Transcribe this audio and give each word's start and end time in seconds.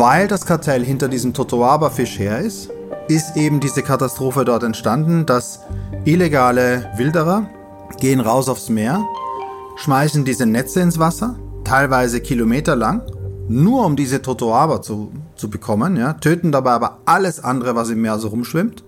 weil 0.00 0.28
das 0.28 0.46
Kartell 0.46 0.82
hinter 0.82 1.08
diesem 1.08 1.34
Totoaba-Fisch 1.34 2.18
her 2.18 2.38
ist, 2.38 2.70
ist 3.08 3.36
eben 3.36 3.60
diese 3.60 3.82
Katastrophe 3.82 4.46
dort 4.46 4.62
entstanden, 4.62 5.26
dass 5.26 5.60
illegale 6.06 6.90
Wilderer 6.96 7.50
gehen 7.98 8.20
raus 8.20 8.48
aufs 8.48 8.70
Meer, 8.70 9.04
schmeißen 9.76 10.24
diese 10.24 10.46
Netze 10.46 10.80
ins 10.80 10.98
Wasser, 10.98 11.36
teilweise 11.64 12.22
kilometerlang, 12.22 13.02
nur 13.48 13.84
um 13.84 13.94
diese 13.94 14.22
Totoaba 14.22 14.80
zu, 14.80 15.12
zu 15.36 15.50
bekommen, 15.50 15.98
ja, 15.98 16.14
töten 16.14 16.50
dabei 16.50 16.70
aber 16.70 17.00
alles 17.04 17.44
andere, 17.44 17.76
was 17.76 17.90
im 17.90 18.00
Meer 18.00 18.18
so 18.18 18.28
rumschwimmt. 18.28 18.82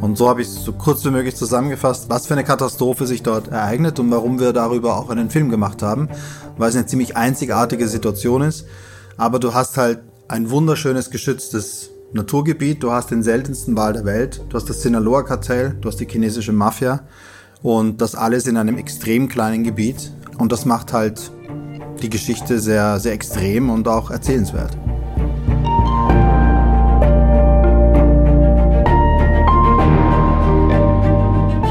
Und 0.00 0.18
so 0.18 0.28
habe 0.28 0.42
ich 0.42 0.48
es 0.48 0.64
so 0.64 0.72
kurz 0.72 1.04
wie 1.04 1.10
möglich 1.10 1.36
zusammengefasst, 1.36 2.10
was 2.10 2.26
für 2.26 2.34
eine 2.34 2.42
Katastrophe 2.42 3.06
sich 3.06 3.22
dort 3.22 3.46
ereignet 3.46 4.00
und 4.00 4.10
warum 4.10 4.40
wir 4.40 4.52
darüber 4.52 4.96
auch 4.96 5.08
einen 5.08 5.30
Film 5.30 5.50
gemacht 5.50 5.84
haben, 5.84 6.08
weil 6.58 6.70
es 6.70 6.74
eine 6.74 6.86
ziemlich 6.86 7.16
einzigartige 7.16 7.86
Situation 7.86 8.42
ist. 8.42 8.66
Aber 9.20 9.38
du 9.38 9.52
hast 9.52 9.76
halt 9.76 10.00
ein 10.28 10.48
wunderschönes 10.48 11.10
geschütztes 11.10 11.90
Naturgebiet, 12.14 12.82
du 12.82 12.90
hast 12.90 13.10
den 13.10 13.22
seltensten 13.22 13.76
Wal 13.76 13.92
der 13.92 14.06
Welt, 14.06 14.42
du 14.48 14.56
hast 14.56 14.70
das 14.70 14.80
Sinaloa-Kartell, 14.80 15.76
du 15.78 15.88
hast 15.88 16.00
die 16.00 16.08
chinesische 16.08 16.52
Mafia 16.52 17.00
und 17.62 18.00
das 18.00 18.14
alles 18.14 18.46
in 18.46 18.56
einem 18.56 18.78
extrem 18.78 19.28
kleinen 19.28 19.62
Gebiet. 19.62 20.10
Und 20.38 20.52
das 20.52 20.64
macht 20.64 20.94
halt 20.94 21.30
die 22.00 22.08
Geschichte 22.08 22.60
sehr, 22.60 22.98
sehr 22.98 23.12
extrem 23.12 23.68
und 23.68 23.86
auch 23.88 24.10
erzählenswert. 24.10 24.74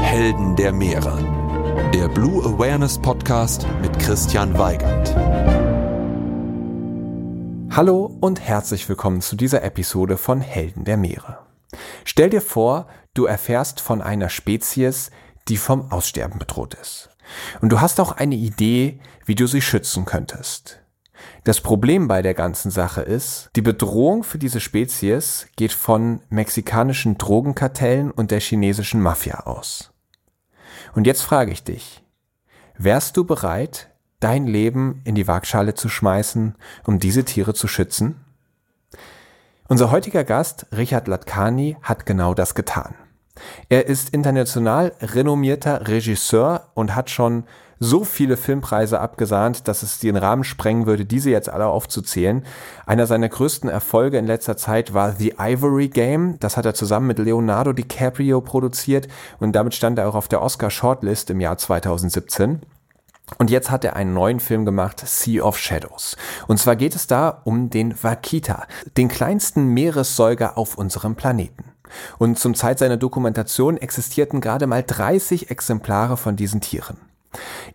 Helden 0.00 0.54
der 0.54 0.72
Meere. 0.72 1.18
Der 1.92 2.06
Blue 2.06 2.44
Awareness 2.44 2.96
Podcast 2.96 3.66
mit 3.82 3.98
Christian 3.98 4.56
Weigand. 4.56 5.39
Hallo 7.72 8.18
und 8.20 8.40
herzlich 8.40 8.88
willkommen 8.88 9.20
zu 9.20 9.36
dieser 9.36 9.62
Episode 9.62 10.16
von 10.16 10.40
Helden 10.40 10.84
der 10.84 10.96
Meere. 10.96 11.46
Stell 12.04 12.28
dir 12.28 12.42
vor, 12.42 12.88
du 13.14 13.26
erfährst 13.26 13.80
von 13.80 14.02
einer 14.02 14.28
Spezies, 14.28 15.12
die 15.46 15.56
vom 15.56 15.92
Aussterben 15.92 16.40
bedroht 16.40 16.74
ist. 16.74 17.10
Und 17.60 17.70
du 17.70 17.80
hast 17.80 18.00
auch 18.00 18.10
eine 18.10 18.34
Idee, 18.34 18.98
wie 19.24 19.36
du 19.36 19.46
sie 19.46 19.62
schützen 19.62 20.04
könntest. 20.04 20.80
Das 21.44 21.60
Problem 21.60 22.08
bei 22.08 22.22
der 22.22 22.34
ganzen 22.34 22.72
Sache 22.72 23.02
ist, 23.02 23.50
die 23.54 23.62
Bedrohung 23.62 24.24
für 24.24 24.38
diese 24.38 24.58
Spezies 24.58 25.46
geht 25.54 25.72
von 25.72 26.22
mexikanischen 26.28 27.18
Drogenkartellen 27.18 28.10
und 28.10 28.32
der 28.32 28.40
chinesischen 28.40 29.00
Mafia 29.00 29.46
aus. 29.46 29.92
Und 30.94 31.06
jetzt 31.06 31.22
frage 31.22 31.52
ich 31.52 31.62
dich, 31.62 32.02
wärst 32.76 33.16
du 33.16 33.24
bereit, 33.24 33.89
dein 34.20 34.46
Leben 34.46 35.00
in 35.04 35.14
die 35.14 35.26
Waagschale 35.26 35.74
zu 35.74 35.88
schmeißen, 35.88 36.54
um 36.84 36.98
diese 36.98 37.24
Tiere 37.24 37.54
zu 37.54 37.66
schützen? 37.66 38.16
Unser 39.68 39.90
heutiger 39.90 40.24
Gast, 40.24 40.66
Richard 40.76 41.08
Latkani, 41.08 41.76
hat 41.82 42.04
genau 42.06 42.34
das 42.34 42.54
getan. 42.54 42.94
Er 43.68 43.86
ist 43.86 44.10
international 44.10 44.92
renommierter 45.00 45.88
Regisseur 45.88 46.68
und 46.74 46.94
hat 46.94 47.08
schon 47.08 47.44
so 47.82 48.04
viele 48.04 48.36
Filmpreise 48.36 49.00
abgesahnt, 49.00 49.66
dass 49.66 49.82
es 49.82 49.98
den 49.98 50.16
Rahmen 50.16 50.44
sprengen 50.44 50.86
würde, 50.86 51.06
diese 51.06 51.30
jetzt 51.30 51.48
alle 51.48 51.66
aufzuzählen. 51.66 52.44
Einer 52.84 53.06
seiner 53.06 53.30
größten 53.30 53.70
Erfolge 53.70 54.18
in 54.18 54.26
letzter 54.26 54.58
Zeit 54.58 54.92
war 54.92 55.12
The 55.12 55.36
Ivory 55.38 55.88
Game. 55.88 56.38
Das 56.40 56.58
hat 56.58 56.66
er 56.66 56.74
zusammen 56.74 57.06
mit 57.06 57.18
Leonardo 57.18 57.72
DiCaprio 57.72 58.42
produziert 58.42 59.08
und 59.38 59.52
damit 59.52 59.74
stand 59.74 59.98
er 59.98 60.08
auch 60.08 60.14
auf 60.14 60.28
der 60.28 60.42
Oscar 60.42 60.70
Shortlist 60.70 61.30
im 61.30 61.40
Jahr 61.40 61.56
2017. 61.56 62.60
Und 63.38 63.50
jetzt 63.50 63.70
hat 63.70 63.84
er 63.84 63.96
einen 63.96 64.12
neuen 64.12 64.40
Film 64.40 64.64
gemacht, 64.64 65.02
Sea 65.04 65.42
of 65.42 65.58
Shadows. 65.58 66.16
Und 66.46 66.58
zwar 66.58 66.76
geht 66.76 66.94
es 66.94 67.06
da 67.06 67.40
um 67.44 67.70
den 67.70 68.02
Wakita, 68.02 68.66
den 68.96 69.08
kleinsten 69.08 69.66
Meeressäuger 69.66 70.58
auf 70.58 70.76
unserem 70.76 71.14
Planeten. 71.14 71.64
Und 72.18 72.38
zum 72.38 72.54
Zeit 72.54 72.78
seiner 72.78 72.96
Dokumentation 72.96 73.76
existierten 73.76 74.40
gerade 74.40 74.66
mal 74.66 74.84
30 74.86 75.50
Exemplare 75.50 76.16
von 76.16 76.36
diesen 76.36 76.60
Tieren. 76.60 76.98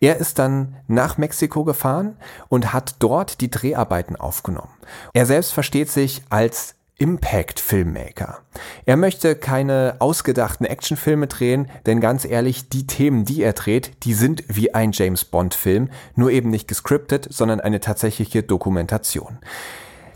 Er 0.01 0.17
ist 0.17 0.37
dann 0.39 0.75
nach 0.87 1.17
Mexiko 1.17 1.63
gefahren 1.63 2.17
und 2.49 2.73
hat 2.73 2.95
dort 2.99 3.39
die 3.41 3.49
Dreharbeiten 3.49 4.15
aufgenommen. 4.15 4.71
Er 5.13 5.25
selbst 5.25 5.53
versteht 5.53 5.89
sich 5.89 6.23
als 6.29 6.75
Impact 6.97 7.59
Filmmaker. 7.59 8.39
Er 8.85 8.95
möchte 8.95 9.35
keine 9.35 9.97
ausgedachten 9.99 10.65
Actionfilme 10.65 11.27
drehen, 11.27 11.69
denn 11.85 11.99
ganz 11.99 12.23
ehrlich, 12.23 12.69
die 12.69 12.87
Themen, 12.87 13.25
die 13.25 13.41
er 13.43 13.51
dreht, 13.51 13.91
die 14.03 14.13
sind 14.13 14.43
wie 14.47 14.73
ein 14.73 14.93
James 14.93 15.25
Bond 15.25 15.55
Film, 15.55 15.89
nur 16.15 16.31
eben 16.31 16.49
nicht 16.49 16.69
gescriptet, 16.69 17.27
sondern 17.29 17.59
eine 17.59 17.81
tatsächliche 17.81 18.43
Dokumentation. 18.43 19.39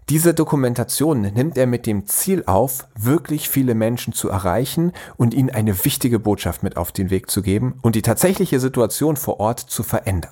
Diese 0.07 0.34
Dokumentation 0.34 1.22
nimmt 1.22 1.57
er 1.57 1.67
mit 1.67 1.85
dem 1.85 2.07
Ziel 2.07 2.44
auf, 2.47 2.88
wirklich 2.97 3.50
viele 3.50 3.75
Menschen 3.75 4.13
zu 4.13 4.29
erreichen 4.29 4.94
und 5.17 5.34
ihnen 5.34 5.50
eine 5.50 5.85
wichtige 5.85 6.17
Botschaft 6.17 6.63
mit 6.63 6.78
auf 6.78 6.91
den 6.91 7.09
Weg 7.09 7.29
zu 7.29 7.41
geben 7.41 7.78
und 7.81 7.96
die 7.96 8.01
tatsächliche 8.01 8.59
Situation 8.59 9.17
vor 9.17 9.40
Ort 9.40 9.59
zu 9.59 9.84
verändern. 9.84 10.31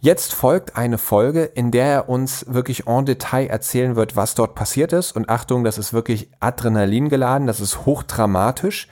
Jetzt 0.00 0.32
folgt 0.32 0.76
eine 0.76 0.96
Folge, 0.96 1.42
in 1.42 1.70
der 1.72 1.86
er 1.86 2.08
uns 2.08 2.46
wirklich 2.48 2.86
en 2.86 3.04
Detail 3.04 3.46
erzählen 3.46 3.96
wird, 3.96 4.14
was 4.14 4.34
dort 4.34 4.54
passiert 4.54 4.92
ist. 4.92 5.16
Und 5.16 5.28
Achtung, 5.28 5.64
das 5.64 5.76
ist 5.76 5.92
wirklich 5.92 6.30
Adrenalin 6.38 7.08
geladen, 7.08 7.46
das 7.48 7.60
ist 7.60 7.84
hochdramatisch. 7.84 8.88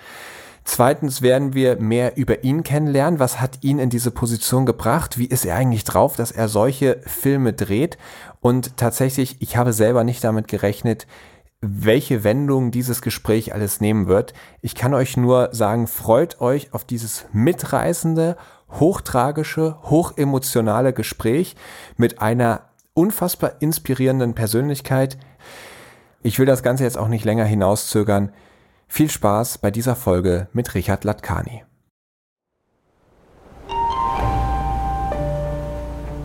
Zweitens 0.64 1.22
werden 1.22 1.54
wir 1.54 1.76
mehr 1.76 2.16
über 2.16 2.42
ihn 2.42 2.64
kennenlernen. 2.64 3.20
Was 3.20 3.40
hat 3.40 3.62
ihn 3.62 3.78
in 3.78 3.88
diese 3.88 4.10
Position 4.10 4.66
gebracht? 4.66 5.16
Wie 5.16 5.26
ist 5.26 5.44
er 5.44 5.54
eigentlich 5.54 5.84
drauf, 5.84 6.16
dass 6.16 6.32
er 6.32 6.48
solche 6.48 7.00
Filme 7.06 7.52
dreht? 7.52 7.98
Und 8.40 8.76
tatsächlich, 8.76 9.36
ich 9.40 9.56
habe 9.56 9.72
selber 9.72 10.02
nicht 10.02 10.24
damit 10.24 10.48
gerechnet, 10.48 11.06
welche 11.60 12.24
Wendung 12.24 12.72
dieses 12.72 13.00
Gespräch 13.00 13.54
alles 13.54 13.80
nehmen 13.80 14.08
wird. 14.08 14.34
Ich 14.60 14.74
kann 14.74 14.92
euch 14.92 15.16
nur 15.16 15.50
sagen, 15.52 15.86
freut 15.86 16.40
euch 16.40 16.74
auf 16.74 16.84
dieses 16.84 17.26
mitreißende, 17.32 18.36
hochtragische, 18.81 19.76
hochemotionale 19.82 20.92
Gespräch 20.92 21.56
mit 21.97 22.20
einer 22.20 22.62
unfassbar 22.94 23.60
inspirierenden 23.60 24.34
Persönlichkeit. 24.34 25.19
Ich 26.22 26.38
will 26.38 26.47
das 26.47 26.62
Ganze 26.62 26.84
jetzt 26.84 26.98
auch 26.98 27.09
nicht 27.09 27.25
länger 27.25 27.44
hinauszögern. 27.44 28.32
Viel 28.88 29.10
Spaß 29.10 29.59
bei 29.59 29.70
dieser 29.70 29.97
Folge 29.97 30.48
mit 30.53 30.75
Richard 30.75 31.04
Latkani. 31.04 31.65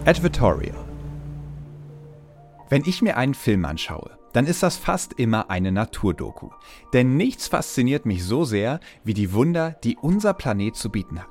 Advertorial 0.06 0.76
Wenn 2.70 2.84
ich 2.86 3.02
mir 3.02 3.18
einen 3.18 3.36
Film 3.36 3.66
anschaue, 3.66 4.18
dann 4.34 4.48
ist 4.48 4.64
das 4.64 4.78
fast 4.78 5.14
immer 5.14 5.50
eine 5.50 5.72
Naturdoku. 5.72 6.50
Denn 6.94 7.18
nichts 7.18 7.48
fasziniert 7.48 8.06
mich 8.06 8.24
so 8.24 8.44
sehr 8.44 8.80
wie 9.04 9.14
die 9.14 9.34
Wunder, 9.34 9.76
die 9.84 9.98
unser 9.98 10.34
Planet 10.34 10.76
zu 10.76 10.90
bieten 10.90 11.20
hat. 11.20 11.31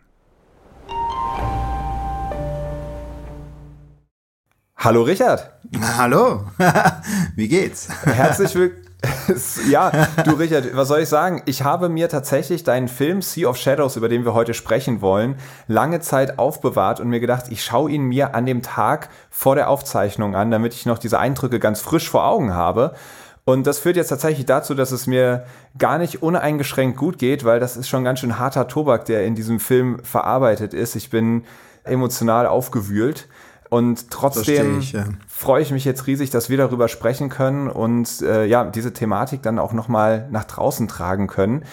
Hallo 4.77 5.03
Richard. 5.03 5.51
Hallo. 5.97 6.45
Wie 7.35 7.47
geht's? 7.47 7.87
Herzlich 8.03 8.55
willkommen. 8.55 8.91
ja, 9.69 9.91
du 10.23 10.31
Richard, 10.31 10.75
was 10.75 10.87
soll 10.87 10.99
ich 11.01 11.09
sagen? 11.09 11.41
Ich 11.45 11.63
habe 11.63 11.89
mir 11.89 12.07
tatsächlich 12.07 12.63
deinen 12.63 12.87
Film 12.87 13.21
Sea 13.21 13.49
of 13.49 13.57
Shadows, 13.57 13.95
über 13.95 14.09
den 14.09 14.25
wir 14.25 14.33
heute 14.33 14.53
sprechen 14.53 15.01
wollen, 15.01 15.35
lange 15.67 16.01
Zeit 16.01 16.37
aufbewahrt 16.37 16.99
und 16.99 17.09
mir 17.09 17.19
gedacht, 17.19 17.45
ich 17.49 17.63
schaue 17.63 17.89
ihn 17.89 18.03
mir 18.03 18.35
an 18.35 18.45
dem 18.45 18.61
Tag 18.61 19.09
vor 19.29 19.55
der 19.55 19.69
Aufzeichnung 19.69 20.35
an, 20.35 20.51
damit 20.51 20.73
ich 20.73 20.85
noch 20.85 20.99
diese 20.99 21.19
Eindrücke 21.19 21.59
ganz 21.59 21.81
frisch 21.81 22.09
vor 22.09 22.25
Augen 22.25 22.53
habe. 22.53 22.93
Und 23.43 23.65
das 23.65 23.79
führt 23.79 23.95
jetzt 23.95 24.09
tatsächlich 24.09 24.45
dazu, 24.45 24.75
dass 24.75 24.91
es 24.91 25.07
mir 25.07 25.45
gar 25.77 25.97
nicht 25.97 26.21
uneingeschränkt 26.21 26.97
gut 26.97 27.17
geht, 27.17 27.43
weil 27.43 27.59
das 27.59 27.75
ist 27.75 27.89
schon 27.89 28.03
ganz 28.03 28.19
schön 28.19 28.37
harter 28.37 28.67
Tobak, 28.67 29.05
der 29.05 29.25
in 29.25 29.35
diesem 29.35 29.59
Film 29.59 29.99
verarbeitet 30.03 30.73
ist. 30.73 30.95
Ich 30.95 31.09
bin 31.09 31.43
emotional 31.83 32.45
aufgewühlt. 32.45 33.27
Und 33.69 34.11
trotzdem 34.11 34.79
ich, 34.79 34.91
ja. 34.91 35.05
freue 35.27 35.61
ich 35.61 35.71
mich 35.71 35.85
jetzt 35.85 36.05
riesig, 36.05 36.29
dass 36.29 36.49
wir 36.49 36.57
darüber 36.57 36.89
sprechen 36.89 37.29
können 37.29 37.69
und 37.69 38.21
äh, 38.21 38.45
ja, 38.45 38.65
diese 38.65 38.91
Thematik 38.91 39.43
dann 39.43 39.59
auch 39.59 39.71
nochmal 39.71 40.27
nach 40.29 40.43
draußen 40.43 40.89
tragen 40.89 41.27
können. 41.27 41.63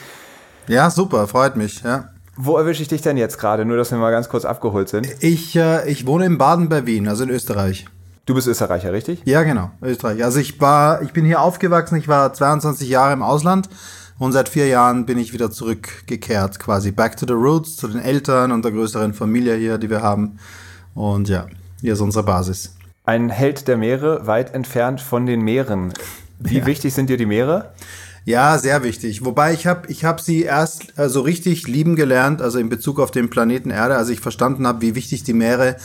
Ja, 0.69 0.91
super, 0.91 1.27
freut 1.27 1.57
mich, 1.57 1.83
ja. 1.83 2.11
Wo 2.37 2.57
erwische 2.57 2.83
ich 2.83 2.89
dich 2.89 3.03
denn 3.03 3.17
jetzt 3.17 3.39
gerade? 3.39 3.65
Nur, 3.65 3.77
dass 3.77 3.91
wir 3.91 3.99
mal 3.99 4.13
ganz 4.13 4.29
kurz 4.29 4.45
abgeholt 4.45 4.89
sind. 4.89 5.09
Ich, 5.19 5.57
äh, 5.57 5.91
ich 5.91 6.07
wohne 6.07 6.27
in 6.27 6.39
Baden 6.39 6.69
bei 6.69 6.87
Wien, 6.87 7.09
also 7.09 7.25
in 7.25 7.31
Österreich. 7.31 7.87
Du 8.29 8.35
bist 8.35 8.47
Österreicher, 8.47 8.93
richtig? 8.93 9.23
Ja, 9.25 9.43
genau, 9.43 9.71
Österreich. 9.81 10.23
Also 10.23 10.39
ich 10.39 10.61
war, 10.61 11.01
ich 11.01 11.15
bin 11.15 11.25
hier 11.25 11.41
aufgewachsen, 11.41 11.97
ich 11.97 12.09
war 12.09 12.31
22 12.31 12.87
Jahre 12.87 13.15
im 13.15 13.23
Ausland 13.23 13.71
und 14.19 14.33
seit 14.33 14.51
vier 14.51 14.67
Jahren 14.67 15.07
bin 15.07 15.17
ich 15.17 15.33
wieder 15.33 15.51
zurückgekehrt, 15.51 16.59
quasi 16.59 16.91
back 16.91 17.17
to 17.17 17.25
the 17.27 17.33
roots, 17.33 17.77
zu 17.77 17.89
den 17.89 17.99
Eltern 17.99 18.53
und 18.53 18.67
der 18.67 18.73
größeren 18.73 19.15
Familie 19.15 19.55
hier, 19.55 19.79
die 19.79 19.89
wir 19.89 20.03
haben. 20.03 20.39
Und 20.95 21.31
ja, 21.31 21.47
hier 21.81 21.95
ist 21.95 22.03
unsere 22.03 22.23
Basis. 22.23 22.77
Ein 23.07 23.31
Held 23.31 23.67
der 23.67 23.79
Meere, 23.79 24.27
weit 24.27 24.53
entfernt 24.53 25.01
von 25.01 25.25
den 25.25 25.41
Meeren. 25.41 25.95
Wie 26.39 26.59
ja. 26.59 26.67
wichtig 26.67 26.93
sind 26.93 27.09
dir 27.09 27.17
die 27.17 27.25
Meere? 27.25 27.73
Ja, 28.27 28.59
sehr 28.59 28.83
wichtig. 28.83 29.25
Wobei 29.25 29.55
ich 29.55 29.67
habe 29.67 29.89
ich 29.89 30.05
hab 30.05 30.21
sie 30.21 30.43
erst 30.43 30.89
so 30.97 31.03
also 31.03 31.21
richtig 31.23 31.67
lieben 31.67 31.97
gelernt, 31.97 32.43
also 32.43 32.59
in 32.59 32.69
Bezug 32.69 33.01
auf 33.01 33.11
den 33.11 33.31
Planeten 33.31 33.71
Erde, 33.71 33.97
als 33.97 34.11
ich 34.11 34.21
verstanden 34.21 34.67
habe, 34.67 34.83
wie 34.83 34.95
wichtig 34.95 35.23
die 35.23 35.33
Meere 35.33 35.77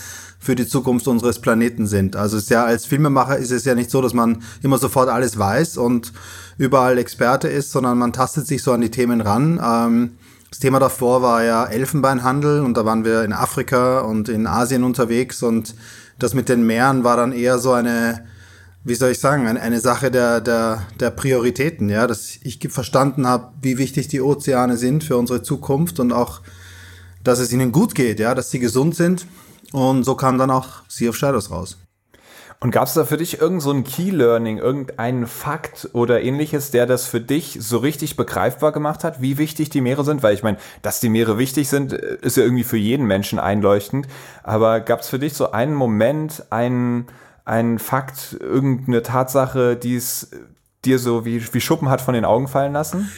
für 0.43 0.55
die 0.55 0.67
Zukunft 0.67 1.07
unseres 1.07 1.39
Planeten 1.39 1.87
sind. 1.87 2.17
Also 2.17 2.35
ist 2.35 2.49
ja 2.49 2.65
als 2.65 2.85
Filmemacher 2.85 3.37
ist 3.37 3.51
es 3.51 3.63
ja 3.63 3.75
nicht 3.75 3.89
so, 3.89 4.01
dass 4.01 4.13
man 4.13 4.43
immer 4.61 4.77
sofort 4.77 5.07
alles 5.07 5.39
weiß 5.39 5.77
und 5.77 6.11
überall 6.57 6.97
Experte 6.97 7.47
ist, 7.47 7.71
sondern 7.71 7.97
man 7.97 8.11
tastet 8.11 8.45
sich 8.45 8.61
so 8.61 8.73
an 8.73 8.81
die 8.81 8.91
Themen 8.91 9.21
ran. 9.21 9.61
Ähm, 9.63 10.17
das 10.49 10.59
Thema 10.59 10.79
davor 10.79 11.21
war 11.21 11.43
ja 11.43 11.65
Elfenbeinhandel 11.65 12.59
und 12.59 12.75
da 12.75 12.83
waren 12.83 13.05
wir 13.05 13.23
in 13.23 13.31
Afrika 13.31 14.01
und 14.01 14.27
in 14.27 14.45
Asien 14.45 14.83
unterwegs 14.83 15.41
und 15.43 15.75
das 16.19 16.33
mit 16.33 16.49
den 16.49 16.67
Meeren 16.67 17.05
war 17.05 17.15
dann 17.15 17.31
eher 17.31 17.57
so 17.57 17.71
eine, 17.71 18.25
wie 18.83 18.95
soll 18.95 19.11
ich 19.11 19.19
sagen, 19.19 19.47
eine, 19.47 19.61
eine 19.61 19.79
Sache 19.79 20.11
der, 20.11 20.41
der, 20.41 20.83
der 20.99 21.11
Prioritäten, 21.11 21.87
ja, 21.87 22.05
dass 22.05 22.37
ich 22.43 22.59
verstanden 22.69 23.25
habe, 23.25 23.53
wie 23.61 23.77
wichtig 23.77 24.09
die 24.09 24.19
Ozeane 24.19 24.75
sind 24.75 25.05
für 25.05 25.15
unsere 25.15 25.41
Zukunft 25.41 26.01
und 26.01 26.11
auch, 26.11 26.41
dass 27.23 27.39
es 27.39 27.53
ihnen 27.53 27.71
gut 27.71 27.95
geht, 27.95 28.19
ja, 28.19 28.35
dass 28.35 28.51
sie 28.51 28.59
gesund 28.59 28.93
sind. 28.93 29.25
Und 29.73 30.03
so 30.03 30.15
kam 30.15 30.37
dann 30.37 30.51
auch 30.51 30.67
Sea 30.87 31.09
of 31.09 31.17
Shadows 31.17 31.51
raus. 31.51 31.77
Und 32.59 32.71
gab 32.71 32.87
es 32.87 32.93
da 32.93 33.03
für 33.03 33.17
dich 33.17 33.41
irgend 33.41 33.61
so 33.61 33.73
Key 33.83 34.09
Learning, 34.11 34.57
irgendeinen 34.57 35.27
Fakt 35.27 35.89
oder 35.91 36.21
ähnliches, 36.21 36.71
der 36.71 36.85
das 36.85 37.07
für 37.07 37.19
dich 37.19 37.57
so 37.59 37.79
richtig 37.79 38.15
begreifbar 38.15 38.71
gemacht 38.71 39.03
hat, 39.03 39.21
wie 39.21 39.37
wichtig 39.37 39.69
die 39.69 39.81
Meere 39.81 40.05
sind? 40.05 40.23
Weil 40.23 40.33
ich 40.33 40.43
meine, 40.43 40.57
dass 40.81 41.01
die 41.01 41.09
Meere 41.09 41.37
wichtig 41.37 41.67
sind, 41.67 41.91
äh, 41.91 42.19
ist 42.21 42.37
ja 42.37 42.43
irgendwie 42.43 42.63
für 42.63 42.77
jeden 42.77 43.05
Menschen 43.05 43.37
einleuchtend. 43.37 44.07
Aber 44.43 44.79
gab 44.79 45.01
es 45.01 45.09
für 45.09 45.19
dich 45.19 45.33
so 45.33 45.51
einen 45.51 45.73
Moment, 45.73 46.45
einen, 46.51 47.07
einen 47.43 47.79
Fakt, 47.79 48.37
irgendeine 48.39 49.01
Tatsache, 49.01 49.75
die 49.75 49.97
es 49.97 50.31
dir 50.85 50.99
so 50.99 51.25
wie, 51.25 51.43
wie 51.53 51.61
Schuppen 51.61 51.89
hat 51.89 51.99
von 51.99 52.13
den 52.13 52.23
Augen 52.23 52.47
fallen 52.47 52.71
lassen? 52.71 53.11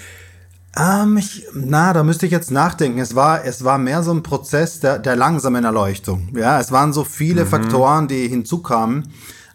Ähm, 0.78 1.18
ich, 1.18 1.46
na, 1.54 1.94
da 1.94 2.04
müsste 2.04 2.26
ich 2.26 2.32
jetzt 2.32 2.52
nachdenken. 2.52 3.00
Es 3.00 3.16
war, 3.16 3.46
es 3.46 3.64
war 3.64 3.78
mehr 3.78 4.04
so 4.04 4.12
ein 4.12 4.24
Prozess 4.24 4.80
der, 4.80 5.00
der 5.00 5.16
langsamen 5.16 5.64
Erleuchtung. 5.64 6.30
Ja, 6.36 6.60
es 6.60 6.72
waren 6.72 6.92
so 6.92 7.04
viele 7.04 7.46
mhm. 7.46 7.50
Faktoren, 7.50 8.08
die 8.08 8.28
hinzukamen. 8.28 9.08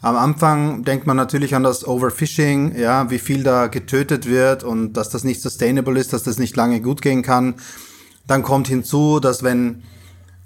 Am 0.02 0.16
Anfang 0.16 0.82
denkt 0.84 1.06
man 1.06 1.18
natürlich 1.18 1.54
an 1.54 1.62
das 1.62 1.86
Overfishing, 1.86 2.74
ja, 2.78 3.10
wie 3.10 3.18
viel 3.18 3.42
da 3.42 3.66
getötet 3.66 4.26
wird 4.26 4.64
und 4.64 4.94
dass 4.94 5.10
das 5.10 5.24
nicht 5.24 5.42
sustainable 5.42 6.00
ist, 6.00 6.14
dass 6.14 6.22
das 6.22 6.38
nicht 6.38 6.56
lange 6.56 6.80
gut 6.80 7.02
gehen 7.02 7.22
kann. 7.22 7.56
Dann 8.26 8.42
kommt 8.42 8.68
hinzu, 8.68 9.20
dass 9.20 9.42
wenn 9.42 9.82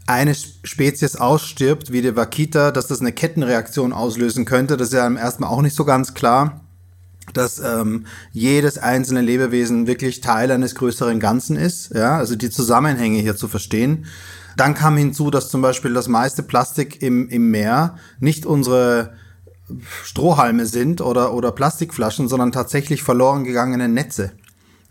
eine 0.09 0.35
Spezies 0.35 1.15
ausstirbt, 1.17 1.93
wie 1.93 2.03
die 2.03 2.17
Wakita, 2.17 2.73
dass 2.73 2.89
das 2.89 3.01
eine 3.01 3.13
Kettenreaktion 3.13 3.93
auslösen 3.93 4.45
könnte. 4.45 4.77
Das 4.77 4.89
ist 4.89 4.95
ja 4.95 5.09
erstmal 5.09 5.51
auch 5.51 5.63
nicht 5.63 5.77
so 5.77 5.85
ganz 5.85 6.15
klar 6.15 6.64
dass 7.37 7.59
ähm, 7.59 8.07
jedes 8.33 8.79
einzelne 8.79 9.21
Lebewesen 9.21 9.87
wirklich 9.87 10.21
Teil 10.21 10.51
eines 10.51 10.75
größeren 10.75 11.21
Ganzen 11.21 11.57
ist, 11.57 11.95
ja, 11.95 12.17
also 12.17 12.37
die 12.37 12.51
Zusammenhänge 12.51 13.19
hier 13.19 13.37
zu 13.37 13.49
verstehen. 13.49 14.07
Dann 14.57 14.75
kam 14.75 14.97
hinzu, 14.97 15.31
dass 15.31 15.51
zum 15.51 15.63
Beispiel 15.63 15.93
das 15.93 16.09
meiste 16.09 16.43
Plastik 16.43 17.03
im, 17.03 17.29
im 17.29 17.51
Meer 17.51 17.97
nicht 18.21 18.47
unsere 18.47 19.15
Strohhalme 20.05 20.67
sind 20.67 21.01
oder, 21.01 21.35
oder 21.35 21.53
Plastikflaschen, 21.53 22.29
sondern 22.29 22.53
tatsächlich 22.53 23.03
verloren 23.03 23.45
gegangene 23.45 23.89
Netze. 23.89 24.33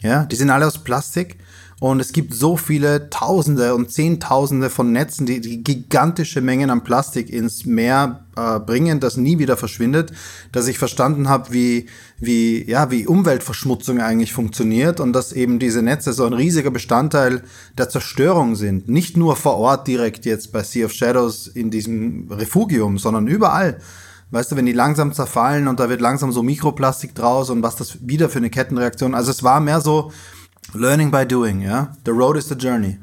Ja, 0.01 0.25
die 0.25 0.35
sind 0.35 0.49
alle 0.49 0.67
aus 0.67 0.83
Plastik 0.83 1.37
und 1.83 1.99
es 1.99 2.13
gibt 2.13 2.33
so 2.33 2.55
viele 2.55 3.09
Tausende 3.09 3.75
und 3.75 3.91
Zehntausende 3.91 4.69
von 4.69 4.93
Netzen, 4.93 5.25
die, 5.25 5.41
die 5.41 5.65
gigantische 5.65 6.39
Mengen 6.39 6.69
an 6.69 6.85
Plastik 6.85 7.29
ins 7.29 7.65
Meer 7.65 8.23
äh, 8.37 8.57
bringen, 8.61 9.01
das 9.01 9.17
nie 9.17 9.37
wieder 9.37 9.57
verschwindet, 9.57 10.13
dass 10.53 10.69
ich 10.69 10.79
verstanden 10.79 11.27
habe, 11.27 11.51
wie, 11.51 11.87
wie, 12.19 12.63
ja, 12.71 12.89
wie 12.89 13.05
Umweltverschmutzung 13.05 13.99
eigentlich 13.99 14.31
funktioniert 14.31 15.01
und 15.01 15.11
dass 15.11 15.33
eben 15.33 15.59
diese 15.59 15.81
Netze 15.81 16.13
so 16.13 16.25
ein 16.25 16.31
riesiger 16.31 16.71
Bestandteil 16.71 17.43
der 17.77 17.89
Zerstörung 17.89 18.55
sind. 18.55 18.87
Nicht 18.87 19.17
nur 19.17 19.35
vor 19.35 19.57
Ort 19.57 19.85
direkt 19.85 20.23
jetzt 20.23 20.53
bei 20.53 20.63
Sea 20.63 20.85
of 20.85 20.93
Shadows 20.93 21.47
in 21.47 21.69
diesem 21.69 22.31
Refugium, 22.31 22.97
sondern 22.97 23.27
überall. 23.27 23.77
Weißt 24.31 24.53
du, 24.53 24.55
wenn 24.55 24.65
die 24.65 24.71
langsam 24.71 25.11
zerfallen 25.11 25.67
und 25.67 25.81
da 25.81 25.89
wird 25.89 25.99
langsam 25.99 26.31
so 26.31 26.43
Mikroplastik 26.43 27.13
draus 27.13 27.49
und 27.49 27.61
was 27.61 27.75
das 27.75 28.07
wieder 28.07 28.29
für 28.29 28.39
eine 28.39 28.49
Kettenreaktion. 28.49 29.15
Also 29.15 29.31
es 29.31 29.43
war 29.43 29.59
mehr 29.59 29.81
so 29.81 30.13
Learning 30.73 31.11
by 31.11 31.25
doing, 31.25 31.61
ja. 31.61 31.95
The 32.05 32.11
road 32.11 32.37
is 32.37 32.47
the 32.47 32.55
journey. 32.55 32.99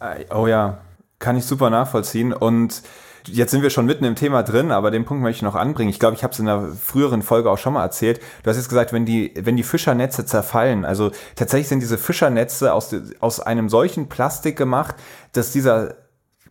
Äh, 0.00 0.24
oh 0.34 0.46
ja, 0.46 0.78
kann 1.18 1.36
ich 1.36 1.44
super 1.44 1.70
nachvollziehen 1.70 2.32
und 2.32 2.82
Jetzt 3.26 3.52
sind 3.52 3.62
wir 3.62 3.70
schon 3.70 3.86
mitten 3.86 4.04
im 4.04 4.16
Thema 4.16 4.42
drin, 4.42 4.72
aber 4.72 4.90
den 4.90 5.04
Punkt 5.04 5.22
möchte 5.22 5.38
ich 5.38 5.42
noch 5.42 5.54
anbringen. 5.54 5.90
Ich 5.90 6.00
glaube, 6.00 6.16
ich 6.16 6.24
habe 6.24 6.32
es 6.32 6.40
in 6.40 6.48
einer 6.48 6.68
früheren 6.68 7.22
Folge 7.22 7.50
auch 7.50 7.58
schon 7.58 7.74
mal 7.74 7.82
erzählt. 7.82 8.20
Du 8.42 8.50
hast 8.50 8.56
jetzt 8.56 8.68
gesagt, 8.68 8.92
wenn 8.92 9.06
die, 9.06 9.32
wenn 9.36 9.56
die 9.56 9.62
Fischernetze 9.62 10.26
zerfallen, 10.26 10.84
also 10.84 11.12
tatsächlich 11.36 11.68
sind 11.68 11.80
diese 11.80 11.98
Fischernetze 11.98 12.72
aus, 12.72 12.94
aus 13.20 13.38
einem 13.40 13.68
solchen 13.68 14.08
Plastik 14.08 14.56
gemacht, 14.56 14.96
dass 15.32 15.52
dieser 15.52 15.94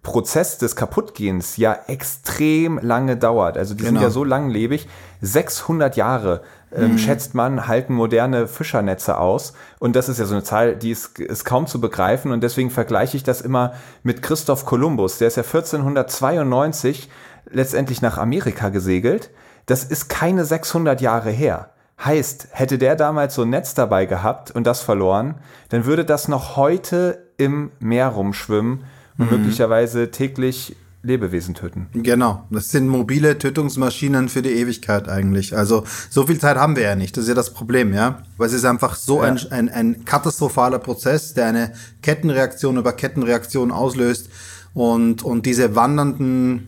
Prozess 0.01 0.57
des 0.57 0.75
Kaputtgehens 0.75 1.57
ja 1.57 1.77
extrem 1.87 2.79
lange 2.81 3.17
dauert. 3.17 3.57
Also 3.57 3.73
die 3.73 3.83
genau. 3.83 3.99
sind 3.99 4.01
ja 4.01 4.09
so 4.09 4.23
langlebig. 4.23 4.87
600 5.21 5.95
Jahre 5.95 6.41
ähm, 6.73 6.93
mhm. 6.93 6.97
schätzt 6.97 7.35
man, 7.35 7.67
halten 7.67 7.93
moderne 7.93 8.47
Fischernetze 8.47 9.17
aus. 9.17 9.53
Und 9.79 9.95
das 9.95 10.09
ist 10.09 10.19
ja 10.19 10.25
so 10.25 10.33
eine 10.33 10.43
Zahl, 10.43 10.75
die 10.75 10.91
ist, 10.91 11.19
ist 11.19 11.45
kaum 11.45 11.67
zu 11.67 11.81
begreifen. 11.81 12.31
Und 12.31 12.41
deswegen 12.41 12.69
vergleiche 12.69 13.17
ich 13.17 13.23
das 13.23 13.41
immer 13.41 13.73
mit 14.03 14.21
Christoph 14.21 14.65
Kolumbus. 14.65 15.17
Der 15.17 15.27
ist 15.27 15.37
ja 15.37 15.43
1492 15.43 17.09
letztendlich 17.49 18.01
nach 18.01 18.17
Amerika 18.17 18.69
gesegelt. 18.69 19.29
Das 19.65 19.83
ist 19.83 20.09
keine 20.09 20.45
600 20.45 21.01
Jahre 21.01 21.29
her. 21.29 21.71
Heißt, 22.03 22.47
hätte 22.51 22.77
der 22.77 22.95
damals 22.95 23.35
so 23.35 23.43
ein 23.43 23.49
Netz 23.49 23.73
dabei 23.75 24.05
gehabt 24.05 24.49
und 24.51 24.65
das 24.65 24.81
verloren, 24.81 25.35
dann 25.69 25.85
würde 25.85 26.03
das 26.03 26.27
noch 26.27 26.55
heute 26.55 27.27
im 27.37 27.71
Meer 27.79 28.07
rumschwimmen 28.07 28.85
und 29.17 29.31
mhm. 29.31 29.37
möglicherweise 29.37 30.09
täglich 30.09 30.75
Lebewesen 31.03 31.55
töten. 31.55 31.87
Genau, 31.93 32.45
das 32.51 32.69
sind 32.69 32.87
mobile 32.87 33.37
Tötungsmaschinen 33.37 34.29
für 34.29 34.43
die 34.43 34.51
Ewigkeit 34.51 35.09
eigentlich. 35.09 35.57
Also 35.57 35.83
so 36.11 36.27
viel 36.27 36.39
Zeit 36.39 36.57
haben 36.57 36.75
wir 36.75 36.83
ja 36.83 36.95
nicht, 36.95 37.17
das 37.17 37.23
ist 37.23 37.29
ja 37.29 37.33
das 37.33 37.53
Problem, 37.53 37.93
ja. 37.93 38.21
Weil 38.37 38.47
es 38.47 38.53
ist 38.53 38.65
einfach 38.65 38.95
so 38.95 39.23
ja. 39.23 39.29
ein, 39.29 39.39
ein, 39.51 39.69
ein 39.69 40.05
katastrophaler 40.05 40.77
Prozess, 40.77 41.33
der 41.33 41.47
eine 41.47 41.73
Kettenreaktion 42.03 42.77
über 42.77 42.93
Kettenreaktion 42.93 43.71
auslöst 43.71 44.29
und, 44.75 45.23
und 45.23 45.47
diese 45.47 45.75
wandernden 45.75 46.67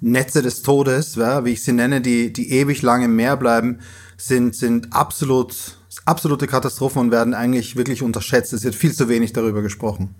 Netze 0.00 0.42
des 0.42 0.62
Todes, 0.62 1.16
ja, 1.16 1.44
wie 1.44 1.50
ich 1.50 1.64
sie 1.64 1.72
nenne, 1.72 2.00
die, 2.00 2.32
die 2.32 2.52
ewig 2.52 2.82
lang 2.82 3.02
im 3.02 3.16
Meer 3.16 3.36
bleiben, 3.36 3.80
sind, 4.16 4.54
sind 4.54 4.92
absolut, 4.92 5.78
absolute 6.04 6.46
Katastrophen 6.46 7.00
und 7.00 7.10
werden 7.10 7.34
eigentlich 7.34 7.74
wirklich 7.74 8.02
unterschätzt. 8.02 8.52
Es 8.52 8.62
wird 8.62 8.76
viel 8.76 8.92
zu 8.92 9.08
wenig 9.08 9.32
darüber 9.32 9.62
gesprochen. 9.62 10.14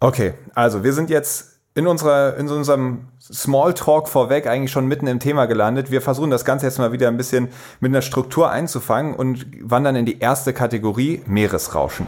Okay, 0.00 0.34
also 0.54 0.82
wir 0.82 0.92
sind 0.92 1.10
jetzt 1.10 1.51
in, 1.74 1.86
unserer, 1.86 2.36
in 2.36 2.48
unserem 2.48 3.08
Smalltalk 3.20 4.08
vorweg 4.08 4.46
eigentlich 4.46 4.70
schon 4.70 4.86
mitten 4.86 5.06
im 5.06 5.20
Thema 5.20 5.46
gelandet. 5.46 5.90
Wir 5.90 6.02
versuchen 6.02 6.30
das 6.30 6.44
Ganze 6.44 6.66
jetzt 6.66 6.78
mal 6.78 6.92
wieder 6.92 7.08
ein 7.08 7.16
bisschen 7.16 7.48
mit 7.80 7.90
einer 7.90 8.02
Struktur 8.02 8.50
einzufangen 8.50 9.14
und 9.14 9.46
wandern 9.60 9.96
in 9.96 10.06
die 10.06 10.18
erste 10.18 10.52
Kategorie 10.52 11.22
Meeresrauschen. 11.26 12.06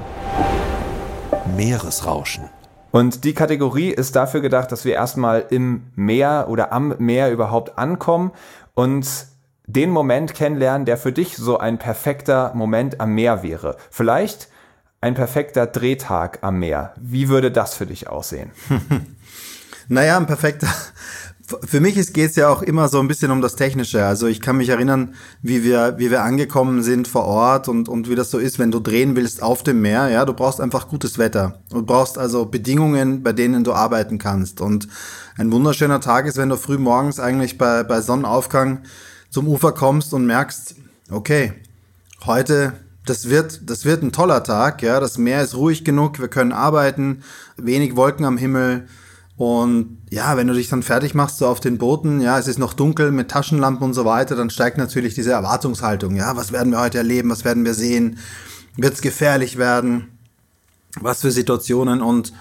Meeresrauschen. 1.56 2.50
Und 2.90 3.24
die 3.24 3.34
Kategorie 3.34 3.90
ist 3.90 4.14
dafür 4.14 4.40
gedacht, 4.40 4.70
dass 4.70 4.84
wir 4.84 4.94
erstmal 4.94 5.46
im 5.50 5.84
Meer 5.96 6.46
oder 6.48 6.72
am 6.72 6.94
Meer 6.98 7.32
überhaupt 7.32 7.78
ankommen 7.78 8.32
und 8.74 9.06
den 9.66 9.90
Moment 9.90 10.34
kennenlernen, 10.34 10.84
der 10.84 10.96
für 10.96 11.10
dich 11.10 11.36
so 11.36 11.58
ein 11.58 11.78
perfekter 11.78 12.52
Moment 12.54 13.00
am 13.00 13.14
Meer 13.14 13.42
wäre. 13.42 13.76
Vielleicht 13.90 14.48
ein 15.00 15.14
perfekter 15.14 15.66
Drehtag 15.66 16.38
am 16.42 16.58
Meer. 16.58 16.94
Wie 17.00 17.28
würde 17.28 17.50
das 17.50 17.74
für 17.74 17.86
dich 17.86 18.08
aussehen? 18.08 18.52
naja, 19.88 20.16
ein 20.16 20.26
perfekter. 20.26 20.68
Für 21.66 21.78
mich 21.80 21.94
geht 22.14 22.30
es 22.30 22.36
ja 22.36 22.48
auch 22.48 22.62
immer 22.62 22.88
so 22.88 22.98
ein 23.00 23.06
bisschen 23.06 23.30
um 23.30 23.42
das 23.42 23.54
Technische. 23.54 24.06
Also 24.06 24.26
ich 24.26 24.40
kann 24.40 24.56
mich 24.56 24.70
erinnern, 24.70 25.14
wie 25.42 25.62
wir, 25.62 25.98
wie 25.98 26.10
wir 26.10 26.22
angekommen 26.22 26.82
sind 26.82 27.06
vor 27.06 27.26
Ort 27.26 27.68
und, 27.68 27.86
und 27.86 28.08
wie 28.08 28.14
das 28.14 28.30
so 28.30 28.38
ist, 28.38 28.58
wenn 28.58 28.70
du 28.70 28.80
drehen 28.80 29.14
willst 29.14 29.42
auf 29.42 29.62
dem 29.62 29.82
Meer. 29.82 30.08
Ja, 30.08 30.24
du 30.24 30.32
brauchst 30.32 30.58
einfach 30.58 30.88
gutes 30.88 31.18
Wetter. 31.18 31.60
Du 31.68 31.82
brauchst 31.82 32.16
also 32.16 32.46
Bedingungen, 32.46 33.22
bei 33.22 33.34
denen 33.34 33.62
du 33.62 33.74
arbeiten 33.74 34.16
kannst. 34.16 34.62
Und 34.62 34.88
ein 35.36 35.52
wunderschöner 35.52 36.00
Tag 36.00 36.24
ist, 36.24 36.38
wenn 36.38 36.48
du 36.48 36.56
früh 36.56 36.78
morgens 36.78 37.20
eigentlich 37.20 37.58
bei, 37.58 37.82
bei 37.82 38.00
Sonnenaufgang 38.00 38.80
zum 39.28 39.46
Ufer 39.46 39.72
kommst 39.72 40.14
und 40.14 40.24
merkst, 40.24 40.76
okay, 41.10 41.52
heute 42.24 42.72
das 43.06 43.28
wird, 43.28 43.68
das 43.68 43.84
wird 43.84 44.02
ein 44.02 44.12
toller 44.12 44.42
Tag, 44.42 44.82
ja. 44.82 44.98
Das 45.00 45.18
Meer 45.18 45.42
ist 45.42 45.54
ruhig 45.54 45.84
genug, 45.84 46.20
wir 46.20 46.28
können 46.28 46.52
arbeiten, 46.52 47.22
wenig 47.56 47.96
Wolken 47.96 48.24
am 48.24 48.38
Himmel. 48.38 48.88
Und 49.36 49.98
ja, 50.10 50.36
wenn 50.36 50.46
du 50.46 50.54
dich 50.54 50.68
dann 50.68 50.82
fertig 50.82 51.14
machst, 51.14 51.38
so 51.38 51.48
auf 51.48 51.58
den 51.58 51.78
Booten, 51.78 52.20
ja, 52.20 52.38
es 52.38 52.46
ist 52.46 52.58
noch 52.58 52.72
dunkel 52.72 53.10
mit 53.10 53.30
Taschenlampen 53.30 53.84
und 53.84 53.94
so 53.94 54.04
weiter, 54.04 54.36
dann 54.36 54.50
steigt 54.50 54.78
natürlich 54.78 55.14
diese 55.14 55.32
Erwartungshaltung. 55.32 56.14
Ja, 56.14 56.36
was 56.36 56.52
werden 56.52 56.70
wir 56.70 56.80
heute 56.80 56.98
erleben? 56.98 57.30
Was 57.30 57.44
werden 57.44 57.64
wir 57.64 57.74
sehen? 57.74 58.18
Wird 58.76 58.94
es 58.94 59.02
gefährlich 59.02 59.58
werden? 59.58 60.18
Was 61.00 61.22
für 61.22 61.32
Situationen? 61.32 62.00
Und 62.00 62.32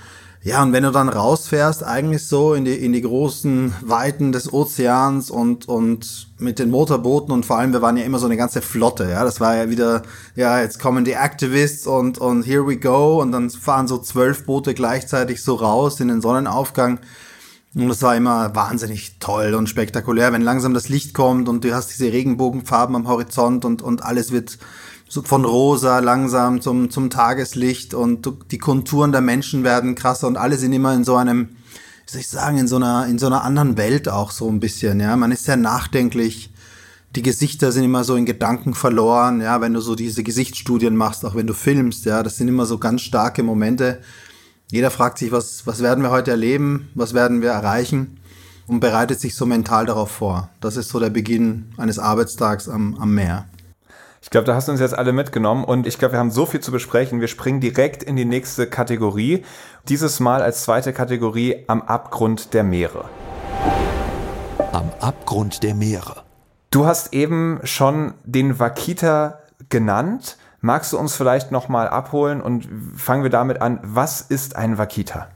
ja, 0.44 0.62
und 0.62 0.74
wenn 0.74 0.84
du 0.84 0.92
dann 0.92 1.08
rausfährst, 1.08 1.86
eigentlich 1.86 2.28
so 2.28 2.54
in 2.54 2.66
die, 2.66 2.76
in 2.76 2.92
die 2.92 3.02
großen 3.02 3.74
Weiten 3.82 4.34
des 4.34 4.52
Ozeans 4.52 5.32
und, 5.32 5.70
und 5.70 6.28
mit 6.38 6.60
den 6.60 6.70
Motorbooten 6.70 7.34
und 7.34 7.46
vor 7.46 7.60
allem, 7.60 7.72
wir 7.72 7.82
waren 7.82 7.96
ja 7.96 8.04
immer 8.04 8.20
so 8.20 8.26
eine 8.26 8.36
ganze 8.36 8.62
Flotte, 8.62 9.10
ja, 9.10 9.24
das 9.24 9.40
war 9.40 9.56
ja 9.56 9.70
wieder, 9.70 10.04
ja, 10.36 10.60
jetzt 10.60 10.80
kommen 10.80 11.06
die 11.06 11.14
Activists 11.14 11.88
und, 11.88 12.18
und 12.18 12.44
here 12.44 12.68
we 12.68 12.76
go 12.76 13.22
und 13.22 13.32
dann 13.32 13.50
fahren 13.50 13.88
so 13.88 13.98
zwölf 14.00 14.46
Boote 14.46 14.74
gleichzeitig 14.74 15.42
so 15.42 15.56
raus 15.56 16.02
in 16.02 16.10
den 16.10 16.22
Sonnenaufgang. 16.22 17.00
Und 17.76 17.88
das 17.88 18.02
war 18.04 18.16
immer 18.16 18.54
wahnsinnig 18.54 19.20
toll 19.20 19.56
und 19.56 19.68
spektakulär, 19.68 20.32
wenn 20.34 20.44
langsam 20.44 20.74
das 20.74 20.90
Licht 20.90 21.14
kommt 21.14 21.48
und 21.50 21.64
du 21.64 21.74
hast 21.74 21.88
diese 21.88 22.12
Regenbogenfarben 22.12 22.96
am 22.96 23.08
Horizont 23.08 23.64
und, 23.64 23.82
und 23.82 24.04
alles 24.04 24.32
wird 24.32 24.60
von 25.22 25.46
rosa 25.46 26.00
langsam 26.00 26.62
zum, 26.62 26.90
zum 26.90 27.10
Tageslicht 27.10 27.94
und 27.94 28.28
die 28.52 28.58
Konturen 28.58 29.12
der 29.12 29.22
Menschen 29.22 29.64
werden 29.64 29.96
krasser 29.96 30.28
und 30.28 30.38
alle 30.38 30.58
sind 30.58 30.74
immer 30.74 30.94
in 30.94 31.04
so 31.04 31.16
einem, 31.16 31.50
wie 32.06 32.12
soll 32.12 32.22
ich 32.22 32.30
sagen, 32.30 32.58
in 32.58 32.68
so 32.68 32.78
einer, 32.78 33.06
in 33.08 33.20
so 33.20 33.28
einer 33.28 33.44
anderen 33.44 33.78
Welt 33.78 34.10
auch 34.10 34.32
so 34.32 34.50
ein 34.50 34.60
bisschen, 34.60 35.00
ja. 35.00 35.16
Man 35.16 35.32
ist 35.32 35.46
sehr 35.46 35.58
nachdenklich. 35.58 36.52
Die 37.16 37.22
Gesichter 37.22 37.72
sind 37.72 37.84
immer 37.84 38.04
so 38.04 38.16
in 38.16 38.26
Gedanken 38.26 38.74
verloren, 38.74 39.40
ja, 39.40 39.62
wenn 39.62 39.74
du 39.74 39.82
so 39.82 39.94
diese 39.94 40.24
Gesichtsstudien 40.24 40.96
machst, 40.96 41.24
auch 41.26 41.36
wenn 41.36 41.46
du 41.46 41.54
filmst, 41.54 42.06
ja, 42.06 42.24
das 42.24 42.38
sind 42.38 42.48
immer 42.48 42.66
so 42.66 42.80
ganz 42.80 43.02
starke 43.02 43.44
Momente. 43.44 44.00
Jeder 44.72 44.90
fragt 44.90 45.20
sich, 45.20 45.32
was, 45.32 45.68
was 45.68 45.84
werden 45.84 46.04
wir 46.04 46.10
heute 46.10 46.32
erleben? 46.32 46.90
Was 46.96 47.14
werden 47.14 47.44
wir 47.44 47.52
erreichen? 47.52 48.20
Und 48.66 48.80
bereitet 48.80 49.20
sich 49.20 49.36
so 49.36 49.46
mental 49.46 49.86
darauf 49.86 50.10
vor. 50.10 50.50
Das 50.62 50.78
ist 50.78 50.90
so 50.90 51.00
der 51.00 51.12
Beginn 51.12 51.66
eines 51.78 52.00
Arbeitstags 52.00 52.68
am, 52.68 52.96
am 52.96 53.14
Meer. 53.14 53.48
Ich 54.24 54.30
glaube, 54.30 54.46
da 54.46 54.56
hast 54.56 54.70
du 54.70 54.72
uns 54.72 54.80
jetzt 54.80 54.98
alle 54.98 55.12
mitgenommen 55.12 55.66
und 55.66 55.86
ich 55.86 56.00
glaube, 56.00 56.14
wir 56.14 56.20
haben 56.20 56.32
so 56.32 56.46
viel 56.46 56.62
zu 56.62 56.72
besprechen. 56.72 57.20
Wir 57.20 57.28
springen 57.28 57.60
direkt 57.60 58.04
in 58.04 58.16
die 58.16 58.24
nächste 58.24 58.68
Kategorie. 58.68 59.44
Dieses 59.90 60.22
Mal 60.22 60.42
als 60.42 60.64
zweite 60.64 60.94
Kategorie 60.94 61.66
am 61.68 61.82
Abgrund 61.82 62.54
der 62.54 62.64
Meere. 62.64 63.04
Am 64.72 64.90
Abgrund 65.02 65.62
der 65.62 65.76
Meere. 65.76 66.24
Du 66.72 66.86
hast 66.86 67.14
eben 67.14 67.60
schon 67.66 68.14
den 68.24 68.60
Wakita 68.60 69.40
genannt. 69.68 70.38
Magst 70.62 70.94
du 70.94 70.98
uns 70.98 71.18
vielleicht 71.18 71.52
nochmal 71.52 71.90
abholen 71.90 72.42
und 72.42 72.70
fangen 72.96 73.24
wir 73.24 73.30
damit 73.30 73.62
an, 73.62 73.82
was 73.84 74.22
ist 74.22 74.56
ein 74.56 74.78
Wakita? 74.78 75.28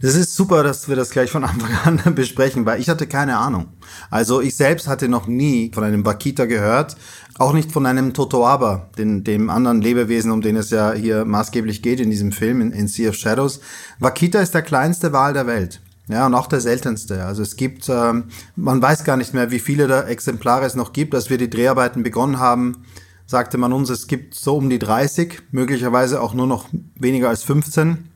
Das 0.00 0.14
ist 0.14 0.36
super, 0.36 0.62
dass 0.62 0.88
wir 0.88 0.94
das 0.94 1.10
gleich 1.10 1.30
von 1.30 1.42
Anfang 1.42 1.70
an 2.04 2.14
besprechen, 2.14 2.64
weil 2.64 2.80
ich 2.80 2.88
hatte 2.88 3.08
keine 3.08 3.36
Ahnung. 3.36 3.66
Also 4.10 4.40
ich 4.40 4.54
selbst 4.54 4.86
hatte 4.86 5.08
noch 5.08 5.26
nie 5.26 5.72
von 5.74 5.82
einem 5.82 6.06
Wakita 6.06 6.44
gehört, 6.44 6.96
auch 7.36 7.52
nicht 7.52 7.72
von 7.72 7.84
einem 7.84 8.14
Totoaba, 8.14 8.90
den, 8.96 9.24
dem 9.24 9.50
anderen 9.50 9.82
Lebewesen, 9.82 10.30
um 10.30 10.40
den 10.40 10.54
es 10.54 10.70
ja 10.70 10.92
hier 10.92 11.24
maßgeblich 11.24 11.82
geht 11.82 11.98
in 11.98 12.10
diesem 12.10 12.30
Film, 12.30 12.60
in, 12.60 12.70
in 12.70 12.86
Sea 12.86 13.08
of 13.08 13.16
Shadows. 13.16 13.60
Wakita 13.98 14.38
ist 14.40 14.54
der 14.54 14.62
kleinste 14.62 15.12
Wal 15.12 15.32
der 15.32 15.48
Welt. 15.48 15.80
Ja, 16.06 16.26
und 16.26 16.34
auch 16.34 16.46
der 16.46 16.60
seltenste. 16.60 17.24
Also 17.24 17.42
es 17.42 17.56
gibt, 17.56 17.88
ähm, 17.88 18.24
man 18.56 18.80
weiß 18.80 19.04
gar 19.04 19.16
nicht 19.16 19.34
mehr, 19.34 19.50
wie 19.50 19.58
viele 19.58 19.88
der 19.88 20.06
Exemplare 20.06 20.64
es 20.64 20.74
noch 20.74 20.92
gibt. 20.92 21.14
Als 21.14 21.28
wir 21.28 21.38
die 21.38 21.50
Dreharbeiten 21.50 22.02
begonnen 22.02 22.38
haben, 22.38 22.84
sagte 23.26 23.58
man 23.58 23.72
uns, 23.72 23.90
es 23.90 24.06
gibt 24.06 24.34
so 24.34 24.56
um 24.56 24.70
die 24.70 24.78
30, 24.78 25.42
möglicherweise 25.50 26.22
auch 26.22 26.34
nur 26.34 26.46
noch 26.46 26.68
weniger 26.94 27.28
als 27.28 27.42
15. 27.42 28.08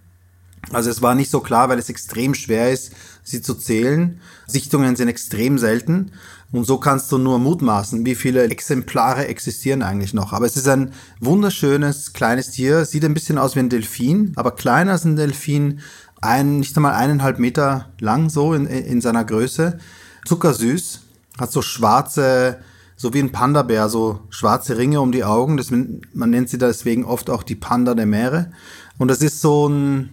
Also 0.71 0.91
es 0.91 1.03
war 1.03 1.15
nicht 1.15 1.31
so 1.31 1.41
klar, 1.41 1.69
weil 1.69 1.79
es 1.79 1.89
extrem 1.89 2.35
schwer 2.35 2.71
ist, 2.71 2.93
sie 3.25 3.43
zu 3.43 3.55
zählen. 3.55 4.21
Sichtungen 4.47 4.97
sind 4.97 5.09
extrem 5.09 5.59
selten. 5.59 6.13
Und 6.53 6.67
so 6.67 6.79
kannst 6.79 7.11
du 7.11 7.19
nur 7.19 7.39
mutmaßen, 7.39 8.05
wie 8.05 8.15
viele 8.15 8.45
Exemplare 8.45 9.27
existieren 9.27 9.83
eigentlich 9.83 10.13
noch. 10.13 10.33
Aber 10.35 10.45
es 10.45 10.57
ist 10.57 10.69
ein 10.69 10.93
wunderschönes 11.19 12.13
kleines 12.13 12.51
Tier, 12.51 12.85
sieht 12.85 13.05
ein 13.05 13.15
bisschen 13.15 13.39
aus 13.39 13.57
wie 13.57 13.61
ein 13.61 13.71
Delfin, 13.71 14.33
aber 14.37 14.53
kleiner 14.53 14.93
als 14.93 15.05
ein 15.05 15.17
Delfin, 15.17 15.81
ein, 16.21 16.59
nicht 16.59 16.77
einmal 16.77 16.95
eineinhalb 16.95 17.39
Meter 17.39 17.91
lang 17.99 18.29
so 18.29 18.53
in, 18.53 18.67
in 18.67 19.01
seiner 19.01 19.25
Größe. 19.25 19.79
Zuckersüß, 20.27 21.01
hat 21.39 21.51
so 21.51 21.63
schwarze, 21.63 22.59
so 22.97 23.15
wie 23.15 23.21
ein 23.21 23.33
Panda-Bär, 23.33 23.89
so 23.89 24.21
schwarze 24.29 24.77
Ringe 24.77 25.01
um 25.01 25.11
die 25.11 25.25
Augen. 25.25 25.57
Das, 25.57 25.71
man 25.71 26.31
nennt 26.31 26.51
sie 26.51 26.59
deswegen 26.59 27.05
oft 27.05 27.31
auch 27.31 27.43
die 27.43 27.57
Panda 27.57 27.95
der 27.95 28.07
Meere. 28.07 28.53
Und 28.99 29.09
das 29.09 29.23
ist 29.23 29.41
so 29.41 29.69
ein 29.69 30.11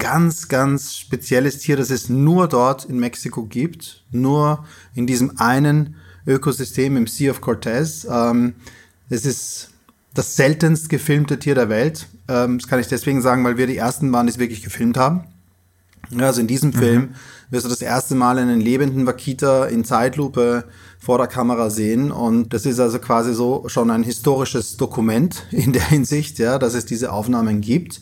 ganz, 0.00 0.48
ganz 0.48 0.96
spezielles 0.96 1.58
Tier, 1.58 1.76
das 1.76 1.90
es 1.90 2.08
nur 2.08 2.48
dort 2.48 2.84
in 2.86 2.98
Mexiko 2.98 3.44
gibt, 3.44 4.04
nur 4.10 4.64
in 4.94 5.06
diesem 5.06 5.38
einen 5.38 5.94
Ökosystem 6.26 6.96
im 6.96 7.06
Sea 7.06 7.30
of 7.30 7.40
Cortez. 7.40 8.06
Ähm, 8.10 8.54
es 9.08 9.24
ist 9.24 9.70
das 10.14 10.34
seltenst 10.34 10.88
gefilmte 10.88 11.38
Tier 11.38 11.54
der 11.54 11.68
Welt. 11.68 12.08
Ähm, 12.26 12.58
das 12.58 12.68
kann 12.68 12.80
ich 12.80 12.88
deswegen 12.88 13.22
sagen, 13.22 13.44
weil 13.44 13.56
wir 13.56 13.68
die 13.68 13.76
ersten 13.76 14.12
waren, 14.12 14.26
die 14.26 14.32
es 14.32 14.38
wirklich 14.38 14.62
gefilmt 14.62 14.96
haben. 14.96 15.24
Also 16.18 16.40
in 16.40 16.48
diesem 16.48 16.70
mhm. 16.70 16.74
Film 16.74 17.08
wirst 17.50 17.66
du 17.66 17.70
das 17.70 17.82
erste 17.82 18.14
Mal 18.14 18.38
einen 18.38 18.60
lebenden 18.60 19.06
Wakita 19.06 19.66
in 19.66 19.84
Zeitlupe 19.84 20.64
vor 20.98 21.18
der 21.18 21.26
Kamera 21.26 21.70
sehen 21.70 22.10
und 22.10 22.52
das 22.52 22.66
ist 22.66 22.80
also 22.80 22.98
quasi 22.98 23.32
so 23.32 23.64
schon 23.68 23.90
ein 23.90 24.02
historisches 24.02 24.76
Dokument 24.76 25.44
in 25.50 25.72
der 25.72 25.84
Hinsicht, 25.88 26.38
ja, 26.38 26.58
dass 26.58 26.74
es 26.74 26.86
diese 26.86 27.12
Aufnahmen 27.12 27.60
gibt. 27.60 28.00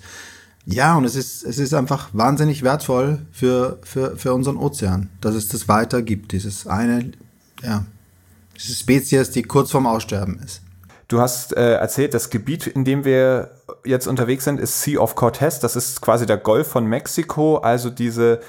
Ja, 0.71 0.97
und 0.97 1.05
es 1.05 1.17
ist, 1.17 1.45
es 1.45 1.59
ist 1.59 1.73
einfach 1.73 2.11
wahnsinnig 2.13 2.63
wertvoll 2.63 3.21
für, 3.33 3.79
für, 3.83 4.19
für 4.19 4.35
unseren 4.35 4.59
Ozean, 4.59 5.09
dass 5.23 5.35
es 5.35 5.49
das 5.49 5.67
weiter 5.67 6.03
gibt. 6.03 6.33
Dieses 6.33 6.67
eine, 6.67 7.13
ja, 7.63 7.87
diese 8.55 8.75
Spezies, 8.75 9.31
die 9.31 9.45
kurz 9.45 9.71
vorm 9.71 9.87
Aussterben 9.87 10.39
ist. 10.45 10.61
Du 11.09 11.21
hast 11.21 11.57
äh, 11.57 11.77
erzählt, 11.77 12.13
das 12.13 12.29
Gebiet, 12.29 12.67
in 12.67 12.85
dem 12.85 13.07
wir 13.07 13.53
jetzt 13.87 14.07
unterwegs 14.07 14.45
sind, 14.45 14.61
ist 14.61 14.83
Sea 14.83 15.01
of 15.01 15.15
Cortez. 15.15 15.59
Das 15.59 15.75
ist 15.75 16.03
quasi 16.03 16.27
der 16.27 16.37
Golf 16.37 16.69
von 16.69 16.85
Mexiko, 16.85 17.57
also 17.57 17.89
diese 17.89 18.41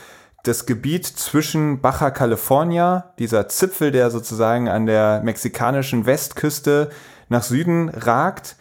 das 0.43 0.65
Gebiet 0.65 1.05
zwischen 1.05 1.79
Baja 1.79 2.11
California, 2.11 3.13
dieser 3.17 3.47
Zipfel, 3.47 3.91
der 3.91 4.11
sozusagen 4.11 4.67
an 4.67 4.85
der 4.85 5.21
mexikanischen 5.23 6.05
Westküste 6.05 6.89
nach 7.29 7.43
Süden 7.43 7.89
ragt, 7.89 8.57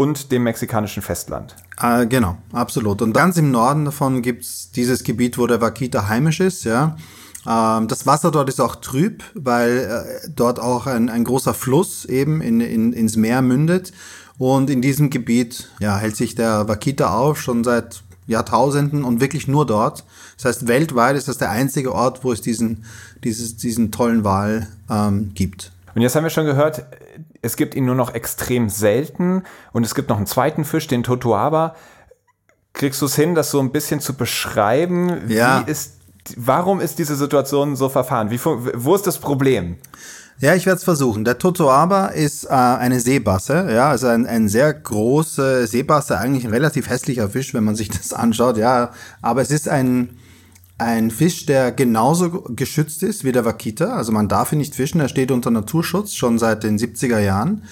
und 0.00 0.32
dem 0.32 0.44
mexikanischen 0.44 1.02
Festland. 1.02 1.54
Äh, 1.78 2.06
genau, 2.06 2.38
absolut. 2.52 3.02
Und 3.02 3.12
ganz 3.12 3.36
im 3.36 3.50
Norden 3.50 3.84
davon 3.84 4.22
gibt's 4.22 4.70
dieses 4.70 5.04
Gebiet, 5.04 5.36
wo 5.36 5.46
der 5.46 5.60
Wakita 5.60 6.08
heimisch 6.08 6.40
ist, 6.40 6.64
ja. 6.64 6.96
Ähm, 7.46 7.86
das 7.86 8.06
Wasser 8.06 8.30
dort 8.30 8.48
ist 8.48 8.60
auch 8.60 8.76
trüb, 8.76 9.22
weil 9.34 9.78
äh, 9.78 10.28
dort 10.34 10.58
auch 10.58 10.86
ein, 10.86 11.10
ein 11.10 11.24
großer 11.24 11.52
Fluss 11.52 12.06
eben 12.06 12.40
in, 12.40 12.62
in, 12.62 12.94
ins 12.94 13.16
Meer 13.16 13.42
mündet. 13.42 13.92
Und 14.38 14.70
in 14.70 14.80
diesem 14.80 15.10
Gebiet 15.10 15.68
ja, 15.80 15.98
hält 15.98 16.16
sich 16.16 16.34
der 16.34 16.66
Wakita 16.66 17.14
auf, 17.14 17.38
schon 17.38 17.62
seit 17.62 18.02
Jahrtausenden 18.26 19.04
und 19.04 19.20
wirklich 19.20 19.48
nur 19.48 19.66
dort. 19.66 20.04
Das 20.36 20.46
heißt, 20.46 20.66
weltweit 20.66 21.14
ist 21.14 21.28
das 21.28 21.36
der 21.36 21.50
einzige 21.50 21.92
Ort, 21.92 22.24
wo 22.24 22.32
es 22.32 22.40
diesen, 22.40 22.84
dieses, 23.22 23.58
diesen 23.58 23.92
tollen 23.92 24.24
Wal 24.24 24.66
ähm, 24.88 25.32
gibt. 25.34 25.72
Und 25.94 26.00
jetzt 26.00 26.16
haben 26.16 26.22
wir 26.22 26.30
schon 26.30 26.46
gehört, 26.46 26.86
es 27.42 27.56
gibt 27.56 27.74
ihn 27.74 27.84
nur 27.86 27.94
noch 27.94 28.14
extrem 28.14 28.68
selten 28.68 29.44
und 29.72 29.84
es 29.84 29.94
gibt 29.94 30.08
noch 30.08 30.16
einen 30.16 30.26
zweiten 30.26 30.64
Fisch, 30.64 30.86
den 30.86 31.02
Totoaba. 31.02 31.74
Kriegst 32.72 33.00
du 33.02 33.06
es 33.06 33.16
hin, 33.16 33.34
das 33.34 33.50
so 33.50 33.60
ein 33.60 33.72
bisschen 33.72 34.00
zu 34.00 34.14
beschreiben? 34.14 35.28
Ja. 35.28 35.64
Wie 35.66 35.70
ist, 35.70 35.98
warum 36.36 36.80
ist 36.80 36.98
diese 36.98 37.16
Situation 37.16 37.76
so 37.76 37.88
verfahren? 37.88 38.30
Wie, 38.30 38.40
wo 38.44 38.94
ist 38.94 39.06
das 39.06 39.18
Problem? 39.18 39.76
Ja, 40.38 40.54
ich 40.54 40.64
werde 40.64 40.78
es 40.78 40.84
versuchen. 40.84 41.24
Der 41.24 41.36
Totoaba 41.36 42.06
ist 42.06 42.44
äh, 42.44 42.48
eine 42.48 42.98
Seebasse, 43.00 43.68
ja, 43.70 43.90
also 43.90 44.06
ein, 44.06 44.26
ein 44.26 44.48
sehr 44.48 44.72
große 44.72 45.66
Seebasse, 45.66 46.16
eigentlich 46.18 46.46
ein 46.46 46.50
relativ 46.50 46.88
hässlicher 46.88 47.28
Fisch, 47.28 47.52
wenn 47.52 47.64
man 47.64 47.76
sich 47.76 47.90
das 47.90 48.14
anschaut, 48.14 48.56
ja. 48.56 48.92
Aber 49.20 49.42
es 49.42 49.50
ist 49.50 49.68
ein 49.68 50.16
ein 50.80 51.10
Fisch, 51.10 51.44
der 51.44 51.72
genauso 51.72 52.30
geschützt 52.30 53.02
ist 53.02 53.22
wie 53.22 53.32
der 53.32 53.44
Wakita. 53.44 53.94
Also 53.94 54.12
man 54.12 54.28
darf 54.28 54.52
ihn 54.52 54.58
nicht 54.58 54.74
fischen, 54.74 55.00
er 55.00 55.08
steht 55.08 55.30
unter 55.30 55.50
Naturschutz 55.50 56.14
schon 56.14 56.38
seit 56.38 56.64
den 56.64 56.78
70er 56.78 57.18
Jahren. 57.18 57.64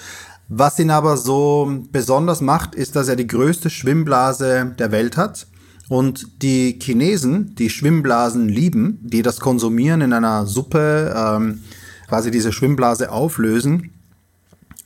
Was 0.47 0.79
ihn 0.79 0.91
aber 0.91 1.17
so 1.17 1.71
besonders 1.91 2.41
macht, 2.41 2.75
ist, 2.75 2.95
dass 2.95 3.07
er 3.07 3.15
die 3.15 3.27
größte 3.27 3.69
Schwimmblase 3.69 4.75
der 4.77 4.91
Welt 4.91 5.17
hat. 5.17 5.47
Und 5.89 6.43
die 6.43 6.77
Chinesen, 6.79 7.55
die 7.55 7.71
Schwimmblasen 7.71 8.47
lieben, 8.47 8.99
die 9.01 9.23
das 9.23 9.39
konsumieren 9.39 10.01
in 10.01 10.13
einer 10.13 10.45
Suppe, 10.45 11.13
ähm, 11.15 11.61
quasi 12.07 12.29
diese 12.29 12.51
Schwimmblase 12.51 13.11
auflösen, 13.11 13.91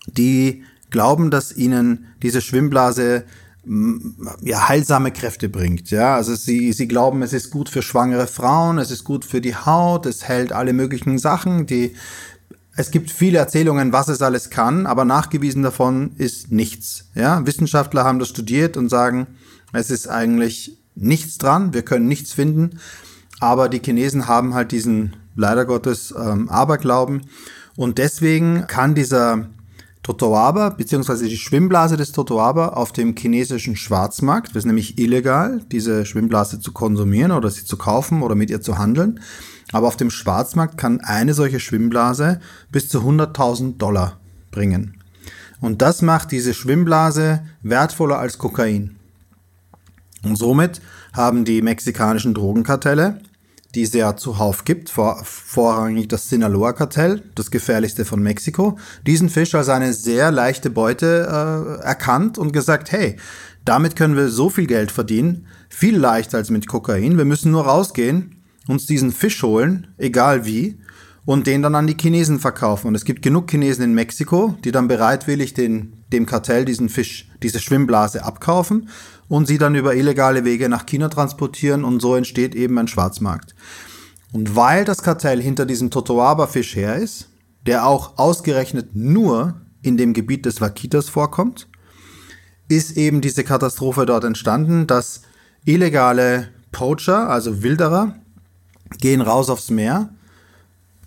die 0.08 0.64
glauben, 0.92 1.30
dass 1.30 1.56
ihnen 1.56 2.06
diese 2.22 2.40
Schwimmblase 2.40 3.26
ja, 4.42 4.68
heilsame 4.68 5.12
Kräfte 5.12 5.48
bringt. 5.48 5.90
Ja, 5.90 6.16
also 6.16 6.36
sie, 6.36 6.74
sie 6.74 6.88
glauben, 6.88 7.22
es 7.22 7.34
ist 7.34 7.50
gut 7.50 7.70
für 7.70 7.82
schwangere 7.82 8.28
Frauen, 8.28 8.78
es 8.78 8.92
ist 8.92 9.04
gut 9.04 9.24
für 9.24 9.40
die 9.40 9.56
Haut, 9.56 10.06
es 10.06 10.28
hält 10.28 10.52
alle 10.52 10.74
möglichen 10.74 11.18
Sachen, 11.18 11.66
die, 11.66 11.96
es 12.76 12.92
gibt 12.92 13.10
viele 13.10 13.38
Erzählungen, 13.38 13.94
was 13.94 14.10
es 14.10 14.22
alles 14.22 14.50
kann, 14.50 14.86
aber 14.86 15.06
nachgewiesen 15.06 15.64
davon 15.64 16.12
ist 16.18 16.52
nichts. 16.52 17.06
Ja, 17.16 17.46
Wissenschaftler 17.46 18.04
haben 18.04 18.20
das 18.20 18.30
studiert 18.30 18.76
und 18.76 18.90
sagen, 18.90 19.28
es 19.72 19.90
ist 19.90 20.08
eigentlich 20.08 20.78
nichts 20.96 21.38
dran, 21.38 21.74
wir 21.74 21.84
können 21.84 22.08
nichts 22.08 22.34
finden, 22.34 22.80
aber 23.40 23.70
die 23.70 23.82
Chinesen 23.84 24.28
haben 24.28 24.54
halt 24.56 24.74
diesen, 24.74 25.16
leider 25.36 25.66
Gottes, 25.66 26.14
ähm, 26.18 26.50
Aberglauben 26.50 27.22
und 27.78 27.98
deswegen 27.98 28.68
kann 28.68 28.94
dieser 28.94 29.48
Totoaba 30.04 30.70
beziehungsweise 30.70 31.28
die 31.28 31.38
Schwimmblase 31.38 31.96
des 31.96 32.12
Totoaba 32.12 32.70
auf 32.70 32.92
dem 32.92 33.16
chinesischen 33.16 33.78
Schwarzmarkt. 33.78 34.50
Das 34.50 34.58
ist 34.58 34.66
nämlich 34.66 35.00
illegal, 35.00 35.62
diese 35.72 36.06
Schwimmblase 36.06 36.60
zu 36.60 36.74
konsumieren 36.74 37.32
oder 37.32 37.50
sie 37.50 37.64
zu 37.64 37.78
kaufen 37.78 38.22
oder 38.22 38.36
mit 38.36 38.50
ihr 38.50 38.62
zu 38.62 38.78
handeln. 38.78 39.22
Aber 39.72 39.88
auf 39.88 39.96
dem 39.96 40.12
Schwarzmarkt 40.12 40.78
kann 40.78 41.00
eine 41.00 41.34
solche 41.34 41.62
Schwimmblase 41.62 42.42
bis 42.70 42.90
zu 42.90 43.00
100.000 43.00 43.78
Dollar 43.78 44.20
bringen. 44.52 44.98
Und 45.62 45.82
das 45.82 46.02
macht 46.02 46.32
diese 46.32 46.54
Schwimmblase 46.54 47.42
wertvoller 47.62 48.20
als 48.20 48.38
Kokain. 48.38 48.98
Und 50.22 50.38
somit 50.38 50.82
haben 51.14 51.46
die 51.46 51.62
mexikanischen 51.62 52.34
Drogenkartelle 52.34 53.22
die 53.76 53.82
es 53.82 53.94
ja 53.94 54.16
zuhauf 54.16 54.66
gibt, 54.66 54.90
vor, 54.90 55.22
vorrangig 55.24 56.08
das 56.08 56.30
Sinaloa-Kartell, 56.30 57.24
das 57.36 57.50
gefährlichste 57.50 58.06
von 58.06 58.22
Mexiko, 58.22 58.78
diesen 59.08 59.30
Fisch 59.30 59.56
als 59.56 59.70
eine 59.70 59.94
sehr 59.94 60.32
leichte 60.32 60.70
Beute 60.70 61.80
äh, 61.82 61.84
erkannt 61.84 62.38
und 62.38 62.54
gesagt, 62.54 62.92
hey, 62.92 63.18
damit 63.66 63.96
können 63.96 64.16
wir 64.16 64.30
so 64.30 64.50
viel 64.50 64.68
Geld 64.68 64.92
verdienen, 64.92 65.48
viel 65.70 65.98
leichter 65.98 66.38
als 66.38 66.50
mit 66.50 66.68
Kokain. 66.68 67.18
Wir 67.18 67.26
müssen 67.26 67.52
nur 67.52 67.66
rausgehen, 67.66 68.44
uns 68.68 68.86
diesen 68.86 69.12
Fisch 69.12 69.42
holen, 69.42 69.88
egal 69.98 70.46
wie, 70.46 70.80
und 71.26 71.48
den 71.48 71.62
dann 71.62 71.76
an 71.76 71.88
die 71.88 71.98
Chinesen 72.00 72.40
verkaufen. 72.40 72.88
Und 72.88 72.96
es 72.96 73.06
gibt 73.06 73.22
genug 73.22 73.50
Chinesen 73.50 73.86
in 73.86 73.94
Mexiko, 73.94 74.56
die 74.64 74.72
dann 74.72 74.88
bereitwillig 74.88 75.54
den, 75.54 76.04
dem 76.12 76.26
Kartell 76.26 76.66
diesen 76.66 76.90
Fisch, 76.90 77.30
diese 77.42 77.60
Schwimmblase 77.60 78.24
abkaufen 78.24 78.90
und 79.28 79.48
sie 79.48 79.58
dann 79.58 79.76
über 79.76 79.96
illegale 79.96 80.46
Wege 80.46 80.70
nach 80.70 80.86
China 80.86 81.10
transportieren 81.10 81.84
und 81.84 82.02
so 82.02 82.16
entsteht 82.16 82.56
eben 82.56 82.78
ein 82.78 82.88
Schwarzmarkt. 82.88 83.56
Und 84.32 84.56
weil 84.56 84.86
das 84.86 85.04
Kartell 85.04 85.42
hinter 85.42 85.66
diesem 85.66 85.92
Totoaba-Fisch 85.92 86.76
her 86.76 86.96
ist, 86.96 87.30
der 87.66 87.86
auch 87.86 88.18
ausgerechnet 88.18 88.96
nur 88.96 89.62
in 89.82 89.98
dem 89.98 90.14
Gebiet 90.14 90.46
des 90.46 90.60
Wakitas 90.60 91.10
vorkommt, 91.10 91.68
ist 92.68 92.98
eben 92.98 93.22
diese 93.22 93.44
Katastrophe 93.44 94.06
dort 94.06 94.24
entstanden, 94.24 94.88
dass 94.88 95.22
illegale 95.66 96.50
Poacher, 96.72 97.30
also 97.30 97.62
Wilderer, 97.62 98.16
gehen 98.98 99.22
raus 99.22 99.50
aufs 99.50 99.70
Meer, 99.70 100.10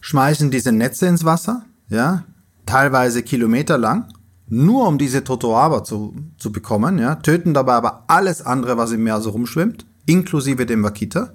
schmeißen 0.00 0.50
diese 0.50 0.72
Netze 0.72 1.07
ins 1.07 1.24
Wasser, 1.24 1.64
ja, 1.88 2.24
teilweise 2.64 3.22
kilometerlang, 3.22 4.09
nur 4.48 4.87
um 4.87 4.98
diese 4.98 5.24
Totoaba 5.24 5.85
zu, 5.85 6.14
zu 6.38 6.52
bekommen, 6.52 6.98
ja, 6.98 7.16
töten 7.16 7.54
dabei 7.54 7.74
aber 7.74 8.04
alles 8.06 8.42
andere, 8.42 8.76
was 8.76 8.92
im 8.92 9.04
Meer 9.04 9.20
so 9.20 9.30
rumschwimmt, 9.30 9.87
inklusive 10.06 10.66
dem 10.66 10.82
Wakita, 10.82 11.32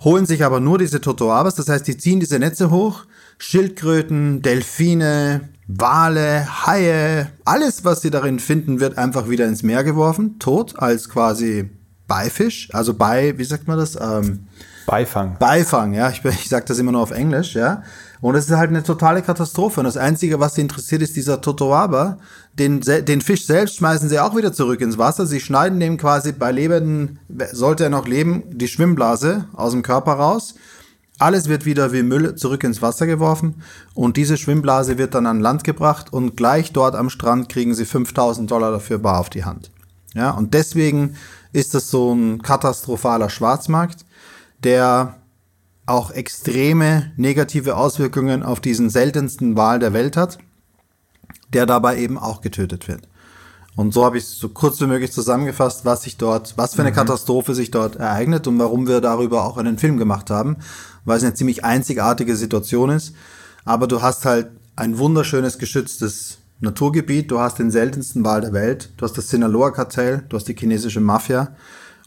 holen 0.00 0.26
sich 0.26 0.44
aber 0.44 0.60
nur 0.60 0.78
diese 0.78 1.00
Totoabas, 1.00 1.54
das 1.54 1.68
heißt, 1.68 1.86
die 1.86 1.96
ziehen 1.96 2.20
diese 2.20 2.38
Netze 2.38 2.70
hoch, 2.70 3.04
Schildkröten, 3.38 4.42
Delfine, 4.42 5.48
Wale, 5.68 6.66
Haie, 6.66 7.30
alles, 7.44 7.84
was 7.84 8.00
sie 8.00 8.10
darin 8.10 8.38
finden, 8.38 8.80
wird 8.80 8.98
einfach 8.98 9.28
wieder 9.28 9.46
ins 9.46 9.62
Meer 9.62 9.84
geworfen, 9.84 10.38
tot, 10.38 10.78
als 10.78 11.08
quasi 11.08 11.70
Beifisch, 12.06 12.70
also 12.72 12.94
bei, 12.94 13.36
wie 13.38 13.44
sagt 13.44 13.68
man 13.68 13.78
das? 13.78 13.96
Ähm, 14.00 14.46
Beifang. 14.86 15.36
Beifang, 15.38 15.92
ja, 15.92 16.08
ich, 16.08 16.24
ich 16.24 16.48
sage 16.48 16.64
das 16.66 16.78
immer 16.78 16.92
nur 16.92 17.02
auf 17.02 17.10
Englisch, 17.10 17.54
ja. 17.54 17.82
Und 18.20 18.34
es 18.34 18.46
ist 18.46 18.56
halt 18.56 18.70
eine 18.70 18.82
totale 18.82 19.22
Katastrophe. 19.22 19.80
Und 19.80 19.84
das 19.84 19.96
Einzige, 19.96 20.40
was 20.40 20.54
sie 20.54 20.62
interessiert, 20.62 21.02
ist 21.02 21.16
dieser 21.16 21.40
Totoaba. 21.40 22.18
Den, 22.58 22.80
den 22.80 23.20
Fisch 23.20 23.46
selbst 23.46 23.76
schmeißen 23.76 24.08
sie 24.08 24.18
auch 24.18 24.36
wieder 24.36 24.52
zurück 24.52 24.80
ins 24.80 24.98
Wasser. 24.98 25.26
Sie 25.26 25.40
schneiden 25.40 25.78
dem 25.78 25.96
quasi 25.96 26.32
bei 26.32 26.50
Lebenden, 26.50 27.20
sollte 27.52 27.84
er 27.84 27.90
noch 27.90 28.08
leben, 28.08 28.42
die 28.50 28.68
Schwimmblase 28.68 29.46
aus 29.54 29.72
dem 29.72 29.82
Körper 29.82 30.14
raus. 30.14 30.54
Alles 31.20 31.48
wird 31.48 31.64
wieder 31.64 31.92
wie 31.92 32.02
Müll 32.02 32.36
zurück 32.36 32.62
ins 32.64 32.82
Wasser 32.82 33.06
geworfen. 33.06 33.62
Und 33.94 34.16
diese 34.16 34.36
Schwimmblase 34.36 34.98
wird 34.98 35.14
dann 35.14 35.26
an 35.26 35.40
Land 35.40 35.64
gebracht. 35.64 36.12
Und 36.12 36.36
gleich 36.36 36.72
dort 36.72 36.94
am 36.94 37.10
Strand 37.10 37.48
kriegen 37.48 37.74
sie 37.74 37.84
5000 37.84 38.50
Dollar 38.50 38.72
dafür 38.72 38.98
bar 38.98 39.20
auf 39.20 39.30
die 39.30 39.44
Hand. 39.44 39.70
Ja, 40.14 40.30
und 40.30 40.54
deswegen 40.54 41.16
ist 41.52 41.74
das 41.74 41.90
so 41.90 42.12
ein 42.12 42.42
katastrophaler 42.42 43.30
Schwarzmarkt, 43.30 44.04
der 44.64 45.17
auch 45.88 46.10
extreme 46.10 47.12
negative 47.16 47.76
Auswirkungen 47.76 48.42
auf 48.42 48.60
diesen 48.60 48.90
seltensten 48.90 49.56
Wal 49.56 49.78
der 49.78 49.92
Welt 49.92 50.16
hat, 50.16 50.38
der 51.52 51.66
dabei 51.66 51.98
eben 51.98 52.18
auch 52.18 52.40
getötet 52.40 52.88
wird. 52.88 53.08
Und 53.78 53.94
so 53.94 54.04
habe 54.04 54.18
ich 54.18 54.24
so 54.24 54.48
kurz 54.48 54.80
wie 54.80 54.86
möglich 54.86 55.12
zusammengefasst, 55.12 55.84
was 55.84 56.02
sich 56.02 56.16
dort, 56.16 56.58
was 56.58 56.74
für 56.74 56.82
eine 56.82 56.90
mhm. 56.90 56.96
Katastrophe 56.96 57.54
sich 57.54 57.70
dort 57.70 57.96
ereignet 57.96 58.48
und 58.48 58.58
warum 58.58 58.88
wir 58.88 59.00
darüber 59.00 59.44
auch 59.44 59.56
einen 59.56 59.78
Film 59.78 59.98
gemacht 59.98 60.30
haben, 60.30 60.56
weil 61.04 61.18
es 61.18 61.22
eine 61.22 61.34
ziemlich 61.34 61.64
einzigartige 61.64 62.34
Situation 62.34 62.90
ist. 62.90 63.14
Aber 63.64 63.86
du 63.86 64.02
hast 64.02 64.24
halt 64.24 64.48
ein 64.74 64.98
wunderschönes 64.98 65.58
geschütztes 65.58 66.38
Naturgebiet, 66.60 67.30
du 67.30 67.38
hast 67.38 67.60
den 67.60 67.70
seltensten 67.70 68.24
Wal 68.24 68.40
der 68.40 68.52
Welt, 68.52 68.90
du 68.96 69.04
hast 69.04 69.16
das 69.16 69.28
Sinaloa-Kartell, 69.28 70.24
du 70.28 70.36
hast 70.36 70.48
die 70.48 70.56
chinesische 70.56 71.00
Mafia 71.00 71.54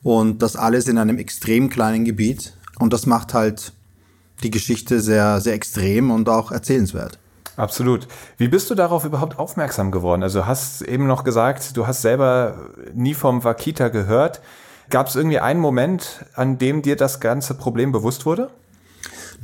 und 0.04 0.42
das 0.42 0.58
alles 0.58 0.90
in 0.90 0.98
einem 0.98 1.18
extrem 1.18 1.70
kleinen 1.70 2.04
Gebiet. 2.04 2.54
Und 2.82 2.94
das 2.94 3.06
macht 3.06 3.36
halt 3.36 3.74
die 4.42 4.50
Geschichte 4.50 5.02
sehr, 5.02 5.40
sehr 5.40 5.54
extrem 5.54 6.10
und 6.10 6.28
auch 6.28 6.52
erzählenswert. 6.52 7.20
Absolut. 7.56 8.08
Wie 8.38 8.48
bist 8.48 8.72
du 8.72 8.76
darauf 8.76 9.06
überhaupt 9.06 9.38
aufmerksam 9.38 9.92
geworden? 9.92 10.24
Also 10.24 10.48
hast 10.48 10.82
eben 10.82 11.06
noch 11.06 11.24
gesagt, 11.24 11.78
du 11.78 11.86
hast 11.86 12.02
selber 12.02 12.70
nie 12.94 13.14
vom 13.14 13.44
Wakita 13.44 13.90
gehört. 13.90 14.42
Gab 14.90 15.08
es 15.08 15.16
irgendwie 15.16 15.40
einen 15.40 15.60
Moment, 15.60 16.26
an 16.34 16.58
dem 16.58 16.82
dir 16.82 16.96
das 16.96 17.20
ganze 17.20 17.54
Problem 17.54 17.92
bewusst 17.92 18.26
wurde? 18.26 18.50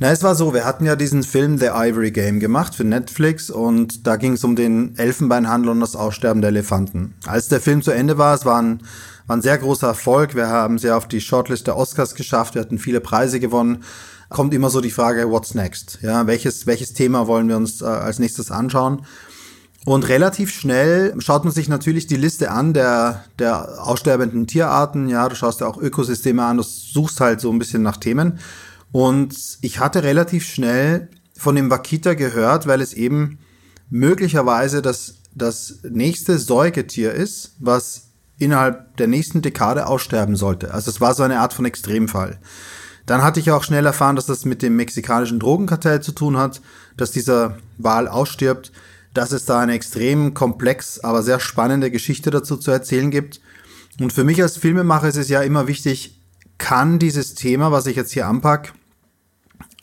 Na, 0.00 0.12
es 0.12 0.22
war 0.22 0.36
so, 0.36 0.54
wir 0.54 0.64
hatten 0.64 0.84
ja 0.84 0.94
diesen 0.94 1.24
Film 1.24 1.58
The 1.58 1.70
Ivory 1.74 2.12
Game 2.12 2.38
gemacht 2.38 2.74
für 2.74 2.84
Netflix 2.84 3.50
und 3.50 4.06
da 4.06 4.14
ging 4.14 4.34
es 4.34 4.44
um 4.44 4.54
den 4.54 4.96
Elfenbeinhandel 4.96 5.70
und 5.70 5.80
das 5.80 5.96
Aussterben 5.96 6.40
der 6.40 6.50
Elefanten. 6.50 7.14
Als 7.26 7.48
der 7.48 7.60
Film 7.60 7.82
zu 7.82 7.90
Ende 7.90 8.16
war, 8.16 8.34
es 8.34 8.44
war 8.44 8.62
ein 8.62 8.82
war 9.28 9.36
ein 9.36 9.42
sehr 9.42 9.58
großer 9.58 9.88
Erfolg. 9.88 10.34
Wir 10.34 10.48
haben 10.48 10.78
sie 10.78 10.90
auf 10.90 11.06
die 11.06 11.20
Shortlist 11.20 11.66
der 11.66 11.76
Oscars 11.76 12.14
geschafft. 12.14 12.54
Wir 12.54 12.62
hatten 12.62 12.78
viele 12.78 13.00
Preise 13.00 13.40
gewonnen. 13.40 13.84
Kommt 14.30 14.54
immer 14.54 14.70
so 14.70 14.80
die 14.80 14.90
Frage, 14.90 15.30
what's 15.30 15.54
next? 15.54 15.98
Ja, 16.00 16.26
welches, 16.26 16.66
welches 16.66 16.94
Thema 16.94 17.26
wollen 17.26 17.48
wir 17.48 17.56
uns 17.56 17.82
äh, 17.82 17.84
als 17.84 18.18
nächstes 18.18 18.50
anschauen? 18.50 19.02
Und 19.84 20.08
relativ 20.08 20.50
schnell 20.50 21.14
schaut 21.18 21.44
man 21.44 21.52
sich 21.52 21.68
natürlich 21.68 22.06
die 22.06 22.16
Liste 22.16 22.50
an 22.50 22.72
der, 22.72 23.24
der 23.38 23.86
aussterbenden 23.86 24.46
Tierarten. 24.46 25.08
Ja, 25.08 25.28
du 25.28 25.34
schaust 25.34 25.60
ja 25.60 25.66
auch 25.66 25.78
Ökosysteme 25.78 26.42
an, 26.42 26.58
du 26.58 26.62
suchst 26.62 27.20
halt 27.20 27.40
so 27.40 27.50
ein 27.50 27.58
bisschen 27.58 27.82
nach 27.82 27.96
Themen. 27.96 28.38
Und 28.92 29.58
ich 29.60 29.78
hatte 29.80 30.02
relativ 30.02 30.46
schnell 30.46 31.08
von 31.36 31.54
dem 31.54 31.70
Wakita 31.70 32.14
gehört, 32.14 32.66
weil 32.66 32.80
es 32.80 32.94
eben 32.94 33.38
möglicherweise 33.90 34.82
das, 34.82 35.16
das 35.34 35.80
nächste 35.88 36.38
Säugetier 36.38 37.12
ist, 37.12 37.54
was 37.58 38.08
innerhalb 38.38 38.96
der 38.96 39.08
nächsten 39.08 39.42
Dekade 39.42 39.86
aussterben 39.86 40.36
sollte. 40.36 40.72
Also 40.72 40.90
es 40.90 41.00
war 41.00 41.14
so 41.14 41.22
eine 41.22 41.40
Art 41.40 41.52
von 41.52 41.64
Extremfall. 41.64 42.38
Dann 43.06 43.22
hatte 43.22 43.40
ich 43.40 43.50
auch 43.50 43.64
schnell 43.64 43.86
erfahren, 43.86 44.16
dass 44.16 44.26
das 44.26 44.44
mit 44.44 44.62
dem 44.62 44.76
mexikanischen 44.76 45.40
Drogenkartell 45.40 46.02
zu 46.02 46.12
tun 46.12 46.36
hat, 46.36 46.60
dass 46.96 47.10
dieser 47.10 47.56
Wal 47.78 48.06
ausstirbt, 48.06 48.70
dass 49.14 49.32
es 49.32 49.46
da 49.46 49.60
eine 49.60 49.72
extrem 49.72 50.34
komplex, 50.34 51.00
aber 51.00 51.22
sehr 51.22 51.40
spannende 51.40 51.90
Geschichte 51.90 52.30
dazu 52.30 52.56
zu 52.56 52.70
erzählen 52.70 53.10
gibt. 53.10 53.40
Und 53.98 54.12
für 54.12 54.24
mich 54.24 54.42
als 54.42 54.58
Filmemacher 54.58 55.08
ist 55.08 55.16
es 55.16 55.28
ja 55.28 55.40
immer 55.40 55.66
wichtig, 55.66 56.17
kann 56.58 56.98
dieses 56.98 57.34
Thema, 57.34 57.72
was 57.72 57.86
ich 57.86 57.96
jetzt 57.96 58.12
hier 58.12 58.26
anpack, 58.26 58.74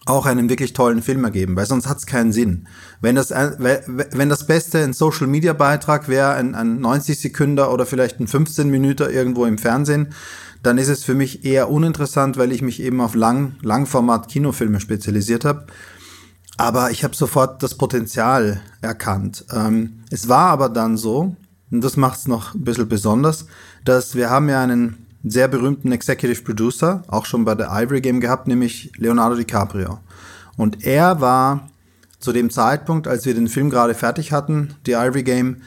auch 0.05 0.27
einen 0.27 0.49
wirklich 0.49 0.73
tollen 0.73 1.01
Film 1.01 1.23
ergeben, 1.23 1.55
weil 1.55 1.65
sonst 1.65 1.87
hat 1.87 1.97
es 1.97 2.05
keinen 2.05 2.31
Sinn. 2.31 2.67
Wenn 3.01 3.15
das, 3.15 3.31
wenn 3.31 4.29
das 4.29 4.45
Beste 4.45 4.83
ein 4.83 4.93
Social-Media-Beitrag 4.93 6.07
wäre, 6.07 6.33
ein, 6.33 6.53
ein 6.53 6.79
90 6.79 7.19
Sekünder 7.19 7.73
oder 7.73 7.87
vielleicht 7.87 8.19
ein 8.19 8.27
15 8.27 8.69
Minuten 8.69 9.09
irgendwo 9.09 9.45
im 9.45 9.57
Fernsehen, 9.57 10.13
dann 10.61 10.77
ist 10.77 10.89
es 10.89 11.03
für 11.03 11.15
mich 11.15 11.43
eher 11.43 11.69
uninteressant, 11.69 12.37
weil 12.37 12.51
ich 12.51 12.61
mich 12.61 12.81
eben 12.81 13.01
auf 13.01 13.15
Lang, 13.15 13.55
Langformat-Kinofilme 13.61 14.79
spezialisiert 14.79 15.43
habe. 15.43 15.65
Aber 16.57 16.91
ich 16.91 17.03
habe 17.03 17.15
sofort 17.15 17.61
das 17.63 17.75
Potenzial 17.75 18.61
erkannt. 18.81 19.45
Ähm, 19.51 20.03
es 20.11 20.29
war 20.29 20.49
aber 20.49 20.69
dann 20.69 20.97
so, 20.97 21.35
und 21.71 21.83
das 21.83 21.97
macht 21.97 22.19
es 22.19 22.27
noch 22.27 22.53
ein 22.53 22.63
bisschen 22.63 22.87
besonders, 22.87 23.47
dass 23.83 24.15
wir 24.15 24.29
haben 24.29 24.49
ja 24.49 24.61
einen 24.61 25.04
sehr 25.27 25.47
berühmten 25.47 25.91
Executive 25.91 26.43
Producer, 26.43 27.03
auch 27.07 27.25
schon 27.25 27.45
bei 27.45 27.55
der 27.55 27.69
Ivory 27.71 28.01
Game 28.01 28.21
gehabt, 28.21 28.47
nämlich 28.47 28.91
Leonardo 28.97 29.35
DiCaprio. 29.35 29.99
Und 30.55 30.85
er 30.85 31.19
war 31.19 31.69
zu 32.19 32.31
dem 32.31 32.49
Zeitpunkt, 32.49 33.07
als 33.07 33.25
wir 33.25 33.33
den 33.33 33.47
Film 33.47 33.69
gerade 33.69 33.93
fertig 33.93 34.31
hatten, 34.31 34.75
die 34.85 34.93
Ivory 34.93 35.23
Game, 35.23 35.57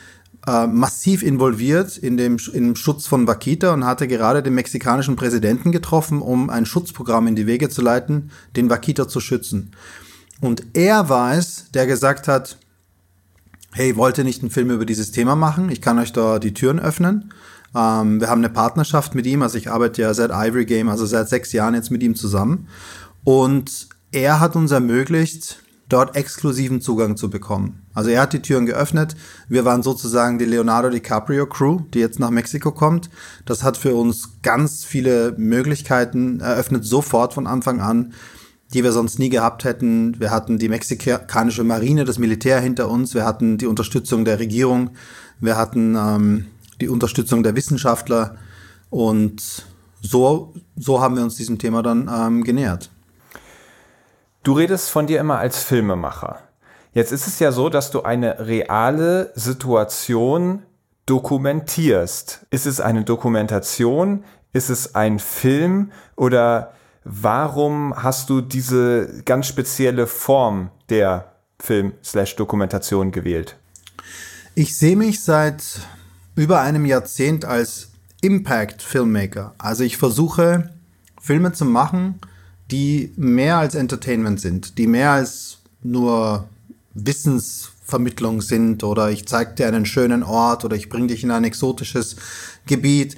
äh, 0.46 0.66
massiv 0.66 1.22
involviert 1.22 1.98
in 1.98 2.16
dem, 2.16 2.38
dem 2.38 2.76
Schutz 2.76 3.06
von 3.06 3.26
Vaquita 3.26 3.74
und 3.74 3.84
hatte 3.84 4.08
gerade 4.08 4.42
den 4.42 4.54
mexikanischen 4.54 5.16
Präsidenten 5.16 5.72
getroffen, 5.72 6.22
um 6.22 6.48
ein 6.48 6.64
Schutzprogramm 6.64 7.26
in 7.26 7.36
die 7.36 7.46
Wege 7.46 7.68
zu 7.68 7.82
leiten, 7.82 8.30
den 8.56 8.70
Vaquita 8.70 9.08
zu 9.08 9.20
schützen. 9.20 9.72
Und 10.40 10.64
er 10.74 11.08
war 11.08 11.34
es, 11.34 11.70
der 11.74 11.86
gesagt 11.86 12.28
hat, 12.28 12.56
hey, 13.72 13.96
wollt 13.96 14.18
ihr 14.18 14.24
nicht 14.24 14.42
einen 14.42 14.50
Film 14.50 14.70
über 14.70 14.86
dieses 14.86 15.10
Thema 15.10 15.36
machen? 15.36 15.70
Ich 15.70 15.82
kann 15.82 15.98
euch 15.98 16.12
da 16.12 16.38
die 16.38 16.54
Türen 16.54 16.78
öffnen. 16.78 17.32
Ähm, 17.74 18.20
wir 18.20 18.28
haben 18.28 18.40
eine 18.40 18.50
Partnerschaft 18.50 19.14
mit 19.14 19.26
ihm, 19.26 19.42
also 19.42 19.58
ich 19.58 19.70
arbeite 19.70 20.02
ja 20.02 20.14
seit 20.14 20.30
Ivory 20.30 20.64
Game, 20.64 20.88
also 20.88 21.06
seit 21.06 21.28
sechs 21.28 21.52
Jahren 21.52 21.74
jetzt 21.74 21.90
mit 21.90 22.02
ihm 22.02 22.14
zusammen. 22.14 22.68
Und 23.24 23.88
er 24.10 24.40
hat 24.40 24.56
uns 24.56 24.70
ermöglicht, 24.70 25.62
dort 25.88 26.16
exklusiven 26.16 26.80
Zugang 26.80 27.16
zu 27.16 27.30
bekommen. 27.30 27.82
Also 27.94 28.10
er 28.10 28.20
hat 28.22 28.32
die 28.32 28.42
Türen 28.42 28.66
geöffnet. 28.66 29.16
Wir 29.48 29.64
waren 29.64 29.82
sozusagen 29.82 30.38
die 30.38 30.44
Leonardo 30.44 30.90
DiCaprio 30.90 31.46
Crew, 31.46 31.80
die 31.94 32.00
jetzt 32.00 32.20
nach 32.20 32.30
Mexiko 32.30 32.72
kommt. 32.72 33.08
Das 33.46 33.62
hat 33.62 33.76
für 33.76 33.94
uns 33.94 34.40
ganz 34.42 34.84
viele 34.84 35.34
Möglichkeiten 35.38 36.40
eröffnet, 36.40 36.84
sofort 36.84 37.32
von 37.32 37.46
Anfang 37.46 37.80
an, 37.80 38.12
die 38.74 38.84
wir 38.84 38.92
sonst 38.92 39.18
nie 39.18 39.30
gehabt 39.30 39.64
hätten. 39.64 40.20
Wir 40.20 40.30
hatten 40.30 40.58
die 40.58 40.68
mexikanische 40.68 41.64
Marine, 41.64 42.04
das 42.04 42.18
Militär 42.18 42.60
hinter 42.60 42.90
uns. 42.90 43.14
Wir 43.14 43.24
hatten 43.24 43.56
die 43.56 43.66
Unterstützung 43.66 44.26
der 44.26 44.38
Regierung. 44.38 44.90
Wir 45.40 45.56
hatten 45.56 45.96
ähm, 45.96 46.46
die 46.80 46.88
Unterstützung 46.88 47.42
der 47.42 47.56
Wissenschaftler 47.56 48.36
und 48.90 49.66
so, 50.00 50.54
so 50.76 51.00
haben 51.00 51.16
wir 51.16 51.22
uns 51.22 51.36
diesem 51.36 51.58
Thema 51.58 51.82
dann 51.82 52.10
ähm, 52.12 52.44
genähert. 52.44 52.90
Du 54.42 54.52
redest 54.52 54.90
von 54.90 55.06
dir 55.06 55.20
immer 55.20 55.38
als 55.38 55.62
Filmemacher. 55.62 56.38
Jetzt 56.92 57.12
ist 57.12 57.26
es 57.26 57.38
ja 57.38 57.52
so, 57.52 57.68
dass 57.68 57.90
du 57.90 58.02
eine 58.02 58.46
reale 58.46 59.32
Situation 59.34 60.62
dokumentierst. 61.06 62.46
Ist 62.50 62.66
es 62.66 62.80
eine 62.80 63.04
Dokumentation? 63.04 64.24
Ist 64.52 64.70
es 64.70 64.94
ein 64.94 65.18
Film? 65.18 65.92
Oder 66.16 66.72
warum 67.04 67.94
hast 67.96 68.30
du 68.30 68.40
diese 68.40 69.22
ganz 69.24 69.46
spezielle 69.46 70.06
Form 70.06 70.70
der 70.88 71.32
Film-Dokumentation 71.58 73.10
gewählt? 73.10 73.56
Ich 74.54 74.76
sehe 74.76 74.96
mich 74.96 75.22
seit 75.22 75.62
über 76.38 76.60
einem 76.60 76.86
Jahrzehnt 76.86 77.44
als 77.44 77.88
Impact 78.20 78.80
Filmmaker. 78.80 79.56
Also 79.58 79.82
ich 79.82 79.96
versuche 79.96 80.70
Filme 81.20 81.52
zu 81.52 81.64
machen, 81.64 82.20
die 82.70 83.12
mehr 83.16 83.56
als 83.56 83.74
Entertainment 83.74 84.40
sind, 84.40 84.78
die 84.78 84.86
mehr 84.86 85.10
als 85.10 85.58
nur 85.82 86.48
Wissensvermittlung 86.94 88.40
sind 88.40 88.84
oder 88.84 89.10
ich 89.10 89.26
zeige 89.26 89.54
dir 89.54 89.66
einen 89.66 89.84
schönen 89.84 90.22
Ort 90.22 90.64
oder 90.64 90.76
ich 90.76 90.88
bringe 90.88 91.08
dich 91.08 91.24
in 91.24 91.32
ein 91.32 91.42
exotisches 91.42 92.14
Gebiet. 92.66 93.16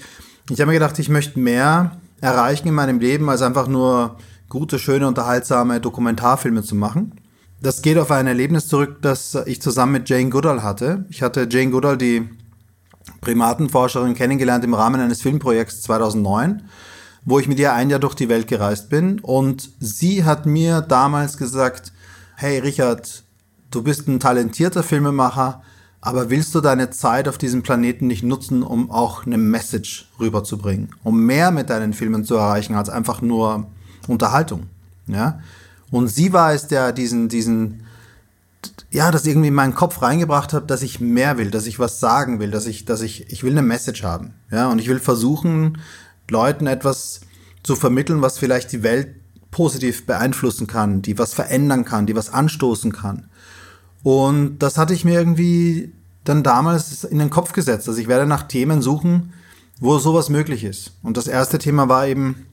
Ich 0.48 0.58
habe 0.58 0.70
mir 0.70 0.78
gedacht, 0.78 0.98
ich 0.98 1.10
möchte 1.10 1.38
mehr 1.38 1.98
erreichen 2.22 2.68
in 2.68 2.74
meinem 2.74 3.00
Leben, 3.00 3.28
als 3.28 3.42
einfach 3.42 3.68
nur 3.68 4.16
gute, 4.48 4.78
schöne, 4.78 5.06
unterhaltsame 5.06 5.78
Dokumentarfilme 5.78 6.62
zu 6.62 6.74
machen. 6.74 7.12
Das 7.60 7.82
geht 7.82 7.98
auf 7.98 8.10
ein 8.10 8.26
Erlebnis 8.26 8.66
zurück, 8.66 8.96
das 9.02 9.34
ich 9.44 9.60
zusammen 9.60 9.92
mit 9.92 10.08
Jane 10.08 10.30
Goodall 10.30 10.62
hatte. 10.62 11.04
Ich 11.10 11.20
hatte 11.20 11.46
Jane 11.50 11.70
Goodall, 11.70 11.98
die 11.98 12.26
Primatenforscherin 13.20 14.14
kennengelernt 14.14 14.64
im 14.64 14.74
Rahmen 14.74 15.00
eines 15.00 15.22
Filmprojekts 15.22 15.82
2009, 15.82 16.62
wo 17.24 17.38
ich 17.38 17.48
mit 17.48 17.58
ihr 17.58 17.72
ein 17.72 17.90
Jahr 17.90 18.00
durch 18.00 18.14
die 18.14 18.28
Welt 18.28 18.48
gereist 18.48 18.88
bin. 18.88 19.18
Und 19.20 19.70
sie 19.78 20.24
hat 20.24 20.46
mir 20.46 20.80
damals 20.80 21.36
gesagt, 21.36 21.92
hey 22.36 22.58
Richard, 22.58 23.24
du 23.70 23.82
bist 23.82 24.08
ein 24.08 24.20
talentierter 24.20 24.82
Filmemacher, 24.82 25.62
aber 26.00 26.30
willst 26.30 26.54
du 26.54 26.60
deine 26.60 26.90
Zeit 26.90 27.28
auf 27.28 27.36
diesem 27.36 27.62
Planeten 27.62 28.06
nicht 28.06 28.22
nutzen, 28.22 28.62
um 28.62 28.90
auch 28.90 29.26
eine 29.26 29.36
Message 29.36 30.08
rüberzubringen, 30.18 30.94
um 31.04 31.24
mehr 31.26 31.50
mit 31.50 31.68
deinen 31.68 31.92
Filmen 31.92 32.24
zu 32.24 32.36
erreichen 32.36 32.74
als 32.74 32.88
einfach 32.88 33.20
nur 33.20 33.66
Unterhaltung, 34.08 34.64
ja? 35.06 35.40
Und 35.90 36.08
sie 36.08 36.32
war 36.32 36.54
es, 36.54 36.68
der 36.68 36.92
diesen, 36.92 37.28
diesen 37.28 37.82
ja, 38.90 39.10
das 39.10 39.26
irgendwie 39.26 39.48
in 39.48 39.54
meinen 39.54 39.74
Kopf 39.74 40.02
reingebracht 40.02 40.52
habe, 40.52 40.66
dass 40.66 40.82
ich 40.82 41.00
mehr 41.00 41.38
will, 41.38 41.50
dass 41.50 41.66
ich 41.66 41.78
was 41.78 42.00
sagen 42.00 42.40
will, 42.40 42.50
dass 42.50 42.66
ich, 42.66 42.84
dass 42.84 43.02
ich, 43.02 43.30
ich 43.30 43.42
will 43.44 43.52
eine 43.52 43.62
Message 43.62 44.02
haben. 44.02 44.34
Ja, 44.50 44.68
und 44.68 44.80
ich 44.80 44.88
will 44.88 44.98
versuchen, 44.98 45.78
Leuten 46.28 46.66
etwas 46.66 47.20
zu 47.62 47.76
vermitteln, 47.76 48.22
was 48.22 48.38
vielleicht 48.38 48.72
die 48.72 48.82
Welt 48.82 49.14
positiv 49.50 50.06
beeinflussen 50.06 50.66
kann, 50.66 51.02
die 51.02 51.18
was 51.18 51.34
verändern 51.34 51.84
kann, 51.84 52.06
die 52.06 52.16
was 52.16 52.32
anstoßen 52.32 52.92
kann. 52.92 53.28
Und 54.02 54.58
das 54.58 54.78
hatte 54.78 54.94
ich 54.94 55.04
mir 55.04 55.18
irgendwie 55.18 55.92
dann 56.24 56.42
damals 56.42 57.04
in 57.04 57.18
den 57.18 57.30
Kopf 57.30 57.52
gesetzt. 57.52 57.88
Also 57.88 58.00
ich 58.00 58.08
werde 58.08 58.26
nach 58.26 58.44
Themen 58.44 58.82
suchen, 58.82 59.32
wo 59.78 59.98
sowas 59.98 60.28
möglich 60.28 60.64
ist. 60.64 60.92
Und 61.02 61.16
das 61.16 61.26
erste 61.26 61.58
Thema 61.58 61.88
war 61.88 62.06
eben 62.06 62.46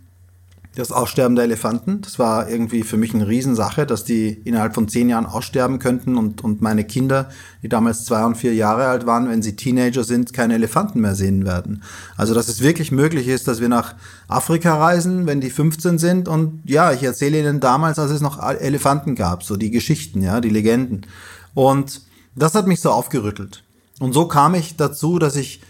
das 0.76 0.92
Aussterben 0.92 1.36
der 1.36 1.46
Elefanten. 1.46 2.02
Das 2.02 2.20
war 2.20 2.50
irgendwie 2.50 2.84
für 2.84 2.98
mich 2.98 3.14
eine 3.14 3.28
Riesensache, 3.28 3.86
dass 3.86 4.04
die 4.04 4.30
innerhalb 4.30 4.76
von 4.76 4.88
zehn 4.88 5.10
Jahren 5.10 5.26
aussterben 5.26 5.80
könnten 5.80 6.18
und, 6.18 6.44
und 6.44 6.62
meine 6.62 6.84
Kinder, 6.84 7.30
die 7.64 7.70
damals 7.70 8.06
zwei 8.06 8.24
und 8.24 8.36
vier 8.36 8.54
Jahre 8.54 8.86
alt 8.86 9.06
waren, 9.06 9.28
wenn 9.30 9.42
sie 9.42 9.56
Teenager 9.56 10.04
sind, 10.04 10.34
keine 10.34 10.54
Elefanten 10.54 11.02
mehr 11.02 11.16
sehen 11.16 11.46
werden. 11.46 11.84
Also, 12.16 12.34
dass 12.34 12.48
es 12.48 12.62
wirklich 12.62 12.92
möglich 12.92 13.28
ist, 13.28 13.48
dass 13.48 13.60
wir 13.60 13.70
nach 13.70 13.96
Afrika 14.28 14.78
reisen, 14.78 15.26
wenn 15.26 15.42
die 15.42 15.50
15 15.50 15.98
sind 15.98 16.28
und 16.28 16.62
ja, 16.66 16.92
ich 16.92 17.04
erzähle 17.04 17.40
ihnen 17.40 17.60
damals, 17.60 17.98
als 17.98 18.12
es 18.12 18.22
noch 18.22 18.42
Elefanten 18.42 19.16
gab, 19.16 19.44
so 19.44 19.58
die 19.58 19.72
Geschichten, 19.72 20.22
ja, 20.22 20.42
die 20.42 20.50
Legenden. 20.50 21.08
Und 21.56 22.02
das 22.36 22.54
hat 22.54 22.68
mich 22.68 22.82
so 22.82 22.92
aufgerüttelt. 22.92 23.64
Und 24.00 24.14
so 24.14 24.28
kam 24.28 24.54
ich 24.54 24.78
dazu, 24.78 25.18
dass 25.18 25.36
ich 25.36 25.62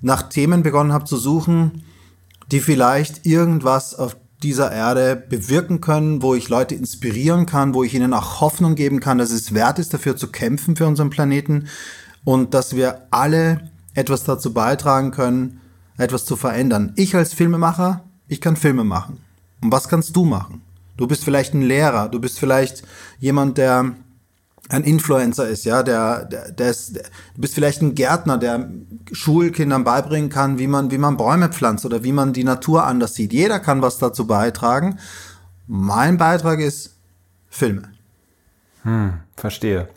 nach 0.00 0.28
Themen 0.28 0.62
begonnen 0.62 0.92
habe 0.92 1.04
zu 1.04 1.16
suchen, 1.16 1.82
die 2.50 2.60
vielleicht 2.60 3.26
irgendwas 3.26 3.94
auf 3.94 4.16
dieser 4.44 4.70
Erde 4.70 5.16
bewirken 5.16 5.80
können, 5.80 6.20
wo 6.20 6.34
ich 6.34 6.50
Leute 6.50 6.74
inspirieren 6.74 7.46
kann, 7.46 7.72
wo 7.72 7.82
ich 7.82 7.94
ihnen 7.94 8.12
auch 8.12 8.42
Hoffnung 8.42 8.74
geben 8.74 9.00
kann, 9.00 9.16
dass 9.16 9.30
es 9.30 9.54
wert 9.54 9.78
ist, 9.78 9.94
dafür 9.94 10.16
zu 10.16 10.28
kämpfen 10.28 10.76
für 10.76 10.86
unseren 10.86 11.08
Planeten 11.08 11.68
und 12.24 12.52
dass 12.52 12.76
wir 12.76 13.06
alle 13.10 13.70
etwas 13.94 14.24
dazu 14.24 14.52
beitragen 14.52 15.12
können, 15.12 15.60
etwas 15.96 16.26
zu 16.26 16.36
verändern. 16.36 16.92
Ich 16.96 17.16
als 17.16 17.32
Filmemacher, 17.32 18.04
ich 18.28 18.42
kann 18.42 18.56
Filme 18.56 18.84
machen. 18.84 19.18
Und 19.62 19.72
was 19.72 19.88
kannst 19.88 20.14
du 20.14 20.26
machen? 20.26 20.60
Du 20.98 21.06
bist 21.06 21.24
vielleicht 21.24 21.54
ein 21.54 21.62
Lehrer, 21.62 22.10
du 22.10 22.20
bist 22.20 22.38
vielleicht 22.38 22.82
jemand, 23.20 23.56
der 23.56 23.94
ein 24.70 24.82
Influencer 24.82 25.46
ist, 25.46 25.64
ja, 25.64 25.82
der, 25.82 26.24
der, 26.24 26.52
der 26.52 26.70
ist, 26.70 26.96
du 26.96 27.40
bist 27.40 27.54
vielleicht 27.54 27.82
ein 27.82 27.94
Gärtner, 27.94 28.38
der 28.38 28.70
Schulkindern 29.12 29.84
beibringen 29.84 30.30
kann, 30.30 30.58
wie 30.58 30.66
man, 30.66 30.90
wie 30.90 30.98
man 30.98 31.16
Bäume 31.16 31.50
pflanzt 31.50 31.84
oder 31.84 32.02
wie 32.02 32.12
man 32.12 32.32
die 32.32 32.44
Natur 32.44 32.84
anders 32.84 33.14
sieht. 33.14 33.32
Jeder 33.32 33.60
kann 33.60 33.82
was 33.82 33.98
dazu 33.98 34.26
beitragen. 34.26 34.98
Mein 35.66 36.16
Beitrag 36.16 36.60
ist 36.60 36.96
Filme. 37.48 37.90
Hm, 38.82 39.20
verstehe. 39.36 39.88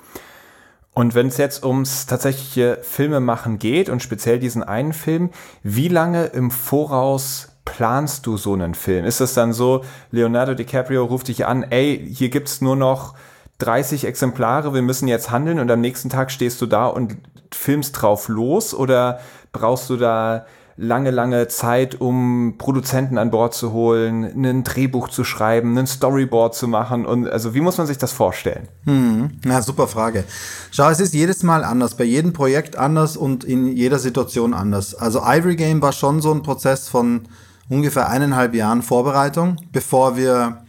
Und 0.93 1.13
wenn 1.13 1.27
es 1.27 1.38
jetzt 1.38 1.63
ums 1.63 2.08
tatsächliche 2.08 2.80
Filmemachen 2.82 3.60
geht 3.60 3.88
und 3.88 4.01
speziell 4.01 4.39
diesen 4.39 4.63
einen 4.63 4.93
Film, 4.93 5.30
wie 5.62 5.89
lange 5.89 6.25
im 6.25 6.49
Voraus 6.49 7.49
planst 7.65 8.25
du 8.25 8.36
so 8.38 8.53
einen 8.53 8.73
Film? 8.73 9.06
Ist 9.06 9.21
es 9.21 9.34
dann 9.34 9.53
so, 9.53 9.84
Leonardo 10.12 10.56
DiCaprio 10.56 11.06
ruft 11.06 11.27
dich 11.27 11.45
an, 11.45 11.63
ey, 11.63 12.10
hier 12.12 12.30
gibt's 12.30 12.62
nur 12.62 12.75
noch 12.75 13.13
30 13.60 14.06
Exemplare, 14.06 14.74
wir 14.74 14.82
müssen 14.82 15.08
jetzt 15.08 15.32
handeln 15.32 15.60
und 15.60 15.72
am 15.72 15.82
nächsten 15.82 16.10
Tag 16.10 16.32
stehst 16.32 16.62
du 16.62 16.65
da 16.65 16.88
und 16.88 17.17
filmst 17.52 18.02
drauf 18.02 18.28
los 18.28 18.74
oder 18.74 19.20
brauchst 19.52 19.89
du 19.89 19.98
da 19.98 20.46
lange, 20.78 21.10
lange 21.10 21.48
Zeit, 21.48 22.00
um 22.00 22.56
Produzenten 22.60 23.17
an 23.17 23.32
Bord 23.32 23.56
zu 23.56 23.74
holen, 23.74 24.24
ein 24.24 24.63
Drehbuch 24.63 25.10
zu 25.10 25.24
schreiben, 25.24 25.76
ein 25.76 25.88
Storyboard 25.88 26.54
zu 26.54 26.67
machen 26.67 27.06
und 27.06 27.28
also 27.28 27.56
wie 27.56 27.62
muss 27.62 27.80
man 27.80 27.88
sich 27.88 27.98
das 27.98 28.12
vorstellen? 28.12 28.67
Hm, 28.84 29.39
na, 29.43 29.62
super 29.63 29.88
Frage. 29.88 30.24
Schau, 30.72 30.89
es 30.89 31.00
ist 31.00 31.15
jedes 31.15 31.41
Mal 31.41 31.63
anders, 31.63 31.96
bei 31.96 32.04
jedem 32.04 32.32
Projekt 32.32 32.78
anders 32.78 33.17
und 33.17 33.43
in 33.43 33.76
jeder 33.76 33.98
Situation 33.98 34.54
anders. 34.54 34.93
Also 34.93 35.22
Ivory 35.24 35.56
Game 35.56 35.82
war 35.82 35.93
schon 35.93 36.22
so 36.22 36.32
ein 36.32 36.43
Prozess 36.43 36.88
von 36.88 37.28
ungefähr 37.70 38.10
eineinhalb 38.10 38.54
Jahren 38.54 38.84
Vorbereitung, 38.84 39.58
bevor 39.72 40.15
wir 40.15 40.63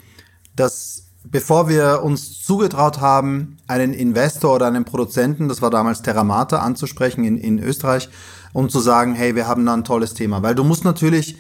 das 0.56 1.07
bevor 1.30 1.68
wir 1.68 2.02
uns 2.02 2.42
zugetraut 2.42 3.00
haben, 3.00 3.58
einen 3.66 3.92
Investor 3.92 4.56
oder 4.56 4.66
einen 4.66 4.84
Produzenten, 4.84 5.48
das 5.48 5.62
war 5.62 5.70
damals 5.70 6.02
Terramata, 6.02 6.58
anzusprechen 6.58 7.24
in, 7.24 7.38
in 7.38 7.58
Österreich 7.58 8.08
und 8.52 8.70
zu 8.70 8.80
sagen, 8.80 9.14
hey, 9.14 9.34
wir 9.34 9.46
haben 9.46 9.64
da 9.66 9.74
ein 9.74 9.84
tolles 9.84 10.14
Thema. 10.14 10.42
Weil 10.42 10.54
du 10.54 10.64
musst 10.64 10.84
natürlich, 10.84 11.36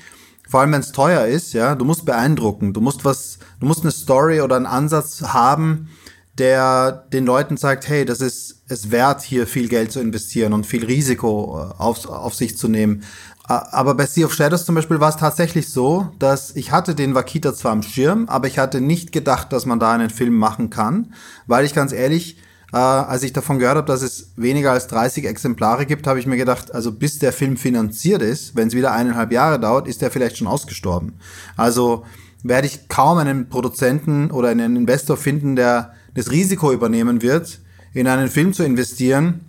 vor 0.48 0.60
allem 0.60 0.72
wenn 0.72 0.80
es 0.80 0.92
teuer 0.92 1.26
ist, 1.26 1.52
ja, 1.54 1.74
du 1.74 1.84
musst 1.84 2.04
beeindrucken, 2.04 2.72
du 2.72 2.80
musst 2.80 3.04
was, 3.04 3.38
du 3.60 3.66
musst 3.66 3.82
eine 3.82 3.92
Story 3.92 4.40
oder 4.40 4.56
einen 4.56 4.66
Ansatz 4.66 5.22
haben, 5.22 5.88
der 6.36 6.92
den 7.12 7.26
Leuten 7.26 7.56
sagt, 7.56 7.88
hey, 7.88 8.04
das 8.04 8.20
ist 8.20 8.58
es 8.68 8.90
wert, 8.90 9.22
hier 9.22 9.46
viel 9.46 9.68
Geld 9.68 9.92
zu 9.92 10.00
investieren 10.00 10.52
und 10.52 10.66
viel 10.66 10.84
Risiko 10.84 11.58
äh, 11.58 11.82
auf, 11.82 12.06
auf 12.06 12.34
sich 12.34 12.56
zu 12.56 12.68
nehmen. 12.68 13.02
Aber 13.48 13.94
bei 13.94 14.04
Sea 14.04 14.26
of 14.26 14.34
Shadows 14.34 14.66
zum 14.66 14.74
Beispiel 14.74 15.00
war 15.00 15.08
es 15.08 15.16
tatsächlich 15.16 15.70
so, 15.70 16.08
dass 16.18 16.54
ich 16.54 16.70
hatte 16.70 16.94
den 16.94 17.14
Wakita 17.14 17.54
zwar 17.54 17.72
am 17.72 17.82
Schirm, 17.82 18.26
aber 18.28 18.46
ich 18.46 18.58
hatte 18.58 18.82
nicht 18.82 19.10
gedacht, 19.10 19.54
dass 19.54 19.64
man 19.64 19.80
da 19.80 19.92
einen 19.92 20.10
Film 20.10 20.34
machen 20.36 20.68
kann, 20.68 21.14
weil 21.46 21.64
ich 21.64 21.72
ganz 21.72 21.92
ehrlich, 21.92 22.36
äh, 22.74 22.76
als 22.76 23.22
ich 23.22 23.32
davon 23.32 23.58
gehört 23.58 23.78
habe, 23.78 23.86
dass 23.86 24.02
es 24.02 24.32
weniger 24.36 24.72
als 24.72 24.86
30 24.88 25.24
Exemplare 25.24 25.86
gibt, 25.86 26.06
habe 26.06 26.20
ich 26.20 26.26
mir 26.26 26.36
gedacht, 26.36 26.74
also 26.74 26.92
bis 26.92 27.20
der 27.20 27.32
Film 27.32 27.56
finanziert 27.56 28.20
ist, 28.20 28.54
wenn 28.54 28.68
es 28.68 28.74
wieder 28.74 28.92
eineinhalb 28.92 29.32
Jahre 29.32 29.58
dauert, 29.58 29.88
ist 29.88 30.02
der 30.02 30.10
vielleicht 30.10 30.36
schon 30.36 30.46
ausgestorben. 30.46 31.14
Also 31.56 32.04
werde 32.42 32.66
ich 32.66 32.88
kaum 32.88 33.16
einen 33.16 33.48
Produzenten 33.48 34.30
oder 34.30 34.50
einen 34.50 34.76
Investor 34.76 35.16
finden, 35.16 35.56
der 35.56 35.94
das 36.12 36.30
Risiko 36.30 36.70
übernehmen 36.70 37.22
wird, 37.22 37.60
in 37.94 38.06
einen 38.06 38.28
Film 38.28 38.52
zu 38.52 38.62
investieren, 38.62 39.47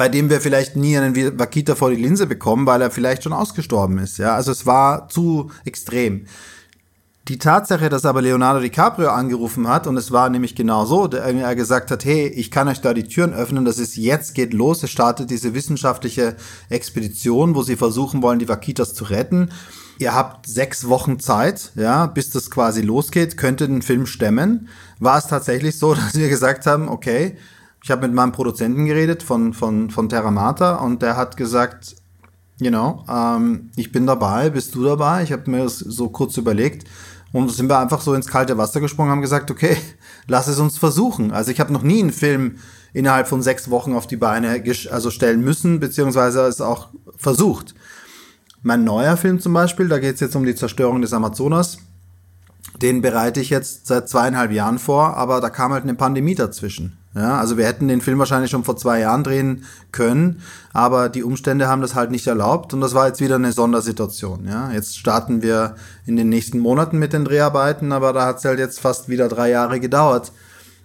bei 0.00 0.08
dem 0.08 0.30
wir 0.30 0.40
vielleicht 0.40 0.76
nie 0.76 0.96
einen 0.96 1.38
Wakita 1.38 1.74
vor 1.74 1.90
die 1.90 2.00
Linse 2.00 2.26
bekommen, 2.26 2.64
weil 2.64 2.80
er 2.80 2.90
vielleicht 2.90 3.22
schon 3.22 3.34
ausgestorben 3.34 3.98
ist. 3.98 4.16
Ja, 4.16 4.34
also 4.34 4.50
es 4.50 4.64
war 4.64 5.10
zu 5.10 5.50
extrem. 5.66 6.24
Die 7.28 7.36
Tatsache, 7.36 7.90
dass 7.90 8.06
aber 8.06 8.22
Leonardo 8.22 8.60
DiCaprio 8.60 9.10
angerufen 9.10 9.68
hat, 9.68 9.86
und 9.86 9.98
es 9.98 10.10
war 10.10 10.30
nämlich 10.30 10.54
genau 10.54 10.86
so, 10.86 11.06
der 11.06 11.24
er 11.24 11.54
gesagt 11.54 11.90
hat, 11.90 12.06
hey, 12.06 12.28
ich 12.28 12.50
kann 12.50 12.66
euch 12.68 12.80
da 12.80 12.94
die 12.94 13.04
Türen 13.04 13.34
öffnen, 13.34 13.66
das 13.66 13.78
ist 13.78 13.94
jetzt 13.98 14.34
geht 14.34 14.54
los, 14.54 14.82
es 14.82 14.88
startet 14.88 15.28
diese 15.28 15.52
wissenschaftliche 15.52 16.34
Expedition, 16.70 17.54
wo 17.54 17.62
sie 17.62 17.76
versuchen 17.76 18.22
wollen, 18.22 18.38
die 18.38 18.48
Wakitas 18.48 18.94
zu 18.94 19.04
retten. 19.04 19.50
Ihr 19.98 20.14
habt 20.14 20.46
sechs 20.46 20.88
Wochen 20.88 21.20
Zeit, 21.20 21.72
ja, 21.74 22.06
bis 22.06 22.30
das 22.30 22.50
quasi 22.50 22.80
losgeht, 22.80 23.36
könnt 23.36 23.60
den 23.60 23.82
Film 23.82 24.06
stemmen. 24.06 24.68
War 24.98 25.18
es 25.18 25.26
tatsächlich 25.26 25.78
so, 25.78 25.92
dass 25.94 26.14
wir 26.14 26.30
gesagt 26.30 26.64
haben, 26.64 26.88
okay, 26.88 27.36
ich 27.82 27.90
habe 27.90 28.06
mit 28.06 28.14
meinem 28.14 28.32
Produzenten 28.32 28.84
geredet 28.84 29.22
von, 29.22 29.54
von, 29.54 29.90
von 29.90 30.08
Terramata 30.08 30.76
und 30.76 31.02
der 31.02 31.16
hat 31.16 31.36
gesagt, 31.36 31.96
you 32.60 32.70
know, 32.70 33.04
ähm, 33.08 33.70
ich 33.76 33.90
bin 33.90 34.06
dabei, 34.06 34.50
bist 34.50 34.74
du 34.74 34.84
dabei? 34.84 35.22
Ich 35.22 35.32
habe 35.32 35.50
mir 35.50 35.64
das 35.64 35.78
so 35.78 36.08
kurz 36.08 36.36
überlegt 36.36 36.86
und 37.32 37.50
sind 37.50 37.68
wir 37.68 37.78
einfach 37.78 38.00
so 38.00 38.14
ins 38.14 38.26
kalte 38.26 38.58
Wasser 38.58 38.80
gesprungen, 38.80 39.10
haben 39.10 39.22
gesagt, 39.22 39.50
okay, 39.50 39.76
lass 40.26 40.46
es 40.46 40.58
uns 40.58 40.78
versuchen. 40.78 41.32
Also 41.32 41.50
ich 41.50 41.60
habe 41.60 41.72
noch 41.72 41.82
nie 41.82 42.00
einen 42.00 42.12
Film 42.12 42.56
innerhalb 42.92 43.28
von 43.28 43.40
sechs 43.40 43.70
Wochen 43.70 43.94
auf 43.94 44.06
die 44.06 44.16
Beine 44.16 44.62
also 44.90 45.10
stellen 45.10 45.42
müssen, 45.42 45.80
beziehungsweise 45.80 46.42
es 46.42 46.60
auch 46.60 46.88
versucht. 47.16 47.74
Mein 48.62 48.84
neuer 48.84 49.16
Film 49.16 49.40
zum 49.40 49.54
Beispiel, 49.54 49.88
da 49.88 49.98
geht 49.98 50.14
es 50.14 50.20
jetzt 50.20 50.36
um 50.36 50.44
die 50.44 50.54
Zerstörung 50.54 51.00
des 51.00 51.14
Amazonas. 51.14 51.78
Den 52.82 53.02
bereite 53.02 53.40
ich 53.40 53.50
jetzt 53.50 53.86
seit 53.86 54.08
zweieinhalb 54.08 54.52
Jahren 54.52 54.78
vor, 54.78 55.16
aber 55.16 55.40
da 55.40 55.50
kam 55.50 55.72
halt 55.72 55.82
eine 55.82 55.94
Pandemie 55.94 56.34
dazwischen. 56.34 56.96
Ja, 57.14 57.38
also 57.38 57.58
wir 57.58 57.66
hätten 57.66 57.88
den 57.88 58.00
Film 58.00 58.20
wahrscheinlich 58.20 58.52
schon 58.52 58.62
vor 58.62 58.76
zwei 58.76 59.00
Jahren 59.00 59.24
drehen 59.24 59.64
können, 59.90 60.42
aber 60.72 61.08
die 61.08 61.24
Umstände 61.24 61.66
haben 61.66 61.82
das 61.82 61.96
halt 61.96 62.12
nicht 62.12 62.28
erlaubt 62.28 62.72
und 62.72 62.80
das 62.80 62.94
war 62.94 63.08
jetzt 63.08 63.20
wieder 63.20 63.34
eine 63.34 63.50
Sondersituation. 63.50 64.46
Ja, 64.46 64.70
jetzt 64.70 64.96
starten 64.96 65.42
wir 65.42 65.74
in 66.06 66.14
den 66.16 66.28
nächsten 66.28 66.60
Monaten 66.60 67.00
mit 67.00 67.12
den 67.12 67.24
Dreharbeiten, 67.24 67.90
aber 67.90 68.12
da 68.12 68.26
hat 68.26 68.38
es 68.38 68.44
halt 68.44 68.60
jetzt 68.60 68.78
fast 68.78 69.08
wieder 69.08 69.28
drei 69.28 69.50
Jahre 69.50 69.80
gedauert, 69.80 70.30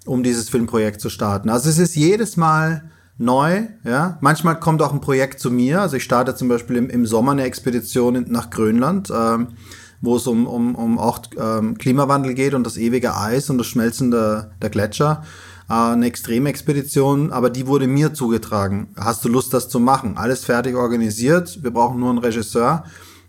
um 0.05 0.23
dieses 0.23 0.49
Filmprojekt 0.49 0.99
zu 0.99 1.09
starten. 1.09 1.49
Also 1.49 1.69
es 1.69 1.77
ist 1.77 1.95
jedes 1.95 2.37
Mal 2.37 2.89
neu. 3.19 3.67
Ja, 3.83 4.17
manchmal 4.19 4.59
kommt 4.59 4.81
auch 4.81 4.93
ein 4.93 5.01
Projekt 5.01 5.39
zu 5.39 5.51
mir. 5.51 5.81
Also 5.81 5.97
ich 5.97 6.03
starte 6.03 6.35
zum 6.35 6.47
Beispiel 6.47 6.75
im, 6.77 6.89
im 6.89 7.05
Sommer 7.05 7.33
eine 7.33 7.43
Expedition 7.43 8.25
nach 8.29 8.49
Grönland. 8.49 9.11
Ähm, 9.15 9.49
wo 10.05 10.15
es 10.17 10.27
um, 10.27 10.47
um, 10.47 10.75
um 10.75 10.99
auch 10.99 11.19
ähm, 11.37 11.77
Klimawandel 11.77 12.33
geht 12.33 12.53
und 12.53 12.63
das 12.63 12.77
ewige 12.77 13.15
Eis 13.15 13.49
und 13.49 13.57
das 13.57 13.67
Schmelzen 13.67 14.11
der, 14.11 14.51
der 14.61 14.69
Gletscher 14.69 15.23
äh, 15.69 15.73
eine 15.73 16.05
Extremexpedition, 16.05 17.31
aber 17.31 17.49
die 17.49 17.67
wurde 17.67 17.87
mir 17.87 18.13
zugetragen. 18.13 18.87
Hast 18.95 19.25
du 19.25 19.29
Lust, 19.29 19.53
das 19.53 19.69
zu 19.69 19.79
machen? 19.79 20.17
Alles 20.17 20.45
fertig 20.45 20.75
organisiert, 20.75 21.63
wir 21.63 21.71
brauchen 21.71 21.99
nur 21.99 22.09
einen 22.09 22.19
Regisseur. 22.19 22.83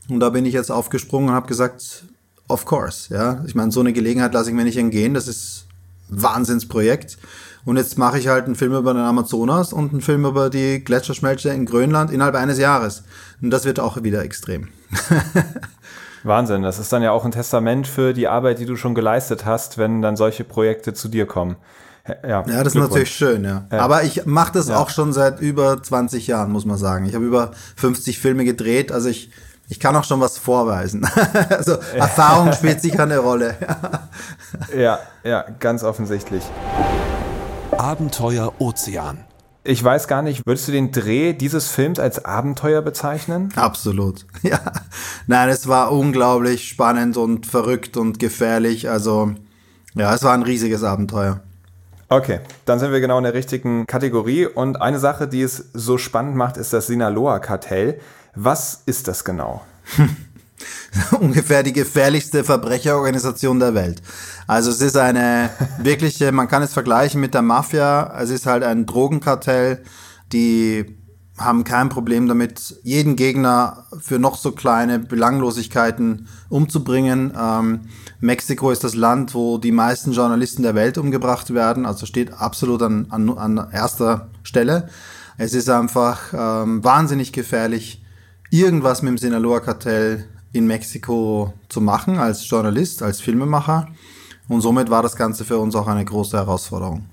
Und 0.09 0.21
da 0.21 0.31
bin 0.31 0.47
ich 0.47 0.55
jetzt 0.55 0.71
aufgesprungen 0.71 1.31
und 1.31 1.35
habe 1.35 1.49
gesagt, 1.49 2.05
of 2.49 2.65
course, 2.65 3.13
ja. 3.13 3.43
Ich 3.47 3.55
meine, 3.55 3.73
so 3.73 3.81
eine 3.81 3.93
Gelegenheit 3.93 4.35
lasse 4.35 4.51
ich 4.51 4.57
mir 4.57 4.65
nicht 4.65 4.77
entgehen, 4.77 5.15
das 5.15 5.27
ist 5.27 5.67
ein 6.11 6.23
Wahnsinnsprojekt. 6.23 7.19
Und 7.65 7.77
jetzt 7.77 7.99
mache 7.99 8.19
ich 8.21 8.29
halt 8.29 8.45
einen 8.45 8.55
Film 8.55 8.75
über 8.75 8.95
den 8.95 9.03
Amazonas 9.03 9.73
und 9.73 9.91
einen 9.91 10.01
Film 10.01 10.25
über 10.25 10.51
die 10.51 10.85
Gletscherschmelze 10.85 11.49
in 11.51 11.67
Grönland 11.67 12.13
innerhalb 12.13 12.37
eines 12.37 12.59
Jahres. 12.59 13.03
Und 13.43 13.51
das 13.51 13.65
wird 13.65 13.81
auch 13.81 14.01
wieder 14.05 14.23
extrem. 14.23 14.69
Wahnsinn, 16.27 16.63
das 16.63 16.79
ist 16.79 16.93
dann 16.93 17.03
ja 17.03 17.13
auch 17.13 17.25
ein 17.25 17.33
Testament 17.33 17.87
für 17.87 18.13
die 18.13 18.29
Arbeit, 18.29 18.59
die 18.59 18.67
du 18.67 18.77
schon 18.77 18.95
geleistet 18.95 19.45
hast, 19.45 19.79
wenn 19.79 20.03
dann 20.03 20.17
solche 20.17 20.45
Projekte 20.45 20.95
zu 20.95 21.09
dir 21.09 21.27
kommen. 21.27 21.57
Ja, 22.23 22.45
ja 22.47 22.65
das 22.65 22.75
ist 22.75 22.81
natürlich 22.81 23.11
schön, 23.11 23.45
ja. 23.45 23.65
ja. 23.71 23.79
Aber 23.79 24.05
ich 24.05 24.27
mache 24.27 24.53
das 24.53 24.69
ja. 24.69 24.77
auch 24.77 24.91
schon 24.91 25.13
seit 25.13 25.41
über 25.41 25.83
20 25.83 26.27
Jahren, 26.27 26.53
muss 26.53 26.65
man 26.65 26.79
sagen. 26.79 27.07
Ich 27.07 27.15
habe 27.15 27.25
über 27.25 27.51
50 27.77 28.19
Filme 28.19 28.45
gedreht, 28.45 28.93
also 28.93 29.09
ich, 29.09 29.31
ich 29.69 29.81
kann 29.81 29.97
auch 29.97 30.05
schon 30.05 30.21
was 30.21 30.39
vorweisen. 30.39 31.07
also 31.51 31.77
Erfahrung 31.95 32.53
spielt 32.53 32.81
sicher 32.81 33.03
eine 33.03 33.19
Rolle. 33.19 33.57
ja, 34.77 35.01
ja, 35.25 35.45
ganz 35.59 35.83
offensichtlich. 35.83 36.45
Abenteuer 37.73 38.53
Ozean. 38.59 39.26
Ich 39.67 39.83
weiß 39.83 40.07
gar 40.07 40.23
nicht, 40.23 40.47
würdest 40.47 40.69
du 40.69 40.73
den 40.73 40.93
Dreh 40.93 41.33
dieses 41.33 41.69
Films 41.69 41.99
als 41.99 42.25
Abenteuer 42.25 42.83
bezeichnen? 42.83 43.53
Absolut. 43.57 44.25
Ja. 44.43 44.61
Nein, 45.27 45.49
es 45.49 45.67
war 45.67 45.91
unglaublich 45.91 46.69
spannend 46.69 47.17
und 47.17 47.47
verrückt 47.47 47.97
und 47.97 48.21
gefährlich. 48.21 48.89
Also, 48.89 49.35
ja, 49.95 50.15
es 50.15 50.23
war 50.23 50.35
ein 50.35 50.45
riesiges 50.45 50.85
Abenteuer. 50.85 51.41
Okay, 52.09 52.39
dann 52.65 52.79
sind 52.79 52.93
wir 52.93 53.01
genau 53.01 53.19
in 53.19 53.25
der 53.25 53.35
richtigen 53.35 53.87
Kategorie. 53.87 54.47
Und 54.47 54.81
eine 54.81 55.01
Sache, 55.01 55.27
die 55.27 55.43
es 55.43 55.71
so 55.73 55.99
spannend 55.99 56.37
macht, 56.37 56.57
ist 56.59 56.73
das 56.73 56.87
Sinaloa-Kartell. 56.87 57.99
Was 58.37 58.83
ist 58.87 59.09
das 59.09 59.25
genau? 59.25 59.63
Ungefähr 61.21 61.63
die 61.63 61.73
gefährlichste 61.73 62.45
Verbrecherorganisation 62.45 63.59
der 63.59 63.75
Welt. 63.75 64.03
Also 64.47 64.71
es 64.71 64.81
ist 64.81 64.97
eine 64.97 65.51
wirkliche, 65.79 66.33
man 66.33 66.49
kann 66.49 66.63
es 66.63 66.73
vergleichen 66.73 67.21
mit 67.21 67.35
der 67.35 67.43
Mafia. 67.43 68.15
Es 68.21 68.31
ist 68.31 68.47
halt 68.47 68.63
ein 68.63 68.87
Drogenkartell, 68.87 69.83
die 70.33 70.97
haben 71.39 71.65
kein 71.65 71.91
Problem 71.91 72.29
damit, 72.29 72.77
jeden 72.83 73.15
Gegner 73.15 73.85
für 74.01 74.19
noch 74.19 74.37
so 74.37 74.53
kleine 74.53 74.99
Belanglosigkeiten 74.99 76.29
umzubringen. 76.49 77.33
Ähm, 77.39 77.81
Mexiko 78.21 78.71
ist 78.71 78.85
das 78.85 78.95
Land, 78.95 79.35
wo 79.35 79.59
die 79.59 79.73
meisten 79.73 80.13
Journalisten 80.13 80.63
der 80.63 80.75
Welt 80.75 80.97
umgebracht 80.97 81.53
werden, 81.53 81.85
also 81.85 82.07
steht 82.07 82.33
absolut 82.33 82.83
an, 82.83 83.07
an, 83.11 83.29
an 83.37 83.69
erster 83.71 84.31
Stelle. 84.43 84.89
Es 85.37 85.53
ist 85.53 85.69
einfach 85.69 86.33
ähm, 86.33 86.83
wahnsinnig 86.83 87.33
gefährlich, 87.35 88.03
irgendwas 88.51 89.03
mit 89.03 89.11
dem 89.11 89.19
Sinaloa-Kartell 89.19 90.25
in 90.57 90.67
Mexiko 90.67 91.53
zu 91.69 91.81
machen, 91.81 92.19
als 92.19 92.49
Journalist, 92.49 93.03
als 93.03 93.21
Filmemacher. 93.21 93.89
Und 94.49 94.61
somit 94.61 94.91
war 94.91 95.03
das 95.03 95.17
Ganze 95.17 95.45
für 95.45 95.59
uns 95.59 95.75
auch 95.75 95.87
eine 95.87 96.05
große 96.05 96.37
Herausforderung. 96.37 97.07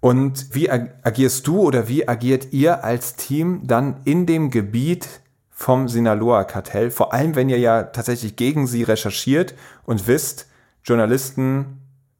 Und 0.00 0.54
wie 0.54 0.70
agierst 0.70 1.46
du 1.46 1.60
oder 1.60 1.88
wie 1.88 2.06
agiert 2.06 2.52
ihr 2.52 2.84
als 2.84 3.16
Team 3.16 3.62
dann 3.64 3.96
in 4.04 4.26
dem 4.26 4.50
Gebiet 4.50 5.08
vom 5.50 5.88
Sinaloa-Kartell? 5.88 6.90
Vor 6.90 7.12
allem, 7.12 7.34
wenn 7.34 7.48
ihr 7.48 7.58
ja 7.58 7.82
tatsächlich 7.82 8.36
gegen 8.36 8.66
sie 8.66 8.84
recherchiert 8.84 9.54
und 9.84 10.06
wisst, 10.06 10.46
Journalisten 10.84 11.77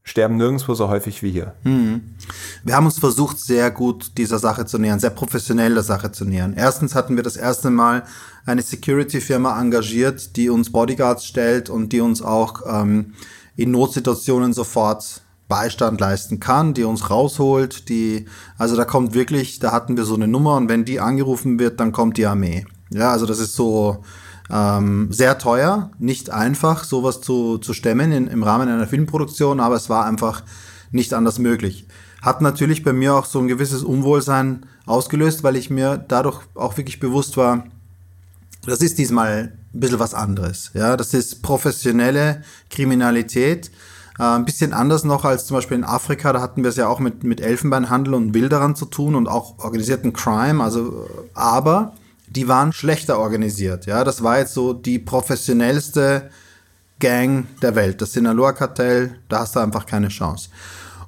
sterben 0.09 0.37
nirgendwo 0.37 0.75
so 0.75 0.89
häufig 0.89 1.23
wie 1.23 1.31
hier. 1.31 1.55
Hm. 1.65 2.01
Wir 2.65 2.75
haben 2.75 2.87
uns 2.87 2.99
versucht, 2.99 3.39
sehr 3.39 3.71
gut 3.71 4.17
dieser 4.17 4.39
Sache 4.39 4.65
zu 4.67 4.79
nähern, 4.79 5.01
sehr 5.01 5.11
professionell 5.11 5.75
der 5.75 5.83
Sache 5.83 6.11
zu 6.13 6.25
nähern. 6.25 6.55
Erstens 6.57 6.95
hatten 6.95 7.17
wir 7.17 7.23
das 7.23 7.37
erste 7.37 7.71
Mal 7.71 8.05
eine 8.47 8.63
Security-Firma 8.63 9.61
engagiert, 9.61 10.37
die 10.37 10.49
uns 10.49 10.73
Bodyguards 10.73 11.27
stellt 11.27 11.69
und 11.69 11.93
die 11.93 12.01
uns 12.01 12.23
auch 12.23 12.63
ähm, 12.67 13.13
in 13.57 13.71
Notsituationen 13.71 14.53
sofort 14.53 15.23
Beistand 15.49 16.01
leisten 16.01 16.41
kann, 16.41 16.75
die 16.75 16.85
uns 16.85 17.11
rausholt, 17.11 17.89
die, 17.89 18.27
also 18.57 18.77
da 18.77 18.85
kommt 18.85 19.15
wirklich, 19.15 19.59
da 19.59 19.73
hatten 19.73 19.97
wir 19.97 20.05
so 20.05 20.15
eine 20.15 20.29
Nummer 20.29 20.57
und 20.57 20.69
wenn 20.69 20.85
die 20.85 21.01
angerufen 21.01 21.59
wird, 21.59 21.81
dann 21.81 21.93
kommt 21.93 22.17
die 22.17 22.27
Armee. 22.27 22.67
Ja, 22.91 23.13
also 23.13 23.27
das 23.27 23.39
ist 23.39 23.55
so 23.55 24.03
ähm, 24.51 25.13
sehr 25.13 25.39
teuer, 25.39 25.91
nicht 25.99 26.31
einfach, 26.31 26.85
sowas 26.85 27.21
zu, 27.21 27.59
zu 27.59 27.73
stemmen 27.75 28.13
in, 28.13 28.29
im 28.29 28.43
Rahmen 28.43 28.69
einer 28.69 28.87
Filmproduktion, 28.87 29.61
aber 29.61 29.77
es 29.77 29.89
war 29.89 30.07
einfach 30.07 30.43
nicht 30.91 31.15
anders 31.15 31.39
möglich. 31.39 31.87
Hat 32.23 32.41
natürlich 32.41 32.83
bei 32.83 32.93
mir 32.93 33.15
auch 33.15 33.25
so 33.25 33.39
ein 33.39 33.49
gewisses 33.49 33.83
Unwohlsein 33.83 34.67
ausgelöst, 34.87 35.45
weil 35.45 35.57
ich 35.57 35.71
mir 35.71 36.03
dadurch 36.09 36.41
auch 36.55 36.77
wirklich 36.77 36.99
bewusst 37.01 37.37
war, 37.37 37.65
das 38.67 38.81
ist 38.81 38.99
diesmal 38.99 39.53
ein 39.73 39.81
bisschen 39.81 39.99
was 39.99 40.15
anderes. 40.15 40.71
Ja, 40.75 40.97
das 40.97 41.15
ist 41.15 41.43
professionelle 41.43 42.43
Kriminalität 42.71 43.71
Äh, 44.19 44.25
ein 44.25 44.45
bisschen 44.45 44.73
anders 44.73 45.05
noch 45.05 45.25
als 45.25 45.47
zum 45.47 45.57
Beispiel 45.57 45.77
in 45.77 45.85
Afrika, 45.85 46.33
da 46.33 46.41
hatten 46.41 46.63
wir 46.63 46.71
es 46.71 46.77
ja 46.77 46.89
auch 46.89 46.99
mit, 46.99 47.23
mit 47.23 47.41
Elfenbeinhandel 47.41 48.15
und 48.15 48.35
Wilderern 48.35 48.75
zu 48.75 48.87
tun 48.87 49.15
und 49.15 49.29
auch 49.29 49.59
organisierten 49.59 50.13
Crime, 50.13 50.63
also 50.63 51.09
aber 51.35 51.93
die 52.31 52.49
waren 52.49 52.73
schlechter 52.73 53.19
organisiert. 53.19 53.87
Ja, 53.87 54.05
das 54.05 54.23
war 54.23 54.39
jetzt 54.39 54.55
so 54.55 54.73
die 54.73 54.99
professionellste 54.99 56.31
Gang 56.99 57.47
der 57.61 57.75
Welt. 57.75 58.01
Das 58.03 58.13
Sinaloa-Kartell, 58.13 59.19
da 59.29 59.41
hast 59.41 59.57
du 59.57 59.61
einfach 59.61 59.87
keine 59.87 60.09
Chance. 60.09 60.51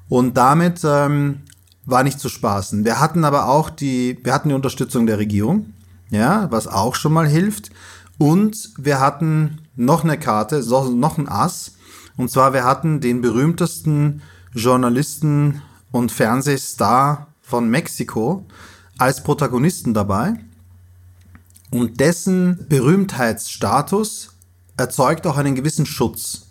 Und 0.08 0.36
damit 0.36 0.80
ähm, 0.84 1.40
war 1.84 2.02
nicht 2.02 2.20
zu 2.20 2.28
spaßen. 2.28 2.84
Wir 2.84 3.00
hatten 3.00 3.24
aber 3.24 3.48
auch 3.48 3.70
die, 3.70 4.18
wir 4.22 4.32
hatten 4.32 4.48
die 4.50 4.54
Unterstützung 4.54 5.06
der 5.06 5.18
Regierung, 5.18 5.72
ja, 6.10 6.48
was 6.50 6.66
auch 6.66 6.94
schon 6.94 7.12
mal 7.12 7.28
hilft. 7.28 7.70
Und 8.18 8.70
wir 8.76 9.00
hatten 9.00 9.58
noch 9.76 10.04
eine 10.04 10.18
Karte, 10.18 10.62
noch 10.68 11.18
ein 11.18 11.28
Ass. 11.28 11.72
Und 12.16 12.30
zwar, 12.30 12.52
wir 12.52 12.64
hatten 12.64 13.00
den 13.00 13.22
berühmtesten 13.22 14.22
Journalisten 14.52 15.62
und 15.90 16.12
Fernsehstar 16.12 17.28
von 17.40 17.68
Mexiko 17.70 18.46
als 18.98 19.22
Protagonisten 19.22 19.94
dabei. 19.94 20.34
Und 21.70 22.00
dessen 22.00 22.66
Berühmtheitsstatus 22.68 24.30
erzeugt 24.76 25.26
auch 25.26 25.36
einen 25.36 25.54
gewissen 25.54 25.86
Schutz. 25.86 26.46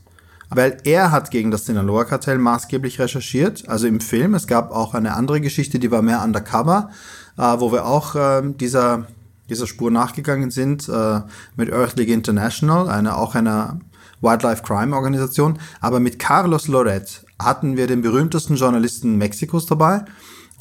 Weil 0.49 0.77
er 0.83 1.11
hat 1.11 1.29
gegen 1.29 1.51
das 1.51 1.65
Sinaloa-Kartell 1.65 2.37
maßgeblich 2.39 2.99
recherchiert, 2.99 3.67
also 3.67 3.85
im 3.85 3.99
Film. 3.99 4.33
Es 4.33 4.47
gab 4.47 4.71
auch 4.71 4.95
eine 4.95 5.13
andere 5.13 5.41
Geschichte, 5.41 5.77
die 5.77 5.91
war 5.91 6.01
mehr 6.01 6.23
undercover, 6.23 6.89
äh, 7.37 7.41
wo 7.41 7.71
wir 7.71 7.85
auch 7.85 8.15
äh, 8.15 8.41
dieser, 8.43 9.07
dieser 9.49 9.67
Spur 9.67 9.91
nachgegangen 9.91 10.49
sind 10.49 10.89
äh, 10.89 11.21
mit 11.55 11.71
Earth 11.71 11.97
League 11.97 12.09
International, 12.09 12.89
eine, 12.89 13.15
auch 13.17 13.35
einer 13.35 13.79
Wildlife 14.21 14.63
Crime 14.63 14.95
Organisation. 14.95 15.59
Aber 15.81 15.99
mit 15.99 16.17
Carlos 16.17 16.67
Loret 16.67 17.25
hatten 17.37 17.77
wir 17.77 17.85
den 17.85 18.01
berühmtesten 18.01 18.55
Journalisten 18.55 19.17
Mexikos 19.17 19.65
dabei. 19.65 20.03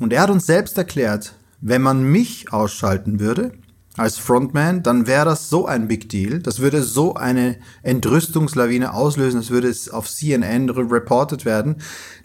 Und 0.00 0.12
er 0.12 0.22
hat 0.22 0.30
uns 0.30 0.46
selbst 0.46 0.76
erklärt, 0.76 1.32
wenn 1.60 1.82
man 1.82 2.02
mich 2.02 2.52
ausschalten 2.52 3.20
würde, 3.20 3.52
als 3.98 4.18
Frontman, 4.18 4.82
dann 4.82 5.06
wäre 5.06 5.24
das 5.24 5.50
so 5.50 5.66
ein 5.66 5.88
Big 5.88 6.08
Deal. 6.08 6.40
Das 6.40 6.60
würde 6.60 6.82
so 6.82 7.14
eine 7.14 7.56
Entrüstungslawine 7.82 8.94
auslösen. 8.94 9.40
Das 9.40 9.50
würde 9.50 9.68
es 9.68 9.88
auf 9.88 10.08
CNN 10.08 10.70
reported 10.70 11.44
werden, 11.44 11.76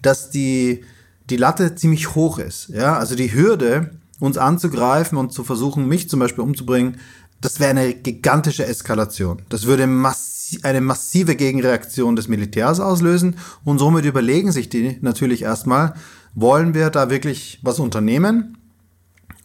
dass 0.02 0.30
die, 0.30 0.84
die 1.30 1.38
Latte 1.38 1.76
ziemlich 1.76 2.16
hoch 2.16 2.40
ist. 2.40 2.70
Ja, 2.70 2.98
also 2.98 3.16
die 3.16 3.34
Hürde, 3.34 3.92
uns 4.20 4.38
anzugreifen 4.38 5.18
und 5.18 5.34
zu 5.34 5.44
versuchen, 5.44 5.88
mich 5.88 6.10
zum 6.10 6.20
Beispiel 6.20 6.44
umzubringen, 6.44 6.98
das 7.42 7.60
wäre 7.60 7.72
eine 7.72 7.94
gigantische 7.94 8.66
Eskalation. 8.66 9.42
Das 9.50 9.66
würde 9.66 9.86
massi 9.86 10.60
eine 10.62 10.82
massive 10.82 11.36
Gegenreaktion 11.36 12.16
des 12.16 12.28
Militärs 12.28 12.80
auslösen 12.80 13.38
und 13.64 13.80
somit 13.80 14.06
überlegen 14.06 14.52
sich 14.52 14.70
die 14.70 14.98
natürlich 15.02 15.42
erstmal, 15.42 15.94
wollen 16.36 16.74
wir 16.74 16.90
da 16.90 17.10
wirklich 17.10 17.60
was 17.64 17.80
unternehmen 17.80 18.58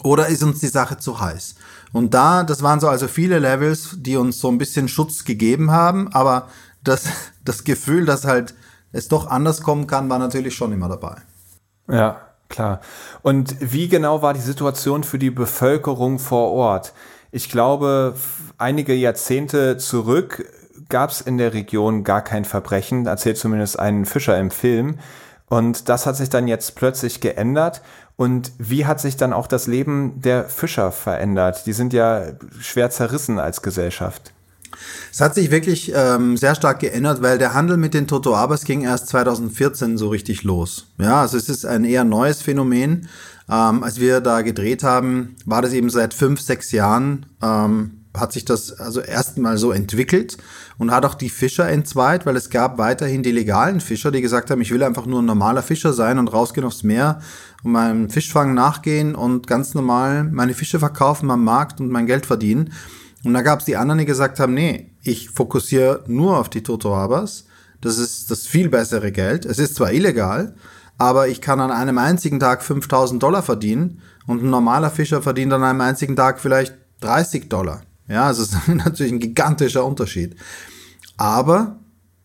oder 0.03 0.29
ist 0.29 0.43
uns 0.43 0.61
die 0.61 0.69
Sache 0.69 0.99
zu 0.99 1.21
heiß? 1.21 1.57
Und 1.92 2.14
da, 2.14 2.42
das 2.42 2.62
waren 2.62 2.81
so 2.81 2.88
also 2.88 3.09
viele 3.09 3.38
Levels, 3.38 3.96
die 3.96 4.16
uns 4.16 4.40
so 4.40 4.48
ein 4.48 4.59
bisschen 4.59 4.88
Schutz 4.88 5.24
gegeben 5.24 5.70
haben, 5.70 6.12
aber 6.12 6.48
das, 6.85 7.05
das 7.44 7.64
Gefühl, 7.64 8.05
dass 8.05 8.24
halt 8.24 8.55
es 8.92 9.09
doch 9.09 9.27
anders 9.27 9.62
kommen 9.62 9.87
kann, 9.87 10.09
war 10.09 10.18
natürlich 10.18 10.55
schon 10.55 10.72
immer 10.72 10.88
dabei. 10.88 11.16
Ja, 11.90 12.20
klar. 12.48 12.81
Und 13.22 13.57
wie 13.61 13.88
genau 13.88 14.22
war 14.22 14.35
die 14.35 14.40
Situation 14.40 15.05
für 15.05 15.18
die 15.18 15.31
Bevölkerung 15.31 16.18
vor 16.18 16.53
Ort? 16.53 16.92
Ich 17.31 17.51
glaube, 17.51 18.14
einige 18.57 18.94
Jahrzehnte 18.94 19.77
zurück 19.77 20.44
gab 20.88 21.11
es 21.11 21.20
in 21.20 21.37
der 21.37 21.53
Region 21.53 22.05
gar 22.05 22.22
kein 22.22 22.44
Verbrechen, 22.44 23.07
erzählt 23.07 23.37
zumindest 23.37 23.79
ein 23.79 24.07
Fischer 24.07 24.38
im 24.38 24.51
Film. 24.51 24.98
Und 25.49 25.89
das 25.89 26.07
hat 26.07 26.17
sich 26.17 26.29
dann 26.29 26.49
jetzt 26.49 26.75
plötzlich 26.75 27.21
geändert. 27.21 27.83
Und 28.17 28.53
wie 28.59 28.85
hat 28.85 29.01
sich 29.01 29.17
dann 29.17 29.33
auch 29.33 29.47
das 29.47 29.67
Leben 29.67 30.21
der 30.21 30.49
Fischer 30.49 30.93
verändert? 30.93 31.67
Die 31.67 31.73
sind 31.73 31.93
ja 31.93 32.33
schwer 32.61 32.91
zerrissen 32.91 33.39
als 33.39 33.63
Gesellschaft. 33.63 34.33
Es 35.11 35.21
hat 35.21 35.35
sich 35.35 35.51
wirklich 35.51 35.93
ähm, 35.95 36.37
sehr 36.37 36.55
stark 36.55 36.81
geändert, 36.81 37.23
weil 37.23 37.39
der 37.39 37.55
Handel 37.55 37.77
mit 37.77 37.95
den 37.95 38.07
Totoabas 38.07 38.65
ging 38.65 38.83
erst 38.83 39.09
2014 39.09 39.97
so 39.97 40.09
richtig 40.09 40.43
los. 40.43 40.89
Ja, 40.99 41.23
also 41.23 41.37
es 41.37 41.49
ist 41.49 41.65
ein 41.65 41.85
eher 41.85 42.05
neues 42.05 42.43
Phänomen. 42.43 43.09
Ähm, 43.51 43.83
als 43.83 43.99
wir 43.99 44.21
da 44.21 44.43
gedreht 44.43 44.83
haben, 44.83 45.37
war 45.47 45.63
das 45.63 45.73
eben 45.73 45.89
seit 45.89 46.13
fünf, 46.13 46.41
sechs 46.41 46.71
Jahren 46.71 47.27
ähm, 47.43 47.98
hat 48.16 48.33
sich 48.33 48.44
das 48.44 48.73
also 48.73 49.01
erstmal 49.01 49.59
so 49.59 49.71
entwickelt 49.71 50.38
und 50.79 50.90
hat 50.90 51.05
auch 51.05 51.14
die 51.14 51.29
Fischer 51.29 51.68
entzweit, 51.68 52.27
weil 52.27 52.37
es 52.37 52.51
gab 52.51 52.79
weiterhin 52.79 53.23
die 53.23 53.33
legalen 53.33 53.81
Fischer, 53.81 54.11
die 54.11 54.21
gesagt 54.21 54.51
haben, 54.51 54.61
ich 54.61 54.73
will 54.73 54.83
einfach 54.83 55.07
nur 55.07 55.23
ein 55.23 55.27
normaler 55.27 55.62
Fischer 55.62 55.92
sein 55.92 56.18
und 56.18 56.29
rausgehen 56.29 56.66
aufs 56.66 56.83
Meer 56.83 57.21
und 57.62 57.73
meinem 57.73 58.11
Fischfang 58.11 58.55
nachgehen 58.55 59.14
und 59.14 59.47
ganz 59.47 59.75
normal 59.75 60.25
meine 60.25 60.55
Fische 60.55 60.79
verkaufen 60.79 61.31
am 61.31 61.44
Markt 61.44 61.81
und 61.81 61.90
mein 61.90 62.07
Geld 62.07 62.27
verdienen. 62.27 62.73
Und 63.25 63.35
da 63.35 63.42
gab 63.42 63.61
es 63.61 63.64
die 63.64 63.77
anderen, 63.77 63.99
die 63.99 64.05
gesagt 64.05 64.40
haben, 64.40 64.55
nee, 64.55 64.90
ich 65.03 65.31
fokussiere 65.31 66.05
nur 66.07 66.38
auf 66.38 66.49
die 66.49 66.62
Totoabas. 66.62 67.44
Das 67.81 67.99
ist 67.99 68.31
das 68.31 68.47
viel 68.47 68.68
bessere 68.68 69.12
Geld. 69.12 69.44
Es 69.44 69.59
ist 69.59 69.75
zwar 69.75 69.92
illegal, 69.92 70.55
aber 70.99 71.29
ich 71.29 71.40
kann 71.40 71.61
an 71.61 71.71
einem 71.71 71.99
einzigen 71.99 72.40
Tag 72.40 72.62
5000 72.62 73.23
Dollar 73.23 73.42
verdienen 73.42 74.03
und 74.27 74.42
ein 74.42 74.51
normaler 74.51 74.90
Fischer 74.90 75.23
verdient 75.23 75.53
an 75.53 75.62
einem 75.62 75.81
einzigen 75.81 76.16
Tag 76.16 76.40
vielleicht 76.40 76.75
30 77.01 77.49
Dollar. 77.49 77.83
Ja, 78.09 78.31
es 78.31 78.38
ist 78.38 78.57
natürlich 78.68 79.12
ein 79.12 79.21
gigantischer 79.21 79.85
Unterschied. 79.85 80.37
Aber 81.16 81.79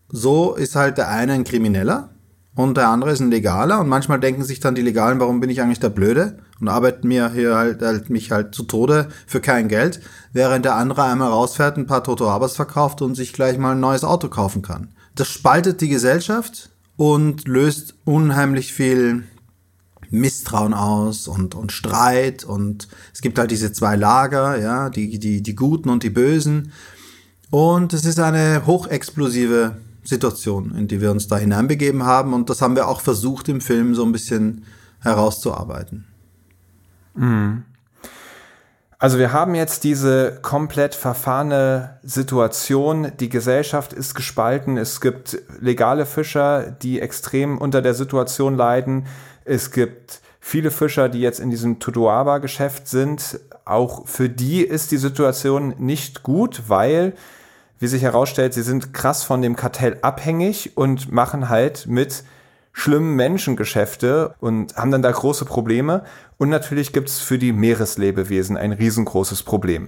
so 0.10 0.56
ist 0.56 0.76
halt 0.76 0.98
der 0.98 1.10
eine 1.10 1.34
ein 1.34 1.44
Krimineller 1.44 2.10
und 2.56 2.78
der 2.78 2.90
andere 2.90 3.12
ist 3.12 3.20
ein 3.20 3.32
Legaler 3.32 3.80
und 3.80 3.90
manchmal 3.90 4.20
denken 4.20 4.44
sich 4.44 4.60
dann 4.60 4.76
die 4.76 4.84
Legalen, 4.84 5.20
warum 5.20 5.40
bin 5.40 5.50
ich 5.50 5.62
eigentlich 5.62 5.80
der 5.80 5.90
Blöde 5.90 6.38
und 6.62 6.68
arbeiten 6.68 7.08
mir 7.08 7.32
hier 7.32 7.56
halt, 7.56 7.82
halt 7.82 8.10
mich 8.10 8.32
halt 8.32 8.54
zu 8.54 8.64
Tode 8.64 9.10
für 9.26 9.42
kein 9.42 9.68
Geld, 9.68 10.02
während 10.34 10.66
der 10.66 10.76
andere 10.76 11.04
einmal 11.04 11.30
rausfährt, 11.30 11.78
ein 11.78 11.88
paar 11.88 12.04
Toto 12.04 12.30
Abas 12.30 12.56
verkauft 12.56 13.02
und 13.02 13.16
sich 13.16 13.34
gleich 13.34 13.58
mal 13.58 13.72
ein 13.72 13.80
neues 13.80 14.04
Auto 14.04 14.30
kaufen 14.30 14.62
kann. 14.62 14.90
Das 15.16 15.28
spaltet 15.28 15.82
die 15.82 15.90
Gesellschaft 15.90 16.70
und 16.96 17.48
löst 17.48 17.96
unheimlich 18.06 18.72
viel 18.72 19.24
Misstrauen 20.14 20.76
aus 20.76 21.28
und, 21.28 21.56
und 21.56 21.72
Streit 21.72 22.44
und 22.44 22.88
es 23.14 23.22
gibt 23.22 23.40
halt 23.40 23.50
diese 23.50 23.74
zwei 23.74 23.96
Lager, 23.96 24.60
ja, 24.60 24.90
die, 24.92 25.18
die, 25.18 25.42
die 25.42 25.56
Guten 25.56 25.90
und 25.90 26.04
die 26.04 26.12
Bösen. 26.12 26.72
Und 27.50 27.94
es 27.94 28.06
ist 28.06 28.20
eine 28.20 28.68
hochexplosive 28.68 29.76
Situation, 30.04 30.76
in 30.76 30.88
die 30.88 31.02
wir 31.02 31.10
uns 31.10 31.28
da 31.28 31.38
hineinbegeben 31.38 32.04
haben 32.04 32.34
und 32.34 32.52
das 32.52 32.62
haben 32.62 32.76
wir 32.76 32.88
auch 32.88 33.02
versucht 33.02 33.50
im 33.50 33.60
Film 33.60 33.96
so 33.96 34.06
ein 34.06 34.12
bisschen 34.12 34.66
herauszuarbeiten. 35.00 36.06
Mhm. 37.16 37.64
Also 39.00 39.18
wir 39.18 39.34
haben 39.34 39.54
jetzt 39.54 39.84
diese 39.84 40.40
komplett 40.42 40.96
verfahrene 40.96 41.98
Situation. 42.04 43.12
Die 43.20 43.28
Gesellschaft 43.28 43.92
ist 43.92 44.16
gespalten. 44.16 44.78
Es 44.78 45.02
gibt 45.02 45.42
legale 45.60 46.06
Fischer, 46.06 46.72
die 46.72 47.02
extrem 47.02 47.58
unter 47.58 47.82
der 47.82 47.96
Situation 47.96 48.56
leiden. 48.56 49.06
Es 49.46 49.72
gibt 49.72 50.22
viele 50.40 50.72
Fischer, 50.72 51.10
die 51.10 51.22
jetzt 51.22 51.40
in 51.40 51.50
diesem 51.50 51.80
Tutuaba-Geschäft 51.80 52.88
sind. 52.88 53.40
Auch 53.66 54.08
für 54.08 54.30
die 54.30 54.62
ist 54.62 54.92
die 54.92 54.98
Situation 54.98 55.76
nicht 55.78 56.24
gut, 56.24 56.64
weil, 56.68 57.14
wie 57.80 57.88
sich 57.88 58.02
herausstellt, 58.02 58.54
sie 58.54 58.62
sind 58.62 58.94
krass 58.94 59.24
von 59.24 59.42
dem 59.42 59.56
Kartell 59.56 59.98
abhängig 60.02 60.76
und 60.76 61.12
machen 61.12 61.50
halt 61.50 61.88
mit 61.88 62.24
schlimmen 62.74 63.16
Menschengeschäfte 63.16 64.36
und 64.40 64.76
haben 64.76 64.92
dann 64.92 65.04
da 65.04 65.12
große 65.12 65.46
Probleme. 65.46 66.04
Und 66.38 66.50
natürlich 66.50 66.92
gibt 66.92 67.10
es 67.10 67.20
für 67.20 67.38
die 67.38 67.54
Meereslebewesen 67.54 68.58
ein 68.58 68.74
riesengroßes 68.74 69.44
Problem. 69.44 69.88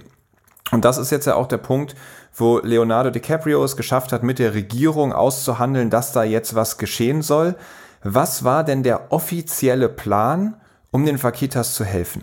Und 0.72 0.84
das 0.84 0.98
ist 0.98 1.10
jetzt 1.10 1.26
ja 1.26 1.34
auch 1.34 1.46
der 1.46 1.58
Punkt, 1.58 1.94
wo 2.34 2.58
Leonardo 2.58 3.10
DiCaprio 3.10 3.62
es 3.64 3.76
geschafft 3.76 4.12
hat, 4.12 4.22
mit 4.22 4.38
der 4.38 4.54
Regierung 4.54 5.12
auszuhandeln, 5.12 5.90
dass 5.90 6.12
da 6.12 6.24
jetzt 6.24 6.54
was 6.54 6.78
geschehen 6.78 7.22
soll. 7.22 7.56
Was 8.08 8.44
war 8.44 8.62
denn 8.62 8.84
der 8.84 9.10
offizielle 9.10 9.88
Plan, 9.88 10.54
um 10.92 11.04
den 11.04 11.18
Fakitas 11.18 11.74
zu 11.74 11.84
helfen? 11.84 12.22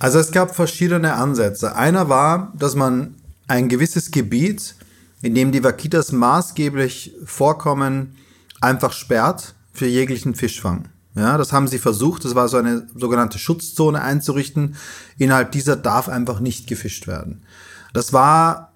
Also 0.00 0.18
es 0.18 0.32
gab 0.32 0.56
verschiedene 0.56 1.14
Ansätze. 1.14 1.76
Einer 1.76 2.08
war, 2.08 2.52
dass 2.56 2.74
man 2.74 3.14
ein 3.46 3.68
gewisses 3.68 4.10
Gebiet, 4.10 4.74
in 5.22 5.36
dem 5.36 5.52
die 5.52 5.62
Vakitas 5.62 6.10
maßgeblich 6.10 7.14
vorkommen, 7.24 8.16
einfach 8.60 8.92
sperrt 8.92 9.54
für 9.72 9.86
jeglichen 9.86 10.34
Fischfang. 10.34 10.88
Ja, 11.14 11.38
das 11.38 11.52
haben 11.52 11.68
sie 11.68 11.78
versucht. 11.78 12.24
Das 12.24 12.34
war 12.34 12.48
so 12.48 12.56
eine 12.56 12.88
sogenannte 12.96 13.38
Schutzzone 13.38 14.02
einzurichten. 14.02 14.74
Innerhalb 15.18 15.52
dieser 15.52 15.76
darf 15.76 16.08
einfach 16.08 16.40
nicht 16.40 16.66
gefischt 16.66 17.06
werden. 17.06 17.44
Das 17.92 18.12
war 18.12 18.67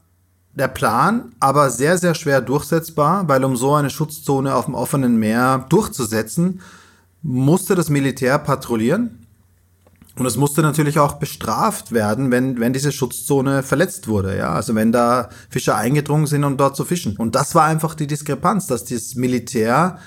der 0.54 0.68
Plan, 0.68 1.32
aber 1.40 1.70
sehr, 1.70 1.96
sehr 1.98 2.14
schwer 2.14 2.40
durchsetzbar, 2.40 3.28
weil 3.28 3.44
um 3.44 3.56
so 3.56 3.74
eine 3.74 3.90
Schutzzone 3.90 4.54
auf 4.54 4.66
dem 4.66 4.74
offenen 4.74 5.16
Meer 5.16 5.66
durchzusetzen, 5.68 6.60
musste 7.22 7.74
das 7.74 7.88
Militär 7.88 8.38
patrouillieren. 8.38 9.18
Und 10.18 10.26
es 10.26 10.36
musste 10.36 10.60
natürlich 10.60 10.98
auch 10.98 11.14
bestraft 11.14 11.92
werden, 11.92 12.30
wenn, 12.30 12.60
wenn 12.60 12.74
diese 12.74 12.92
Schutzzone 12.92 13.62
verletzt 13.62 14.08
wurde, 14.08 14.36
ja. 14.36 14.52
Also 14.52 14.74
wenn 14.74 14.92
da 14.92 15.30
Fischer 15.48 15.76
eingedrungen 15.76 16.26
sind, 16.26 16.44
um 16.44 16.58
dort 16.58 16.76
zu 16.76 16.84
fischen. 16.84 17.16
Und 17.16 17.34
das 17.34 17.54
war 17.54 17.64
einfach 17.64 17.94
die 17.94 18.06
Diskrepanz, 18.06 18.66
dass 18.66 18.84
das 18.84 19.14
Militär 19.14 19.98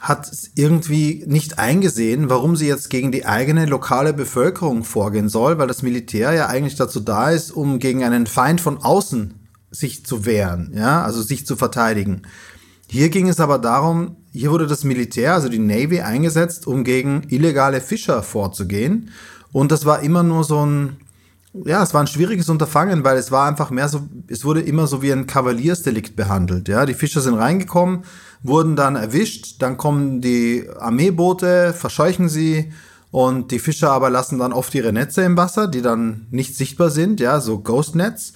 hat 0.00 0.30
irgendwie 0.56 1.24
nicht 1.26 1.58
eingesehen, 1.58 2.30
warum 2.30 2.56
sie 2.56 2.66
jetzt 2.66 2.90
gegen 2.90 3.12
die 3.12 3.26
eigene 3.26 3.66
lokale 3.66 4.12
Bevölkerung 4.12 4.82
vorgehen 4.82 5.28
soll, 5.28 5.58
weil 5.58 5.66
das 5.68 5.82
Militär 5.82 6.32
ja 6.32 6.46
eigentlich 6.46 6.76
dazu 6.76 6.98
da 6.98 7.30
ist, 7.30 7.52
um 7.52 7.78
gegen 7.78 8.02
einen 8.02 8.26
Feind 8.26 8.60
von 8.60 8.78
außen 8.78 9.37
sich 9.70 10.04
zu 10.06 10.24
wehren, 10.24 10.72
ja, 10.74 11.02
also 11.02 11.22
sich 11.22 11.46
zu 11.46 11.56
verteidigen. 11.56 12.22
Hier 12.90 13.10
ging 13.10 13.28
es 13.28 13.38
aber 13.38 13.58
darum, 13.58 14.16
hier 14.32 14.50
wurde 14.50 14.66
das 14.66 14.82
Militär, 14.82 15.34
also 15.34 15.48
die 15.48 15.58
Navy, 15.58 16.00
eingesetzt, 16.00 16.66
um 16.66 16.84
gegen 16.84 17.24
illegale 17.28 17.82
Fischer 17.82 18.22
vorzugehen. 18.22 19.10
Und 19.52 19.72
das 19.72 19.84
war 19.84 20.00
immer 20.00 20.22
nur 20.22 20.44
so 20.44 20.64
ein, 20.64 20.96
ja, 21.52 21.82
es 21.82 21.92
war 21.92 22.00
ein 22.00 22.06
schwieriges 22.06 22.48
Unterfangen, 22.48 23.04
weil 23.04 23.18
es 23.18 23.30
war 23.30 23.46
einfach 23.46 23.70
mehr 23.70 23.88
so, 23.88 24.08
es 24.26 24.44
wurde 24.44 24.60
immer 24.60 24.86
so 24.86 25.02
wie 25.02 25.12
ein 25.12 25.26
Kavaliersdelikt 25.26 26.16
behandelt. 26.16 26.68
Ja, 26.68 26.86
die 26.86 26.94
Fischer 26.94 27.20
sind 27.20 27.34
reingekommen, 27.34 28.04
wurden 28.42 28.74
dann 28.74 28.96
erwischt, 28.96 29.60
dann 29.60 29.76
kommen 29.76 30.22
die 30.22 30.66
Armeeboote, 30.78 31.74
verscheuchen 31.74 32.30
sie 32.30 32.72
und 33.10 33.50
die 33.50 33.58
Fischer 33.58 33.90
aber 33.90 34.08
lassen 34.08 34.38
dann 34.38 34.52
oft 34.52 34.74
ihre 34.74 34.92
Netze 34.92 35.22
im 35.22 35.36
Wasser, 35.36 35.68
die 35.68 35.82
dann 35.82 36.26
nicht 36.30 36.56
sichtbar 36.56 36.90
sind, 36.90 37.20
ja, 37.20 37.40
so 37.40 37.58
Ghost 37.58 37.94
Nets. 37.94 38.32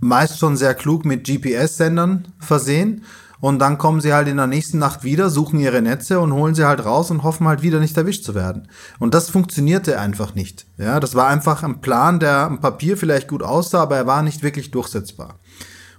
Meist 0.00 0.38
schon 0.38 0.56
sehr 0.56 0.74
klug 0.74 1.04
mit 1.04 1.26
GPS-Sendern 1.26 2.28
versehen 2.38 3.02
und 3.40 3.58
dann 3.58 3.78
kommen 3.78 4.00
sie 4.00 4.14
halt 4.14 4.28
in 4.28 4.38
der 4.38 4.46
nächsten 4.46 4.78
Nacht 4.78 5.04
wieder, 5.04 5.28
suchen 5.30 5.60
ihre 5.60 5.82
Netze 5.82 6.20
und 6.20 6.32
holen 6.32 6.54
sie 6.54 6.64
halt 6.64 6.84
raus 6.84 7.10
und 7.10 7.22
hoffen 7.22 7.46
halt 7.46 7.62
wieder 7.62 7.80
nicht 7.80 7.96
erwischt 7.96 8.24
zu 8.24 8.34
werden. 8.34 8.68
Und 8.98 9.14
das 9.14 9.30
funktionierte 9.30 10.00
einfach 10.00 10.34
nicht. 10.34 10.66
Ja, 10.78 11.00
das 11.00 11.14
war 11.14 11.28
einfach 11.28 11.62
ein 11.62 11.80
Plan, 11.80 12.18
der 12.18 12.38
am 12.38 12.60
Papier 12.60 12.96
vielleicht 12.96 13.28
gut 13.28 13.42
aussah, 13.42 13.82
aber 13.82 13.96
er 13.96 14.06
war 14.06 14.22
nicht 14.22 14.42
wirklich 14.42 14.70
durchsetzbar. 14.70 15.38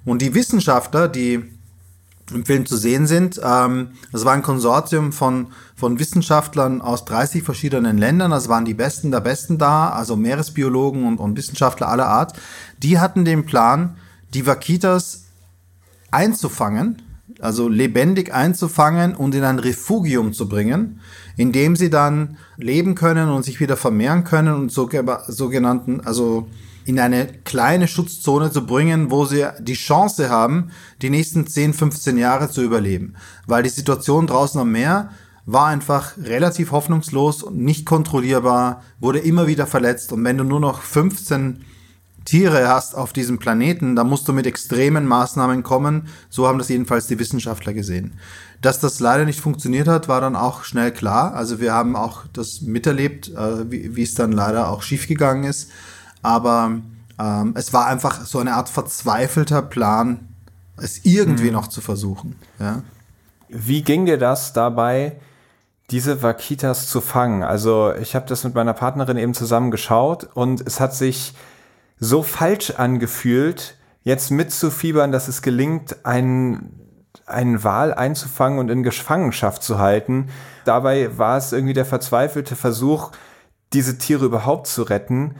Und 0.03 0.21
die 0.21 0.33
Wissenschaftler, 0.33 1.07
die 1.07 1.43
im 2.33 2.45
Film 2.45 2.65
zu 2.65 2.75
sehen 2.75 3.07
sind, 3.07 3.39
ähm, 3.41 3.91
das 4.11 4.25
war 4.25 4.33
ein 4.33 4.41
Konsortium 4.41 5.13
von, 5.13 5.47
von 5.75 5.99
Wissenschaftlern 5.99 6.81
aus 6.81 7.05
30 7.05 7.43
verschiedenen 7.43 7.97
Ländern, 7.97 8.31
das 8.31 8.49
waren 8.49 8.65
die 8.65 8.73
Besten 8.73 9.11
der 9.11 9.21
Besten 9.21 9.57
da, 9.57 9.89
also 9.89 10.17
Meeresbiologen 10.17 11.05
und, 11.05 11.19
und 11.19 11.37
Wissenschaftler 11.37 11.87
aller 11.87 12.07
Art, 12.07 12.33
die 12.83 12.99
hatten 12.99 13.25
den 13.25 13.45
Plan, 13.45 13.97
die 14.33 14.45
Vaquitas 14.45 15.25
einzufangen 16.11 17.01
also 17.39 17.69
lebendig 17.69 18.33
einzufangen 18.33 19.15
und 19.15 19.35
in 19.35 19.43
ein 19.43 19.59
Refugium 19.59 20.33
zu 20.33 20.49
bringen, 20.49 20.99
in 21.35 21.51
dem 21.51 21.75
sie 21.75 21.89
dann 21.89 22.37
leben 22.57 22.95
können 22.95 23.29
und 23.29 23.43
sich 23.43 23.59
wieder 23.59 23.77
vermehren 23.77 24.23
können 24.23 24.53
und 24.53 24.71
so, 24.71 24.89
sogenannten, 25.27 26.01
also 26.01 26.47
in 26.85 26.99
eine 26.99 27.27
kleine 27.43 27.87
Schutzzone 27.87 28.51
zu 28.51 28.65
bringen, 28.65 29.11
wo 29.11 29.25
sie 29.25 29.45
die 29.59 29.73
Chance 29.73 30.29
haben, 30.29 30.71
die 31.01 31.09
nächsten 31.09 31.45
10, 31.45 31.73
15 31.73 32.17
Jahre 32.17 32.49
zu 32.49 32.63
überleben. 32.63 33.15
Weil 33.45 33.63
die 33.63 33.69
Situation 33.69 34.25
draußen 34.25 34.59
am 34.61 34.71
Meer 34.71 35.09
war 35.45 35.67
einfach 35.67 36.17
relativ 36.17 36.71
hoffnungslos 36.71 37.43
und 37.43 37.57
nicht 37.57 37.85
kontrollierbar, 37.85 38.83
wurde 38.99 39.19
immer 39.19 39.47
wieder 39.47 39.67
verletzt 39.67 40.11
und 40.11 40.23
wenn 40.23 40.37
du 40.37 40.43
nur 40.43 40.59
noch 40.59 40.81
15 40.81 41.63
Tiere 42.27 42.67
hast 42.67 42.93
auf 42.93 43.13
diesem 43.13 43.39
Planeten, 43.39 43.95
da 43.95 44.03
musst 44.03 44.27
du 44.27 44.33
mit 44.33 44.45
extremen 44.45 45.05
Maßnahmen 45.05 45.63
kommen. 45.63 46.09
So 46.29 46.45
haben 46.45 46.57
das 46.57 46.67
jedenfalls 46.67 47.07
die 47.07 47.19
Wissenschaftler 47.19 47.73
gesehen. 47.73 48.19
Dass 48.61 48.81
das 48.81 48.99
leider 48.99 49.23
nicht 49.23 49.39
funktioniert 49.39 49.87
hat, 49.87 50.09
war 50.09 50.19
dann 50.19 50.35
auch 50.35 50.65
schnell 50.65 50.91
klar. 50.91 51.33
Also 51.35 51.61
wir 51.61 51.71
haben 51.71 51.95
auch 51.95 52.25
das 52.33 52.59
miterlebt, 52.61 53.29
äh, 53.29 53.71
wie, 53.71 53.95
wie 53.95 54.03
es 54.03 54.13
dann 54.13 54.33
leider 54.33 54.69
auch 54.69 54.81
schiefgegangen 54.81 55.45
ist. 55.45 55.71
Aber 56.21 56.81
ähm, 57.17 57.53
es 57.55 57.71
war 57.71 57.87
einfach 57.87 58.25
so 58.25 58.39
eine 58.39 58.55
Art 58.55 58.67
verzweifelter 58.67 59.61
Plan, 59.61 60.27
es 60.75 61.05
irgendwie 61.05 61.47
mhm. 61.47 61.53
noch 61.53 61.67
zu 61.67 61.79
versuchen. 61.79 62.35
Ja. 62.59 62.83
Wie 63.47 63.83
ging 63.83 64.05
dir 64.05 64.17
das 64.17 64.51
dabei? 64.51 65.15
diese 65.89 66.21
Vakitas 66.21 66.89
zu 66.89 66.99
fangen. 66.99 67.43
Also 67.43 67.93
ich 67.93 68.13
habe 68.13 68.25
das 68.25 68.43
mit 68.43 68.53
meiner 68.53 68.73
Partnerin 68.73 69.15
eben 69.15 69.33
zusammen 69.33 69.71
geschaut 69.71 70.27
und 70.33 70.59
es 70.67 70.81
hat 70.81 70.93
sich 70.93 71.33
so 71.99 72.23
falsch 72.23 72.71
angefühlt, 72.71 73.75
jetzt 74.03 74.31
mitzufiebern, 74.31 75.11
dass 75.11 75.27
es 75.27 75.41
gelingt, 75.41 76.05
einen, 76.05 77.03
einen 77.25 77.63
Wal 77.63 77.93
einzufangen 77.93 78.59
und 78.59 78.69
in 78.69 78.83
Gefangenschaft 78.83 79.63
zu 79.63 79.79
halten. 79.79 80.29
Dabei 80.65 81.17
war 81.17 81.37
es 81.37 81.51
irgendwie 81.51 81.73
der 81.73 81.85
verzweifelte 81.85 82.55
Versuch, 82.55 83.11
diese 83.73 83.97
Tiere 83.97 84.25
überhaupt 84.25 84.67
zu 84.67 84.83
retten. 84.83 85.35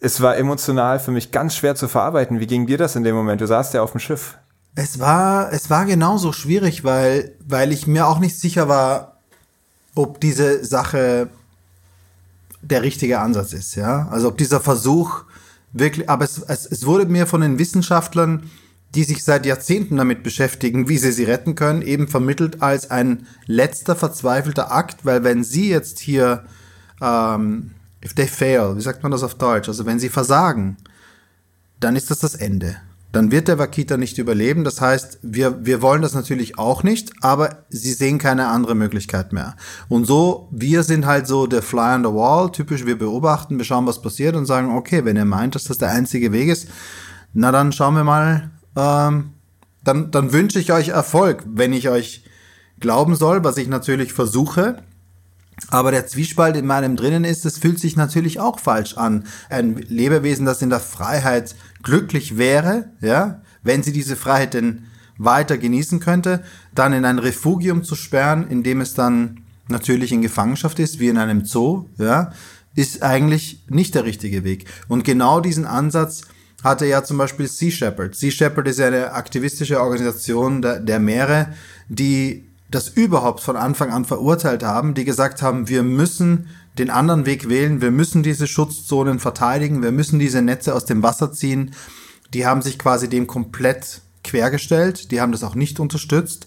Es 0.00 0.20
war 0.20 0.36
emotional 0.36 1.00
für 1.00 1.10
mich 1.10 1.32
ganz 1.32 1.56
schwer 1.56 1.74
zu 1.74 1.88
verarbeiten. 1.88 2.40
Wie 2.40 2.46
ging 2.46 2.66
dir 2.66 2.78
das 2.78 2.96
in 2.96 3.04
dem 3.04 3.14
Moment? 3.14 3.40
Du 3.40 3.46
saßt 3.46 3.74
ja 3.74 3.82
auf 3.82 3.92
dem 3.92 4.00
Schiff. 4.00 4.38
Es 4.74 5.00
war, 5.00 5.52
es 5.52 5.70
war 5.70 5.84
genauso 5.86 6.32
schwierig, 6.32 6.84
weil, 6.84 7.34
weil 7.44 7.72
ich 7.72 7.86
mir 7.86 8.06
auch 8.06 8.20
nicht 8.20 8.38
sicher 8.38 8.68
war, 8.68 9.18
ob 9.94 10.20
diese 10.20 10.64
Sache 10.64 11.28
der 12.62 12.82
richtige 12.82 13.18
Ansatz 13.18 13.52
ist, 13.52 13.74
ja. 13.74 14.08
Also 14.10 14.28
ob 14.28 14.38
dieser 14.38 14.60
Versuch, 14.60 15.24
wirklich, 15.72 16.08
aber 16.08 16.24
es, 16.24 16.38
es, 16.38 16.66
es 16.66 16.86
wurde 16.86 17.06
mir 17.06 17.26
von 17.26 17.40
den 17.40 17.58
Wissenschaftlern, 17.58 18.50
die 18.94 19.04
sich 19.04 19.22
seit 19.22 19.44
Jahrzehnten 19.44 19.96
damit 19.96 20.22
beschäftigen, 20.22 20.88
wie 20.88 20.98
sie 20.98 21.12
sie 21.12 21.24
retten 21.24 21.54
können, 21.54 21.82
eben 21.82 22.08
vermittelt 22.08 22.62
als 22.62 22.90
ein 22.90 23.26
letzter 23.46 23.96
verzweifelter 23.96 24.72
Akt, 24.72 25.04
weil 25.04 25.24
wenn 25.24 25.44
sie 25.44 25.68
jetzt 25.68 25.98
hier, 25.98 26.44
ähm, 27.02 27.72
if 28.02 28.14
they 28.14 28.26
fail, 28.26 28.76
wie 28.76 28.80
sagt 28.80 29.02
man 29.02 29.12
das 29.12 29.22
auf 29.22 29.34
Deutsch, 29.34 29.68
also 29.68 29.84
wenn 29.84 29.98
sie 29.98 30.08
versagen, 30.08 30.78
dann 31.80 31.96
ist 31.96 32.10
das 32.10 32.20
das 32.20 32.34
Ende 32.34 32.76
dann 33.12 33.30
wird 33.30 33.48
der 33.48 33.58
Wakita 33.58 33.96
nicht 33.96 34.18
überleben. 34.18 34.64
Das 34.64 34.80
heißt, 34.80 35.20
wir, 35.22 35.64
wir 35.64 35.80
wollen 35.80 36.02
das 36.02 36.14
natürlich 36.14 36.58
auch 36.58 36.82
nicht, 36.82 37.12
aber 37.22 37.64
sie 37.70 37.92
sehen 37.92 38.18
keine 38.18 38.48
andere 38.48 38.74
Möglichkeit 38.74 39.32
mehr. 39.32 39.56
Und 39.88 40.06
so, 40.06 40.48
wir 40.50 40.82
sind 40.82 41.06
halt 41.06 41.26
so 41.26 41.46
der 41.46 41.62
Fly 41.62 41.94
on 41.94 42.04
the 42.04 42.10
Wall, 42.10 42.52
typisch, 42.52 42.84
wir 42.84 42.98
beobachten, 42.98 43.56
wir 43.56 43.64
schauen, 43.64 43.86
was 43.86 44.02
passiert 44.02 44.36
und 44.36 44.46
sagen, 44.46 44.76
okay, 44.76 45.04
wenn 45.04 45.16
ihr 45.16 45.24
meint, 45.24 45.54
dass 45.54 45.64
das 45.64 45.78
der 45.78 45.90
einzige 45.90 46.32
Weg 46.32 46.48
ist, 46.48 46.68
na 47.32 47.50
dann 47.50 47.72
schauen 47.72 47.94
wir 47.94 48.04
mal, 48.04 48.50
ähm, 48.76 49.30
dann, 49.84 50.10
dann 50.10 50.32
wünsche 50.32 50.58
ich 50.58 50.72
euch 50.72 50.88
Erfolg, 50.88 51.44
wenn 51.46 51.72
ich 51.72 51.88
euch 51.88 52.24
glauben 52.78 53.16
soll, 53.16 53.42
was 53.42 53.56
ich 53.56 53.68
natürlich 53.68 54.12
versuche. 54.12 54.82
Aber 55.70 55.90
der 55.90 56.06
Zwiespalt 56.06 56.56
in 56.56 56.66
meinem 56.66 56.94
drinnen 56.94 57.24
ist, 57.24 57.44
es 57.44 57.58
fühlt 57.58 57.80
sich 57.80 57.96
natürlich 57.96 58.38
auch 58.38 58.60
falsch 58.60 58.96
an. 58.96 59.24
Ein 59.50 59.76
Lebewesen, 59.76 60.46
das 60.46 60.62
in 60.62 60.70
der 60.70 60.78
Freiheit 60.78 61.56
glücklich 61.82 62.38
wäre, 62.38 62.90
ja, 63.00 63.42
wenn 63.62 63.82
sie 63.82 63.92
diese 63.92 64.16
Freiheit 64.16 64.54
denn 64.54 64.84
weiter 65.18 65.58
genießen 65.58 66.00
könnte, 66.00 66.42
dann 66.74 66.92
in 66.92 67.04
ein 67.04 67.18
Refugium 67.18 67.82
zu 67.82 67.94
sperren, 67.94 68.48
in 68.48 68.62
dem 68.62 68.80
es 68.80 68.94
dann 68.94 69.40
natürlich 69.68 70.12
in 70.12 70.22
Gefangenschaft 70.22 70.78
ist, 70.78 70.98
wie 71.00 71.08
in 71.08 71.18
einem 71.18 71.44
Zoo, 71.44 71.86
ja, 71.98 72.32
ist 72.74 73.02
eigentlich 73.02 73.64
nicht 73.68 73.94
der 73.94 74.04
richtige 74.04 74.44
Weg. 74.44 74.66
Und 74.86 75.04
genau 75.04 75.40
diesen 75.40 75.64
Ansatz 75.64 76.22
hatte 76.62 76.86
ja 76.86 77.04
zum 77.04 77.18
Beispiel 77.18 77.48
Sea 77.48 77.70
Shepherd. 77.70 78.14
Sea 78.14 78.30
Shepherd 78.30 78.68
ist 78.68 78.78
ja 78.78 78.86
eine 78.86 79.12
aktivistische 79.12 79.80
Organisation 79.80 80.62
der, 80.62 80.80
der 80.80 80.98
Meere, 80.98 81.48
die 81.88 82.44
das 82.70 82.88
überhaupt 82.88 83.40
von 83.40 83.56
Anfang 83.56 83.90
an 83.90 84.04
verurteilt 84.04 84.62
haben, 84.62 84.94
die 84.94 85.04
gesagt 85.04 85.42
haben, 85.42 85.68
wir 85.68 85.82
müssen 85.82 86.48
den 86.78 86.90
anderen 86.90 87.26
Weg 87.26 87.48
wählen, 87.48 87.80
wir 87.80 87.90
müssen 87.90 88.22
diese 88.22 88.46
Schutzzonen 88.46 89.18
verteidigen, 89.18 89.82
wir 89.82 89.92
müssen 89.92 90.18
diese 90.18 90.42
Netze 90.42 90.74
aus 90.74 90.84
dem 90.84 91.02
Wasser 91.02 91.32
ziehen. 91.32 91.74
Die 92.34 92.46
haben 92.46 92.62
sich 92.62 92.78
quasi 92.78 93.08
dem 93.08 93.26
komplett 93.26 94.02
quergestellt, 94.24 95.10
die 95.10 95.20
haben 95.20 95.32
das 95.32 95.44
auch 95.44 95.54
nicht 95.54 95.80
unterstützt. 95.80 96.46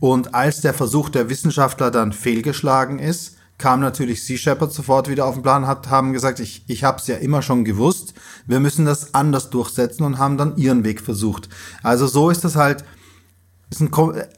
Und 0.00 0.34
als 0.34 0.60
der 0.60 0.74
Versuch 0.74 1.08
der 1.08 1.28
Wissenschaftler 1.28 1.90
dann 1.90 2.12
fehlgeschlagen 2.12 2.98
ist, 2.98 3.36
kam 3.58 3.80
natürlich 3.80 4.24
Sea 4.24 4.38
Shepherd 4.38 4.72
sofort 4.72 5.08
wieder 5.08 5.26
auf 5.26 5.34
den 5.34 5.42
Plan, 5.42 5.66
hat, 5.66 5.90
haben 5.90 6.12
gesagt, 6.12 6.38
ich, 6.38 6.64
ich 6.68 6.84
habe 6.84 6.98
es 6.98 7.08
ja 7.08 7.16
immer 7.16 7.42
schon 7.42 7.64
gewusst, 7.64 8.14
wir 8.46 8.60
müssen 8.60 8.84
das 8.84 9.14
anders 9.14 9.50
durchsetzen 9.50 10.04
und 10.04 10.18
haben 10.18 10.38
dann 10.38 10.56
ihren 10.56 10.84
Weg 10.84 11.00
versucht. 11.00 11.48
Also 11.82 12.06
so 12.06 12.30
ist 12.30 12.44
das 12.44 12.54
halt 12.54 12.84
ist 13.70 13.80
ein, 13.80 13.90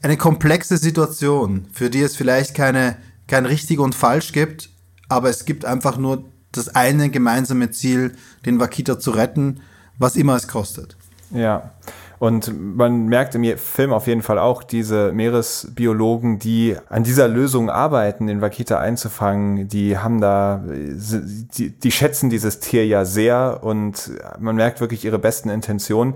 eine 0.02 0.16
komplexe 0.16 0.76
Situation, 0.78 1.66
für 1.72 1.90
die 1.90 2.00
es 2.00 2.16
vielleicht 2.16 2.54
keine, 2.54 2.96
kein 3.26 3.46
richtig 3.46 3.78
und 3.78 3.94
falsch 3.94 4.32
gibt, 4.32 4.69
aber 5.10 5.28
es 5.28 5.44
gibt 5.44 5.64
einfach 5.64 5.98
nur 5.98 6.24
das 6.52 6.74
eine 6.74 7.10
gemeinsame 7.10 7.70
Ziel, 7.70 8.14
den 8.46 8.60
Wakita 8.60 8.98
zu 8.98 9.10
retten, 9.10 9.60
was 9.98 10.16
immer 10.16 10.36
es 10.36 10.48
kostet. 10.48 10.96
Ja. 11.30 11.72
Und 12.18 12.52
man 12.76 13.06
merkt 13.06 13.34
im 13.34 13.56
Film 13.56 13.94
auf 13.94 14.06
jeden 14.06 14.20
Fall 14.20 14.38
auch 14.38 14.62
diese 14.62 15.10
Meeresbiologen, 15.12 16.38
die 16.38 16.76
an 16.90 17.02
dieser 17.02 17.28
Lösung 17.28 17.70
arbeiten, 17.70 18.26
den 18.26 18.42
Wakita 18.42 18.78
einzufangen, 18.78 19.68
die 19.68 19.96
haben 19.96 20.20
da, 20.20 20.62
die, 20.66 21.70
die 21.70 21.90
schätzen 21.90 22.28
dieses 22.28 22.60
Tier 22.60 22.86
ja 22.86 23.06
sehr 23.06 23.60
und 23.62 24.10
man 24.38 24.54
merkt 24.54 24.80
wirklich 24.80 25.04
ihre 25.06 25.18
besten 25.18 25.48
Intentionen. 25.48 26.14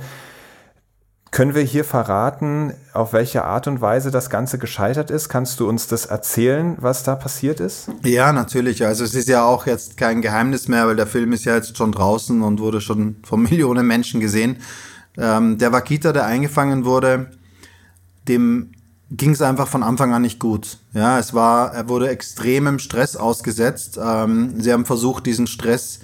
Können 1.34 1.56
wir 1.56 1.62
hier 1.62 1.82
verraten, 1.82 2.74
auf 2.92 3.12
welche 3.12 3.44
Art 3.44 3.66
und 3.66 3.80
Weise 3.80 4.12
das 4.12 4.30
Ganze 4.30 4.56
gescheitert 4.56 5.10
ist? 5.10 5.28
Kannst 5.28 5.58
du 5.58 5.68
uns 5.68 5.88
das 5.88 6.06
erzählen, 6.06 6.76
was 6.78 7.02
da 7.02 7.16
passiert 7.16 7.58
ist? 7.58 7.88
Ja, 8.04 8.32
natürlich. 8.32 8.86
Also 8.86 9.02
es 9.02 9.16
ist 9.16 9.28
ja 9.28 9.42
auch 9.42 9.66
jetzt 9.66 9.96
kein 9.96 10.22
Geheimnis 10.22 10.68
mehr, 10.68 10.86
weil 10.86 10.94
der 10.94 11.08
Film 11.08 11.32
ist 11.32 11.44
ja 11.44 11.56
jetzt 11.56 11.76
schon 11.76 11.90
draußen 11.90 12.40
und 12.40 12.60
wurde 12.60 12.80
schon 12.80 13.16
von 13.24 13.42
Millionen 13.50 13.84
Menschen 13.84 14.20
gesehen. 14.20 14.58
Ähm, 15.18 15.58
der 15.58 15.72
Wakita, 15.72 16.12
der 16.12 16.24
eingefangen 16.24 16.84
wurde, 16.84 17.32
dem 18.28 18.70
ging 19.10 19.30
es 19.30 19.42
einfach 19.42 19.66
von 19.66 19.82
Anfang 19.82 20.14
an 20.14 20.22
nicht 20.22 20.38
gut. 20.38 20.78
Ja, 20.92 21.18
es 21.18 21.34
war, 21.34 21.74
er 21.74 21.88
wurde 21.88 22.10
extremem 22.10 22.78
Stress 22.78 23.16
ausgesetzt. 23.16 23.98
Ähm, 24.00 24.60
sie 24.60 24.72
haben 24.72 24.84
versucht, 24.84 25.26
diesen 25.26 25.48
Stress 25.48 25.98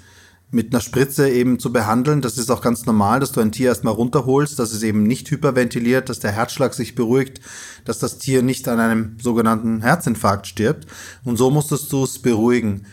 mit 0.51 0.73
einer 0.73 0.81
Spritze 0.81 1.29
eben 1.29 1.59
zu 1.59 1.71
behandeln. 1.71 2.21
Das 2.21 2.37
ist 2.37 2.51
auch 2.51 2.61
ganz 2.61 2.85
normal, 2.85 3.21
dass 3.21 3.31
du 3.31 3.39
ein 3.39 3.53
Tier 3.53 3.69
erstmal 3.69 3.93
runterholst, 3.93 4.59
dass 4.59 4.73
es 4.73 4.83
eben 4.83 5.03
nicht 5.03 5.31
hyperventiliert, 5.31 6.09
dass 6.09 6.19
der 6.19 6.33
Herzschlag 6.33 6.73
sich 6.73 6.93
beruhigt, 6.93 7.39
dass 7.85 7.99
das 7.99 8.17
Tier 8.17 8.41
nicht 8.43 8.67
an 8.67 8.79
einem 8.79 9.17
sogenannten 9.21 9.81
Herzinfarkt 9.81 10.47
stirbt. 10.47 10.87
Und 11.23 11.37
so 11.37 11.49
musstest 11.49 11.91
du 11.91 12.03
es 12.03 12.19
beruhigen. 12.19 12.85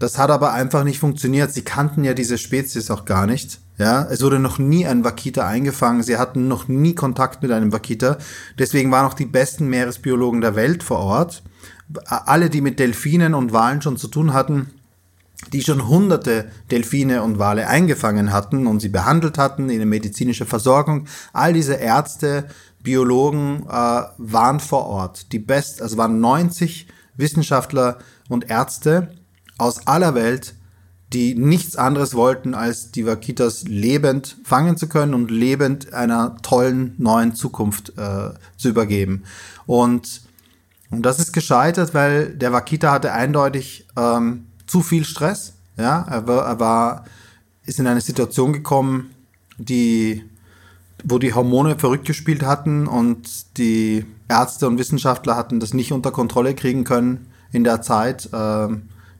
Das 0.00 0.18
hat 0.18 0.30
aber 0.30 0.52
einfach 0.52 0.84
nicht 0.84 0.98
funktioniert. 0.98 1.52
Sie 1.52 1.62
kannten 1.62 2.04
ja 2.04 2.14
diese 2.14 2.38
Spezies 2.38 2.90
auch 2.90 3.04
gar 3.04 3.26
nicht. 3.26 3.60
Ja, 3.78 4.04
es 4.10 4.22
wurde 4.22 4.40
noch 4.40 4.58
nie 4.58 4.86
ein 4.86 5.04
Wakita 5.04 5.46
eingefangen. 5.46 6.02
Sie 6.02 6.16
hatten 6.16 6.48
noch 6.48 6.66
nie 6.66 6.94
Kontakt 6.94 7.42
mit 7.42 7.52
einem 7.52 7.72
Wakita. 7.72 8.18
Deswegen 8.58 8.90
waren 8.90 9.06
auch 9.06 9.14
die 9.14 9.26
besten 9.26 9.68
Meeresbiologen 9.68 10.40
der 10.40 10.56
Welt 10.56 10.82
vor 10.82 10.98
Ort. 10.98 11.42
Alle, 12.06 12.50
die 12.50 12.60
mit 12.60 12.80
Delfinen 12.80 13.34
und 13.34 13.52
Walen 13.52 13.82
schon 13.82 13.96
zu 13.96 14.08
tun 14.08 14.34
hatten, 14.34 14.70
die 15.52 15.62
schon 15.62 15.88
hunderte 15.88 16.50
Delfine 16.70 17.22
und 17.22 17.38
Wale 17.38 17.68
eingefangen 17.68 18.32
hatten 18.32 18.66
und 18.66 18.80
sie 18.80 18.88
behandelt 18.88 19.38
hatten 19.38 19.70
in 19.70 19.78
der 19.78 19.86
medizinischen 19.86 20.46
Versorgung. 20.46 21.06
All 21.32 21.52
diese 21.52 21.74
Ärzte, 21.74 22.46
Biologen 22.82 23.64
äh, 23.68 24.02
waren 24.18 24.60
vor 24.60 24.86
Ort. 24.86 25.32
Die 25.32 25.38
best, 25.38 25.82
also 25.82 25.96
waren 25.96 26.20
90 26.20 26.88
Wissenschaftler 27.16 27.98
und 28.28 28.50
Ärzte 28.50 29.10
aus 29.58 29.86
aller 29.86 30.14
Welt, 30.14 30.54
die 31.12 31.34
nichts 31.34 31.76
anderes 31.76 32.14
wollten, 32.14 32.54
als 32.54 32.90
die 32.90 33.06
Vakitas 33.06 33.64
lebend 33.64 34.36
fangen 34.44 34.76
zu 34.76 34.88
können 34.88 35.14
und 35.14 35.30
lebend 35.30 35.92
einer 35.94 36.36
tollen 36.42 36.94
neuen 36.98 37.34
Zukunft 37.34 37.94
äh, 37.96 38.30
zu 38.56 38.68
übergeben. 38.68 39.24
Und, 39.66 40.22
und 40.90 41.02
das 41.02 41.18
ist 41.18 41.32
gescheitert, 41.32 41.94
weil 41.94 42.34
der 42.36 42.52
Vakita 42.52 42.92
hatte 42.92 43.12
eindeutig 43.12 43.86
ähm, 43.96 44.47
zu 44.68 44.82
viel 44.82 45.04
Stress. 45.04 45.54
Ja, 45.76 46.02
er 46.08 46.26
war, 46.28 46.46
er 46.46 46.60
war, 46.60 47.04
ist 47.64 47.80
in 47.80 47.86
eine 47.86 48.00
Situation 48.00 48.52
gekommen, 48.52 49.10
die, 49.56 50.24
wo 51.02 51.18
die 51.18 51.34
Hormone 51.34 51.78
verrückt 51.78 52.06
gespielt 52.06 52.44
hatten 52.44 52.86
und 52.86 53.58
die 53.58 54.06
Ärzte 54.28 54.68
und 54.68 54.78
Wissenschaftler 54.78 55.36
hatten 55.36 55.58
das 55.58 55.74
nicht 55.74 55.92
unter 55.92 56.12
Kontrolle 56.12 56.54
kriegen 56.54 56.84
können 56.84 57.26
in 57.50 57.64
der 57.64 57.82
Zeit, 57.82 58.28
äh, 58.32 58.68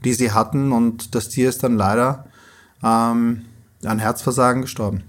die 0.04 0.12
sie 0.12 0.32
hatten 0.32 0.72
und 0.72 1.14
das 1.14 1.28
Tier 1.28 1.48
ist 1.48 1.62
dann 1.62 1.76
leider 1.76 2.26
ähm, 2.82 3.44
an 3.84 3.98
Herzversagen 3.98 4.62
gestorben. 4.62 5.02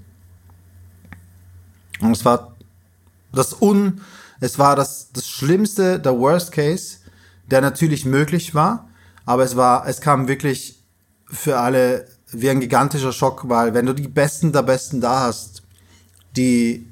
Und 1.99 2.11
es 2.11 2.23
war 2.23 2.55
das 3.33 3.61
Un, 3.61 4.01
es 4.39 4.57
war 4.57 4.75
das, 4.75 5.11
das 5.11 5.27
Schlimmste, 5.27 5.99
der 5.99 6.17
Worst 6.17 6.51
Case, 6.51 6.97
der 7.51 7.61
natürlich 7.61 8.05
möglich 8.05 8.55
war, 8.55 8.88
aber 9.29 9.43
es 9.43 9.55
war, 9.55 9.87
es 9.87 10.01
kam 10.01 10.27
wirklich 10.27 10.83
für 11.29 11.59
alle 11.59 12.07
wie 12.31 12.49
ein 12.49 12.61
gigantischer 12.61 13.13
Schock, 13.13 13.47
weil 13.47 13.75
wenn 13.75 13.85
du 13.85 13.93
die 13.93 14.07
Besten 14.07 14.51
der 14.53 14.63
Besten 14.63 15.01
da 15.01 15.19
hast, 15.19 15.61
die 16.35 16.87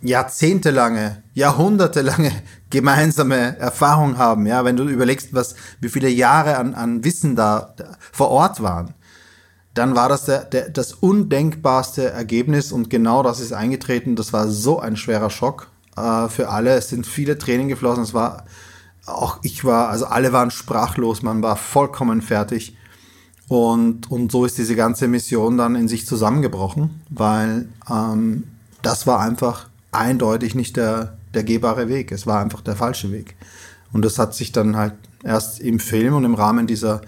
jahrzehntelange, 0.00 1.22
jahrhundertelange 1.34 2.32
gemeinsame 2.70 3.58
Erfahrung 3.58 4.16
haben, 4.16 4.46
ja, 4.46 4.64
wenn 4.64 4.78
du 4.78 4.84
überlegst, 4.84 5.34
was, 5.34 5.54
wie 5.78 5.90
viele 5.90 6.08
Jahre 6.08 6.56
an, 6.56 6.72
an 6.72 7.04
Wissen 7.04 7.36
da, 7.36 7.74
da 7.76 7.98
vor 8.10 8.30
Ort 8.30 8.62
waren, 8.62 8.94
dann 9.74 9.94
war 9.94 10.08
das 10.08 10.24
der, 10.24 10.44
der, 10.46 10.70
das 10.70 10.94
undenkbarste 10.94 12.08
Ergebnis 12.08 12.72
und 12.72 12.88
genau 12.88 13.22
das 13.22 13.38
ist 13.38 13.52
eingetreten. 13.52 14.16
Das 14.16 14.32
war 14.32 14.48
so 14.48 14.80
ein 14.80 14.96
schwerer 14.96 15.28
Schock 15.28 15.68
äh, 15.94 16.28
für 16.28 16.48
alle. 16.48 16.70
Es 16.70 16.88
sind 16.88 17.06
viele 17.06 17.36
Tränen 17.36 17.68
geflossen. 17.68 18.02
Es 18.02 18.14
war 18.14 18.46
auch 19.06 19.38
ich 19.42 19.64
war, 19.64 19.88
also 19.88 20.06
alle 20.06 20.32
waren 20.32 20.50
sprachlos, 20.50 21.22
man 21.22 21.42
war 21.42 21.56
vollkommen 21.56 22.22
fertig. 22.22 22.76
Und, 23.48 24.10
und 24.10 24.32
so 24.32 24.44
ist 24.44 24.58
diese 24.58 24.74
ganze 24.74 25.06
Mission 25.06 25.56
dann 25.56 25.76
in 25.76 25.86
sich 25.86 26.06
zusammengebrochen, 26.06 27.00
weil 27.08 27.68
ähm, 27.88 28.44
das 28.82 29.06
war 29.06 29.20
einfach 29.20 29.68
eindeutig 29.92 30.56
nicht 30.56 30.76
der, 30.76 31.16
der 31.34 31.44
gehbare 31.44 31.88
Weg. 31.88 32.10
Es 32.10 32.26
war 32.26 32.40
einfach 32.40 32.60
der 32.60 32.74
falsche 32.74 33.12
Weg. 33.12 33.36
Und 33.92 34.04
das 34.04 34.18
hat 34.18 34.34
sich 34.34 34.50
dann 34.50 34.76
halt 34.76 34.94
erst 35.22 35.60
im 35.60 35.78
Film 35.78 36.14
und 36.14 36.24
im 36.24 36.34
Rahmen 36.34 36.66
dieser 36.66 37.02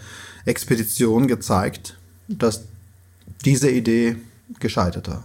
Expedition 0.44 1.26
gezeigt, 1.26 1.98
dass 2.28 2.64
diese 3.44 3.70
Idee 3.70 4.16
gescheitert 4.60 5.08
war. 5.08 5.24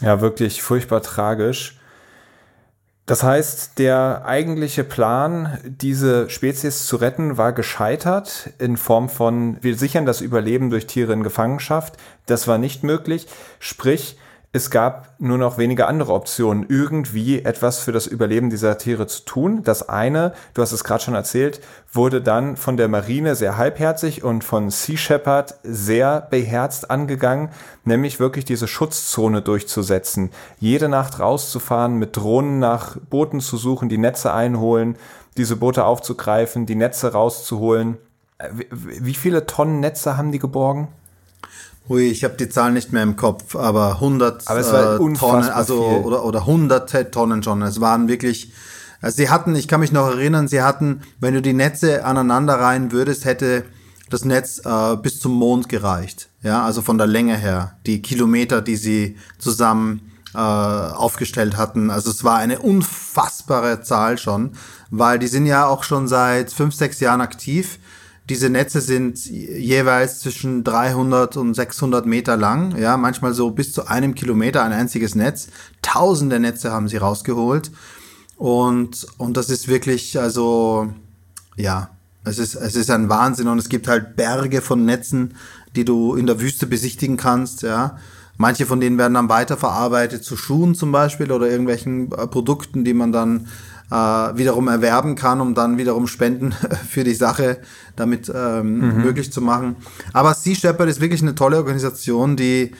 Ja, 0.00 0.20
wirklich 0.20 0.62
furchtbar 0.62 1.02
tragisch. 1.02 1.78
Das 3.04 3.24
heißt, 3.24 3.80
der 3.80 4.22
eigentliche 4.24 4.84
Plan, 4.84 5.58
diese 5.64 6.30
Spezies 6.30 6.86
zu 6.86 6.96
retten, 6.96 7.36
war 7.36 7.52
gescheitert 7.52 8.50
in 8.58 8.76
Form 8.76 9.08
von, 9.08 9.58
wir 9.60 9.76
sichern 9.76 10.06
das 10.06 10.20
Überleben 10.20 10.70
durch 10.70 10.86
Tiere 10.86 11.12
in 11.12 11.24
Gefangenschaft. 11.24 11.96
Das 12.26 12.46
war 12.46 12.58
nicht 12.58 12.84
möglich. 12.84 13.26
Sprich, 13.58 14.16
es 14.54 14.70
gab 14.70 15.14
nur 15.18 15.38
noch 15.38 15.56
wenige 15.56 15.86
andere 15.86 16.12
Optionen, 16.12 16.66
irgendwie 16.68 17.42
etwas 17.42 17.78
für 17.78 17.90
das 17.90 18.06
Überleben 18.06 18.50
dieser 18.50 18.76
Tiere 18.76 19.06
zu 19.06 19.24
tun. 19.24 19.64
Das 19.64 19.88
eine, 19.88 20.34
du 20.52 20.60
hast 20.60 20.72
es 20.72 20.84
gerade 20.84 21.02
schon 21.02 21.14
erzählt, 21.14 21.62
wurde 21.90 22.20
dann 22.20 22.58
von 22.58 22.76
der 22.76 22.88
Marine 22.88 23.34
sehr 23.34 23.56
halbherzig 23.56 24.22
und 24.22 24.44
von 24.44 24.68
Sea 24.68 24.98
Shepherd 24.98 25.54
sehr 25.62 26.20
beherzt 26.20 26.90
angegangen, 26.90 27.48
nämlich 27.84 28.20
wirklich 28.20 28.44
diese 28.44 28.68
Schutzzone 28.68 29.40
durchzusetzen. 29.40 30.30
Jede 30.60 30.90
Nacht 30.90 31.18
rauszufahren, 31.18 31.94
mit 31.94 32.18
Drohnen 32.18 32.58
nach 32.58 32.98
Booten 33.08 33.40
zu 33.40 33.56
suchen, 33.56 33.88
die 33.88 33.96
Netze 33.96 34.34
einholen, 34.34 34.96
diese 35.38 35.56
Boote 35.56 35.86
aufzugreifen, 35.86 36.66
die 36.66 36.74
Netze 36.74 37.12
rauszuholen. 37.14 37.96
Wie 38.70 39.14
viele 39.14 39.46
Tonnen 39.46 39.80
Netze 39.80 40.18
haben 40.18 40.30
die 40.30 40.38
geborgen? 40.38 40.88
Hui, 41.88 42.08
ich 42.08 42.24
habe 42.24 42.34
die 42.34 42.48
Zahlen 42.48 42.74
nicht 42.74 42.92
mehr 42.92 43.02
im 43.02 43.16
Kopf, 43.16 43.56
aber 43.56 43.94
100 43.94 44.48
aber 44.48 44.60
es 44.60 44.72
war 44.72 44.94
äh, 44.94 45.14
Tonnen, 45.14 45.48
also 45.48 45.88
viel. 45.88 45.98
oder 46.04 46.24
oder 46.24 46.46
hunderte 46.46 47.10
Tonnen 47.10 47.42
schon. 47.42 47.62
Es 47.62 47.80
waren 47.80 48.08
wirklich 48.08 48.52
also 49.02 49.16
sie 49.16 49.28
hatten, 49.28 49.56
ich 49.56 49.66
kann 49.66 49.80
mich 49.80 49.90
noch 49.90 50.06
erinnern, 50.06 50.46
sie 50.46 50.62
hatten, 50.62 51.02
wenn 51.18 51.34
du 51.34 51.42
die 51.42 51.52
Netze 51.52 52.04
aneinander 52.04 52.54
rein 52.54 52.92
würdest, 52.92 53.24
hätte 53.24 53.64
das 54.08 54.24
Netz 54.24 54.62
äh, 54.64 54.96
bis 54.96 55.18
zum 55.18 55.32
Mond 55.32 55.68
gereicht. 55.68 56.28
Ja, 56.42 56.64
also 56.64 56.82
von 56.82 56.98
der 56.98 57.08
Länge 57.08 57.36
her, 57.36 57.76
die 57.84 58.00
Kilometer, 58.00 58.62
die 58.62 58.76
sie 58.76 59.16
zusammen 59.38 60.12
äh, 60.34 60.38
aufgestellt 60.38 61.56
hatten. 61.56 61.90
Also 61.90 62.10
es 62.10 62.22
war 62.22 62.36
eine 62.36 62.60
unfassbare 62.60 63.82
Zahl 63.82 64.18
schon, 64.18 64.52
weil 64.90 65.18
die 65.18 65.26
sind 65.26 65.46
ja 65.46 65.66
auch 65.66 65.82
schon 65.82 66.06
seit 66.06 66.52
fünf, 66.52 66.74
sechs 66.74 67.00
Jahren 67.00 67.20
aktiv 67.20 67.78
diese 68.32 68.48
Netze 68.48 68.80
sind 68.80 69.26
jeweils 69.26 70.20
zwischen 70.20 70.64
300 70.64 71.36
und 71.36 71.52
600 71.52 72.06
Meter 72.06 72.38
lang, 72.38 72.78
ja, 72.78 72.96
manchmal 72.96 73.34
so 73.34 73.50
bis 73.50 73.72
zu 73.72 73.88
einem 73.88 74.14
Kilometer 74.14 74.62
ein 74.62 74.72
einziges 74.72 75.14
Netz. 75.14 75.48
Tausende 75.82 76.40
Netze 76.40 76.72
haben 76.72 76.88
sie 76.88 76.96
rausgeholt. 76.96 77.70
Und, 78.38 79.06
und 79.18 79.36
das 79.36 79.50
ist 79.50 79.68
wirklich, 79.68 80.18
also, 80.18 80.90
ja, 81.56 81.90
es 82.24 82.38
ist, 82.38 82.54
es 82.54 82.74
ist 82.74 82.88
ein 82.88 83.10
Wahnsinn 83.10 83.48
und 83.48 83.58
es 83.58 83.68
gibt 83.68 83.86
halt 83.86 84.16
Berge 84.16 84.62
von 84.62 84.86
Netzen, 84.86 85.34
die 85.76 85.84
du 85.84 86.14
in 86.14 86.26
der 86.26 86.40
Wüste 86.40 86.66
besichtigen 86.66 87.18
kannst, 87.18 87.60
ja. 87.60 87.98
Manche 88.38 88.64
von 88.64 88.80
denen 88.80 88.96
werden 88.96 89.12
dann 89.12 89.28
weiterverarbeitet 89.28 90.24
zu 90.24 90.38
Schuhen 90.38 90.74
zum 90.74 90.90
Beispiel 90.90 91.30
oder 91.30 91.50
irgendwelchen 91.50 92.10
äh, 92.12 92.26
Produkten, 92.26 92.82
die 92.82 92.94
man 92.94 93.12
dann 93.12 93.48
äh, 93.92 94.38
wiederum 94.38 94.68
erwerben 94.68 95.16
kann, 95.16 95.40
um 95.42 95.54
dann 95.54 95.76
wiederum 95.76 96.06
Spenden 96.06 96.52
für 96.88 97.04
die 97.04 97.14
Sache 97.14 97.58
damit 97.94 98.32
ähm, 98.34 98.78
mhm. 98.78 99.02
möglich 99.02 99.30
zu 99.30 99.42
machen. 99.42 99.76
Aber 100.14 100.32
Sea 100.34 100.54
Shepherd 100.54 100.88
ist 100.88 101.00
wirklich 101.00 101.20
eine 101.20 101.34
tolle 101.34 101.58
Organisation, 101.58 102.36
die 102.36 102.72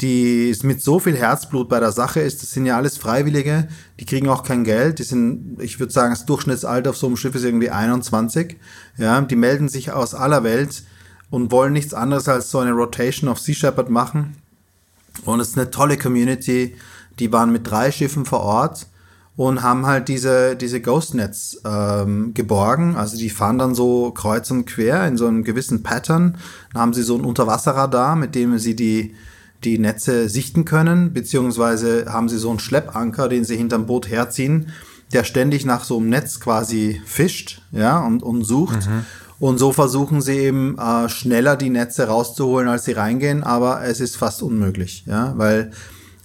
die 0.00 0.56
mit 0.62 0.82
so 0.82 0.98
viel 0.98 1.14
Herzblut 1.14 1.68
bei 1.68 1.78
der 1.78 1.92
Sache 1.92 2.20
ist. 2.20 2.42
Das 2.42 2.52
sind 2.52 2.64
ja 2.64 2.78
alles 2.78 2.96
Freiwillige, 2.96 3.68
die 3.98 4.06
kriegen 4.06 4.30
auch 4.30 4.44
kein 4.44 4.64
Geld. 4.64 4.98
Die 4.98 5.02
sind, 5.02 5.60
ich 5.60 5.78
würde 5.78 5.92
sagen, 5.92 6.12
das 6.12 6.24
Durchschnittsalter 6.24 6.88
auf 6.88 6.96
so 6.96 7.06
einem 7.06 7.18
Schiff 7.18 7.34
ist 7.34 7.44
irgendwie 7.44 7.68
21. 7.68 8.56
Ja, 8.96 9.20
die 9.20 9.36
melden 9.36 9.68
sich 9.68 9.92
aus 9.92 10.14
aller 10.14 10.42
Welt 10.42 10.84
und 11.28 11.52
wollen 11.52 11.74
nichts 11.74 11.92
anderes 11.92 12.28
als 12.28 12.50
so 12.50 12.60
eine 12.60 12.72
Rotation 12.72 13.28
auf 13.28 13.40
Sea 13.40 13.54
Shepherd 13.54 13.90
machen. 13.90 14.36
Und 15.26 15.38
es 15.38 15.48
ist 15.48 15.58
eine 15.58 15.70
tolle 15.70 15.98
Community. 15.98 16.76
Die 17.18 17.30
waren 17.30 17.52
mit 17.52 17.70
drei 17.70 17.92
Schiffen 17.92 18.24
vor 18.24 18.40
Ort 18.40 18.86
und 19.40 19.62
haben 19.62 19.86
halt 19.86 20.08
diese, 20.08 20.54
diese 20.54 20.82
Ghostnets 20.82 21.62
ähm, 21.64 22.34
geborgen. 22.34 22.96
Also 22.96 23.16
die 23.16 23.30
fahren 23.30 23.56
dann 23.56 23.74
so 23.74 24.10
kreuz 24.10 24.50
und 24.50 24.66
quer 24.66 25.08
in 25.08 25.16
so 25.16 25.26
einem 25.26 25.44
gewissen 25.44 25.82
Pattern. 25.82 26.36
Dann 26.74 26.82
haben 26.82 26.92
sie 26.92 27.02
so 27.02 27.16
ein 27.16 27.24
Unterwasserradar, 27.24 28.16
mit 28.16 28.34
dem 28.34 28.58
sie 28.58 28.76
die, 28.76 29.14
die 29.64 29.78
Netze 29.78 30.28
sichten 30.28 30.66
können, 30.66 31.14
beziehungsweise 31.14 32.12
haben 32.12 32.28
sie 32.28 32.36
so 32.36 32.50
einen 32.50 32.58
Schleppanker, 32.58 33.30
den 33.30 33.44
sie 33.44 33.56
hinterm 33.56 33.86
Boot 33.86 34.10
herziehen, 34.10 34.72
der 35.14 35.24
ständig 35.24 35.64
nach 35.64 35.84
so 35.84 35.96
einem 35.96 36.10
Netz 36.10 36.38
quasi 36.38 37.00
fischt, 37.06 37.62
ja, 37.72 37.98
und, 37.98 38.22
und 38.22 38.44
sucht. 38.44 38.90
Mhm. 38.90 39.06
Und 39.38 39.56
so 39.56 39.72
versuchen 39.72 40.20
sie 40.20 40.36
eben 40.36 40.76
äh, 40.76 41.08
schneller 41.08 41.56
die 41.56 41.70
Netze 41.70 42.08
rauszuholen, 42.08 42.68
als 42.68 42.84
sie 42.84 42.92
reingehen, 42.92 43.42
aber 43.42 43.84
es 43.84 44.00
ist 44.00 44.18
fast 44.18 44.42
unmöglich, 44.42 45.04
ja, 45.06 45.32
weil 45.38 45.70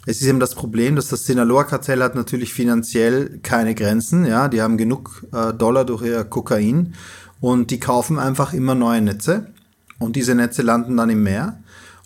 es 0.06 0.22
ist 0.22 0.28
eben 0.28 0.40
das 0.40 0.56
Problem, 0.56 0.96
dass 0.96 1.08
das 1.08 1.26
Sinaloa-Kartell 1.26 2.02
hat 2.04 2.16
natürlich 2.16 2.54
finanziell 2.54 3.40
keine 3.42 3.76
Grenzen, 3.76 4.26
ja, 4.26 4.48
die 4.48 4.62
haben 4.62 4.78
genug 4.78 5.26
äh, 5.34 5.54
Dollar 5.54 5.86
durch 5.86 6.04
ihr 6.04 6.24
Kokain 6.24 6.94
und 7.42 7.72
die 7.72 7.80
kaufen 7.80 8.20
einfach 8.20 8.54
immer 8.54 8.76
neue 8.76 9.02
Netze 9.02 9.48
und 10.00 10.16
diese 10.16 10.36
Netze 10.36 10.62
landen 10.62 10.98
dann 10.98 11.10
im 11.10 11.24
Meer 11.24 11.60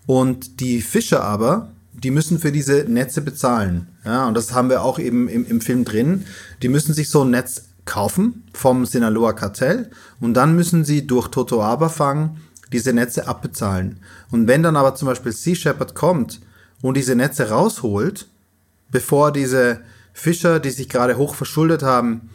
und 0.06 0.60
die 0.60 0.82
Fischer 0.82 1.24
aber, 1.24 1.72
die 1.94 2.12
müssen 2.12 2.40
für 2.40 2.52
diese 2.52 2.86
Netze 2.88 3.22
bezahlen. 3.22 3.88
Ja, 4.06 4.28
und 4.28 4.36
das 4.36 4.54
haben 4.54 4.70
wir 4.70 4.84
auch 4.84 5.00
eben 5.00 5.28
im, 5.28 5.46
im 5.46 5.60
Film 5.60 5.84
drin. 5.84 6.26
Die 6.62 6.70
müssen 6.70 6.94
sich 6.94 7.10
so 7.10 7.24
ein 7.24 7.32
Netz 7.32 7.66
kaufen 7.84 8.44
vom 8.54 8.86
Sinaloa 8.86 9.34
Kartell 9.34 9.90
und 10.22 10.36
dann 10.36 10.56
müssen 10.56 10.86
sie 10.86 11.06
durch 11.06 11.28
Totoaba 11.28 11.90
fangen 11.90 12.38
diese 12.72 12.94
Netze 12.94 13.28
abbezahlen. 13.28 14.00
Und 14.32 14.48
wenn 14.48 14.64
dann 14.64 14.76
aber 14.76 14.96
zum 14.96 15.08
Beispiel 15.08 15.32
Sea 15.32 15.56
Shepherd 15.56 15.96
kommt 15.96 16.40
und 16.82 16.98
diese 16.98 17.16
Netze 17.16 17.50
rausholt, 17.50 18.28
bevor 18.92 19.32
diese 19.32 19.82
Fischer, 20.14 20.60
die 20.60 20.72
sich 20.72 20.90
gerade 20.90 21.18
hoch 21.18 21.36
verschuldet 21.36 21.84
haben, 21.84 22.30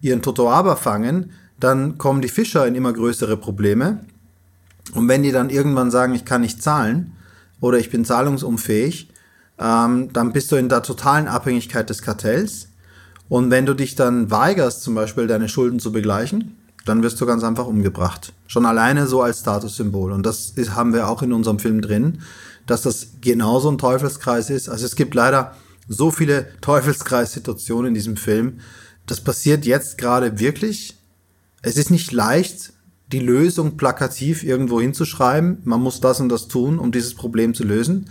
ihren 0.00 0.22
Totoaba 0.22 0.76
fangen, 0.76 1.32
dann 1.58 1.98
kommen 1.98 2.22
die 2.22 2.28
Fischer 2.28 2.66
in 2.66 2.74
immer 2.74 2.92
größere 2.92 3.36
Probleme. 3.36 4.04
Und 4.94 5.08
wenn 5.08 5.22
die 5.22 5.32
dann 5.32 5.50
irgendwann 5.50 5.90
sagen, 5.90 6.14
ich 6.14 6.24
kann 6.24 6.40
nicht 6.40 6.62
zahlen 6.62 7.12
oder 7.60 7.78
ich 7.78 7.90
bin 7.90 8.04
zahlungsunfähig, 8.04 9.10
ähm, 9.58 10.12
dann 10.12 10.32
bist 10.32 10.50
du 10.50 10.56
in 10.56 10.68
der 10.68 10.82
totalen 10.82 11.28
Abhängigkeit 11.28 11.88
des 11.90 12.02
Kartells. 12.02 12.68
Und 13.28 13.50
wenn 13.50 13.66
du 13.66 13.74
dich 13.74 13.94
dann 13.94 14.30
weigerst, 14.30 14.82
zum 14.82 14.94
Beispiel 14.94 15.26
deine 15.26 15.48
Schulden 15.48 15.78
zu 15.78 15.92
begleichen, 15.92 16.56
dann 16.86 17.02
wirst 17.02 17.20
du 17.20 17.26
ganz 17.26 17.44
einfach 17.44 17.66
umgebracht. 17.66 18.32
Schon 18.46 18.66
alleine 18.66 19.06
so 19.06 19.22
als 19.22 19.40
Statussymbol. 19.40 20.12
Und 20.12 20.24
das 20.24 20.50
ist, 20.50 20.74
haben 20.74 20.94
wir 20.94 21.08
auch 21.08 21.22
in 21.22 21.32
unserem 21.32 21.58
Film 21.58 21.82
drin, 21.82 22.22
dass 22.70 22.82
das 22.82 23.08
genauso 23.20 23.68
ein 23.68 23.78
Teufelskreis 23.78 24.48
ist. 24.48 24.68
Also 24.68 24.86
es 24.86 24.94
gibt 24.94 25.14
leider 25.14 25.56
so 25.88 26.12
viele 26.12 26.46
Teufelskreissituationen 26.60 27.88
in 27.88 27.94
diesem 27.94 28.16
Film. 28.16 28.60
Das 29.06 29.20
passiert 29.20 29.66
jetzt 29.66 29.98
gerade 29.98 30.38
wirklich. 30.38 30.96
Es 31.62 31.76
ist 31.76 31.90
nicht 31.90 32.12
leicht, 32.12 32.72
die 33.10 33.18
Lösung 33.18 33.76
plakativ 33.76 34.44
irgendwo 34.44 34.80
hinzuschreiben. 34.80 35.58
Man 35.64 35.80
muss 35.80 36.00
das 36.00 36.20
und 36.20 36.28
das 36.28 36.46
tun, 36.46 36.78
um 36.78 36.92
dieses 36.92 37.14
Problem 37.14 37.54
zu 37.54 37.64
lösen. 37.64 38.08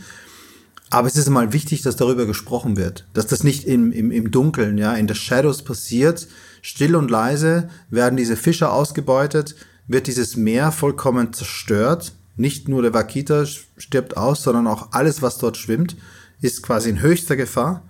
Aber 0.89 1.07
es 1.07 1.15
ist 1.15 1.29
mal 1.29 1.53
wichtig, 1.53 1.81
dass 1.83 1.95
darüber 1.95 2.25
gesprochen 2.25 2.75
wird, 2.75 3.07
dass 3.13 3.27
das 3.27 3.45
nicht 3.45 3.63
im, 3.63 3.93
im, 3.93 4.11
im 4.11 4.29
Dunkeln, 4.29 4.77
ja, 4.77 4.93
in 4.95 5.07
the 5.07 5.15
Shadows 5.15 5.61
passiert. 5.61 6.27
Still 6.61 6.97
und 6.97 7.09
leise 7.09 7.69
werden 7.89 8.17
diese 8.17 8.35
Fischer 8.35 8.73
ausgebeutet, 8.73 9.55
wird 9.87 10.07
dieses 10.07 10.35
Meer 10.35 10.73
vollkommen 10.73 11.31
zerstört. 11.31 12.11
Nicht 12.39 12.69
nur 12.69 12.81
der 12.81 12.93
Wakita 12.93 13.45
stirbt 13.45 14.15
aus, 14.15 14.43
sondern 14.43 14.65
auch 14.65 14.93
alles, 14.93 15.21
was 15.21 15.39
dort 15.39 15.57
schwimmt, 15.57 15.97
ist 16.39 16.63
quasi 16.63 16.89
in 16.89 17.01
höchster 17.01 17.35
Gefahr. 17.35 17.83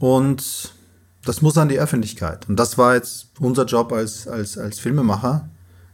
Und 0.00 0.74
das 1.24 1.40
muss 1.40 1.56
an 1.56 1.70
die 1.70 1.80
Öffentlichkeit. 1.80 2.46
Und 2.46 2.56
das 2.56 2.76
war 2.76 2.94
jetzt 2.94 3.30
unser 3.40 3.64
Job 3.64 3.90
als, 3.92 4.28
als, 4.28 4.58
als 4.58 4.78
Filmemacher, 4.78 5.48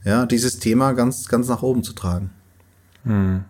ja, 0.04 0.26
dieses 0.26 0.58
Thema 0.58 0.94
ganz, 0.94 1.28
ganz 1.28 1.46
nach 1.46 1.62
oben 1.62 1.84
zu 1.84 1.92
tragen. 1.92 2.30
Hm. 3.04 3.44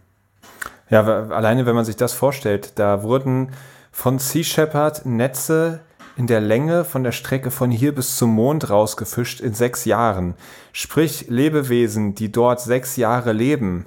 Ja, 0.90 1.02
alleine 1.28 1.64
wenn 1.64 1.74
man 1.74 1.86
sich 1.86 1.96
das 1.96 2.12
vorstellt, 2.12 2.72
da 2.74 3.02
wurden 3.02 3.52
von 3.90 4.18
Sea 4.18 4.44
Shepherd 4.44 5.06
Netze 5.06 5.80
in 6.18 6.26
der 6.26 6.42
Länge 6.42 6.84
von 6.84 7.04
der 7.04 7.12
Strecke 7.12 7.50
von 7.50 7.70
hier 7.70 7.94
bis 7.94 8.16
zum 8.16 8.34
Mond 8.34 8.68
rausgefischt 8.68 9.40
in 9.40 9.54
sechs 9.54 9.86
Jahren. 9.86 10.34
Sprich, 10.74 11.28
Lebewesen, 11.28 12.14
die 12.14 12.30
dort 12.30 12.60
sechs 12.60 12.96
Jahre 12.96 13.32
leben 13.32 13.86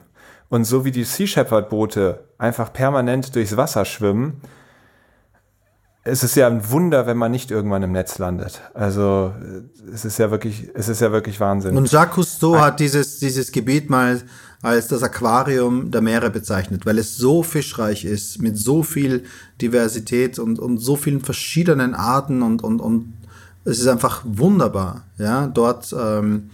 und 0.50 0.66
so 0.66 0.86
wie 0.86 0.92
die 0.92 1.04
Sea 1.04 1.28
Shepherd 1.28 1.70
Boote 1.70 2.24
einfach 2.38 2.74
permanent 2.74 3.36
durchs 3.36 3.56
Wasser 3.56 3.86
schwimmen, 3.86 4.42
es 6.04 6.24
ist 6.24 6.36
ja 6.36 6.48
ein 6.48 6.70
Wunder, 6.72 7.06
wenn 7.08 7.18
man 7.18 7.32
nicht 7.32 7.52
irgendwann 7.52 7.84
im 7.84 7.92
Netz 7.92 8.18
landet. 8.18 8.62
Also 8.74 9.34
es 9.94 10.06
ist 10.06 10.18
ja 10.18 10.32
wirklich, 10.32 10.70
es 10.74 10.88
ist 10.88 11.02
ja 11.02 11.12
wirklich 11.12 11.40
Wahnsinn. 11.40 11.78
Und 11.78 11.92
Jacques 11.92 12.16
Cousteau 12.16 12.58
hat 12.58 12.80
dieses, 12.80 13.20
dieses 13.20 13.52
Gebiet 13.52 13.90
mal 13.90 14.22
als 14.62 14.88
das 14.88 15.04
Aquarium 15.04 15.92
der 15.92 16.02
Meere 16.02 16.30
bezeichnet, 16.30 16.86
weil 16.86 16.98
es 16.98 17.16
so 17.16 17.44
fischreich 17.44 18.06
ist, 18.06 18.42
mit 18.42 18.58
so 18.58 18.84
viel 18.84 19.24
Diversität 19.62 20.40
und, 20.40 20.60
und 20.60 20.80
so 20.80 20.96
vielen 20.96 21.22
verschiedenen 21.22 21.96
Arten 21.96 22.42
und, 22.42 22.64
und, 22.64 22.82
und 22.82 23.14
es 23.64 23.80
ist 23.80 23.88
einfach 23.88 24.24
wunderbar, 24.26 25.06
ja, 25.18 25.48
dort 25.48 25.94
ähm, 25.98 26.50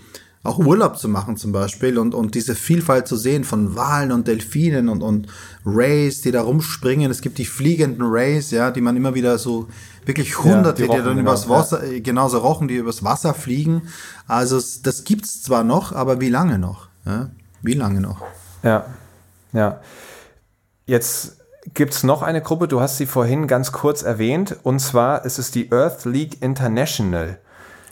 auch 0.45 0.59
Urlaub 0.59 0.97
zu 0.97 1.09
machen 1.09 1.37
zum 1.37 1.51
Beispiel 1.51 1.97
und, 1.97 2.13
und 2.13 2.35
diese 2.35 2.55
Vielfalt 2.55 3.07
zu 3.07 3.15
sehen 3.15 3.43
von 3.43 3.75
Walen 3.75 4.11
und 4.11 4.27
Delfinen 4.27 4.89
und, 4.89 5.01
und 5.01 5.27
Rays, 5.65 6.21
die 6.21 6.31
da 6.31 6.41
rumspringen. 6.41 7.09
Es 7.09 7.21
gibt 7.21 7.37
die 7.37 7.45
fliegenden 7.45 8.05
Rays, 8.05 8.51
ja, 8.51 8.71
die 8.71 8.81
man 8.81 8.95
immer 8.95 9.15
wieder 9.15 9.37
so 9.37 9.67
wirklich 10.05 10.37
hunderte, 10.43 10.83
ja, 10.83 10.87
die, 10.87 10.97
die, 10.97 11.03
dann 11.03 11.17
genau, 11.17 11.29
übers 11.31 11.49
Wasser, 11.49 11.83
ja. 11.83 11.93
Äh, 11.93 12.01
genauso 12.01 12.37
rochen, 12.37 12.67
die 12.67 12.75
übers 12.75 13.03
Wasser 13.03 13.33
fliegen. 13.33 13.83
Also 14.27 14.61
das 14.83 15.03
gibt's 15.03 15.41
zwar 15.41 15.63
noch, 15.63 15.93
aber 15.93 16.21
wie 16.21 16.29
lange 16.29 16.59
noch? 16.59 16.89
Ja? 17.05 17.31
Wie 17.61 17.73
lange 17.73 18.01
noch? 18.01 18.21
Ja, 18.61 18.85
ja. 19.51 19.81
Jetzt 20.85 21.37
gibt 21.73 21.93
es 21.93 22.03
noch 22.03 22.21
eine 22.21 22.41
Gruppe, 22.41 22.67
du 22.67 22.81
hast 22.81 22.97
sie 22.97 23.07
vorhin 23.07 23.47
ganz 23.47 23.71
kurz 23.71 24.03
erwähnt, 24.03 24.55
und 24.61 24.79
zwar 24.79 25.25
ist 25.25 25.39
es 25.39 25.49
die 25.49 25.71
Earth 25.71 26.05
League 26.05 26.41
International. 26.43 27.39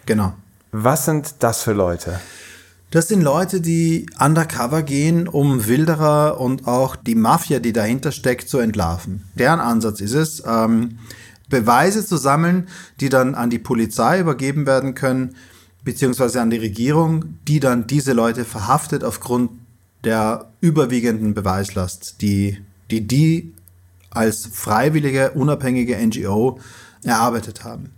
Genau. 0.05 0.33
Was 0.75 1.05
sind 1.05 1.35
das 1.39 1.61
für 1.61 1.73
Leute? 1.73 2.19
Das 2.89 3.07
sind 3.07 3.21
Leute, 3.21 3.61
die 3.61 4.07
undercover 4.19 4.81
gehen, 4.81 5.27
um 5.27 5.67
Wilderer 5.67 6.39
und 6.39 6.67
auch 6.67 6.95
die 6.95 7.13
Mafia, 7.13 7.59
die 7.59 7.73
dahinter 7.73 8.11
steckt, 8.11 8.49
zu 8.49 8.57
entlarven. 8.57 9.23
Deren 9.35 9.59
Ansatz 9.59 10.01
ist 10.01 10.15
es, 10.15 10.43
ähm, 10.47 10.97
Beweise 11.47 12.03
zu 12.03 12.17
sammeln, 12.17 12.67
die 12.99 13.09
dann 13.09 13.35
an 13.35 13.51
die 13.51 13.59
Polizei 13.59 14.19
übergeben 14.19 14.65
werden 14.65 14.95
können, 14.95 15.35
beziehungsweise 15.83 16.41
an 16.41 16.49
die 16.49 16.57
Regierung, 16.57 17.37
die 17.47 17.59
dann 17.59 17.85
diese 17.85 18.13
Leute 18.13 18.43
verhaftet 18.43 19.03
aufgrund 19.03 19.51
der 20.03 20.49
überwiegenden 20.59 21.35
Beweislast, 21.35 22.19
die 22.21 22.57
die, 22.89 23.07
die 23.07 23.53
als 24.09 24.47
freiwillige, 24.51 25.31
unabhängige 25.31 25.95
NGO 25.97 26.59
erarbeitet 27.03 27.63
haben. 27.63 27.92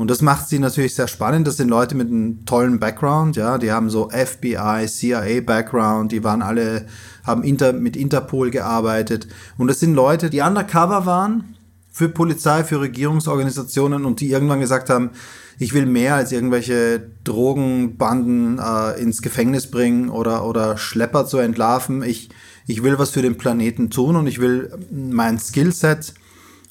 Und 0.00 0.10
das 0.10 0.22
macht 0.22 0.48
sie 0.48 0.58
natürlich 0.58 0.94
sehr 0.94 1.08
spannend. 1.08 1.46
Das 1.46 1.58
sind 1.58 1.68
Leute 1.68 1.94
mit 1.94 2.08
einem 2.08 2.46
tollen 2.46 2.80
Background, 2.80 3.36
ja, 3.36 3.58
die 3.58 3.70
haben 3.70 3.90
so 3.90 4.08
FBI, 4.08 4.86
CIA 4.86 5.42
Background, 5.42 6.10
die 6.10 6.24
waren 6.24 6.40
alle, 6.40 6.86
haben 7.22 7.42
Inter, 7.42 7.74
mit 7.74 7.98
Interpol 7.98 8.50
gearbeitet. 8.50 9.28
Und 9.58 9.68
das 9.68 9.78
sind 9.78 9.92
Leute, 9.92 10.30
die 10.30 10.40
undercover 10.40 11.04
waren 11.04 11.54
für 11.92 12.08
Polizei, 12.08 12.64
für 12.64 12.80
Regierungsorganisationen 12.80 14.06
und 14.06 14.20
die 14.20 14.30
irgendwann 14.30 14.60
gesagt 14.60 14.88
haben, 14.88 15.10
ich 15.58 15.74
will 15.74 15.84
mehr 15.84 16.14
als 16.14 16.32
irgendwelche 16.32 17.06
Drogenbanden 17.24 18.58
äh, 18.58 18.98
ins 18.98 19.20
Gefängnis 19.20 19.70
bringen 19.70 20.08
oder, 20.08 20.46
oder 20.46 20.78
Schlepper 20.78 21.26
zu 21.26 21.36
entlarven. 21.36 22.02
Ich, 22.02 22.30
ich 22.66 22.82
will 22.82 22.98
was 22.98 23.10
für 23.10 23.20
den 23.20 23.36
Planeten 23.36 23.90
tun 23.90 24.16
und 24.16 24.26
ich 24.26 24.40
will 24.40 24.72
mein 24.90 25.38
Skillset 25.38 26.14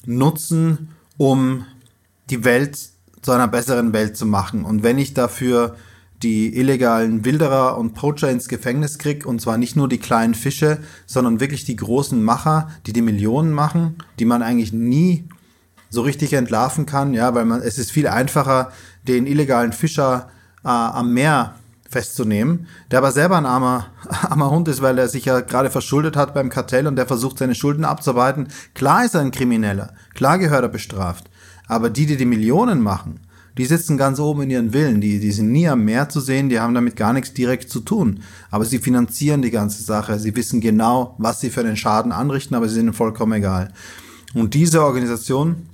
nutzen, 0.04 0.88
um 1.16 1.64
die 2.28 2.42
Welt 2.42 2.90
zu 3.22 3.32
einer 3.32 3.48
besseren 3.48 3.92
Welt 3.92 4.16
zu 4.16 4.26
machen. 4.26 4.64
Und 4.64 4.82
wenn 4.82 4.98
ich 4.98 5.14
dafür 5.14 5.76
die 6.22 6.54
illegalen 6.56 7.24
Wilderer 7.24 7.78
und 7.78 7.94
Poacher 7.94 8.30
ins 8.30 8.48
Gefängnis 8.48 8.98
krieg, 8.98 9.24
und 9.24 9.40
zwar 9.40 9.56
nicht 9.56 9.76
nur 9.76 9.88
die 9.88 9.98
kleinen 9.98 10.34
Fische, 10.34 10.78
sondern 11.06 11.40
wirklich 11.40 11.64
die 11.64 11.76
großen 11.76 12.22
Macher, 12.22 12.68
die 12.86 12.92
die 12.92 13.02
Millionen 13.02 13.52
machen, 13.52 13.96
die 14.18 14.26
man 14.26 14.42
eigentlich 14.42 14.72
nie 14.72 15.28
so 15.88 16.02
richtig 16.02 16.34
entlarven 16.34 16.86
kann, 16.86 17.14
ja, 17.14 17.34
weil 17.34 17.46
man, 17.46 17.62
es 17.62 17.78
ist 17.78 17.90
viel 17.90 18.06
einfacher, 18.06 18.70
den 19.08 19.26
illegalen 19.26 19.72
Fischer 19.72 20.28
äh, 20.62 20.68
am 20.68 21.12
Meer 21.14 21.54
festzunehmen, 21.88 22.68
der 22.90 22.98
aber 22.98 23.10
selber 23.10 23.36
ein 23.36 23.46
armer, 23.46 23.86
armer 24.22 24.50
Hund 24.50 24.68
ist, 24.68 24.80
weil 24.80 24.96
er 24.98 25.08
sich 25.08 25.24
ja 25.24 25.40
gerade 25.40 25.70
verschuldet 25.70 26.16
hat 26.16 26.34
beim 26.34 26.48
Kartell 26.48 26.86
und 26.86 26.96
der 26.96 27.06
versucht, 27.06 27.38
seine 27.38 27.56
Schulden 27.56 27.84
abzuarbeiten. 27.84 28.48
Klar 28.74 29.04
ist 29.04 29.14
er 29.14 29.22
ein 29.22 29.32
Krimineller, 29.32 29.94
klar 30.14 30.38
gehört 30.38 30.62
er 30.62 30.68
bestraft. 30.68 31.28
Aber 31.70 31.88
die, 31.88 32.04
die 32.04 32.16
die 32.16 32.24
Millionen 32.24 32.82
machen, 32.82 33.20
die 33.56 33.64
sitzen 33.64 33.96
ganz 33.96 34.18
oben 34.18 34.42
in 34.42 34.50
ihren 34.50 34.70
Villen, 34.72 35.00
die, 35.00 35.20
die 35.20 35.30
sind 35.30 35.52
nie 35.52 35.68
am 35.68 35.84
Meer 35.84 36.08
zu 36.08 36.18
sehen, 36.18 36.48
die 36.48 36.58
haben 36.58 36.74
damit 36.74 36.96
gar 36.96 37.12
nichts 37.12 37.32
direkt 37.32 37.70
zu 37.70 37.78
tun. 37.78 38.24
Aber 38.50 38.64
sie 38.64 38.80
finanzieren 38.80 39.40
die 39.40 39.52
ganze 39.52 39.84
Sache, 39.84 40.18
sie 40.18 40.34
wissen 40.34 40.60
genau, 40.60 41.14
was 41.18 41.38
sie 41.38 41.48
für 41.48 41.62
den 41.62 41.76
Schaden 41.76 42.10
anrichten, 42.10 42.56
aber 42.56 42.68
sie 42.68 42.74
sind 42.74 42.92
vollkommen 42.92 43.34
egal. 43.34 43.72
Und 44.34 44.54
diese 44.54 44.82
Organisation, 44.82 45.68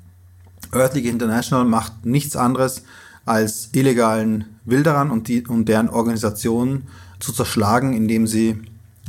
Earthly 0.70 1.08
International 1.08 1.64
macht 1.64 2.04
nichts 2.04 2.36
anderes, 2.36 2.82
als 3.24 3.70
illegalen 3.72 4.44
Wilderern 4.66 5.10
und, 5.10 5.28
die, 5.28 5.46
und 5.46 5.66
deren 5.66 5.88
Organisationen 5.88 6.88
zu 7.20 7.32
zerschlagen, 7.32 7.94
indem 7.94 8.26
sie, 8.26 8.60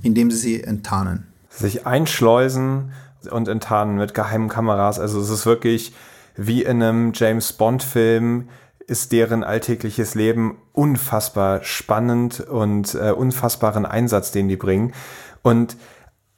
indem 0.04 0.32
sie 0.32 0.38
sie 0.38 0.64
enttarnen. 0.64 1.28
Sich 1.50 1.86
einschleusen 1.86 2.94
und 3.30 3.50
enttarnen 3.50 3.98
mit 3.98 4.14
geheimen 4.14 4.48
Kameras. 4.48 5.02
Also 5.02 5.20
es 5.20 5.30
ist 5.30 5.46
wirklich 5.46 5.92
wie 6.38 6.64
in 6.64 6.82
einem 6.82 7.12
James 7.14 7.54
Bond-Film 7.54 8.50
ist 8.88 9.12
deren 9.12 9.44
alltägliches 9.44 10.16
Leben 10.16 10.58
unfassbar 10.72 11.64
spannend 11.64 12.40
und 12.40 12.96
äh, 12.96 13.12
unfassbaren 13.12 13.86
Einsatz, 13.86 14.32
den 14.32 14.48
die 14.48 14.56
bringen. 14.56 14.94
Und 15.42 15.76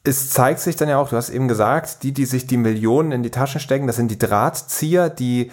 es 0.03 0.29
zeigt 0.29 0.59
sich 0.59 0.75
dann 0.75 0.89
ja 0.89 0.97
auch, 0.97 1.09
du 1.09 1.17
hast 1.17 1.29
eben 1.29 1.47
gesagt, 1.47 2.01
die, 2.03 2.11
die 2.11 2.25
sich 2.25 2.47
die 2.47 2.57
Millionen 2.57 3.11
in 3.11 3.21
die 3.21 3.29
Taschen 3.29 3.59
stecken, 3.59 3.85
das 3.85 3.97
sind 3.97 4.09
die 4.09 4.17
Drahtzieher, 4.17 5.09
die 5.09 5.51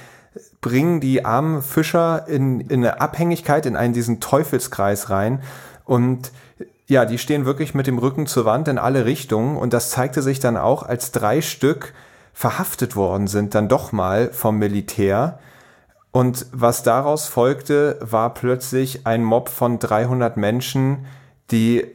bringen 0.61 1.01
die 1.01 1.25
armen 1.25 1.63
Fischer 1.63 2.27
in, 2.29 2.61
in 2.61 2.85
eine 2.85 3.01
Abhängigkeit, 3.01 3.67
in 3.67 3.77
einen 3.77 3.93
diesen 3.93 4.21
Teufelskreis 4.21 5.11
rein. 5.11 5.43
Und 5.85 6.33
ja, 6.87 7.05
die 7.05 7.19
stehen 7.19 7.45
wirklich 7.45 7.75
mit 7.75 7.87
dem 7.87 7.99
Rücken 7.99 8.27
zur 8.27 8.45
Wand 8.45 8.69
in 8.69 8.79
alle 8.79 9.05
Richtungen. 9.05 9.57
Und 9.57 9.73
das 9.73 9.91
zeigte 9.91 10.23
sich 10.23 10.41
dann 10.41 10.57
auch, 10.57 10.83
als 10.83 11.13
drei 11.13 11.43
Stück 11.43 11.93
verhaftet 12.37 12.97
worden 12.97 13.29
sind, 13.29 13.55
dann 13.55 13.67
doch 13.67 13.93
mal 13.93 14.31
vom 14.31 14.59
Militär. 14.59 15.39
Und 16.11 16.45
was 16.53 16.83
daraus 16.83 17.29
folgte, 17.29 17.99
war 18.03 18.35
plötzlich 18.35 19.07
ein 19.07 19.25
Mob 19.25 19.49
von 19.49 19.79
300 19.79 20.37
Menschen, 20.37 21.07
die 21.51 21.87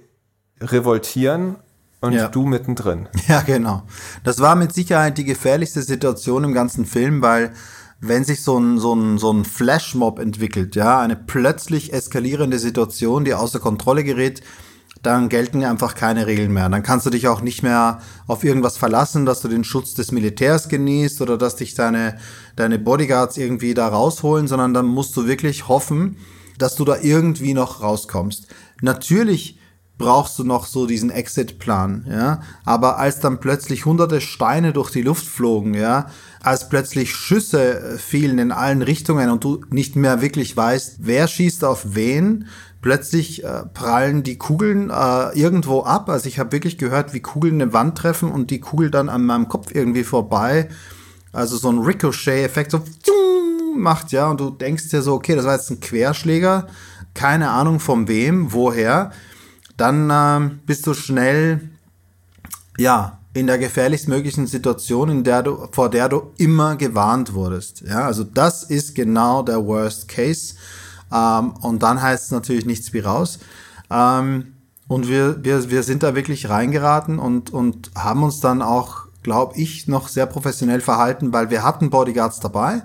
revoltieren 0.60 1.58
und 2.00 2.14
ja. 2.14 2.28
du 2.28 2.48
mittendrin. 2.48 3.08
Ja, 3.28 3.42
genau. 3.42 3.84
Das 4.24 4.40
war 4.40 4.56
mit 4.56 4.74
Sicherheit 4.74 5.20
die 5.20 5.26
gefährlichste 5.26 5.84
Situation 5.84 6.44
im 6.44 6.54
ganzen 6.54 6.88
Film, 6.88 7.22
weil 7.22 7.54
wenn 8.00 8.24
sich 8.24 8.42
so 8.42 8.58
ein, 8.58 8.80
so 8.80 8.96
ein, 8.96 9.20
so 9.20 9.32
ein 9.32 9.46
Flashmob 9.46 10.18
entwickelt, 10.18 10.76
ja, 10.76 11.00
eine 11.02 11.16
plötzlich 11.16 11.94
eskalierende 11.94 12.58
Situation, 12.58 13.26
die 13.26 13.36
außer 13.36 13.60
Kontrolle 13.60 14.04
gerät, 14.04 14.42
dann 15.04 15.30
gelten 15.30 15.64
einfach 15.64 15.96
keine 15.96 16.28
Regeln 16.28 16.54
mehr. 16.54 16.70
Dann 16.70 16.84
kannst 16.84 17.06
du 17.06 17.10
dich 17.10 17.28
auch 17.28 17.42
nicht 17.42 17.64
mehr 17.64 18.02
auf 18.28 18.44
irgendwas 18.44 18.78
verlassen, 18.78 19.26
dass 19.26 19.42
du 19.42 19.48
den 19.48 19.64
Schutz 19.64 19.94
des 19.94 20.12
Militärs 20.12 20.70
genießt 20.70 21.22
oder 21.22 21.38
dass 21.38 21.56
dich 21.56 21.74
deine, 21.74 22.18
deine 22.56 22.78
Bodyguards 22.78 23.38
irgendwie 23.38 23.74
da 23.74 23.88
rausholen, 23.88 24.48
sondern 24.48 24.74
dann 24.74 24.86
musst 24.86 25.18
du 25.18 25.26
wirklich 25.26 25.68
hoffen, 25.68 26.18
dass 26.60 26.76
du 26.76 26.86
da 26.86 26.98
irgendwie 27.02 27.54
noch 27.54 27.82
rauskommst. 27.82 28.48
Natürlich 28.82 29.58
brauchst 29.98 30.38
du 30.40 30.44
noch 30.44 30.66
so 30.66 30.88
diesen 30.88 31.12
Exit-Plan, 31.12 32.06
ja. 32.10 32.42
Aber 32.66 32.98
als 32.98 33.20
dann 33.20 33.40
plötzlich 33.40 33.86
hunderte 33.86 34.20
Steine 34.20 34.74
durch 34.74 34.90
die 34.90 35.04
Luft 35.04 35.26
flogen, 35.26 35.74
ja, 35.74 36.08
als 36.42 36.70
plötzlich 36.70 37.16
Schüsse 37.16 37.98
fielen 38.00 38.40
in 38.40 38.52
allen 38.52 38.82
Richtungen 38.82 39.30
und 39.30 39.44
du 39.44 39.62
nicht 39.70 39.96
mehr 39.96 40.22
wirklich 40.22 40.58
weißt, 40.58 40.98
wer 41.02 41.28
schießt 41.28 41.64
auf 41.64 41.96
wen, 41.96 42.48
plötzlich 42.82 43.44
äh, 43.44 43.64
prallen 43.74 44.24
die 44.24 44.38
Kugeln 44.38 44.90
äh, 44.90 45.38
irgendwo 45.38 45.82
ab. 45.82 46.10
Also 46.10 46.28
ich 46.28 46.40
habe 46.40 46.52
wirklich 46.52 46.78
gehört, 46.78 47.14
wie 47.14 47.20
Kugeln 47.20 47.62
eine 47.62 47.74
Wand 47.74 47.98
treffen 47.98 48.32
und 48.32 48.50
die 48.50 48.60
Kugel 48.60 48.90
dann 48.92 49.10
an 49.10 49.26
meinem 49.26 49.48
Kopf 49.48 49.74
irgendwie 49.74 50.04
vorbei. 50.04 50.70
Also 51.32 51.58
so 51.58 51.72
ein 51.72 51.80
Ricochet-Effekt 51.80 52.72
so 52.72 52.82
macht, 53.76 54.12
ja, 54.12 54.30
und 54.30 54.40
du 54.40 54.50
denkst 54.50 54.90
dir 54.90 55.02
so, 55.02 55.14
okay, 55.14 55.36
das 55.36 55.46
war 55.46 55.56
jetzt 55.56 55.70
ein 55.70 55.80
Querschläger, 55.80 56.68
keine 57.14 57.52
Ahnung 57.52 57.80
von 57.80 58.08
wem, 58.08 58.52
woher 58.52 59.12
dann 59.78 60.10
äh, 60.10 60.56
bist 60.66 60.86
du 60.88 60.94
schnell, 60.94 61.70
ja, 62.78 63.18
in 63.34 63.48
der 63.48 63.58
gefährlichstmöglichen 63.58 64.46
Situation, 64.46 65.10
in 65.10 65.24
der 65.24 65.44
du, 65.44 65.68
vor 65.72 65.90
der 65.90 66.10
du 66.10 66.32
immer 66.38 66.76
gewarnt 66.76 67.34
wurdest. 67.34 67.82
Ja, 67.82 68.06
also 68.06 68.26
das 68.26 68.64
ist 68.64 68.94
genau 68.94 69.42
der 69.42 69.66
Worst 69.66 70.10
Case. 70.10 70.56
Ähm, 71.12 71.54
und 71.62 71.84
dann 71.84 72.02
heißt 72.02 72.26
es 72.26 72.32
natürlich 72.32 72.66
nichts 72.66 72.94
wie 72.94 73.00
raus. 73.00 73.40
Ähm, 73.90 74.54
und 74.88 75.08
wir, 75.08 75.44
wir, 75.44 75.70
wir 75.70 75.84
sind 75.84 76.04
da 76.04 76.16
wirklich 76.16 76.50
reingeraten 76.50 77.18
und, 77.20 77.54
und 77.54 77.92
haben 77.96 78.24
uns 78.24 78.40
dann 78.42 78.62
auch, 78.62 79.06
glaube 79.24 79.58
ich, 79.58 79.88
noch 79.88 80.08
sehr 80.08 80.26
professionell 80.26 80.82
verhalten, 80.82 81.32
weil 81.32 81.50
wir 81.50 81.64
hatten 81.64 81.90
Bodyguards 81.90 82.40
dabei, 82.40 82.84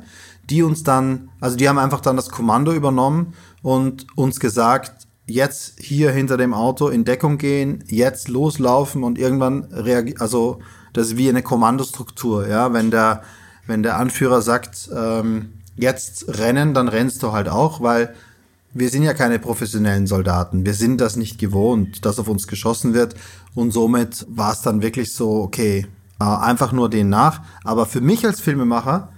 die 0.49 0.63
uns 0.63 0.85
dann, 0.85 1.31
also 1.41 1.57
die 1.57 1.69
haben 1.69 1.79
einfach 1.79 2.01
dann 2.01 2.17
das 2.17 2.31
Kommando 2.31 2.73
übernommen 2.73 3.35
und 3.63 4.07
uns 4.17 4.39
gesagt, 4.39 5.09
jetzt 5.27 5.81
hier 5.81 6.13
hinter 6.13 6.37
dem 6.37 6.55
Auto 6.55 6.89
in 6.89 7.05
Deckung 7.05 7.39
gehen, 7.39 7.83
jetzt 7.89 8.29
loslaufen 8.29 9.03
und 9.03 9.19
irgendwann 9.19 9.65
reagieren, 9.65 10.21
also 10.21 10.61
das 10.93 11.09
ist 11.09 11.17
wie 11.17 11.29
eine 11.29 11.43
Kommandostruktur, 11.43 12.47
ja, 12.47 12.73
wenn 12.73 12.91
der, 12.91 13.23
wenn 13.67 13.83
der 13.83 13.99
Anführer 13.99 14.41
sagt, 14.41 14.89
ähm, 14.97 15.56
jetzt 15.77 16.39
rennen, 16.39 16.75
dann 16.75 16.89
rennst 16.89 17.23
du 17.23 17.33
halt 17.33 17.49
auch, 17.49 17.81
weil 17.81 18.15
wir 18.75 18.91
sind 18.91 19.03
ja 19.03 19.15
keine 19.15 19.39
professionellen 19.39 20.07
Soldaten. 20.07 20.67
Wir 20.67 20.75
sind 20.75 21.01
das 21.01 21.17
nicht 21.17 21.39
gewohnt, 21.39 22.05
dass 22.05 22.19
auf 22.19 22.29
uns 22.29 22.47
geschossen 22.47 22.93
wird. 22.93 23.15
Und 23.55 23.73
somit 23.73 24.27
war 24.29 24.53
es 24.53 24.61
dann 24.61 24.83
wirklich 24.83 25.13
so, 25.13 25.43
okay, 25.43 25.87
äh, 26.21 26.25
einfach 26.25 26.73
nur 26.73 26.91
den 26.91 27.09
nach. 27.09 27.41
Aber 27.65 27.87
für 27.87 28.01
mich 28.01 28.27
als 28.27 28.41
Filmemacher 28.41 29.13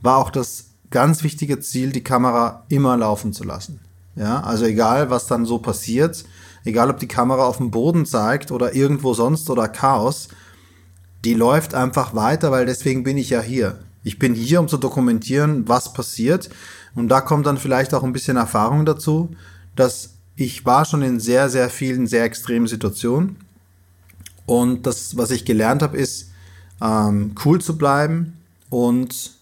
war 0.00 0.16
auch 0.16 0.30
das 0.30 0.66
ganz 0.90 1.22
wichtige 1.22 1.60
Ziel, 1.60 1.92
die 1.92 2.04
Kamera 2.04 2.64
immer 2.68 2.96
laufen 2.96 3.32
zu 3.32 3.44
lassen. 3.44 3.80
Ja, 4.16 4.40
also 4.40 4.64
egal, 4.64 5.10
was 5.10 5.26
dann 5.26 5.44
so 5.44 5.58
passiert, 5.58 6.24
egal 6.64 6.88
ob 6.88 6.98
die 7.00 7.08
Kamera 7.08 7.44
auf 7.44 7.56
dem 7.56 7.72
Boden 7.72 8.06
zeigt 8.06 8.52
oder 8.52 8.74
irgendwo 8.74 9.12
sonst 9.12 9.50
oder 9.50 9.66
Chaos, 9.66 10.28
die 11.24 11.34
läuft 11.34 11.74
einfach 11.74 12.14
weiter, 12.14 12.52
weil 12.52 12.64
deswegen 12.64 13.02
bin 13.02 13.18
ich 13.18 13.30
ja 13.30 13.40
hier. 13.40 13.80
Ich 14.04 14.18
bin 14.18 14.34
hier, 14.34 14.60
um 14.60 14.68
zu 14.68 14.76
dokumentieren, 14.76 15.66
was 15.66 15.92
passiert. 15.92 16.50
Und 16.94 17.08
da 17.08 17.20
kommt 17.20 17.46
dann 17.46 17.58
vielleicht 17.58 17.94
auch 17.94 18.04
ein 18.04 18.12
bisschen 18.12 18.36
Erfahrung 18.36 18.86
dazu, 18.86 19.34
dass 19.74 20.10
ich 20.36 20.64
war 20.66 20.84
schon 20.84 21.02
in 21.02 21.20
sehr, 21.20 21.48
sehr 21.48 21.70
vielen, 21.70 22.06
sehr 22.06 22.24
extremen 22.24 22.66
Situationen. 22.66 23.36
Und 24.46 24.86
das, 24.86 25.16
was 25.16 25.30
ich 25.30 25.44
gelernt 25.44 25.82
habe, 25.82 25.96
ist, 25.96 26.30
ähm, 26.82 27.34
cool 27.44 27.60
zu 27.60 27.78
bleiben 27.78 28.38
und 28.68 29.32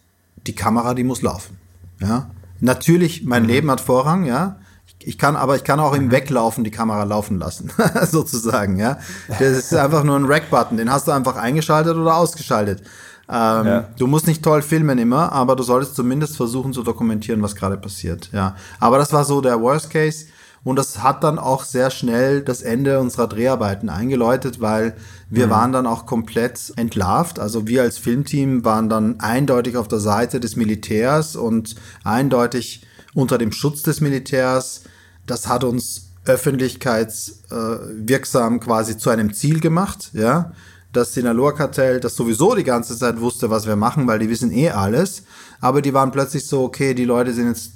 die 0.46 0.54
Kamera, 0.54 0.94
die 0.94 1.04
muss 1.04 1.22
laufen. 1.22 1.56
Ja, 2.00 2.30
natürlich, 2.60 3.24
mein 3.24 3.42
mhm. 3.44 3.48
Leben 3.48 3.70
hat 3.70 3.80
Vorrang, 3.80 4.24
ja. 4.24 4.58
Ich 5.04 5.18
kann, 5.18 5.34
aber 5.34 5.56
ich 5.56 5.64
kann 5.64 5.80
auch 5.80 5.94
im 5.94 6.06
mhm. 6.06 6.10
Weglaufen 6.12 6.62
die 6.62 6.70
Kamera 6.70 7.02
laufen 7.02 7.38
lassen, 7.38 7.72
sozusagen, 8.10 8.76
ja. 8.76 8.98
Das 9.28 9.40
ist 9.40 9.74
einfach 9.74 10.04
nur 10.04 10.16
ein 10.16 10.26
Rack-Button, 10.26 10.76
den 10.76 10.90
hast 10.90 11.08
du 11.08 11.12
einfach 11.12 11.36
eingeschaltet 11.36 11.96
oder 11.96 12.16
ausgeschaltet. 12.16 12.82
Ähm, 13.28 13.66
ja. 13.66 13.88
Du 13.98 14.06
musst 14.06 14.26
nicht 14.26 14.42
toll 14.42 14.62
filmen 14.62 14.98
immer, 14.98 15.32
aber 15.32 15.56
du 15.56 15.62
solltest 15.62 15.96
zumindest 15.96 16.36
versuchen 16.36 16.72
zu 16.72 16.82
dokumentieren, 16.82 17.42
was 17.42 17.54
gerade 17.54 17.76
passiert, 17.76 18.30
ja. 18.32 18.56
Aber 18.80 18.98
das 18.98 19.12
war 19.12 19.24
so 19.24 19.40
der 19.40 19.60
Worst 19.60 19.90
Case. 19.90 20.26
Und 20.64 20.76
das 20.76 21.02
hat 21.02 21.24
dann 21.24 21.40
auch 21.40 21.64
sehr 21.64 21.90
schnell 21.90 22.42
das 22.42 22.62
Ende 22.62 23.00
unserer 23.00 23.26
Dreharbeiten 23.26 23.88
eingeläutet, 23.88 24.60
weil 24.60 24.94
wir 25.28 25.48
mhm. 25.48 25.50
waren 25.50 25.72
dann 25.72 25.88
auch 25.88 26.06
komplett 26.06 26.72
entlarvt. 26.76 27.40
Also 27.40 27.66
wir 27.66 27.82
als 27.82 27.98
Filmteam 27.98 28.64
waren 28.64 28.88
dann 28.88 29.18
eindeutig 29.18 29.76
auf 29.76 29.88
der 29.88 29.98
Seite 29.98 30.38
des 30.38 30.54
Militärs 30.54 31.34
und 31.34 31.74
eindeutig 32.04 32.86
unter 33.12 33.38
dem 33.38 33.50
Schutz 33.50 33.82
des 33.82 34.00
Militärs. 34.00 34.84
Das 35.26 35.48
hat 35.48 35.64
uns 35.64 36.10
öffentlichkeitswirksam 36.24 38.60
quasi 38.60 38.96
zu 38.96 39.10
einem 39.10 39.34
Ziel 39.34 39.58
gemacht, 39.58 40.10
ja. 40.12 40.52
Das 40.92 41.14
Sinaloa-Kartell, 41.14 42.00
das 42.00 42.14
sowieso 42.14 42.54
die 42.54 42.64
ganze 42.64 42.96
Zeit 42.96 43.20
wusste, 43.20 43.48
was 43.48 43.66
wir 43.66 43.76
machen, 43.76 44.06
weil 44.06 44.18
die 44.18 44.28
wissen 44.28 44.52
eh 44.52 44.70
alles. 44.70 45.24
Aber 45.60 45.80
die 45.80 45.94
waren 45.94 46.12
plötzlich 46.12 46.46
so, 46.46 46.62
okay, 46.64 46.94
die 46.94 47.06
Leute 47.06 47.32
sind 47.32 47.48
jetzt, 47.48 47.72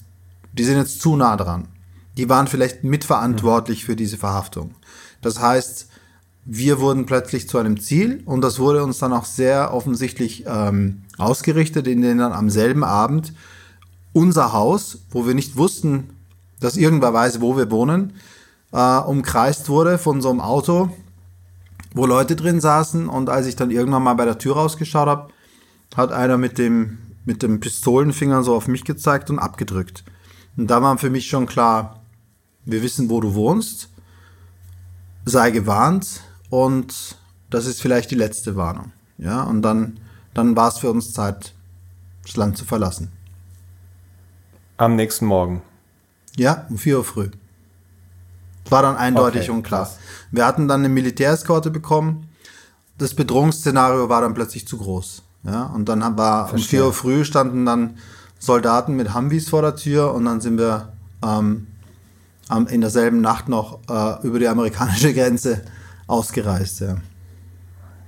die 0.52 0.64
sind 0.64 0.76
jetzt 0.76 1.00
zu 1.00 1.16
nah 1.16 1.36
dran. 1.36 1.68
Die 2.18 2.28
waren 2.28 2.46
vielleicht 2.46 2.84
mitverantwortlich 2.84 3.82
mhm. 3.82 3.86
für 3.86 3.96
diese 3.96 4.18
Verhaftung. 4.18 4.74
Das 5.22 5.40
heißt, 5.40 5.88
wir 6.44 6.78
wurden 6.80 7.06
plötzlich 7.06 7.48
zu 7.48 7.58
einem 7.58 7.80
Ziel 7.80 8.22
und 8.24 8.40
das 8.40 8.58
wurde 8.58 8.84
uns 8.84 8.98
dann 8.98 9.12
auch 9.12 9.24
sehr 9.24 9.74
offensichtlich 9.74 10.44
ähm, 10.46 11.02
ausgerichtet, 11.18 11.88
in 11.88 12.02
denen 12.02 12.18
dann 12.18 12.32
am 12.32 12.50
selben 12.50 12.84
Abend 12.84 13.32
unser 14.12 14.52
Haus, 14.52 14.98
wo 15.10 15.26
wir 15.26 15.34
nicht 15.34 15.56
wussten, 15.56 16.10
dass 16.60 16.76
irgendwer 16.76 17.12
weiß, 17.12 17.40
wo 17.40 17.56
wir 17.56 17.70
wohnen, 17.70 18.14
äh, 18.72 18.98
umkreist 18.98 19.68
wurde 19.68 19.98
von 19.98 20.22
so 20.22 20.30
einem 20.30 20.40
Auto, 20.40 20.90
wo 21.96 22.06
Leute 22.06 22.36
drin 22.36 22.60
saßen. 22.60 23.08
Und 23.08 23.30
als 23.30 23.46
ich 23.46 23.56
dann 23.56 23.70
irgendwann 23.70 24.02
mal 24.02 24.14
bei 24.14 24.26
der 24.26 24.38
Tür 24.38 24.54
rausgeschaut 24.56 25.08
habe, 25.08 25.32
hat 25.96 26.12
einer 26.12 26.36
mit 26.36 26.58
dem, 26.58 26.98
mit 27.24 27.42
dem 27.42 27.58
Pistolenfinger 27.58 28.42
so 28.42 28.54
auf 28.54 28.68
mich 28.68 28.84
gezeigt 28.84 29.30
und 29.30 29.38
abgedrückt. 29.38 30.04
Und 30.56 30.68
da 30.68 30.82
war 30.82 30.98
für 30.98 31.10
mich 31.10 31.26
schon 31.26 31.46
klar, 31.46 32.02
wir 32.64 32.82
wissen, 32.82 33.08
wo 33.08 33.20
du 33.20 33.34
wohnst, 33.34 33.88
sei 35.24 35.50
gewarnt 35.50 36.20
und 36.50 37.16
das 37.50 37.66
ist 37.66 37.80
vielleicht 37.80 38.10
die 38.10 38.16
letzte 38.16 38.56
Warnung. 38.56 38.92
Ja, 39.18 39.42
und 39.44 39.62
dann, 39.62 39.98
dann 40.34 40.56
war 40.56 40.68
es 40.68 40.78
für 40.78 40.90
uns 40.90 41.12
Zeit, 41.12 41.54
das 42.22 42.36
Land 42.36 42.58
zu 42.58 42.64
verlassen. 42.64 43.10
Am 44.76 44.96
nächsten 44.96 45.26
Morgen. 45.26 45.62
Ja, 46.36 46.66
um 46.68 46.76
4 46.76 46.98
Uhr 46.98 47.04
früh. 47.04 47.30
War 48.70 48.82
dann 48.82 48.96
eindeutig 48.96 49.42
okay, 49.42 49.50
und 49.50 49.62
klar. 49.62 49.84
Krass. 49.84 49.98
Wir 50.30 50.46
hatten 50.46 50.68
dann 50.68 50.80
eine 50.80 50.88
Militäreskorte 50.88 51.70
bekommen. 51.70 52.28
Das 52.98 53.14
Bedrohungsszenario 53.14 54.08
war 54.08 54.20
dann 54.20 54.34
plötzlich 54.34 54.66
zu 54.66 54.78
groß. 54.78 55.22
Ja, 55.44 55.64
und 55.66 55.88
dann 55.88 56.00
war 56.16 56.48
Verstehe. 56.48 56.84
um 56.84 56.86
4 56.86 56.86
Uhr 56.86 56.92
früh 56.92 57.24
standen 57.24 57.64
dann 57.64 57.98
Soldaten 58.38 58.96
mit 58.96 59.14
Humvees 59.14 59.48
vor 59.48 59.62
der 59.62 59.76
Tür 59.76 60.12
und 60.12 60.24
dann 60.24 60.40
sind 60.40 60.58
wir 60.58 60.92
ähm, 61.22 61.68
in 62.68 62.80
derselben 62.80 63.20
Nacht 63.20 63.48
noch 63.48 63.80
äh, 63.88 64.26
über 64.26 64.38
die 64.38 64.48
amerikanische 64.48 65.14
Grenze 65.14 65.64
ausgereist. 66.06 66.80
Ja. 66.80 66.96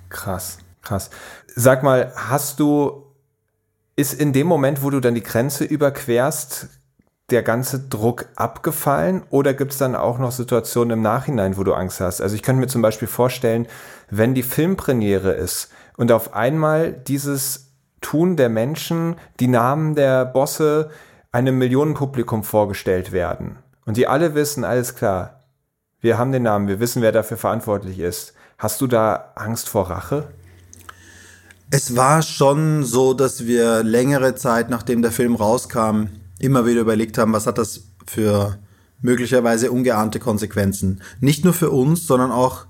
Krass, 0.09 0.59
krass. 0.83 1.11
Sag 1.55 1.83
mal, 1.83 2.13
hast 2.17 2.61
du, 2.61 3.05
ist 3.97 4.15
in 4.15 4.33
dem 4.33 4.47
Moment, 4.47 4.83
wo 4.83 4.91
du 4.91 5.01
dann 5.01 5.15
die 5.15 5.23
Grenze 5.23 5.65
überquerst, 5.65 6.69
der 7.31 7.43
ganze 7.43 7.81
Druck 7.81 8.27
abgefallen 8.37 9.23
oder 9.31 9.53
gibt 9.53 9.73
es 9.73 9.79
dann 9.79 9.95
auch 9.95 10.19
noch 10.19 10.33
Situationen 10.33 10.99
im 10.99 11.03
Nachhinein, 11.03 11.57
wo 11.57 11.65
du 11.65 11.75
Angst 11.75 12.01
hast? 12.01 12.23
Also 12.23 12.35
ich 12.35 12.43
könnte 12.43 12.61
mir 12.61 12.69
zum 12.69 12.83
Beispiel 12.83 13.09
vorstellen, 13.09 13.67
wenn 14.11 14.35
die 14.35 14.43
Filmpremiere 14.43 15.33
ist 15.33 15.71
und 15.97 16.11
auf 16.11 16.35
einmal 16.35 16.93
dieses 16.93 17.73
Tun 18.01 18.37
der 18.37 18.49
Menschen, 18.49 19.17
die 19.41 19.49
Namen 19.49 19.95
der 19.95 20.25
Bosse 20.25 20.91
einem 21.31 21.59
Millionenpublikum 21.59 22.45
vorgestellt 22.45 23.13
werden 23.13 23.59
und 23.85 23.99
die 23.99 24.07
alle 24.07 24.35
wissen, 24.35 24.65
alles 24.65 24.95
klar, 24.95 25.41
wir 26.01 26.17
haben 26.17 26.33
den 26.33 26.45
Namen, 26.45 26.69
wir 26.69 26.81
wissen, 26.81 27.03
wer 27.03 27.13
dafür 27.13 27.37
verantwortlich 27.37 27.99
ist. 27.99 28.33
Hast 28.57 28.81
du 28.81 28.87
da 28.87 29.33
Angst 29.35 29.69
vor 29.69 29.91
Rache? 29.91 30.29
Es 31.71 31.97
war 31.97 32.23
schon 32.23 32.85
so, 32.85 33.13
dass 33.13 33.47
wir 33.47 33.83
längere 33.83 34.35
Zeit, 34.35 34.71
nachdem 34.71 35.03
der 35.03 35.11
Film 35.11 35.35
rauskam, 35.35 36.05
immer 36.39 36.67
wieder 36.67 36.81
überlegt 36.81 37.19
haben, 37.19 37.33
was 37.33 37.47
hat 37.47 37.59
das 37.59 37.83
für 38.07 38.59
möglicherweise 39.01 39.71
ungeahnte 39.71 40.19
Konsequenzen. 40.19 41.03
Nicht 41.21 41.45
nur 41.45 41.55
für 41.55 41.71
uns, 41.71 42.07
sondern 42.07 42.31
auch 42.31 42.67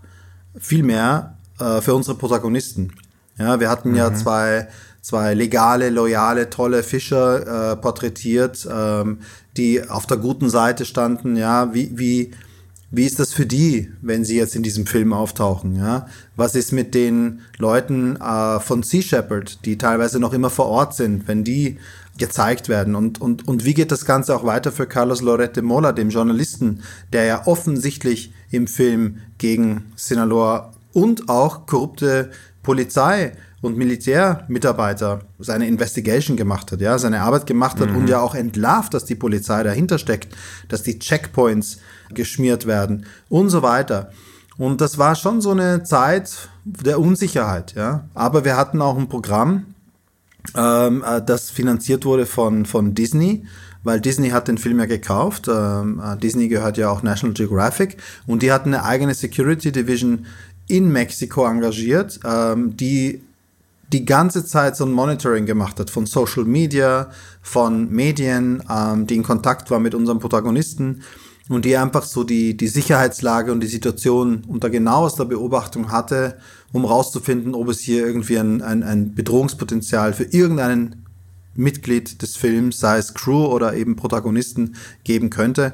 viel 0.58 0.82
mehr 0.82 1.38
äh, 1.58 1.80
für 1.80 1.94
unsere 1.94 2.16
Protagonisten. 2.16 2.92
Ja, 3.38 3.60
wir 3.60 3.70
hatten 3.70 3.90
mhm. 3.90 3.96
ja 3.96 4.14
zwei, 4.14 4.68
zwei 5.00 5.34
legale, 5.34 5.90
loyale, 5.90 6.50
tolle 6.50 6.82
Fischer 6.82 7.72
äh, 7.72 7.76
porträtiert, 7.76 8.68
ähm, 8.70 9.18
die 9.56 9.88
auf 9.88 10.06
der 10.06 10.16
guten 10.16 10.50
Seite 10.50 10.84
standen. 10.84 11.36
Ja, 11.36 11.72
wie, 11.72 11.96
wie, 11.96 12.32
wie 12.90 13.04
ist 13.04 13.20
das 13.20 13.32
für 13.32 13.46
die, 13.46 13.92
wenn 14.02 14.24
sie 14.24 14.36
jetzt 14.36 14.56
in 14.56 14.62
diesem 14.62 14.86
Film 14.86 15.12
auftauchen? 15.12 15.76
Ja, 15.76 16.06
was 16.36 16.54
ist 16.54 16.72
mit 16.72 16.94
den 16.94 17.40
Leuten 17.58 18.16
äh, 18.16 18.60
von 18.60 18.82
Sea 18.82 19.02
Shepherd, 19.02 19.64
die 19.64 19.78
teilweise 19.78 20.18
noch 20.18 20.32
immer 20.32 20.50
vor 20.50 20.66
Ort 20.66 20.94
sind, 20.94 21.28
wenn 21.28 21.44
die 21.44 21.78
gezeigt 22.18 22.68
werden. 22.68 22.94
Und, 22.94 23.20
und, 23.20 23.46
und 23.48 23.64
wie 23.64 23.74
geht 23.74 23.92
das 23.92 24.04
Ganze 24.04 24.34
auch 24.36 24.44
weiter 24.44 24.72
für 24.72 24.86
Carlos 24.86 25.22
Lorette 25.22 25.62
Mola, 25.62 25.92
dem 25.92 26.10
Journalisten, 26.10 26.82
der 27.12 27.24
ja 27.24 27.46
offensichtlich 27.46 28.32
im 28.50 28.66
Film 28.66 29.18
gegen 29.38 29.92
Sinaloa 29.96 30.72
und 30.92 31.28
auch 31.28 31.66
korrupte 31.66 32.30
Polizei 32.62 33.32
und 33.60 33.76
Militärmitarbeiter 33.76 35.20
seine 35.38 35.66
Investigation 35.66 36.36
gemacht 36.36 36.70
hat, 36.70 36.80
ja, 36.80 36.98
seine 36.98 37.22
Arbeit 37.22 37.46
gemacht 37.46 37.80
hat 37.80 37.90
mhm. 37.90 37.96
und 37.96 38.08
ja 38.08 38.20
auch 38.20 38.34
entlarvt, 38.34 38.94
dass 38.94 39.04
die 39.04 39.14
Polizei 39.14 39.62
dahinter 39.62 39.98
steckt, 39.98 40.36
dass 40.68 40.82
die 40.82 40.98
Checkpoints 40.98 41.78
geschmiert 42.14 42.66
werden 42.66 43.06
und 43.28 43.50
so 43.50 43.62
weiter. 43.62 44.10
Und 44.58 44.80
das 44.80 44.98
war 44.98 45.14
schon 45.14 45.40
so 45.40 45.52
eine 45.52 45.84
Zeit 45.84 46.48
der 46.64 47.00
Unsicherheit, 47.00 47.74
ja. 47.74 48.08
Aber 48.14 48.44
wir 48.44 48.56
hatten 48.56 48.82
auch 48.82 48.98
ein 48.98 49.08
Programm, 49.08 49.74
ähm, 50.54 51.04
äh, 51.06 51.22
das 51.24 51.50
finanziert 51.50 52.04
wurde 52.04 52.26
von, 52.26 52.66
von 52.66 52.94
Disney, 52.94 53.44
weil 53.82 54.00
Disney 54.00 54.30
hat 54.30 54.48
den 54.48 54.58
Film 54.58 54.78
ja 54.78 54.86
gekauft. 54.86 55.48
Ähm, 55.48 56.00
äh, 56.04 56.16
Disney 56.16 56.48
gehört 56.48 56.76
ja 56.76 56.90
auch 56.90 57.02
National 57.02 57.34
Geographic 57.34 57.96
und 58.26 58.42
die 58.42 58.52
hatten 58.52 58.74
eine 58.74 58.84
eigene 58.84 59.14
Security 59.14 59.72
Division 59.72 60.26
in 60.68 60.90
Mexiko 60.90 61.46
engagiert, 61.46 62.20
ähm, 62.24 62.76
die 62.76 63.22
die 63.92 64.04
ganze 64.04 64.44
Zeit 64.44 64.76
so 64.76 64.84
ein 64.84 64.92
Monitoring 64.92 65.46
gemacht 65.46 65.80
hat 65.80 65.88
von 65.88 66.04
Social 66.04 66.44
Media, 66.44 67.10
von 67.40 67.90
Medien, 67.90 68.62
ähm, 68.70 69.06
die 69.06 69.16
in 69.16 69.22
Kontakt 69.22 69.70
war 69.70 69.80
mit 69.80 69.94
unseren 69.94 70.18
Protagonisten 70.18 71.02
und 71.48 71.64
die 71.64 71.76
einfach 71.76 72.04
so 72.04 72.24
die, 72.24 72.56
die 72.56 72.68
Sicherheitslage 72.68 73.52
und 73.52 73.60
die 73.60 73.68
Situation 73.68 74.44
unter 74.48 74.70
genauester 74.70 75.24
Beobachtung 75.24 75.90
hatte 75.90 76.36
um 76.72 76.84
rauszufinden, 76.84 77.54
ob 77.54 77.68
es 77.68 77.80
hier 77.80 78.06
irgendwie 78.06 78.38
ein, 78.38 78.62
ein, 78.62 78.82
ein 78.82 79.14
Bedrohungspotenzial 79.14 80.12
für 80.12 80.24
irgendeinen 80.24 81.06
Mitglied 81.54 82.22
des 82.22 82.36
Films, 82.36 82.78
sei 82.78 82.98
es 82.98 83.14
Crew 83.14 83.46
oder 83.46 83.74
eben 83.74 83.96
Protagonisten, 83.96 84.76
geben 85.02 85.30
könnte. 85.30 85.72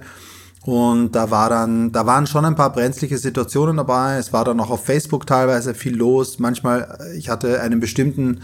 Und 0.63 1.13
da 1.13 1.31
war 1.31 1.51
dann, 1.51 1.93
da 1.93 2.07
waren 2.07 2.27
schon 2.27 2.45
ein 2.45 2.55
paar 2.55 2.73
brenzliche 2.73 3.19
Situationen 3.19 3.77
dabei. 3.77 4.17
Es 4.17 4.33
war 4.33 4.45
dann 4.47 4.61
auch 4.61 4.71
auf 4.71 4.85
Facebook 4.85 5.27
teilweise 5.27 5.75
viel 5.75 5.95
los. 5.95 6.39
Manchmal, 6.39 6.99
ich 7.19 7.29
hatte 7.29 7.61
einen 7.61 7.81
bestimmten, 7.81 8.41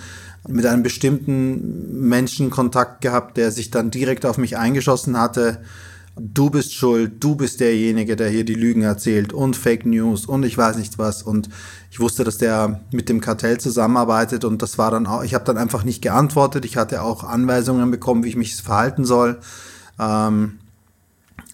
mit 0.46 0.66
einem 0.66 0.82
bestimmten 0.82 2.08
Menschen 2.08 2.50
Kontakt 2.50 3.00
gehabt, 3.00 3.38
der 3.38 3.50
sich 3.52 3.70
dann 3.70 3.90
direkt 3.90 4.26
auf 4.26 4.36
mich 4.36 4.58
eingeschossen 4.58 5.18
hatte 5.18 5.62
du 6.16 6.50
bist 6.50 6.74
schuld, 6.74 7.22
du 7.22 7.34
bist 7.34 7.60
derjenige, 7.60 8.16
der 8.16 8.28
hier 8.28 8.44
die 8.44 8.54
Lügen 8.54 8.82
erzählt 8.82 9.32
und 9.32 9.56
Fake 9.56 9.86
News 9.86 10.26
und 10.26 10.44
ich 10.44 10.56
weiß 10.56 10.76
nicht 10.76 10.98
was. 10.98 11.22
Und 11.22 11.48
ich 11.90 12.00
wusste, 12.00 12.24
dass 12.24 12.38
der 12.38 12.80
mit 12.90 13.08
dem 13.08 13.20
Kartell 13.20 13.58
zusammenarbeitet 13.58 14.44
und 14.44 14.62
das 14.62 14.78
war 14.78 14.90
dann 14.90 15.06
auch, 15.06 15.22
ich 15.22 15.34
habe 15.34 15.44
dann 15.44 15.58
einfach 15.58 15.84
nicht 15.84 16.02
geantwortet. 16.02 16.64
Ich 16.64 16.76
hatte 16.76 17.02
auch 17.02 17.24
Anweisungen 17.24 17.90
bekommen, 17.90 18.24
wie 18.24 18.28
ich 18.28 18.36
mich 18.36 18.56
verhalten 18.56 19.04
soll. 19.04 19.38
Ähm, 19.98 20.58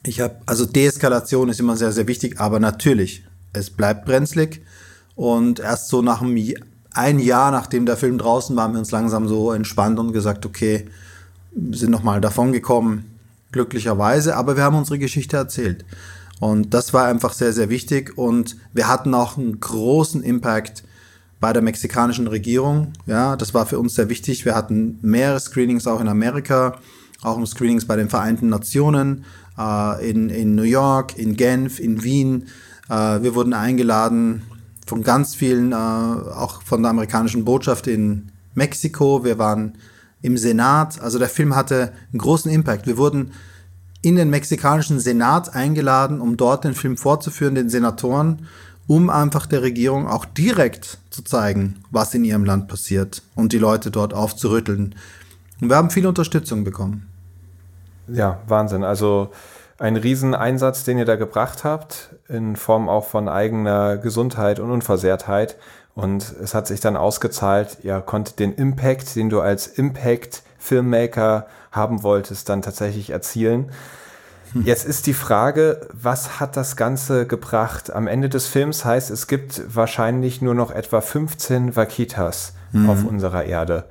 ich 0.05 0.21
habe, 0.21 0.37
also 0.47 0.67
Deeskalation 0.67 1.49
ist 1.49 1.61
immer 1.61 1.77
sehr, 1.77 1.93
sehr 1.93 2.09
wichtig, 2.09 2.41
aber 2.41 2.61
natürlich, 2.61 3.25
es 3.53 3.71
bleibt 3.71 4.05
brenzlig. 4.05 4.63
Und 5.15 5.61
erst 5.61 5.89
so 5.89 6.03
nach 6.03 6.23
einem, 6.23 6.55
ein 6.93 7.19
Jahr, 7.19 7.51
nachdem 7.51 7.87
der 7.87 7.97
Film 7.97 8.19
draußen 8.19 8.55
war, 8.57 8.65
haben 8.65 8.75
wir 8.75 8.81
uns 8.81 8.91
langsam 8.91 9.29
so 9.29 9.53
entspannt 9.53 9.99
und 9.99 10.13
gesagt, 10.13 10.47
okay, 10.47 10.87
sind 11.71 11.91
nochmal 11.91 12.21
davon 12.21 12.53
gekommen 12.53 13.16
glücklicherweise, 13.57 14.37
aber 14.37 14.57
wir 14.57 14.65
haben 14.65 14.77
unsere 14.77 14.99
Geschichte 14.99 15.37
erzählt. 15.39 15.85
Und 16.41 16.75
das 16.75 16.93
war 16.93 17.07
einfach 17.07 17.33
sehr, 17.33 17.55
sehr 17.55 17.71
wichtig 17.71 18.19
und 18.19 18.57
wir 18.75 18.87
hatten 18.87 19.15
auch 19.15 19.39
einen 19.39 19.59
großen 19.59 20.23
Impact 20.23 20.85
bei 21.41 21.55
der 21.55 21.63
mexikanischen 21.63 22.27
Regierung. 22.27 22.93
Ja, 23.07 23.37
das 23.37 23.55
war 23.55 23.65
für 23.65 23.79
uns 23.79 23.95
sehr 23.95 24.11
wichtig. 24.11 24.45
Wir 24.45 24.55
hatten 24.55 24.99
mehrere 25.01 25.41
Screenings 25.41 25.87
auch 25.87 26.01
in 26.01 26.09
Amerika, 26.09 26.79
auch 27.23 27.45
Screenings 27.47 27.87
bei 27.87 27.97
den 27.97 28.11
Vereinten 28.11 28.51
Nationen, 28.51 29.25
äh, 29.59 30.11
in, 30.11 30.29
in 30.29 30.55
New 30.55 30.63
York, 30.63 31.17
in 31.17 31.35
Genf, 31.37 31.81
in 31.81 32.03
Wien. 32.03 32.49
Äh, 32.91 33.23
wir 33.23 33.35
wurden 33.35 33.55
eingeladen 33.55 34.43
von 34.87 35.03
ganz 35.03 35.35
vielen, 35.35 35.73
äh, 35.73 35.75
auch 35.75 36.63
von 36.63 36.83
der 36.83 36.91
amerikanischen 36.91 37.47
Botschaft 37.47 37.87
in 37.87 38.31
Mexiko. 38.55 39.25
Wir 39.25 39.39
waren 39.39 39.79
im 40.27 40.37
Senat. 40.37 41.01
Also 41.01 41.19
der 41.21 41.29
Film 41.29 41.55
hatte 41.55 41.93
einen 42.13 42.19
großen 42.19 42.51
Impact. 42.51 42.87
Wir 42.87 42.99
wurden 42.99 43.33
in 44.03 44.17
den 44.17 44.29
mexikanischen 44.29 44.99
Senat 44.99 45.55
eingeladen, 45.55 46.21
um 46.21 46.37
dort 46.37 46.65
den 46.65 46.75
Film 46.75 46.97
vorzuführen, 46.97 47.55
den 47.55 47.71
Senatoren, 47.71 48.47
um 48.89 49.09
einfach 49.09 49.47
der 49.47 49.63
Regierung 49.63 50.09
auch 50.09 50.25
direkt 50.25 50.99
zu 51.11 51.23
zeigen, 51.23 51.77
was 51.91 52.13
in 52.13 52.25
ihrem 52.25 52.45
Land 52.45 52.69
passiert 52.69 53.23
und 53.37 53.53
die 53.53 53.59
Leute 53.59 53.91
dort 53.91 54.15
aufzurütteln. 54.15 54.97
Und 55.61 55.69
wir 55.69 55.77
haben 55.77 55.91
viel 55.91 56.07
Unterstützung 56.07 56.65
bekommen. 56.65 57.07
Ja, 58.09 58.41
Wahnsinn. 58.49 58.85
Also 58.85 59.31
ein 59.79 59.97
Rieseneinsatz, 59.97 60.85
den 60.85 60.99
ihr 60.99 61.05
da 61.05 61.17
gebracht 61.17 61.63
habt, 61.65 62.15
in 62.29 62.57
Form 62.57 62.89
auch 62.89 63.07
von 63.07 63.29
eigener 63.29 63.97
Gesundheit 63.97 64.59
und 64.59 64.71
Unversehrtheit. 64.71 65.57
Und 65.97 66.35
es 66.43 66.55
hat 66.55 66.67
sich 66.67 66.81
dann 66.81 66.97
ausgezahlt, 66.97 67.79
ihr 67.83 68.01
konntet 68.01 68.39
den 68.39 68.55
Impact, 68.55 69.17
den 69.17 69.31
du 69.31 69.41
als 69.41 69.67
Impact-Filmmaker 69.67 71.47
haben 71.73 72.03
wolltest, 72.03 72.51
dann 72.51 72.61
tatsächlich 72.61 73.11
erzielen. 73.11 73.73
Hm. 74.53 74.63
Jetzt 74.65 74.85
ist 74.85 75.07
die 75.07 75.15
Frage, 75.15 75.89
was 75.93 76.39
hat 76.39 76.59
das 76.59 76.77
Ganze 76.77 77.27
gebracht? 77.27 77.91
Am 77.91 78.09
Ende 78.09 78.29
des 78.29 78.47
Films 78.47 78.85
heißt, 78.85 79.11
es 79.11 79.27
gibt 79.27 79.75
wahrscheinlich 79.75 80.43
nur 80.43 80.55
noch 80.55 80.71
etwa 80.71 81.01
15 81.01 81.77
Vakitas 81.77 82.53
mhm. 82.73 82.91
auf 82.91 83.05
unserer 83.05 83.45
Erde. 83.45 83.87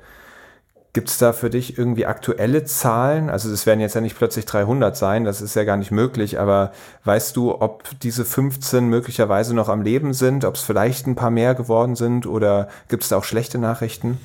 Gibt 0.96 1.10
es 1.10 1.18
da 1.18 1.34
für 1.34 1.50
dich 1.50 1.76
irgendwie 1.76 2.06
aktuelle 2.06 2.64
Zahlen? 2.64 3.28
Also 3.28 3.52
es 3.52 3.66
werden 3.66 3.80
jetzt 3.80 3.94
ja 3.94 4.00
nicht 4.00 4.16
plötzlich 4.16 4.46
300 4.46 4.96
sein, 4.96 5.24
das 5.24 5.42
ist 5.42 5.54
ja 5.54 5.64
gar 5.64 5.76
nicht 5.76 5.90
möglich, 5.90 6.40
aber 6.40 6.72
weißt 7.04 7.36
du, 7.36 7.60
ob 7.60 7.84
diese 8.00 8.24
15 8.24 8.88
möglicherweise 8.88 9.52
noch 9.52 9.68
am 9.68 9.82
Leben 9.82 10.14
sind, 10.14 10.46
ob 10.46 10.54
es 10.54 10.62
vielleicht 10.62 11.06
ein 11.06 11.14
paar 11.14 11.30
mehr 11.30 11.54
geworden 11.54 11.96
sind 11.96 12.24
oder 12.24 12.68
gibt 12.88 13.02
es 13.02 13.10
da 13.10 13.18
auch 13.18 13.24
schlechte 13.24 13.58
Nachrichten? 13.58 14.16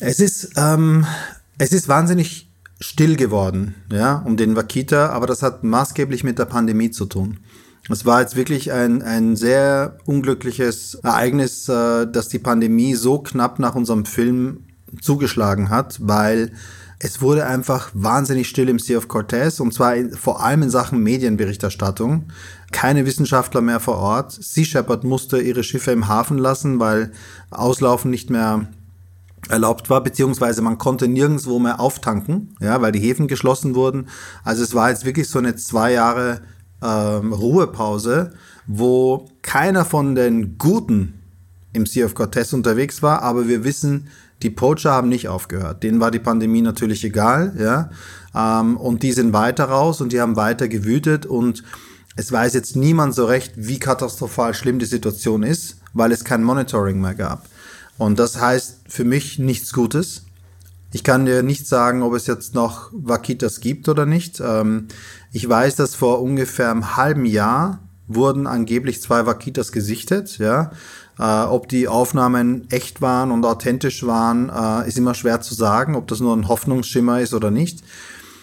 Es 0.00 0.18
ist, 0.18 0.54
ähm, 0.56 1.06
es 1.56 1.70
ist 1.70 1.86
wahnsinnig 1.86 2.50
still 2.80 3.14
geworden, 3.14 3.76
ja, 3.92 4.24
um 4.26 4.36
den 4.36 4.56
Wakita, 4.56 5.10
aber 5.10 5.28
das 5.28 5.44
hat 5.44 5.62
maßgeblich 5.62 6.24
mit 6.24 6.40
der 6.40 6.46
Pandemie 6.46 6.90
zu 6.90 7.06
tun. 7.06 7.38
Es 7.88 8.04
war 8.04 8.22
jetzt 8.22 8.34
wirklich 8.34 8.72
ein, 8.72 9.02
ein 9.02 9.36
sehr 9.36 9.98
unglückliches 10.04 10.96
Ereignis, 10.96 11.68
äh, 11.68 12.08
dass 12.08 12.26
die 12.26 12.40
Pandemie 12.40 12.96
so 12.96 13.20
knapp 13.20 13.60
nach 13.60 13.76
unserem 13.76 14.04
Film 14.04 14.64
zugeschlagen 15.00 15.70
hat, 15.70 15.98
weil 16.00 16.52
es 17.02 17.22
wurde 17.22 17.46
einfach 17.46 17.90
wahnsinnig 17.94 18.48
still 18.48 18.68
im 18.68 18.78
Sea 18.78 18.98
of 18.98 19.08
Cortez 19.08 19.58
und 19.58 19.72
zwar 19.72 19.96
in, 19.96 20.12
vor 20.12 20.42
allem 20.42 20.62
in 20.62 20.70
Sachen 20.70 21.02
Medienberichterstattung. 21.02 22.26
Keine 22.72 23.06
Wissenschaftler 23.06 23.62
mehr 23.62 23.80
vor 23.80 23.96
Ort. 23.96 24.32
Sea 24.32 24.64
Shepherd 24.64 25.04
musste 25.04 25.40
ihre 25.40 25.64
Schiffe 25.64 25.92
im 25.92 26.08
Hafen 26.08 26.36
lassen, 26.36 26.78
weil 26.78 27.12
Auslaufen 27.50 28.10
nicht 28.10 28.28
mehr 28.28 28.68
erlaubt 29.48 29.88
war, 29.88 30.02
beziehungsweise 30.02 30.60
man 30.60 30.76
konnte 30.76 31.08
nirgendwo 31.08 31.58
mehr 31.58 31.80
auftanken, 31.80 32.54
ja, 32.60 32.82
weil 32.82 32.92
die 32.92 33.00
Häfen 33.00 33.28
geschlossen 33.28 33.74
wurden. 33.74 34.08
Also 34.44 34.62
es 34.62 34.74
war 34.74 34.90
jetzt 34.90 35.06
wirklich 35.06 35.28
so 35.28 35.38
eine 35.38 35.56
zwei 35.56 35.92
Jahre 35.92 36.42
ähm, 36.82 37.32
Ruhepause, 37.32 38.34
wo 38.66 39.28
keiner 39.40 39.86
von 39.86 40.14
den 40.14 40.58
guten 40.58 41.14
im 41.72 41.86
Sea 41.86 42.04
of 42.04 42.14
Cortez 42.14 42.52
unterwegs 42.52 43.02
war, 43.02 43.22
aber 43.22 43.48
wir 43.48 43.64
wissen, 43.64 44.08
die 44.42 44.50
Poacher 44.50 44.92
haben 44.92 45.08
nicht 45.08 45.28
aufgehört. 45.28 45.82
Denen 45.82 46.00
war 46.00 46.10
die 46.10 46.18
Pandemie 46.18 46.62
natürlich 46.62 47.04
egal, 47.04 47.54
ja. 47.58 47.90
Ähm, 48.34 48.76
und 48.76 49.02
die 49.02 49.12
sind 49.12 49.32
weiter 49.32 49.64
raus 49.64 50.00
und 50.00 50.12
die 50.12 50.20
haben 50.20 50.36
weiter 50.36 50.68
gewütet 50.68 51.26
und 51.26 51.62
es 52.16 52.30
weiß 52.30 52.54
jetzt 52.54 52.76
niemand 52.76 53.14
so 53.14 53.24
recht, 53.24 53.52
wie 53.56 53.78
katastrophal 53.78 54.54
schlimm 54.54 54.78
die 54.78 54.86
Situation 54.86 55.42
ist, 55.42 55.76
weil 55.92 56.12
es 56.12 56.24
kein 56.24 56.42
Monitoring 56.42 57.00
mehr 57.00 57.14
gab. 57.14 57.46
Und 57.98 58.18
das 58.18 58.40
heißt 58.40 58.80
für 58.88 59.04
mich 59.04 59.38
nichts 59.38 59.72
Gutes. 59.72 60.24
Ich 60.92 61.04
kann 61.04 61.26
dir 61.26 61.42
nicht 61.42 61.66
sagen, 61.66 62.02
ob 62.02 62.14
es 62.14 62.26
jetzt 62.26 62.54
noch 62.54 62.90
Vakitas 62.92 63.60
gibt 63.60 63.88
oder 63.88 64.06
nicht. 64.06 64.40
Ähm, 64.40 64.88
ich 65.32 65.48
weiß, 65.48 65.76
dass 65.76 65.94
vor 65.94 66.20
ungefähr 66.20 66.70
einem 66.70 66.96
halben 66.96 67.26
Jahr 67.26 67.80
wurden 68.08 68.46
angeblich 68.46 69.00
zwei 69.00 69.24
Vakitas 69.26 69.70
gesichtet, 69.70 70.38
ja. 70.38 70.72
Äh, 71.20 71.44
ob 71.44 71.68
die 71.68 71.86
Aufnahmen 71.86 72.66
echt 72.70 73.02
waren 73.02 73.30
und 73.30 73.44
authentisch 73.44 74.06
waren, 74.06 74.48
äh, 74.48 74.88
ist 74.88 74.96
immer 74.96 75.14
schwer 75.14 75.42
zu 75.42 75.54
sagen, 75.54 75.94
ob 75.94 76.08
das 76.08 76.20
nur 76.20 76.34
ein 76.34 76.48
Hoffnungsschimmer 76.48 77.20
ist 77.20 77.34
oder 77.34 77.50
nicht. 77.50 77.84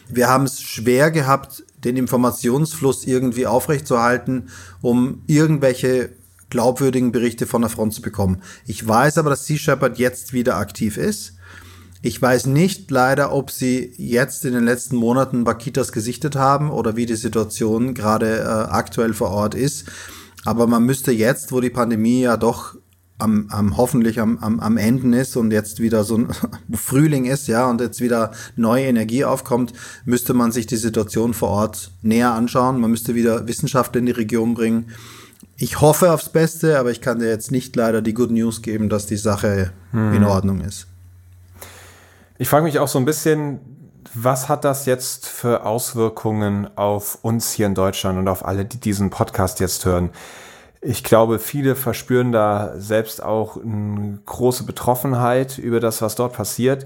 Wir 0.09 0.27
haben 0.27 0.43
es 0.43 0.61
schwer 0.61 1.09
gehabt, 1.09 1.63
den 1.83 1.97
Informationsfluss 1.97 3.05
irgendwie 3.05 3.47
aufrechtzuerhalten, 3.47 4.49
um 4.81 5.23
irgendwelche 5.25 6.11
glaubwürdigen 6.51 7.11
Berichte 7.11 7.47
von 7.47 7.61
der 7.61 7.71
Front 7.71 7.95
zu 7.95 8.03
bekommen. 8.03 8.43
Ich 8.67 8.87
weiß 8.87 9.17
aber, 9.17 9.31
dass 9.31 9.47
Sea 9.47 9.57
Shepherd 9.57 9.97
jetzt 9.97 10.33
wieder 10.33 10.57
aktiv 10.57 10.97
ist. 10.97 11.33
Ich 12.03 12.21
weiß 12.21 12.45
nicht 12.45 12.91
leider, 12.91 13.33
ob 13.33 13.49
sie 13.49 13.91
jetzt 13.97 14.45
in 14.45 14.53
den 14.53 14.65
letzten 14.65 14.97
Monaten 14.97 15.43
Bakitas 15.43 15.91
gesichtet 15.91 16.35
haben 16.35 16.69
oder 16.69 16.95
wie 16.95 17.07
die 17.07 17.15
Situation 17.15 17.95
gerade 17.95 18.37
äh, 18.37 18.43
aktuell 18.43 19.15
vor 19.15 19.31
Ort 19.31 19.55
ist. 19.55 19.85
Aber 20.45 20.67
man 20.67 20.83
müsste 20.83 21.11
jetzt, 21.11 21.51
wo 21.51 21.61
die 21.61 21.69
Pandemie 21.69 22.21
ja 22.21 22.37
doch 22.37 22.75
am, 23.19 23.47
am 23.49 23.77
hoffentlich 23.77 24.19
am, 24.19 24.37
am, 24.39 24.59
am 24.59 24.77
Enden 24.77 25.13
ist 25.13 25.35
und 25.35 25.51
jetzt 25.51 25.79
wieder 25.79 26.03
so 26.03 26.17
ein 26.17 26.27
Frühling 26.73 27.25
ist, 27.25 27.47
ja, 27.47 27.69
und 27.69 27.81
jetzt 27.81 27.99
wieder 27.99 28.31
neue 28.55 28.85
Energie 28.85 29.25
aufkommt, 29.25 29.73
müsste 30.05 30.33
man 30.33 30.51
sich 30.51 30.67
die 30.67 30.77
Situation 30.77 31.33
vor 31.33 31.49
Ort 31.49 31.91
näher 32.01 32.31
anschauen. 32.31 32.79
Man 32.79 32.91
müsste 32.91 33.15
wieder 33.15 33.47
Wissenschaftler 33.47 33.99
in 33.99 34.05
die 34.05 34.11
Region 34.11 34.53
bringen. 34.53 34.91
Ich 35.57 35.81
hoffe 35.81 36.11
aufs 36.11 36.29
Beste, 36.29 36.77
aber 36.79 36.91
ich 36.91 37.01
kann 37.01 37.19
dir 37.19 37.27
jetzt 37.27 37.51
nicht 37.51 37.75
leider 37.75 38.01
die 38.01 38.13
Good 38.13 38.31
News 38.31 38.61
geben, 38.61 38.89
dass 38.89 39.07
die 39.07 39.17
Sache 39.17 39.71
hm. 39.91 40.13
in 40.13 40.23
Ordnung 40.23 40.61
ist. 40.61 40.87
Ich 42.37 42.47
frage 42.47 42.65
mich 42.65 42.77
auch 42.77 42.87
so 42.87 42.99
ein 42.99 43.05
bisschen, 43.05 43.59
was 44.13 44.49
hat 44.49 44.63
das 44.63 44.85
jetzt 44.85 45.27
für 45.27 45.65
Auswirkungen 45.65 46.69
auf 46.77 47.19
uns 47.21 47.51
hier 47.51 47.65
in 47.65 47.75
Deutschland 47.75 48.17
und 48.17 48.27
auf 48.27 48.45
alle, 48.45 48.65
die 48.65 48.79
diesen 48.79 49.09
Podcast 49.09 49.59
jetzt 49.59 49.85
hören? 49.85 50.11
Ich 50.81 51.03
glaube, 51.03 51.39
viele 51.39 51.75
verspüren 51.75 52.31
da 52.31 52.73
selbst 52.77 53.23
auch 53.23 53.57
eine 53.57 54.19
große 54.25 54.63
Betroffenheit 54.63 55.57
über 55.57 55.79
das, 55.79 56.01
was 56.01 56.15
dort 56.15 56.33
passiert. 56.33 56.85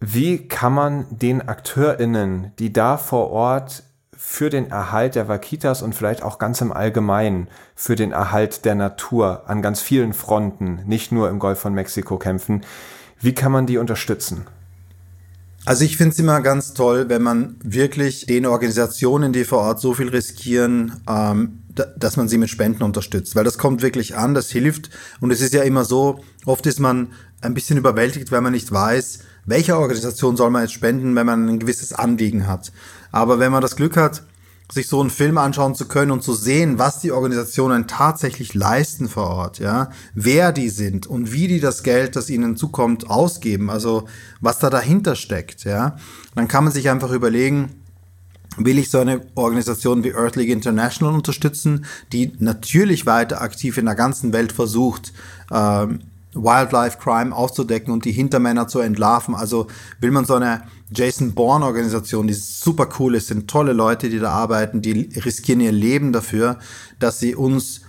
Wie 0.00 0.48
kann 0.48 0.72
man 0.72 1.06
den 1.10 1.46
AkteurInnen, 1.46 2.52
die 2.58 2.72
da 2.72 2.96
vor 2.96 3.30
Ort 3.30 3.82
für 4.16 4.50
den 4.50 4.70
Erhalt 4.70 5.14
der 5.14 5.28
Vakitas 5.28 5.80
und 5.82 5.94
vielleicht 5.94 6.22
auch 6.22 6.38
ganz 6.38 6.60
im 6.60 6.72
Allgemeinen 6.72 7.48
für 7.74 7.96
den 7.96 8.12
Erhalt 8.12 8.64
der 8.66 8.74
Natur 8.74 9.44
an 9.46 9.62
ganz 9.62 9.80
vielen 9.80 10.12
Fronten, 10.12 10.82
nicht 10.84 11.10
nur 11.10 11.30
im 11.30 11.38
Golf 11.38 11.58
von 11.58 11.72
Mexiko 11.72 12.18
kämpfen, 12.18 12.62
wie 13.18 13.34
kann 13.34 13.50
man 13.50 13.66
die 13.66 13.78
unterstützen? 13.78 14.46
Also 15.66 15.84
ich 15.84 15.96
finde 15.96 16.12
es 16.12 16.18
immer 16.18 16.40
ganz 16.40 16.72
toll, 16.72 17.08
wenn 17.08 17.22
man 17.22 17.56
wirklich 17.62 18.26
den 18.26 18.46
Organisationen, 18.46 19.32
die 19.32 19.44
vor 19.44 19.58
Ort 19.58 19.80
so 19.80 19.92
viel 19.92 20.08
riskieren, 20.08 20.92
ähm, 21.08 21.58
dass 21.96 22.16
man 22.16 22.28
sie 22.28 22.38
mit 22.38 22.50
Spenden 22.50 22.82
unterstützt, 22.82 23.36
weil 23.36 23.44
das 23.44 23.58
kommt 23.58 23.82
wirklich 23.82 24.16
an, 24.16 24.34
das 24.34 24.50
hilft 24.50 24.90
und 25.20 25.30
es 25.30 25.40
ist 25.40 25.54
ja 25.54 25.62
immer 25.62 25.84
so, 25.84 26.20
oft 26.46 26.66
ist 26.66 26.80
man 26.80 27.12
ein 27.42 27.54
bisschen 27.54 27.78
überwältigt, 27.78 28.32
weil 28.32 28.40
man 28.40 28.52
nicht 28.52 28.72
weiß, 28.72 29.20
welcher 29.46 29.78
Organisation 29.78 30.36
soll 30.36 30.50
man 30.50 30.62
jetzt 30.62 30.72
spenden, 30.72 31.14
wenn 31.14 31.26
man 31.26 31.48
ein 31.48 31.58
gewisses 31.58 31.92
Anliegen 31.92 32.46
hat. 32.46 32.72
Aber 33.12 33.38
wenn 33.38 33.52
man 33.52 33.62
das 33.62 33.76
Glück 33.76 33.96
hat, 33.96 34.22
sich 34.72 34.88
so 34.88 35.00
einen 35.00 35.10
Film 35.10 35.38
anschauen 35.38 35.74
zu 35.74 35.86
können 35.86 36.10
und 36.10 36.22
zu 36.22 36.32
sehen, 36.34 36.78
was 36.78 37.00
die 37.00 37.12
Organisationen 37.12 37.86
tatsächlich 37.86 38.54
leisten 38.54 39.08
vor 39.08 39.28
Ort, 39.28 39.58
ja, 39.58 39.90
wer 40.14 40.52
die 40.52 40.68
sind 40.68 41.06
und 41.06 41.32
wie 41.32 41.48
die 41.48 41.60
das 41.60 41.82
Geld, 41.82 42.16
das 42.16 42.30
ihnen 42.30 42.56
zukommt, 42.56 43.10
ausgeben, 43.10 43.70
also 43.70 44.06
was 44.40 44.58
da 44.58 44.70
dahinter 44.70 45.16
steckt, 45.16 45.64
ja, 45.64 45.96
dann 46.34 46.48
kann 46.48 46.64
man 46.64 46.72
sich 46.72 46.88
einfach 46.88 47.10
überlegen, 47.10 47.70
will 48.56 48.78
ich 48.78 48.90
so 48.90 48.98
eine 48.98 49.22
Organisation 49.34 50.04
wie 50.04 50.14
Earth 50.14 50.36
League 50.36 50.50
International 50.50 51.14
unterstützen, 51.14 51.84
die 52.12 52.32
natürlich 52.38 53.06
weiter 53.06 53.40
aktiv 53.40 53.78
in 53.78 53.86
der 53.86 53.94
ganzen 53.94 54.32
Welt 54.32 54.52
versucht, 54.52 55.12
ähm, 55.52 56.00
Wildlife 56.32 56.98
Crime 56.98 57.34
aufzudecken 57.34 57.92
und 57.92 58.04
die 58.04 58.12
Hintermänner 58.12 58.68
zu 58.68 58.80
entlarven. 58.80 59.34
Also 59.34 59.66
will 60.00 60.10
man 60.10 60.24
so 60.24 60.34
eine 60.34 60.62
Jason 60.92 61.34
Bourne 61.34 61.64
Organisation, 61.64 62.26
die 62.26 62.34
super 62.34 62.88
cool 62.98 63.14
ist, 63.14 63.28
sind 63.28 63.48
tolle 63.48 63.72
Leute, 63.72 64.10
die 64.10 64.18
da 64.18 64.30
arbeiten, 64.30 64.82
die 64.82 65.08
riskieren 65.24 65.60
ihr 65.60 65.72
Leben 65.72 66.12
dafür, 66.12 66.58
dass 66.98 67.20
sie 67.20 67.34
uns 67.34 67.82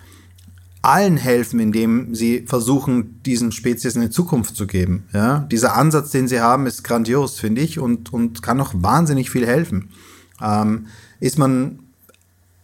allen 0.83 1.17
helfen, 1.17 1.59
indem 1.59 2.15
sie 2.15 2.45
versuchen, 2.47 3.21
diesen 3.23 3.51
Spezies 3.51 3.95
eine 3.95 4.09
Zukunft 4.09 4.55
zu 4.55 4.65
geben. 4.65 5.05
Ja, 5.13 5.39
dieser 5.39 5.75
Ansatz, 5.75 6.11
den 6.11 6.27
sie 6.27 6.41
haben, 6.41 6.65
ist 6.65 6.83
grandios, 6.83 7.39
finde 7.39 7.61
ich, 7.61 7.79
und, 7.79 8.11
und 8.11 8.41
kann 8.41 8.59
auch 8.61 8.73
wahnsinnig 8.75 9.29
viel 9.29 9.45
helfen. 9.45 9.89
Ähm, 10.41 10.87
ist 11.19 11.37
man 11.37 11.79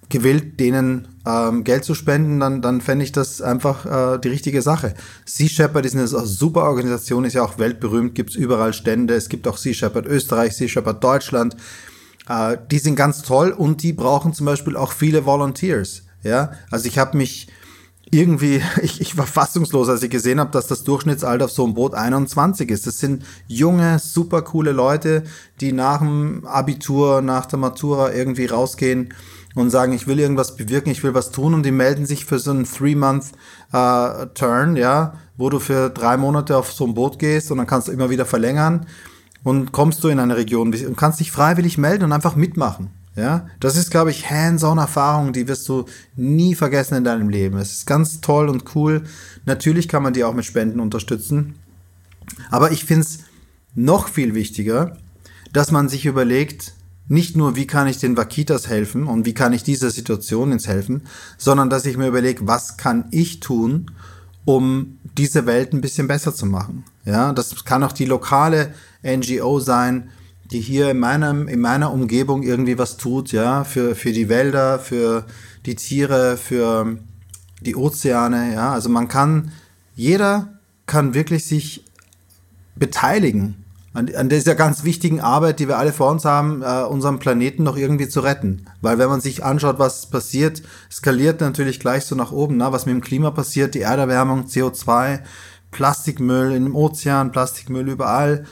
gewillt, 0.09 0.59
denen 0.59 1.07
ähm, 1.27 1.63
Geld 1.63 1.83
zu 1.83 1.93
spenden, 1.93 2.39
dann, 2.39 2.61
dann 2.61 2.79
fände 2.79 3.03
ich 3.03 3.11
das 3.11 3.41
einfach 3.41 3.85
äh, 3.85 4.19
die 4.19 4.29
richtige 4.29 4.61
Sache. 4.61 4.93
Sea 5.25 5.49
Shepherd 5.49 5.85
ist 5.85 5.95
eine 5.95 6.07
super 6.07 6.63
Organisation, 6.63 7.25
ist 7.25 7.33
ja 7.33 7.43
auch 7.43 7.59
weltberühmt, 7.59 8.15
gibt 8.15 8.29
es 8.29 8.35
überall 8.35 8.73
Stände. 8.73 9.15
Es 9.15 9.27
gibt 9.27 9.47
auch 9.47 9.57
Sea 9.57 9.73
Shepherd 9.73 10.05
Österreich, 10.05 10.55
Sea 10.55 10.69
Shepherd 10.69 11.03
Deutschland. 11.03 11.57
Äh, 12.29 12.57
die 12.71 12.79
sind 12.79 12.95
ganz 12.95 13.23
toll 13.23 13.51
und 13.51 13.83
die 13.83 13.93
brauchen 13.93 14.33
zum 14.33 14.45
Beispiel 14.45 14.77
auch 14.77 14.93
viele 14.93 15.25
Volunteers. 15.25 16.03
Ja, 16.23 16.51
also 16.71 16.87
ich 16.87 16.97
habe 16.97 17.17
mich 17.17 17.47
irgendwie, 18.09 18.61
ich, 18.81 19.01
ich 19.01 19.17
war 19.17 19.27
fassungslos, 19.27 19.89
als 19.89 20.03
ich 20.03 20.09
gesehen 20.09 20.39
habe, 20.39 20.51
dass 20.51 20.67
das 20.67 20.85
Durchschnittsalter 20.85 21.45
auf 21.45 21.51
so 21.51 21.65
einem 21.65 21.73
Boot 21.73 21.93
21 21.93 22.69
ist. 22.69 22.87
Das 22.87 22.99
sind 22.99 23.25
junge, 23.47 23.99
super 23.99 24.43
coole 24.43 24.71
Leute, 24.71 25.23
die 25.59 25.73
nach 25.73 25.99
dem 25.99 26.45
Abitur, 26.45 27.21
nach 27.21 27.47
der 27.47 27.59
Matura 27.59 28.13
irgendwie 28.13 28.45
rausgehen 28.45 29.13
und 29.61 29.69
sagen, 29.69 29.93
ich 29.93 30.07
will 30.07 30.19
irgendwas 30.19 30.55
bewirken, 30.55 30.89
ich 30.89 31.03
will 31.03 31.13
was 31.13 31.31
tun 31.31 31.53
und 31.53 31.63
die 31.63 31.71
melden 31.71 32.05
sich 32.05 32.25
für 32.25 32.39
so 32.39 32.51
einen 32.51 32.65
Three-Month-Turn, 32.65 34.75
äh, 34.75 34.79
ja, 34.79 35.13
wo 35.37 35.49
du 35.49 35.59
für 35.59 35.89
drei 35.89 36.17
Monate 36.17 36.57
auf 36.57 36.71
so 36.71 36.85
ein 36.85 36.93
Boot 36.93 37.19
gehst 37.19 37.51
und 37.51 37.57
dann 37.57 37.67
kannst 37.67 37.87
du 37.87 37.91
immer 37.91 38.09
wieder 38.09 38.25
verlängern 38.25 38.85
und 39.43 39.71
kommst 39.71 40.03
du 40.03 40.09
in 40.09 40.19
eine 40.19 40.37
Region 40.37 40.73
und 40.73 40.97
kannst 40.97 41.19
dich 41.19 41.31
freiwillig 41.31 41.77
melden 41.77 42.05
und 42.05 42.11
einfach 42.11 42.35
mitmachen. 42.35 42.89
Ja, 43.15 43.47
das 43.59 43.77
ist, 43.77 43.89
glaube 43.89 44.11
ich, 44.11 44.29
Hands-on-Erfahrung, 44.29 45.33
die 45.33 45.47
wirst 45.47 45.67
du 45.67 45.85
nie 46.15 46.53
vergessen 46.53 46.97
in 46.97 47.03
deinem 47.03 47.29
Leben. 47.29 47.57
Es 47.57 47.71
ist 47.71 47.87
ganz 47.87 48.21
toll 48.21 48.47
und 48.47 48.75
cool. 48.75 49.05
Natürlich 49.45 49.87
kann 49.87 50.03
man 50.03 50.13
die 50.13 50.23
auch 50.23 50.35
mit 50.35 50.45
Spenden 50.45 50.79
unterstützen. 50.79 51.55
Aber 52.51 52.71
ich 52.71 52.85
finde 52.85 53.01
es 53.01 53.19
noch 53.73 54.07
viel 54.07 54.35
wichtiger, 54.35 54.97
dass 55.51 55.71
man 55.71 55.89
sich 55.89 56.05
überlegt, 56.05 56.73
nicht 57.07 57.35
nur, 57.35 57.55
wie 57.55 57.67
kann 57.67 57.87
ich 57.87 57.99
den 57.99 58.17
Vakitas 58.17 58.67
helfen 58.67 59.07
und 59.07 59.25
wie 59.25 59.33
kann 59.33 59.53
ich 59.53 59.63
dieser 59.63 59.91
Situation 59.91 60.51
ins 60.51 60.67
helfen, 60.67 61.03
sondern 61.37 61.69
dass 61.69 61.85
ich 61.85 61.97
mir 61.97 62.07
überlege, 62.07 62.47
was 62.47 62.77
kann 62.77 63.05
ich 63.11 63.39
tun, 63.39 63.91
um 64.45 64.99
diese 65.17 65.45
Welt 65.45 65.73
ein 65.73 65.81
bisschen 65.81 66.07
besser 66.07 66.33
zu 66.33 66.45
machen. 66.45 66.83
Ja, 67.05 67.33
das 67.33 67.65
kann 67.65 67.83
auch 67.83 67.93
die 67.93 68.05
lokale 68.05 68.73
NGO 69.03 69.59
sein, 69.59 70.09
die 70.51 70.61
hier 70.61 70.91
in 70.91 70.99
meinem, 70.99 71.47
in 71.47 71.59
meiner 71.59 71.91
Umgebung 71.91 72.43
irgendwie 72.43 72.77
was 72.77 72.97
tut, 72.97 73.31
ja, 73.31 73.63
für, 73.63 73.95
für 73.95 74.11
die 74.11 74.29
Wälder, 74.29 74.79
für 74.79 75.25
die 75.65 75.75
Tiere, 75.75 76.37
für 76.37 76.97
die 77.61 77.75
Ozeane, 77.75 78.53
ja. 78.53 78.71
Also 78.71 78.89
man 78.89 79.07
kann, 79.07 79.51
jeder 79.95 80.59
kann 80.85 81.13
wirklich 81.13 81.45
sich 81.45 81.83
beteiligen 82.75 83.65
an, 83.97 84.13
an 84.13 84.29
dieser 84.29 84.53
ganz 84.53 84.83
wichtigen 84.83 85.21
Arbeit, 85.21 85.59
die 85.59 85.67
wir 85.67 85.79
alle 85.79 85.91
vor 85.91 86.11
uns 86.11 86.23
haben, 86.23 86.61
äh, 86.61 86.83
unseren 86.83 87.17
Planeten 87.17 87.63
noch 87.63 87.77
irgendwie 87.77 88.07
zu 88.07 88.19
retten. 88.19 88.67
Weil 88.79 88.99
wenn 88.99 89.09
man 89.09 89.21
sich 89.21 89.43
anschaut, 89.43 89.79
was 89.79 90.05
passiert, 90.05 90.61
skaliert 90.91 91.41
natürlich 91.41 91.79
gleich 91.79 92.05
so 92.05 92.15
nach 92.15 92.31
oben, 92.31 92.57
ne? 92.57 92.71
was 92.71 92.85
mit 92.85 92.93
dem 92.93 93.01
Klima 93.01 93.31
passiert, 93.31 93.73
die 93.73 93.81
Erderwärmung, 93.81 94.45
CO2, 94.45 95.21
Plastikmüll 95.71 96.51
im 96.51 96.75
Ozean, 96.75 97.31
Plastikmüll 97.31 97.89
überall. 97.89 98.45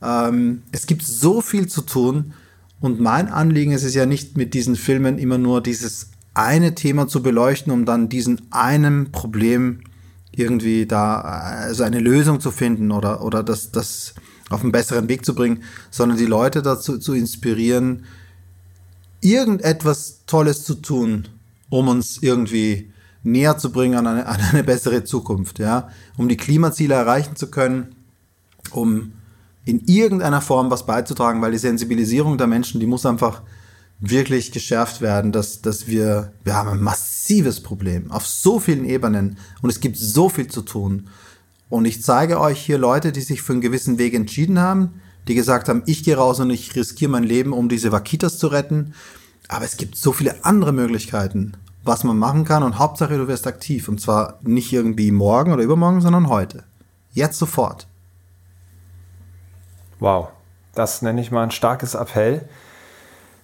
Ähm, 0.00 0.62
es 0.70 0.86
gibt 0.86 1.02
so 1.02 1.40
viel 1.40 1.66
zu 1.66 1.82
tun. 1.82 2.34
Und 2.78 3.00
mein 3.00 3.28
Anliegen 3.28 3.72
ist 3.72 3.84
es 3.84 3.94
ja 3.94 4.06
nicht 4.06 4.36
mit 4.36 4.54
diesen 4.54 4.76
Filmen 4.76 5.18
immer 5.18 5.38
nur 5.38 5.60
dieses 5.60 6.10
eine 6.32 6.76
Thema 6.76 7.08
zu 7.08 7.24
beleuchten, 7.24 7.72
um 7.72 7.86
dann 7.86 8.08
diesen 8.08 8.42
einen 8.52 9.10
Problem 9.10 9.80
irgendwie 10.30 10.86
da, 10.86 11.20
also 11.20 11.82
eine 11.82 11.98
Lösung 11.98 12.38
zu 12.38 12.52
finden 12.52 12.92
oder, 12.92 13.24
oder 13.24 13.42
das, 13.42 13.72
das 13.72 14.14
auf 14.52 14.62
einen 14.62 14.72
besseren 14.72 15.08
Weg 15.08 15.24
zu 15.24 15.34
bringen, 15.34 15.62
sondern 15.90 16.18
die 16.18 16.26
Leute 16.26 16.62
dazu 16.62 16.98
zu 16.98 17.14
inspirieren, 17.14 18.04
irgendetwas 19.20 20.20
Tolles 20.26 20.64
zu 20.64 20.74
tun, 20.74 21.28
um 21.70 21.88
uns 21.88 22.18
irgendwie 22.22 22.92
näher 23.22 23.56
zu 23.58 23.70
bringen 23.72 23.94
an 23.94 24.06
eine, 24.06 24.26
an 24.26 24.40
eine 24.40 24.64
bessere 24.64 25.04
Zukunft, 25.04 25.58
ja, 25.58 25.88
um 26.16 26.28
die 26.28 26.36
Klimaziele 26.36 26.94
erreichen 26.94 27.36
zu 27.36 27.50
können, 27.50 27.94
um 28.72 29.12
in 29.64 29.80
irgendeiner 29.86 30.40
Form 30.40 30.70
was 30.70 30.86
beizutragen, 30.86 31.40
weil 31.40 31.52
die 31.52 31.58
Sensibilisierung 31.58 32.36
der 32.36 32.48
Menschen, 32.48 32.80
die 32.80 32.86
muss 32.86 33.06
einfach 33.06 33.42
wirklich 34.00 34.50
geschärft 34.50 35.00
werden, 35.00 35.30
dass, 35.30 35.62
dass 35.62 35.86
wir, 35.86 36.32
wir 36.42 36.54
haben 36.54 36.68
ein 36.68 36.82
massives 36.82 37.60
Problem 37.62 38.10
auf 38.10 38.26
so 38.26 38.58
vielen 38.58 38.84
Ebenen 38.84 39.38
und 39.62 39.70
es 39.70 39.78
gibt 39.78 39.96
so 39.96 40.28
viel 40.28 40.48
zu 40.48 40.62
tun. 40.62 41.08
Und 41.72 41.86
ich 41.86 42.02
zeige 42.02 42.38
euch 42.38 42.60
hier 42.60 42.76
Leute, 42.76 43.12
die 43.12 43.22
sich 43.22 43.40
für 43.40 43.54
einen 43.54 43.62
gewissen 43.62 43.96
Weg 43.96 44.12
entschieden 44.12 44.60
haben, 44.60 45.00
die 45.26 45.34
gesagt 45.34 45.70
haben, 45.70 45.82
ich 45.86 46.04
gehe 46.04 46.18
raus 46.18 46.38
und 46.38 46.50
ich 46.50 46.76
riskiere 46.76 47.10
mein 47.10 47.22
Leben, 47.22 47.54
um 47.54 47.70
diese 47.70 47.90
Vakitas 47.90 48.36
zu 48.36 48.48
retten. 48.48 48.92
Aber 49.48 49.64
es 49.64 49.78
gibt 49.78 49.96
so 49.96 50.12
viele 50.12 50.44
andere 50.44 50.74
Möglichkeiten, 50.74 51.54
was 51.82 52.04
man 52.04 52.18
machen 52.18 52.44
kann 52.44 52.62
und 52.62 52.78
Hauptsache 52.78 53.16
du 53.16 53.26
wirst 53.26 53.46
aktiv 53.46 53.88
und 53.88 54.02
zwar 54.02 54.38
nicht 54.42 54.70
irgendwie 54.70 55.10
morgen 55.12 55.50
oder 55.50 55.62
übermorgen, 55.62 56.02
sondern 56.02 56.28
heute. 56.28 56.64
Jetzt 57.14 57.38
sofort. 57.38 57.86
Wow, 59.98 60.28
das 60.74 61.00
nenne 61.00 61.22
ich 61.22 61.30
mal 61.30 61.42
ein 61.42 61.52
starkes 61.52 61.94
Appell. 61.94 62.46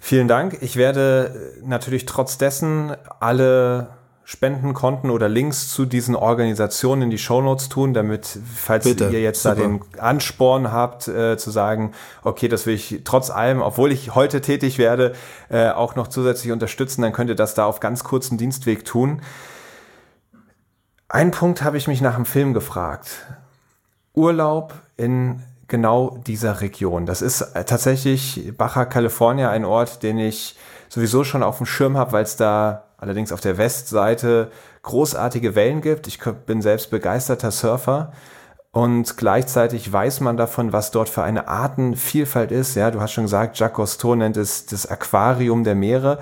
Vielen 0.00 0.28
Dank. 0.28 0.58
Ich 0.60 0.76
werde 0.76 1.54
natürlich 1.64 2.04
trotz 2.04 2.36
dessen 2.36 2.94
alle 3.20 3.97
Spendenkonten 4.30 5.08
oder 5.08 5.26
Links 5.26 5.72
zu 5.72 5.86
diesen 5.86 6.14
Organisationen 6.14 7.04
in 7.04 7.10
die 7.10 7.16
Shownotes 7.16 7.70
tun, 7.70 7.94
damit, 7.94 8.38
falls 8.54 8.84
Bitte. 8.84 9.08
ihr 9.08 9.22
jetzt 9.22 9.42
Super. 9.42 9.54
da 9.54 9.62
den 9.62 9.80
Ansporn 9.96 10.70
habt, 10.70 11.08
äh, 11.08 11.38
zu 11.38 11.50
sagen, 11.50 11.92
okay, 12.22 12.46
das 12.46 12.66
will 12.66 12.74
ich 12.74 13.00
trotz 13.04 13.30
allem, 13.30 13.62
obwohl 13.62 13.90
ich 13.90 14.14
heute 14.14 14.42
tätig 14.42 14.76
werde, 14.76 15.14
äh, 15.48 15.70
auch 15.70 15.96
noch 15.96 16.08
zusätzlich 16.08 16.52
unterstützen, 16.52 17.00
dann 17.00 17.14
könnt 17.14 17.30
ihr 17.30 17.36
das 17.36 17.54
da 17.54 17.64
auf 17.64 17.80
ganz 17.80 18.04
kurzen 18.04 18.36
Dienstweg 18.36 18.84
tun. 18.84 19.22
Ein 21.08 21.30
Punkt 21.30 21.62
habe 21.62 21.78
ich 21.78 21.88
mich 21.88 22.02
nach 22.02 22.16
dem 22.16 22.26
Film 22.26 22.52
gefragt. 22.52 23.24
Urlaub 24.12 24.74
in 24.98 25.42
genau 25.68 26.18
dieser 26.26 26.60
Region. 26.60 27.06
Das 27.06 27.22
ist 27.22 27.40
äh, 27.40 27.64
tatsächlich 27.64 28.52
Baja 28.58 28.84
California, 28.84 29.48
ein 29.48 29.64
Ort, 29.64 30.02
den 30.02 30.18
ich 30.18 30.54
sowieso 30.90 31.24
schon 31.24 31.42
auf 31.42 31.56
dem 31.56 31.66
Schirm 31.66 31.96
habe, 31.96 32.12
weil 32.12 32.24
es 32.24 32.36
da 32.36 32.87
allerdings 32.98 33.32
auf 33.32 33.40
der 33.40 33.56
Westseite 33.56 34.50
großartige 34.82 35.54
Wellen 35.54 35.80
gibt. 35.80 36.06
Ich 36.06 36.20
bin 36.46 36.60
selbst 36.60 36.90
begeisterter 36.90 37.50
Surfer 37.50 38.12
und 38.70 39.16
gleichzeitig 39.16 39.90
weiß 39.90 40.20
man 40.20 40.36
davon, 40.36 40.72
was 40.72 40.90
dort 40.90 41.08
für 41.08 41.22
eine 41.22 41.48
Artenvielfalt 41.48 42.52
ist. 42.52 42.74
Ja, 42.74 42.90
du 42.90 43.00
hast 43.00 43.12
schon 43.12 43.24
gesagt, 43.24 43.58
Jacques 43.58 43.76
Cousteau 43.76 44.14
nennt 44.14 44.36
es 44.36 44.66
das 44.66 44.86
Aquarium 44.86 45.64
der 45.64 45.74
Meere. 45.74 46.18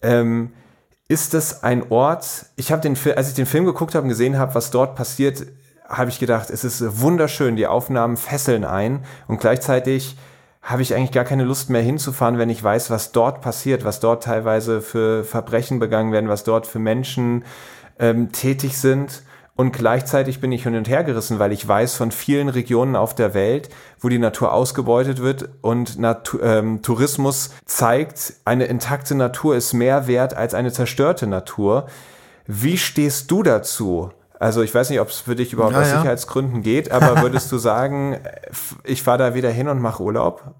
Ähm, 0.00 0.52
ist 1.08 1.34
es 1.34 1.62
ein 1.62 1.90
Ort? 1.90 2.46
Ich 2.56 2.72
habe 2.72 2.82
den, 2.82 2.96
als 3.16 3.28
ich 3.28 3.34
den 3.34 3.46
Film 3.46 3.64
geguckt 3.64 3.94
habe 3.94 4.04
und 4.04 4.08
gesehen 4.08 4.38
habe, 4.38 4.54
was 4.54 4.70
dort 4.70 4.94
passiert, 4.94 5.46
habe 5.88 6.10
ich 6.10 6.18
gedacht, 6.18 6.50
es 6.50 6.64
ist 6.64 7.00
wunderschön, 7.00 7.56
die 7.56 7.66
Aufnahmen 7.66 8.16
fesseln 8.16 8.64
ein 8.64 9.04
und 9.26 9.40
gleichzeitig 9.40 10.16
habe 10.68 10.82
ich 10.82 10.94
eigentlich 10.94 11.12
gar 11.12 11.24
keine 11.24 11.44
Lust 11.44 11.70
mehr 11.70 11.80
hinzufahren, 11.80 12.36
wenn 12.36 12.50
ich 12.50 12.62
weiß, 12.62 12.90
was 12.90 13.10
dort 13.10 13.40
passiert, 13.40 13.86
was 13.86 14.00
dort 14.00 14.24
teilweise 14.24 14.82
für 14.82 15.24
Verbrechen 15.24 15.78
begangen 15.78 16.12
werden, 16.12 16.28
was 16.28 16.44
dort 16.44 16.66
für 16.66 16.78
Menschen 16.78 17.44
ähm, 17.98 18.32
tätig 18.32 18.76
sind. 18.76 19.22
Und 19.56 19.72
gleichzeitig 19.72 20.42
bin 20.42 20.52
ich 20.52 20.64
hin 20.64 20.76
und 20.76 20.86
her 20.86 21.04
gerissen, 21.04 21.38
weil 21.38 21.52
ich 21.52 21.66
weiß 21.66 21.94
von 21.94 22.12
vielen 22.12 22.50
Regionen 22.50 22.96
auf 22.96 23.14
der 23.14 23.32
Welt, 23.32 23.70
wo 23.98 24.10
die 24.10 24.18
Natur 24.18 24.52
ausgebeutet 24.52 25.22
wird 25.22 25.48
und 25.62 25.98
Natur, 25.98 26.42
ähm, 26.42 26.82
Tourismus 26.82 27.50
zeigt, 27.64 28.34
eine 28.44 28.66
intakte 28.66 29.14
Natur 29.14 29.56
ist 29.56 29.72
mehr 29.72 30.06
wert 30.06 30.34
als 30.34 30.52
eine 30.52 30.70
zerstörte 30.70 31.26
Natur. 31.26 31.86
Wie 32.46 32.76
stehst 32.76 33.30
du 33.30 33.42
dazu? 33.42 34.10
Also 34.38 34.62
ich 34.62 34.74
weiß 34.74 34.90
nicht, 34.90 35.00
ob 35.00 35.08
es 35.08 35.18
für 35.18 35.34
dich 35.34 35.52
überhaupt 35.52 35.74
ja, 35.74 35.82
aus. 35.82 35.88
Sicherheitsgründen 35.88 36.62
geht, 36.62 36.90
aber 36.90 37.22
würdest 37.22 37.50
du 37.50 37.58
sagen, 37.58 38.18
ich 38.84 39.02
fahre 39.02 39.18
da 39.18 39.34
wieder 39.34 39.50
hin 39.50 39.68
und 39.68 39.80
mache 39.80 40.02
Urlaub? 40.02 40.54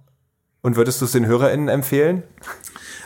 Und 0.60 0.76
würdest 0.76 1.00
du 1.00 1.04
es 1.04 1.12
den 1.12 1.26
HörerInnen 1.26 1.68
empfehlen? 1.68 2.24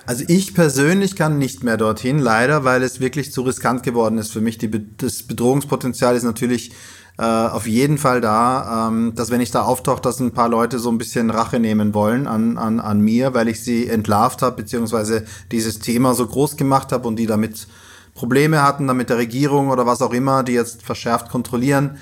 Also 0.07 0.25
ich 0.27 0.55
persönlich 0.55 1.15
kann 1.15 1.39
nicht 1.39 1.63
mehr 1.63 1.77
dorthin, 1.77 2.19
leider, 2.19 2.65
weil 2.65 2.83
es 2.83 2.99
wirklich 2.99 3.33
zu 3.33 3.43
riskant 3.43 3.83
geworden 3.83 4.19
ist 4.19 4.33
für 4.33 4.41
mich. 4.41 4.59
Die, 4.59 4.71
das 4.97 5.23
Bedrohungspotenzial 5.23 6.17
ist 6.17 6.25
natürlich 6.25 6.73
äh, 7.19 7.25
auf 7.25 7.67
jeden 7.67 7.99
Fall 7.99 8.21
da, 8.21 8.89
ähm, 8.89 9.15
dass 9.15 9.31
wenn 9.31 9.41
ich 9.41 9.51
da 9.51 9.63
auftauche, 9.63 10.01
dass 10.01 10.19
ein 10.19 10.33
paar 10.33 10.49
Leute 10.49 10.79
so 10.79 10.91
ein 10.91 10.99
bisschen 10.99 11.31
Rache 11.31 11.61
nehmen 11.61 11.95
wollen 11.95 12.27
an, 12.27 12.57
an, 12.59 12.81
an 12.81 13.01
mir, 13.01 13.35
weil 13.35 13.49
ich 13.49 13.63
sie 13.63 13.87
entlarvt 13.87 14.43
habe, 14.43 14.57
beziehungsweise 14.57 15.25
dieses 15.53 15.79
Thema 15.79 16.15
so 16.15 16.27
groß 16.27 16.57
gemacht 16.57 16.91
habe 16.91 17.07
und 17.07 17.17
die 17.17 17.27
damit 17.27 17.69
Probleme 18.15 18.63
hatten 18.63 18.87
dann 18.87 18.97
mit 18.97 19.11
der 19.11 19.19
Regierung 19.19 19.71
oder 19.71 19.87
was 19.87 20.03
auch 20.03 20.13
immer, 20.13 20.43
die 20.43 20.53
jetzt 20.53 20.83
verschärft 20.83 21.31
kontrollieren. 21.31 21.99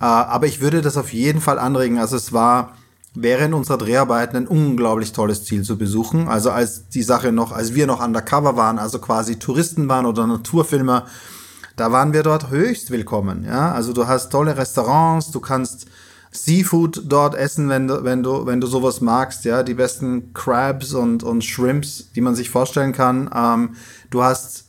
Äh, 0.00 0.04
aber 0.04 0.46
ich 0.46 0.60
würde 0.60 0.80
das 0.80 0.96
auf 0.96 1.12
jeden 1.12 1.40
Fall 1.40 1.58
anregen. 1.58 1.98
Also 1.98 2.16
es 2.16 2.32
war 2.32 2.76
während 3.14 3.54
unserer 3.54 3.78
Dreharbeiten 3.78 4.36
ein 4.36 4.46
unglaublich 4.46 5.12
tolles 5.12 5.44
Ziel 5.44 5.62
zu 5.62 5.76
besuchen. 5.76 6.28
Also 6.28 6.50
als 6.50 6.88
die 6.88 7.02
Sache 7.02 7.32
noch, 7.32 7.52
als 7.52 7.74
wir 7.74 7.86
noch 7.86 8.04
undercover 8.04 8.56
waren, 8.56 8.78
also 8.78 8.98
quasi 8.98 9.38
Touristen 9.38 9.88
waren 9.88 10.06
oder 10.06 10.26
Naturfilmer, 10.26 11.06
da 11.76 11.92
waren 11.92 12.12
wir 12.12 12.22
dort 12.22 12.50
höchst 12.50 12.90
willkommen. 12.90 13.44
Ja, 13.44 13.72
also 13.72 13.92
du 13.92 14.06
hast 14.06 14.30
tolle 14.30 14.56
Restaurants, 14.56 15.30
du 15.30 15.40
kannst 15.40 15.86
Seafood 16.32 17.02
dort 17.06 17.34
essen, 17.34 17.68
wenn 17.68 17.88
du, 17.88 18.04
wenn 18.04 18.22
du, 18.22 18.46
wenn 18.46 18.60
du 18.60 18.66
sowas 18.68 19.00
magst, 19.00 19.44
ja, 19.44 19.62
die 19.64 19.74
besten 19.74 20.32
Crabs 20.32 20.94
und, 20.94 21.24
und 21.24 21.44
Shrimps, 21.44 22.12
die 22.14 22.20
man 22.20 22.36
sich 22.36 22.50
vorstellen 22.50 22.92
kann. 22.92 23.28
Ähm, 23.34 23.74
du 24.10 24.22
hast 24.22 24.66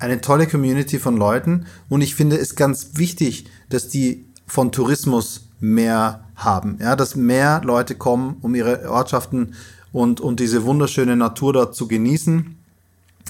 eine 0.00 0.20
tolle 0.20 0.46
Community 0.46 0.98
von 0.98 1.16
Leuten. 1.16 1.66
Und 1.88 2.00
ich 2.00 2.14
finde 2.14 2.36
es 2.36 2.56
ganz 2.56 2.90
wichtig, 2.94 3.46
dass 3.68 3.88
die 3.88 4.26
von 4.46 4.72
Tourismus 4.72 5.48
mehr 5.60 6.24
haben, 6.34 6.78
ja, 6.80 6.96
dass 6.96 7.14
mehr 7.14 7.60
Leute 7.64 7.94
kommen, 7.94 8.36
um 8.40 8.54
ihre 8.54 8.90
Ortschaften 8.90 9.54
und, 9.92 10.20
und 10.20 10.40
diese 10.40 10.64
wunderschöne 10.64 11.16
Natur 11.16 11.52
dort 11.52 11.76
zu 11.76 11.86
genießen, 11.86 12.56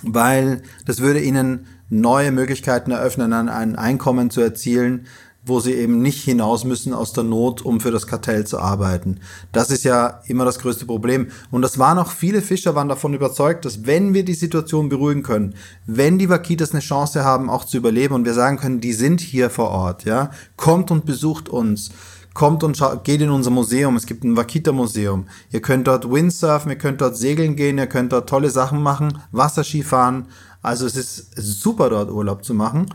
weil 0.03 0.63
das 0.87 1.01
würde 1.01 1.21
ihnen 1.21 1.67
neue 1.91 2.31
Möglichkeiten 2.31 2.93
eröffnen, 2.93 3.33
ein 3.33 3.77
Einkommen 3.77 4.31
zu 4.31 4.41
erzielen, 4.41 5.07
wo 5.45 5.59
sie 5.59 5.73
eben 5.73 6.03
nicht 6.03 6.23
hinaus 6.23 6.65
müssen 6.65 6.93
aus 6.93 7.13
der 7.13 7.25
Not, 7.25 7.63
um 7.63 7.81
für 7.81 7.91
das 7.91 8.07
Kartell 8.07 8.47
zu 8.47 8.59
arbeiten. 8.59 9.21
Das 9.53 9.71
ist 9.71 9.85
ja 9.85 10.21
immer 10.27 10.45
das 10.45 10.59
größte 10.59 10.85
Problem. 10.85 11.29
Und 11.51 11.63
das 11.63 11.79
waren 11.79 11.99
auch 11.99 12.11
viele 12.11 12.43
Fischer 12.43 12.75
waren 12.75 12.89
davon 12.89 13.15
überzeugt, 13.15 13.65
dass 13.65 13.87
wenn 13.87 14.13
wir 14.13 14.25
die 14.25 14.35
Situation 14.35 14.89
beruhigen 14.91 15.23
können, 15.23 15.55
wenn 15.87 16.19
die 16.19 16.29
Vakitas 16.29 16.73
eine 16.73 16.81
Chance 16.81 17.25
haben, 17.25 17.49
auch 17.49 17.65
zu 17.65 17.79
überleben 17.79 18.15
und 18.15 18.27
wir 18.27 18.35
sagen 18.35 18.59
können, 18.59 18.81
die 18.81 18.93
sind 18.93 19.21
hier 19.21 19.49
vor 19.49 19.71
Ort, 19.71 20.05
ja, 20.05 20.31
kommt 20.57 20.91
und 20.91 21.07
besucht 21.07 21.49
uns, 21.49 21.91
kommt 22.35 22.63
und 22.63 22.83
geht 23.05 23.23
in 23.23 23.31
unser 23.31 23.51
Museum. 23.51 23.97
Es 23.97 24.07
gibt 24.07 24.25
ein 24.25 24.37
Wakita-Museum. 24.37 25.27
Ihr 25.51 25.63
könnt 25.63 25.87
dort 25.87 26.11
Windsurfen, 26.11 26.71
ihr 26.71 26.79
könnt 26.79 27.01
dort 27.01 27.17
segeln 27.17 27.57
gehen, 27.57 27.79
ihr 27.79 27.87
könnt 27.87 28.13
dort 28.13 28.29
tolle 28.29 28.51
Sachen 28.51 28.83
machen, 28.83 29.19
Wasserski 29.33 29.83
fahren. 29.83 30.27
Also 30.63 30.87
es 30.87 30.97
ist 30.97 31.33
super 31.37 31.89
dort 31.89 32.11
Urlaub 32.11 32.45
zu 32.45 32.53
machen. 32.53 32.87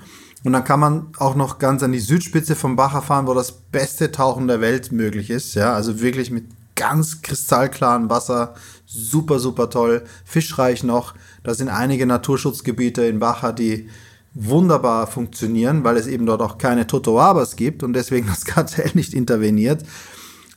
Und 0.46 0.54
dann 0.54 0.64
kann 0.64 0.80
man 0.80 1.08
auch 1.18 1.34
noch 1.34 1.58
ganz 1.58 1.82
an 1.82 1.92
die 1.92 2.00
Südspitze 2.00 2.56
vom 2.56 2.76
Bacher 2.76 3.02
fahren, 3.02 3.26
wo 3.26 3.34
das 3.34 3.52
beste 3.52 4.12
Tauchen 4.12 4.48
der 4.48 4.62
Welt 4.62 4.92
möglich 4.92 5.32
ist. 5.32 5.56
Ja, 5.56 5.74
also 5.74 6.02
wirklich 6.02 6.30
mit 6.30 6.46
ganz 6.76 7.24
kristallklarem 7.24 8.12
Wasser. 8.12 8.54
Super, 8.86 9.40
super 9.40 9.72
toll. 9.72 10.04
Fischreich 10.24 10.84
noch. 10.84 11.16
Da 11.44 11.56
sind 11.56 11.70
einige 11.70 12.06
Naturschutzgebiete 12.06 13.04
in 13.06 13.18
Baja, 13.18 13.54
die 13.54 13.90
wunderbar 14.36 15.08
funktionieren, 15.08 15.84
weil 15.84 15.98
es 15.98 16.06
eben 16.06 16.28
dort 16.28 16.44
auch 16.44 16.60
keine 16.60 16.86
Totoabas 16.86 17.56
gibt 17.56 17.82
und 17.82 17.94
deswegen 17.94 18.28
das 18.28 18.46
Kartell 18.46 18.92
nicht 18.94 19.16
interveniert. 19.16 19.84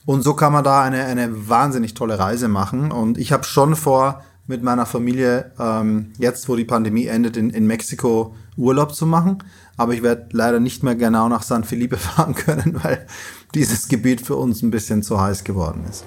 Und 0.05 0.21
so 0.21 0.35
kann 0.35 0.53
man 0.53 0.63
da 0.63 0.83
eine, 0.83 1.05
eine 1.05 1.49
wahnsinnig 1.49 1.95
tolle 1.95 2.19
Reise 2.19 2.47
machen. 2.47 2.91
Und 2.91 3.17
ich 3.17 3.31
habe 3.31 3.43
schon 3.43 3.75
vor, 3.75 4.21
mit 4.45 4.63
meiner 4.63 4.85
Familie 4.85 5.51
ähm, 5.59 6.11
jetzt, 6.17 6.47
wo 6.47 6.55
die 6.55 6.65
Pandemie 6.65 7.05
endet, 7.05 7.37
in, 7.37 7.49
in 7.49 7.65
Mexiko 7.65 8.35
Urlaub 8.57 8.93
zu 8.93 9.05
machen 9.05 9.43
aber 9.79 9.93
ich 9.93 10.03
werde 10.03 10.27
leider 10.33 10.59
nicht 10.59 10.83
mehr 10.83 10.95
genau 10.95 11.29
nach 11.29 11.41
San 11.41 11.63
Felipe 11.63 11.95
fahren 11.97 12.35
können, 12.35 12.83
weil 12.83 13.07
dieses 13.55 13.87
Gebiet 13.87 14.19
für 14.19 14.35
uns 14.35 14.61
ein 14.61 14.71
bisschen 14.71 15.03
zu 15.03 15.21
heiß 15.21 15.45
geworden 15.45 15.85
ist. 15.89 16.03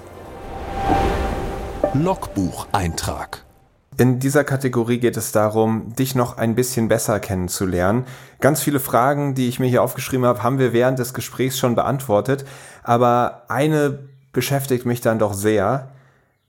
Logbucheintrag. 1.95 3.43
In 3.97 4.19
dieser 4.19 4.43
Kategorie 4.43 4.99
geht 4.99 5.17
es 5.17 5.31
darum, 5.31 5.95
dich 5.95 6.13
noch 6.13 6.37
ein 6.37 6.53
bisschen 6.53 6.87
besser 6.87 7.19
kennenzulernen. 7.19 8.05
Ganz 8.41 8.61
viele 8.61 8.79
Fragen, 8.79 9.33
die 9.33 9.47
ich 9.47 9.59
mir 9.59 9.67
hier 9.67 9.81
aufgeschrieben 9.81 10.25
habe, 10.25 10.43
haben 10.43 10.59
wir 10.59 10.71
während 10.71 10.99
des 10.99 11.15
Gesprächs 11.15 11.57
schon 11.57 11.73
beantwortet. 11.73 12.45
Aber 12.83 13.43
eine 13.47 13.99
beschäftigt 14.33 14.85
mich 14.85 15.01
dann 15.01 15.17
doch 15.17 15.33
sehr. 15.33 15.89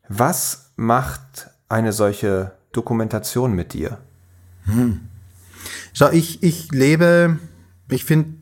Was 0.09 0.73
macht 0.77 1.49
eine 1.71 1.93
solche 1.93 2.53
Dokumentation 2.73 3.55
mit 3.55 3.73
dir? 3.73 3.99
Hm. 4.67 5.09
Schau, 5.93 6.11
ich, 6.11 6.43
ich 6.43 6.73
lebe, 6.73 7.39
ich 7.91 8.05
finde, 8.05 8.35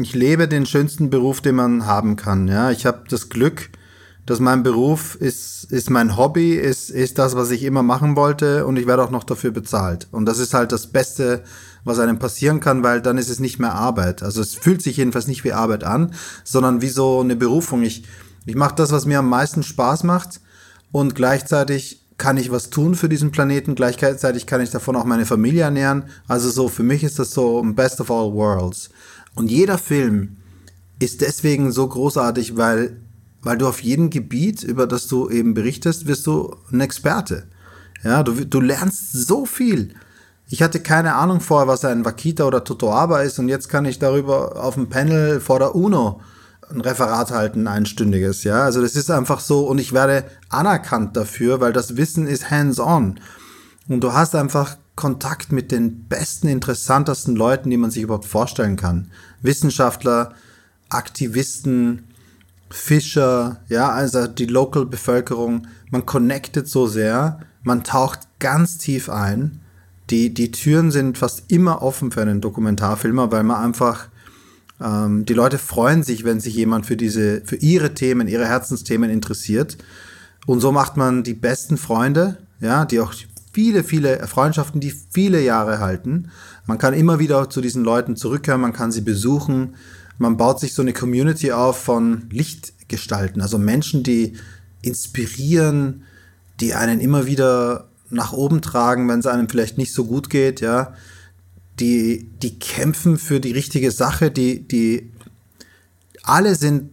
ich 0.00 0.14
lebe 0.14 0.48
den 0.48 0.66
schönsten 0.66 1.10
Beruf, 1.10 1.40
den 1.40 1.56
man 1.56 1.86
haben 1.86 2.16
kann. 2.16 2.48
Ja, 2.48 2.70
ich 2.70 2.86
habe 2.86 3.04
das 3.08 3.28
Glück, 3.28 3.70
dass 4.24 4.40
mein 4.40 4.62
Beruf 4.62 5.16
ist, 5.16 5.64
ist 5.64 5.90
mein 5.90 6.16
Hobby, 6.16 6.54
ist, 6.54 6.90
ist 6.90 7.18
das, 7.18 7.34
was 7.34 7.50
ich 7.50 7.64
immer 7.64 7.82
machen 7.82 8.16
wollte 8.16 8.66
und 8.66 8.76
ich 8.76 8.86
werde 8.86 9.02
auch 9.02 9.10
noch 9.10 9.24
dafür 9.24 9.50
bezahlt. 9.50 10.06
Und 10.12 10.26
das 10.26 10.38
ist 10.38 10.54
halt 10.54 10.72
das 10.72 10.86
Beste, 10.86 11.42
was 11.84 11.98
einem 11.98 12.18
passieren 12.18 12.60
kann, 12.60 12.82
weil 12.82 13.02
dann 13.02 13.18
ist 13.18 13.28
es 13.28 13.40
nicht 13.40 13.58
mehr 13.58 13.74
Arbeit. 13.74 14.22
Also 14.22 14.40
es 14.40 14.54
fühlt 14.54 14.80
sich 14.80 14.98
jedenfalls 14.98 15.26
nicht 15.26 15.44
wie 15.44 15.52
Arbeit 15.52 15.82
an, 15.82 16.14
sondern 16.44 16.80
wie 16.80 16.88
so 16.88 17.20
eine 17.20 17.34
Berufung. 17.34 17.82
Ich, 17.82 18.04
ich 18.46 18.54
mache 18.54 18.76
das, 18.76 18.92
was 18.92 19.06
mir 19.06 19.18
am 19.18 19.28
meisten 19.28 19.64
Spaß 19.64 20.04
macht 20.04 20.40
und 20.92 21.14
gleichzeitig 21.16 22.01
kann 22.22 22.36
ich 22.36 22.52
was 22.52 22.70
tun 22.70 22.94
für 22.94 23.08
diesen 23.08 23.32
Planeten, 23.32 23.74
gleichzeitig 23.74 24.46
kann 24.46 24.60
ich 24.60 24.70
davon 24.70 24.94
auch 24.94 25.04
meine 25.04 25.26
Familie 25.26 25.64
ernähren. 25.64 26.04
Also 26.28 26.50
so, 26.50 26.68
für 26.68 26.84
mich 26.84 27.02
ist 27.02 27.18
das 27.18 27.32
so 27.32 27.60
best 27.74 28.00
of 28.00 28.12
all 28.12 28.32
worlds. 28.32 28.90
Und 29.34 29.50
jeder 29.50 29.76
Film 29.76 30.36
ist 31.00 31.20
deswegen 31.20 31.72
so 31.72 31.88
großartig, 31.88 32.56
weil, 32.56 32.96
weil 33.42 33.58
du 33.58 33.66
auf 33.66 33.82
jedem 33.82 34.08
Gebiet, 34.08 34.62
über 34.62 34.86
das 34.86 35.08
du 35.08 35.30
eben 35.30 35.52
berichtest, 35.52 36.06
wirst 36.06 36.24
du 36.28 36.54
ein 36.70 36.80
Experte. 36.80 37.48
Ja, 38.04 38.22
du, 38.22 38.46
du 38.46 38.60
lernst 38.60 39.14
so 39.14 39.44
viel. 39.44 39.96
Ich 40.48 40.62
hatte 40.62 40.78
keine 40.78 41.16
Ahnung 41.16 41.40
vorher, 41.40 41.66
was 41.66 41.84
ein 41.84 42.04
Wakita 42.04 42.44
oder 42.44 42.62
Totoaba 42.62 43.22
ist 43.22 43.40
und 43.40 43.48
jetzt 43.48 43.68
kann 43.68 43.84
ich 43.84 43.98
darüber 43.98 44.62
auf 44.62 44.74
dem 44.74 44.88
Panel 44.88 45.40
vor 45.40 45.58
der 45.58 45.74
UNO 45.74 46.20
ein 46.72 46.80
Referat 46.80 47.30
halten, 47.30 47.66
ein 47.66 47.68
einstündiges, 47.68 48.44
ja. 48.44 48.62
Also 48.62 48.80
das 48.80 48.96
ist 48.96 49.10
einfach 49.10 49.40
so 49.40 49.66
und 49.66 49.78
ich 49.78 49.92
werde 49.92 50.24
anerkannt 50.48 51.16
dafür, 51.16 51.60
weil 51.60 51.72
das 51.72 51.96
Wissen 51.96 52.26
ist 52.26 52.50
hands-on. 52.50 53.20
Und 53.88 54.00
du 54.02 54.12
hast 54.12 54.34
einfach 54.34 54.76
Kontakt 54.94 55.52
mit 55.52 55.72
den 55.72 56.04
besten, 56.04 56.48
interessantesten 56.48 57.34
Leuten, 57.34 57.70
die 57.70 57.76
man 57.76 57.90
sich 57.90 58.02
überhaupt 58.02 58.26
vorstellen 58.26 58.76
kann. 58.76 59.10
Wissenschaftler, 59.40 60.34
Aktivisten, 60.88 62.08
Fischer, 62.70 63.60
ja, 63.68 63.90
also 63.90 64.26
die 64.26 64.46
Local 64.46 64.86
Bevölkerung. 64.86 65.66
Man 65.90 66.06
connectet 66.06 66.68
so 66.68 66.86
sehr, 66.86 67.40
man 67.62 67.84
taucht 67.84 68.20
ganz 68.38 68.78
tief 68.78 69.08
ein. 69.08 69.60
Die, 70.10 70.34
die 70.34 70.50
Türen 70.50 70.90
sind 70.90 71.16
fast 71.16 71.50
immer 71.50 71.82
offen 71.82 72.10
für 72.10 72.22
einen 72.22 72.40
Dokumentarfilmer, 72.40 73.30
weil 73.30 73.44
man 73.44 73.64
einfach 73.64 74.08
ähm, 74.82 75.24
die 75.24 75.34
Leute 75.34 75.58
freuen 75.58 76.02
sich, 76.02 76.24
wenn 76.24 76.40
sich 76.40 76.54
jemand 76.54 76.86
für 76.86 76.96
diese, 76.96 77.42
für 77.44 77.56
ihre 77.56 77.94
Themen, 77.94 78.28
ihre 78.28 78.46
Herzensthemen 78.46 79.10
interessiert. 79.10 79.78
Und 80.46 80.60
so 80.60 80.72
macht 80.72 80.96
man 80.96 81.22
die 81.22 81.34
besten 81.34 81.76
Freunde, 81.76 82.38
ja, 82.60 82.84
die 82.84 83.00
auch 83.00 83.14
viele, 83.52 83.84
viele 83.84 84.26
Freundschaften, 84.26 84.80
die 84.80 84.94
viele 85.10 85.40
Jahre 85.42 85.78
halten. 85.78 86.30
Man 86.66 86.78
kann 86.78 86.94
immer 86.94 87.18
wieder 87.18 87.50
zu 87.50 87.60
diesen 87.60 87.84
Leuten 87.84 88.16
zurückkehren, 88.16 88.60
man 88.60 88.72
kann 88.72 88.92
sie 88.92 89.02
besuchen. 89.02 89.74
Man 90.18 90.36
baut 90.36 90.60
sich 90.60 90.74
so 90.74 90.82
eine 90.82 90.92
Community 90.92 91.52
auf 91.52 91.78
von 91.78 92.28
Lichtgestalten, 92.30 93.40
also 93.42 93.58
Menschen, 93.58 94.02
die 94.02 94.34
inspirieren, 94.82 96.02
die 96.60 96.74
einen 96.74 97.00
immer 97.00 97.26
wieder 97.26 97.88
nach 98.10 98.32
oben 98.32 98.62
tragen, 98.62 99.08
wenn 99.08 99.20
es 99.20 99.26
einem 99.26 99.48
vielleicht 99.48 99.78
nicht 99.78 99.92
so 99.92 100.04
gut 100.04 100.28
geht, 100.28 100.60
ja 100.60 100.92
die, 101.80 102.30
die 102.42 102.58
kämpfen 102.58 103.18
für 103.18 103.40
die 103.40 103.52
richtige 103.52 103.90
Sache, 103.90 104.30
die, 104.30 104.66
die 104.66 105.10
alle 106.22 106.54
sind 106.54 106.90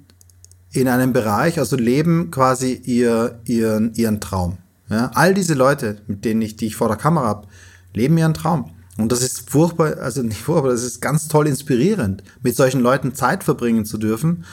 in 0.72 0.88
einem 0.88 1.14
Bereich, 1.14 1.60
also 1.60 1.76
leben 1.76 2.32
quasi 2.32 2.74
ihr, 2.74 3.40
ihren, 3.46 3.94
ihren 3.96 4.22
Traum. 4.22 4.58
Ja? 4.90 5.12
All 5.14 5.34
diese 5.34 5.54
Leute, 5.54 6.02
mit 6.08 6.26
denen 6.26 6.42
ich, 6.42 6.56
die 6.56 6.68
ich 6.68 6.76
vor 6.76 6.88
der 6.88 6.98
Kamera 6.98 7.26
habe, 7.26 7.48
leben 7.94 8.18
ihren 8.18 8.34
Traum. 8.34 8.72
Und 8.98 9.12
das 9.12 9.22
ist 9.22 9.50
furchtbar, 9.50 9.98
also 10.00 10.22
nicht 10.22 10.42
furchtbar, 10.42 10.72
das 10.72 10.84
ist 10.84 11.02
ganz 11.02 11.28
toll 11.28 11.48
inspirierend, 11.48 12.24
mit 12.44 12.56
solchen 12.56 12.82
Leuten 12.82 13.16
Zeit 13.16 13.44
verbringen 13.44 13.86
zu 13.86 13.98
dürfen, 13.98 14.44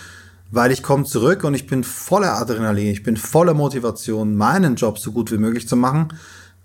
weil 0.51 0.71
ich 0.71 0.83
komme 0.83 1.05
zurück 1.05 1.43
und 1.43 1.55
ich 1.55 1.67
bin 1.67 1.83
voller 1.83 2.39
Adrenalin, 2.39 2.89
ich 2.89 3.03
bin 3.03 3.17
voller 3.17 3.55
Motivation, 3.55 4.37
meinen 4.37 4.77
Job 4.77 4.99
so 4.99 5.11
gut 5.11 5.33
wie 5.33 5.39
möglich 5.39 5.67
zu 5.67 5.77
machen, 5.77 6.09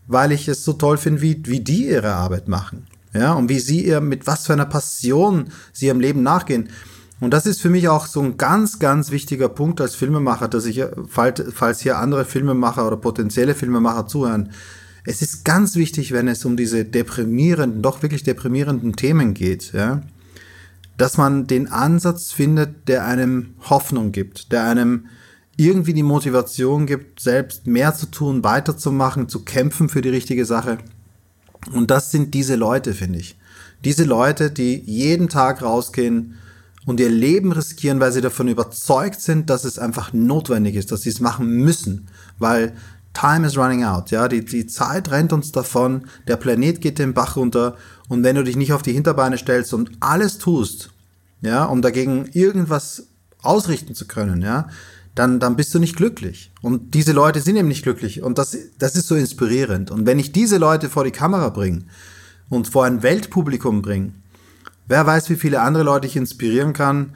weil 0.08 0.32
ich 0.32 0.48
es 0.48 0.64
so 0.64 0.74
toll 0.74 0.98
finde, 0.98 1.22
wie, 1.22 1.42
wie 1.46 1.62
die 1.62 1.88
ihre 1.88 2.14
Arbeit 2.14 2.48
machen. 2.48 2.86
Ja, 3.14 3.34
und 3.34 3.50
wie 3.50 3.60
sie 3.60 3.86
ihr, 3.86 4.00
mit 4.02 4.26
was 4.26 4.46
für 4.46 4.54
einer 4.54 4.66
Passion 4.66 5.50
sie 5.74 5.88
ihrem 5.88 6.00
Leben 6.00 6.24
nachgehen. 6.24 6.70
Und 7.20 7.34
das 7.34 7.46
ist 7.46 7.62
für 7.62 7.70
mich 7.70 7.88
auch 7.88 8.08
so 8.08 8.22
ein 8.22 8.38
ganz, 8.38 8.80
ganz 8.80 9.12
wichtiger 9.12 9.50
Punkt 9.50 9.80
als 9.80 9.96
Filmemacher, 9.96 10.48
dass 10.48 10.66
ich, 10.66 10.84
falls 11.08 11.82
hier 11.82 12.00
andere 12.00 12.26
Filmemacher 12.26 12.88
oder 12.88 12.98
potenzielle 12.98 13.54
Filmemacher 13.54 14.08
zuhören, 14.08 14.52
es 15.06 15.22
ist 15.22 15.46
ganz 15.46 15.76
wichtig, 15.76 16.12
wenn 16.12 16.28
es 16.28 16.46
um 16.46 16.58
diese 16.58 16.86
deprimierenden, 16.86 17.82
doch 17.82 18.02
wirklich 18.02 18.24
deprimierenden 18.24 18.96
Themen 18.96 19.34
geht, 19.34 19.74
ja, 19.74 20.02
dass 20.98 21.18
man 21.18 21.48
den 21.48 21.68
Ansatz 21.68 22.32
findet, 22.32 22.88
der 22.88 23.06
einem 23.06 23.56
Hoffnung 23.70 24.12
gibt, 24.12 24.52
der 24.52 24.64
einem 24.64 25.08
irgendwie 25.58 25.94
die 25.94 26.04
Motivation 26.04 26.86
gibt, 26.86 27.20
selbst 27.20 27.68
mehr 27.68 27.94
zu 27.94 28.08
tun, 28.08 28.44
weiterzumachen, 28.44 29.28
zu 29.28 29.44
kämpfen 29.44 29.90
für 29.90 30.02
die 30.02 30.10
richtige 30.10 30.46
Sache. 30.46 30.78
Und 31.74 31.92
das 31.92 32.12
sind 32.12 32.34
diese 32.34 32.56
Leute, 32.56 32.94
finde 32.94 33.20
ich. 33.20 33.38
Diese 33.84 34.04
Leute, 34.04 34.52
die 34.52 34.82
jeden 34.86 35.30
Tag 35.30 35.62
rausgehen 35.62 36.38
und 36.86 37.00
ihr 37.00 37.10
Leben 37.10 37.52
riskieren, 37.52 38.00
weil 38.00 38.12
sie 38.12 38.22
davon 38.22 38.48
überzeugt 38.48 39.22
sind, 39.22 39.50
dass 39.50 39.64
es 39.64 39.80
einfach 39.80 40.14
notwendig 40.14 40.76
ist, 40.76 40.92
dass 40.92 41.04
sie 41.04 41.10
es 41.10 41.20
machen 41.20 41.48
müssen, 41.48 42.08
weil 42.40 42.74
Time 43.14 43.46
is 43.46 43.58
running 43.58 43.84
out, 43.84 44.12
ja, 44.12 44.28
die, 44.28 44.44
die 44.46 44.68
Zeit 44.68 45.12
rennt 45.12 45.34
uns 45.34 45.52
davon, 45.52 46.06
der 46.28 46.38
Planet 46.38 46.80
geht 46.80 46.98
den 46.98 47.14
Bach 47.14 47.36
runter. 47.36 47.76
Und 48.08 48.24
wenn 48.24 48.36
du 48.36 48.44
dich 48.44 48.56
nicht 48.56 48.74
auf 48.74 48.84
die 48.84 48.94
Hinterbeine 48.94 49.38
stellst 49.38 49.74
und 49.74 49.92
alles 50.00 50.38
tust, 50.38 50.92
ja, 51.42 51.66
um 51.66 51.82
dagegen 51.82 52.28
irgendwas 52.32 53.08
ausrichten 53.42 53.96
zu 53.96 54.08
können, 54.08 54.42
ja, 54.42 54.70
dann, 55.16 55.40
dann 55.40 55.56
bist 55.56 55.74
du 55.74 55.80
nicht 55.80 55.96
glücklich. 55.96 56.52
Und 56.62 56.94
diese 56.94 57.12
Leute 57.12 57.42
sind 57.42 57.56
eben 57.56 57.68
nicht 57.68 57.84
glücklich. 57.84 58.22
Und 58.22 58.38
das, 58.38 58.58
das 58.80 58.96
ist 58.96 59.08
so 59.08 59.16
inspirierend. 59.16 59.92
Und 59.92 60.06
wenn 60.06 60.20
ich 60.20 60.32
diese 60.32 60.58
Leute 60.58 60.90
vor 60.90 61.04
die 61.04 61.12
Kamera 61.12 61.50
bringe 61.50 61.84
und 62.50 62.68
vor 62.68 62.86
ein 62.86 63.04
Weltpublikum 63.04 63.82
bringe, 63.82 64.14
wer 64.88 65.06
weiß, 65.06 65.30
wie 65.30 65.36
viele 65.36 65.62
andere 65.62 65.84
Leute 65.84 66.08
ich 66.08 66.16
inspirieren 66.16 66.74
kann, 66.74 67.16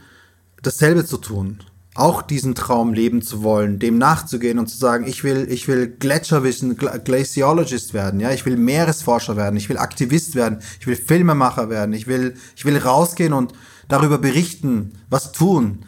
dasselbe 0.62 1.06
zu 1.06 1.18
tun. 1.18 1.60
Auch 1.94 2.22
diesen 2.22 2.56
Traum 2.56 2.94
leben 2.94 3.22
zu 3.22 3.42
wollen, 3.42 3.80
dem 3.80 3.98
nachzugehen 3.98 4.60
und 4.60 4.68
zu 4.68 4.78
sagen, 4.78 5.08
ich 5.08 5.24
will, 5.24 5.48
ich 5.50 5.70
will 5.70 5.88
Gletscherwissen, 5.88 6.76
Glaciologist 6.76 7.94
werden, 7.94 8.20
ja, 8.20 8.32
ich 8.32 8.46
will 8.46 8.58
Meeresforscher 8.58 9.38
werden, 9.38 9.56
ich 9.56 9.70
will 9.70 9.78
Aktivist 9.78 10.36
werden, 10.36 10.60
ich 10.82 10.88
will 10.88 10.98
Filmemacher 10.98 11.70
werden, 11.70 11.94
ich 11.94 12.06
will, 12.08 12.34
ich 12.58 12.66
will 12.66 12.78
rausgehen 12.78 13.32
und 13.32 13.54
darüber 13.88 14.18
berichten, 14.18 14.92
was 15.10 15.32
tun. 15.32 15.86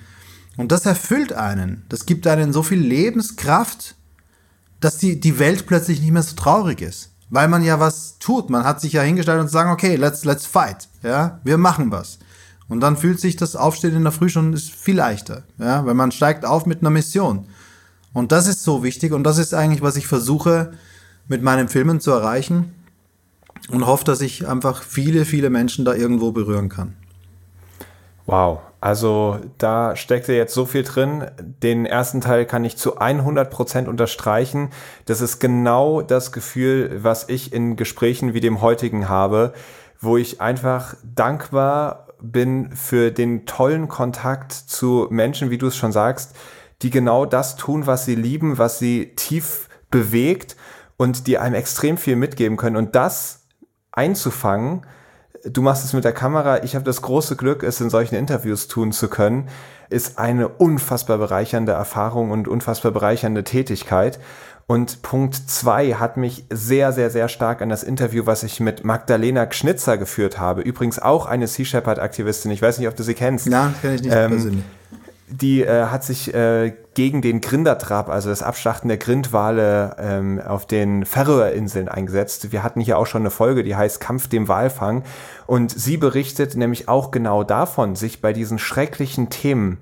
Und 0.57 0.71
das 0.71 0.85
erfüllt 0.87 1.33
einen. 1.33 1.85
Das 1.87 2.05
gibt 2.05 2.25
einen 2.27 2.51
so 2.51 2.63
viel 2.63 2.79
Lebenskraft, 2.79 3.95
dass 4.79 4.97
die, 4.97 5.19
die 5.19 5.39
Welt 5.39 5.67
plötzlich 5.67 6.01
nicht 6.01 6.11
mehr 6.11 6.23
so 6.23 6.35
traurig 6.35 6.81
ist. 6.81 7.11
Weil 7.29 7.47
man 7.47 7.63
ja 7.63 7.79
was 7.79 8.17
tut. 8.19 8.49
Man 8.49 8.63
hat 8.63 8.81
sich 8.81 8.93
ja 8.93 9.03
hingestellt 9.03 9.39
und 9.39 9.49
sagen, 9.49 9.69
okay, 9.69 9.95
let's, 9.95 10.25
let's 10.25 10.45
fight. 10.45 10.89
Ja, 11.03 11.39
wir 11.43 11.57
machen 11.57 11.91
was. 11.91 12.17
Und 12.67 12.79
dann 12.81 12.97
fühlt 12.97 13.19
sich 13.19 13.35
das 13.35 13.55
Aufstehen 13.55 13.95
in 13.95 14.03
der 14.03 14.11
Früh 14.11 14.29
schon 14.29 14.51
ist 14.53 14.71
viel 14.71 14.95
leichter. 14.95 15.43
Ja, 15.57 15.85
weil 15.85 15.93
man 15.93 16.11
steigt 16.11 16.45
auf 16.45 16.65
mit 16.65 16.81
einer 16.81 16.89
Mission. 16.89 17.45
Und 18.13 18.31
das 18.31 18.47
ist 18.47 18.63
so 18.63 18.83
wichtig. 18.83 19.13
Und 19.13 19.23
das 19.23 19.37
ist 19.37 19.53
eigentlich, 19.53 19.81
was 19.81 19.95
ich 19.95 20.07
versuche, 20.07 20.73
mit 21.27 21.43
meinen 21.43 21.69
Filmen 21.69 22.01
zu 22.01 22.11
erreichen. 22.11 22.73
Und 23.69 23.85
hoffe, 23.85 24.05
dass 24.05 24.21
ich 24.21 24.47
einfach 24.47 24.81
viele, 24.81 25.25
viele 25.25 25.49
Menschen 25.49 25.85
da 25.85 25.93
irgendwo 25.93 26.31
berühren 26.31 26.69
kann. 26.69 26.93
Wow, 28.25 28.59
also 28.79 29.39
da 29.57 29.95
steckte 29.95 30.33
jetzt 30.33 30.53
so 30.53 30.65
viel 30.65 30.83
drin. 30.83 31.25
Den 31.39 31.85
ersten 31.85 32.21
Teil 32.21 32.45
kann 32.45 32.63
ich 32.63 32.77
zu 32.77 32.97
100 32.97 33.49
Prozent 33.49 33.87
unterstreichen. 33.87 34.69
Das 35.05 35.21
ist 35.21 35.39
genau 35.39 36.01
das 36.01 36.31
Gefühl, 36.31 36.99
was 37.03 37.27
ich 37.29 37.53
in 37.53 37.75
Gesprächen 37.75 38.33
wie 38.33 38.39
dem 38.39 38.61
heutigen 38.61 39.09
habe, 39.09 39.53
wo 39.99 40.17
ich 40.17 40.41
einfach 40.41 40.95
dankbar 41.03 42.07
bin 42.21 42.71
für 42.71 43.11
den 43.11 43.45
tollen 43.45 43.87
Kontakt 43.87 44.51
zu 44.51 45.07
Menschen, 45.09 45.49
wie 45.49 45.57
du 45.57 45.67
es 45.67 45.75
schon 45.75 45.91
sagst, 45.91 46.35
die 46.81 46.89
genau 46.89 47.25
das 47.25 47.55
tun, 47.55 47.87
was 47.87 48.05
sie 48.05 48.15
lieben, 48.15 48.57
was 48.57 48.79
sie 48.79 49.15
tief 49.15 49.69
bewegt 49.89 50.55
und 50.97 51.27
die 51.27 51.37
einem 51.37 51.55
extrem 51.55 51.97
viel 51.97 52.15
mitgeben 52.15 52.57
können. 52.57 52.75
Und 52.75 52.95
das 52.95 53.47
einzufangen, 53.91 54.85
du 55.43 55.61
machst 55.61 55.83
es 55.85 55.93
mit 55.93 56.03
der 56.03 56.13
Kamera, 56.13 56.63
ich 56.63 56.75
habe 56.75 56.85
das 56.85 57.01
große 57.01 57.35
Glück, 57.35 57.63
es 57.63 57.81
in 57.81 57.89
solchen 57.89 58.15
Interviews 58.15 58.67
tun 58.67 58.91
zu 58.91 59.07
können, 59.07 59.49
ist 59.89 60.19
eine 60.19 60.47
unfassbar 60.49 61.17
bereichernde 61.17 61.71
Erfahrung 61.71 62.31
und 62.31 62.47
unfassbar 62.47 62.91
bereichernde 62.91 63.43
Tätigkeit. 63.43 64.19
Und 64.65 65.01
Punkt 65.01 65.35
zwei 65.49 65.93
hat 65.93 66.17
mich 66.17 66.45
sehr, 66.51 66.91
sehr, 66.91 67.09
sehr 67.09 67.29
stark 67.29 67.61
an 67.61 67.69
das 67.69 67.83
Interview, 67.83 68.25
was 68.25 68.43
ich 68.43 68.59
mit 68.59 68.83
Magdalena 68.83 69.45
Gschnitzer 69.45 69.97
geführt 69.97 70.39
habe. 70.39 70.61
Übrigens 70.61 70.99
auch 70.99 71.25
eine 71.25 71.47
Sea 71.47 71.63
Shepherd-Aktivistin. 71.63 72.51
Ich 72.51 72.61
weiß 72.61 72.77
nicht, 72.79 72.89
ob 72.89 72.95
du 72.95 73.03
sie 73.03 73.13
kennst. 73.13 73.47
Ja, 73.47 73.73
kenne 73.81 73.95
ich 73.95 74.01
nicht 74.01 74.13
ähm, 74.13 74.31
persönlich 74.31 74.63
die 75.29 75.61
äh, 75.61 75.85
hat 75.87 76.03
sich 76.03 76.33
äh, 76.33 76.73
gegen 76.93 77.21
den 77.21 77.41
Grindertrab, 77.41 78.09
also 78.09 78.29
das 78.29 78.41
Abschlachten 78.41 78.87
der 78.87 78.97
Grindwale 78.97 79.95
ähm, 79.99 80.41
auf 80.41 80.65
den 80.65 81.05
Färöerinseln 81.05 81.89
eingesetzt. 81.89 82.51
Wir 82.51 82.63
hatten 82.63 82.79
hier 82.79 82.97
auch 82.97 83.07
schon 83.07 83.23
eine 83.23 83.29
Folge, 83.29 83.63
die 83.63 83.75
heißt 83.75 83.99
Kampf 83.99 84.29
dem 84.29 84.47
Walfang. 84.47 85.03
Und 85.45 85.71
sie 85.71 85.97
berichtet 85.97 86.55
nämlich 86.55 86.87
auch 86.87 87.11
genau 87.11 87.43
davon, 87.43 87.95
sich 87.95 88.21
bei 88.21 88.31
diesen 88.31 88.57
schrecklichen 88.57 89.29
Themen 89.29 89.79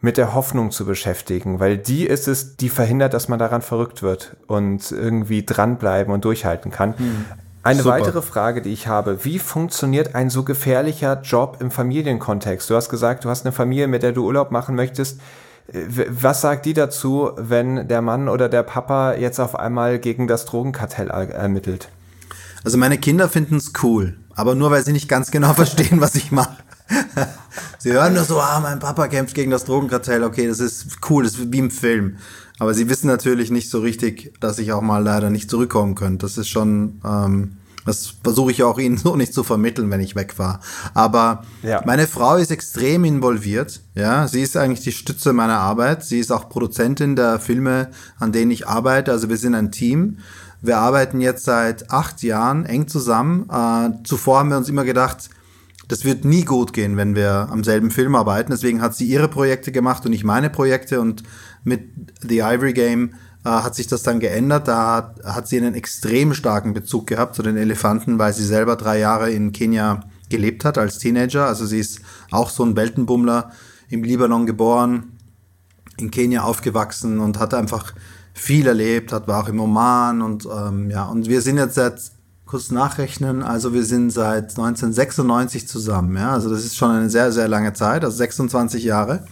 mit 0.00 0.16
der 0.16 0.34
Hoffnung 0.34 0.72
zu 0.72 0.84
beschäftigen, 0.84 1.60
weil 1.60 1.78
die 1.78 2.04
ist 2.04 2.26
es, 2.26 2.56
die 2.56 2.68
verhindert, 2.68 3.14
dass 3.14 3.28
man 3.28 3.38
daran 3.38 3.62
verrückt 3.62 4.02
wird 4.02 4.36
und 4.48 4.90
irgendwie 4.90 5.46
dranbleiben 5.46 6.12
und 6.12 6.24
durchhalten 6.24 6.72
kann. 6.72 6.98
Hm. 6.98 7.24
Eine 7.64 7.82
Super. 7.82 7.94
weitere 7.94 8.22
Frage, 8.22 8.60
die 8.60 8.72
ich 8.72 8.88
habe, 8.88 9.24
wie 9.24 9.38
funktioniert 9.38 10.16
ein 10.16 10.30
so 10.30 10.42
gefährlicher 10.42 11.20
Job 11.22 11.58
im 11.60 11.70
Familienkontext? 11.70 12.68
Du 12.68 12.74
hast 12.74 12.88
gesagt, 12.88 13.24
du 13.24 13.28
hast 13.28 13.46
eine 13.46 13.52
Familie, 13.52 13.86
mit 13.86 14.02
der 14.02 14.12
du 14.12 14.24
Urlaub 14.24 14.50
machen 14.50 14.74
möchtest. 14.74 15.20
Was 15.68 16.40
sagt 16.40 16.66
die 16.66 16.74
dazu, 16.74 17.30
wenn 17.36 17.86
der 17.86 18.02
Mann 18.02 18.28
oder 18.28 18.48
der 18.48 18.64
Papa 18.64 19.14
jetzt 19.14 19.38
auf 19.38 19.54
einmal 19.54 20.00
gegen 20.00 20.26
das 20.26 20.44
Drogenkartell 20.44 21.08
ermittelt? 21.08 21.88
Also 22.64 22.78
meine 22.78 22.98
Kinder 22.98 23.28
finden 23.28 23.56
es 23.56 23.72
cool, 23.82 24.16
aber 24.34 24.56
nur 24.56 24.72
weil 24.72 24.84
sie 24.84 24.92
nicht 24.92 25.08
ganz 25.08 25.30
genau 25.30 25.52
verstehen, 25.54 26.00
was 26.00 26.16
ich 26.16 26.32
mache. 26.32 26.56
sie 27.78 27.92
hören 27.92 28.14
nur 28.14 28.24
so, 28.24 28.40
ah, 28.40 28.58
mein 28.60 28.80
Papa 28.80 29.06
kämpft 29.06 29.34
gegen 29.34 29.52
das 29.52 29.64
Drogenkartell, 29.64 30.24
okay, 30.24 30.48
das 30.48 30.58
ist 30.58 30.98
cool, 31.08 31.22
das 31.22 31.34
ist 31.34 31.52
wie 31.52 31.58
im 31.58 31.70
Film. 31.70 32.16
Aber 32.62 32.74
sie 32.74 32.88
wissen 32.88 33.08
natürlich 33.08 33.50
nicht 33.50 33.68
so 33.70 33.80
richtig, 33.80 34.34
dass 34.38 34.60
ich 34.60 34.70
auch 34.70 34.82
mal 34.82 35.02
leider 35.02 35.30
nicht 35.30 35.50
zurückkommen 35.50 35.96
könnte. 35.96 36.24
Das 36.24 36.38
ist 36.38 36.46
schon, 36.46 37.00
ähm, 37.04 37.56
das 37.84 38.14
versuche 38.22 38.52
ich 38.52 38.62
auch 38.62 38.78
ihnen 38.78 38.96
so 38.98 39.16
nicht 39.16 39.34
zu 39.34 39.42
vermitteln, 39.42 39.90
wenn 39.90 39.98
ich 39.98 40.14
weg 40.14 40.38
war. 40.38 40.60
Aber 40.94 41.42
ja. 41.64 41.82
meine 41.86 42.06
Frau 42.06 42.36
ist 42.36 42.52
extrem 42.52 43.02
involviert. 43.02 43.80
Ja, 43.96 44.28
sie 44.28 44.42
ist 44.42 44.56
eigentlich 44.56 44.84
die 44.84 44.92
Stütze 44.92 45.32
meiner 45.32 45.58
Arbeit. 45.58 46.04
Sie 46.04 46.20
ist 46.20 46.30
auch 46.30 46.48
Produzentin 46.48 47.16
der 47.16 47.40
Filme, 47.40 47.90
an 48.20 48.30
denen 48.30 48.52
ich 48.52 48.68
arbeite. 48.68 49.10
Also 49.10 49.28
wir 49.28 49.38
sind 49.38 49.56
ein 49.56 49.72
Team. 49.72 50.18
Wir 50.60 50.78
arbeiten 50.78 51.20
jetzt 51.20 51.44
seit 51.44 51.90
acht 51.90 52.22
Jahren 52.22 52.64
eng 52.64 52.86
zusammen. 52.86 53.50
Äh, 53.50 54.04
zuvor 54.04 54.38
haben 54.38 54.50
wir 54.50 54.56
uns 54.56 54.68
immer 54.68 54.84
gedacht, 54.84 55.30
das 55.88 56.04
wird 56.04 56.24
nie 56.24 56.44
gut 56.44 56.72
gehen, 56.72 56.96
wenn 56.96 57.16
wir 57.16 57.48
am 57.50 57.64
selben 57.64 57.90
Film 57.90 58.14
arbeiten. 58.14 58.52
Deswegen 58.52 58.80
hat 58.80 58.94
sie 58.94 59.04
ihre 59.04 59.28
Projekte 59.28 59.72
gemacht 59.72 60.06
und 60.06 60.12
ich 60.12 60.22
meine 60.22 60.48
Projekte. 60.48 61.00
Und 61.00 61.24
mit 61.64 61.88
The 62.20 62.40
Ivory 62.40 62.72
Game 62.72 63.14
äh, 63.44 63.48
hat 63.48 63.74
sich 63.74 63.86
das 63.86 64.02
dann 64.02 64.20
geändert. 64.20 64.68
Da 64.68 64.94
hat, 64.94 65.24
hat 65.24 65.48
sie 65.48 65.58
einen 65.58 65.74
extrem 65.74 66.34
starken 66.34 66.74
Bezug 66.74 67.06
gehabt 67.06 67.34
zu 67.34 67.42
den 67.42 67.56
Elefanten, 67.56 68.18
weil 68.18 68.32
sie 68.32 68.44
selber 68.44 68.76
drei 68.76 68.98
Jahre 68.98 69.30
in 69.30 69.52
Kenia 69.52 70.04
gelebt 70.28 70.64
hat 70.64 70.78
als 70.78 70.98
Teenager. 70.98 71.46
Also 71.46 71.66
sie 71.66 71.78
ist 71.78 72.00
auch 72.30 72.50
so 72.50 72.64
ein 72.64 72.76
Weltenbummler 72.76 73.50
im 73.88 74.02
Libanon 74.02 74.46
geboren, 74.46 75.18
in 75.98 76.10
Kenia 76.10 76.42
aufgewachsen 76.42 77.20
und 77.20 77.38
hat 77.38 77.52
einfach 77.52 77.92
viel 78.32 78.66
erlebt, 78.66 79.12
hat 79.12 79.28
war 79.28 79.44
auch 79.44 79.48
im 79.48 79.60
Oman 79.60 80.22
und 80.22 80.46
ähm, 80.46 80.90
ja 80.90 81.04
und 81.04 81.28
wir 81.28 81.42
sind 81.42 81.58
jetzt 81.58 81.74
seit 81.74 82.00
kurz 82.46 82.70
nachrechnen, 82.70 83.42
also 83.42 83.74
wir 83.74 83.84
sind 83.84 84.10
seit 84.10 84.50
1996 84.50 85.68
zusammen, 85.68 86.16
ja, 86.16 86.32
also 86.32 86.48
das 86.48 86.64
ist 86.64 86.76
schon 86.76 86.90
eine 86.90 87.10
sehr 87.10 87.30
sehr 87.30 87.48
lange 87.48 87.74
Zeit, 87.74 88.04
also 88.04 88.16
26 88.16 88.84
Jahre 88.84 89.26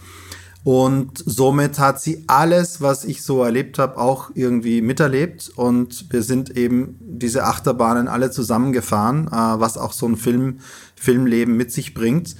und 0.63 1.23
somit 1.25 1.79
hat 1.79 1.99
sie 1.99 2.23
alles, 2.27 2.81
was 2.81 3.03
ich 3.03 3.23
so 3.23 3.43
erlebt 3.43 3.79
habe, 3.79 3.97
auch 3.97 4.29
irgendwie 4.35 4.81
miterlebt. 4.81 5.51
Und 5.55 6.05
wir 6.11 6.21
sind 6.21 6.55
eben 6.55 6.97
diese 6.99 7.45
Achterbahnen 7.45 8.07
alle 8.07 8.29
zusammengefahren, 8.29 9.27
äh, 9.27 9.31
was 9.31 9.77
auch 9.77 9.91
so 9.91 10.07
ein 10.07 10.17
Film, 10.17 10.59
Filmleben 10.95 11.57
mit 11.57 11.71
sich 11.71 11.95
bringt. 11.95 12.35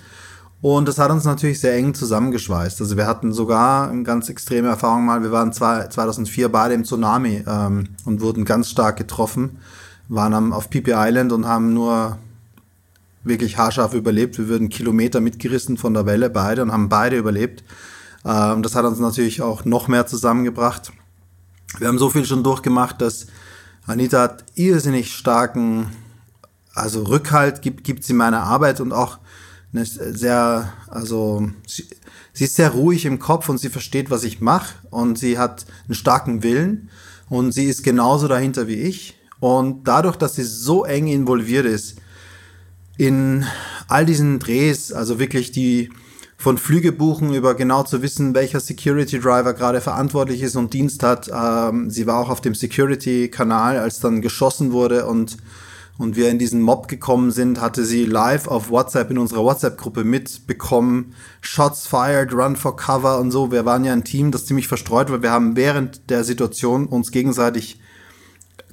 Und 0.62 0.88
das 0.88 1.00
hat 1.00 1.10
uns 1.10 1.26
natürlich 1.26 1.60
sehr 1.60 1.74
eng 1.74 1.96
zusammengeschweißt. 1.96 2.80
Also 2.82 2.96
wir 2.96 3.08
hatten 3.08 3.34
sogar 3.34 3.90
eine 3.90 4.04
ganz 4.04 4.30
extreme 4.30 4.68
Erfahrung 4.68 5.06
mal. 5.06 5.24
Wir 5.24 5.32
waren 5.32 5.52
zwei, 5.52 5.88
2004 5.88 6.50
beide 6.50 6.76
im 6.76 6.84
Tsunami 6.84 7.44
ähm, 7.48 7.86
und 8.06 8.22
wurden 8.22 8.46
ganz 8.46 8.70
stark 8.70 8.98
getroffen. 8.98 9.58
Waren 10.08 10.36
am, 10.36 10.54
auf 10.54 10.70
Pipi 10.70 10.92
Island 10.94 11.32
und 11.32 11.48
haben 11.48 11.74
nur 11.74 12.20
wirklich 13.24 13.58
haarscharf 13.58 13.96
überlebt. 13.96 14.38
Wir 14.38 14.48
würden 14.48 14.70
Kilometer 14.70 15.22
mitgerissen 15.22 15.78
von 15.78 15.96
der 15.96 16.06
Welle 16.06 16.30
beide 16.30 16.62
und 16.62 16.72
haben 16.72 16.90
beide 16.90 17.18
überlebt. 17.18 17.64
Ähm, 18.26 18.64
das 18.64 18.76
hat 18.76 18.86
uns 18.86 19.00
natürlich 19.00 19.42
auch 19.42 19.66
noch 19.66 19.88
mehr 19.88 20.08
zusammengebracht. 20.08 20.92
Wir 21.78 21.88
haben 21.88 22.00
so 22.00 22.10
viel 22.10 22.26
schon 22.26 22.44
durchgemacht, 22.44 23.02
dass 23.02 23.28
Anita 23.86 24.22
hat 24.22 24.46
irrsinnig 24.56 25.14
starken, 25.14 25.92
also 26.74 27.04
Rückhalt 27.04 27.62
gibt, 27.62 27.84
gibt 27.84 28.04
sie 28.04 28.14
meiner 28.14 28.44
Arbeit 28.44 28.80
und 28.82 28.94
auch 28.94 29.20
eine 29.74 29.86
sehr, 29.86 30.74
also 30.88 31.50
sie, 31.66 31.88
sie 32.34 32.44
ist 32.44 32.56
sehr 32.56 32.72
ruhig 32.72 33.06
im 33.06 33.20
Kopf 33.20 33.50
und 33.50 33.58
sie 33.58 33.70
versteht, 33.70 34.10
was 34.10 34.24
ich 34.24 34.42
mache 34.42 34.76
und 34.90 35.18
sie 35.18 35.38
hat 35.38 35.66
einen 35.86 35.96
starken 35.96 36.44
Willen 36.44 36.90
und 37.30 37.54
sie 37.54 37.66
ist 37.66 37.84
genauso 37.84 38.28
dahinter 38.28 38.68
wie 38.68 38.76
ich. 38.76 39.18
Und 39.40 39.88
dadurch, 39.88 40.18
dass 40.18 40.36
sie 40.36 40.44
so 40.44 40.84
eng 40.84 41.08
involviert 41.08 41.66
ist 41.66 41.98
in 42.98 43.46
all 43.88 44.06
diesen 44.06 44.38
Drehs, 44.38 44.92
also 44.92 45.18
wirklich 45.18 45.52
die, 45.52 45.90
von 46.42 46.58
Flüge 46.58 46.92
buchen 46.92 47.36
über 47.36 47.54
genau 47.54 47.84
zu 47.84 48.02
wissen, 48.02 48.34
welcher 48.34 48.60
Security 48.60 49.20
Driver 49.20 49.54
gerade 49.54 49.80
verantwortlich 49.80 50.42
ist 50.42 50.56
und 50.56 50.74
Dienst 50.74 51.04
hat. 51.04 51.30
Ähm, 51.32 51.92
sie 51.92 52.08
war 52.08 52.18
auch 52.18 52.30
auf 52.30 52.42
dem 52.42 52.56
Security-Kanal, 52.56 53.78
als 53.78 54.00
dann 54.00 54.22
geschossen 54.22 54.72
wurde 54.72 55.06
und 55.06 55.38
und 56.00 56.16
wir 56.16 56.30
in 56.30 56.40
diesen 56.40 56.62
Mob 56.62 56.88
gekommen 56.88 57.30
sind, 57.30 57.62
hatte 57.62 57.86
sie 57.86 58.06
live 58.06 58.48
auf 58.48 58.72
WhatsApp 58.72 59.12
in 59.12 59.20
unserer 59.20 59.44
WhatsApp-Gruppe 59.44 60.04
mitbekommen. 60.04 61.14
Shots 61.42 61.86
fired, 61.86 62.34
run 62.34 62.56
for 62.56 62.76
cover 62.76 63.20
und 63.20 63.30
so. 63.30 63.52
Wir 63.52 63.66
waren 63.66 63.86
ja 63.86 63.94
ein 63.94 64.04
Team, 64.04 64.32
das 64.32 64.48
ziemlich 64.48 64.68
verstreut 64.68 65.12
war. 65.12 65.22
Wir 65.22 65.30
haben 65.30 65.56
während 65.56 66.10
der 66.10 66.24
Situation 66.24 66.88
uns 66.88 67.12
gegenseitig 67.12 67.80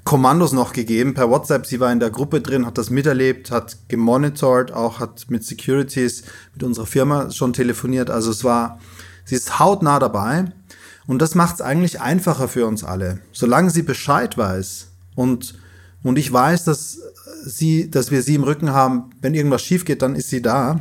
Kommandos 0.08 0.54
noch 0.54 0.72
gegeben 0.72 1.12
per 1.12 1.28
WhatsApp. 1.28 1.66
Sie 1.66 1.80
war 1.80 1.92
in 1.92 2.00
der 2.00 2.08
Gruppe 2.08 2.40
drin, 2.40 2.64
hat 2.64 2.78
das 2.78 2.88
miterlebt, 2.88 3.50
hat 3.50 3.76
gemonitort, 3.88 4.72
auch 4.72 5.00
hat 5.00 5.26
mit 5.28 5.44
Securities, 5.44 6.22
mit 6.54 6.62
unserer 6.62 6.86
Firma 6.86 7.30
schon 7.30 7.52
telefoniert. 7.52 8.08
Also 8.08 8.30
es 8.30 8.42
war, 8.42 8.80
sie 9.26 9.34
ist 9.34 9.58
hautnah 9.58 9.98
dabei. 9.98 10.46
Und 11.06 11.20
das 11.20 11.34
macht 11.34 11.56
es 11.56 11.60
eigentlich 11.60 12.00
einfacher 12.00 12.48
für 12.48 12.66
uns 12.66 12.84
alle. 12.84 13.18
Solange 13.32 13.68
sie 13.68 13.82
Bescheid 13.82 14.38
weiß 14.38 14.86
und, 15.14 15.58
und 16.02 16.16
ich 16.16 16.32
weiß, 16.32 16.64
dass 16.64 17.00
sie, 17.44 17.90
dass 17.90 18.10
wir 18.10 18.22
sie 18.22 18.36
im 18.36 18.44
Rücken 18.44 18.72
haben, 18.72 19.10
wenn 19.20 19.34
irgendwas 19.34 19.60
schief 19.60 19.84
geht, 19.84 20.00
dann 20.00 20.16
ist 20.16 20.30
sie 20.30 20.40
da, 20.40 20.80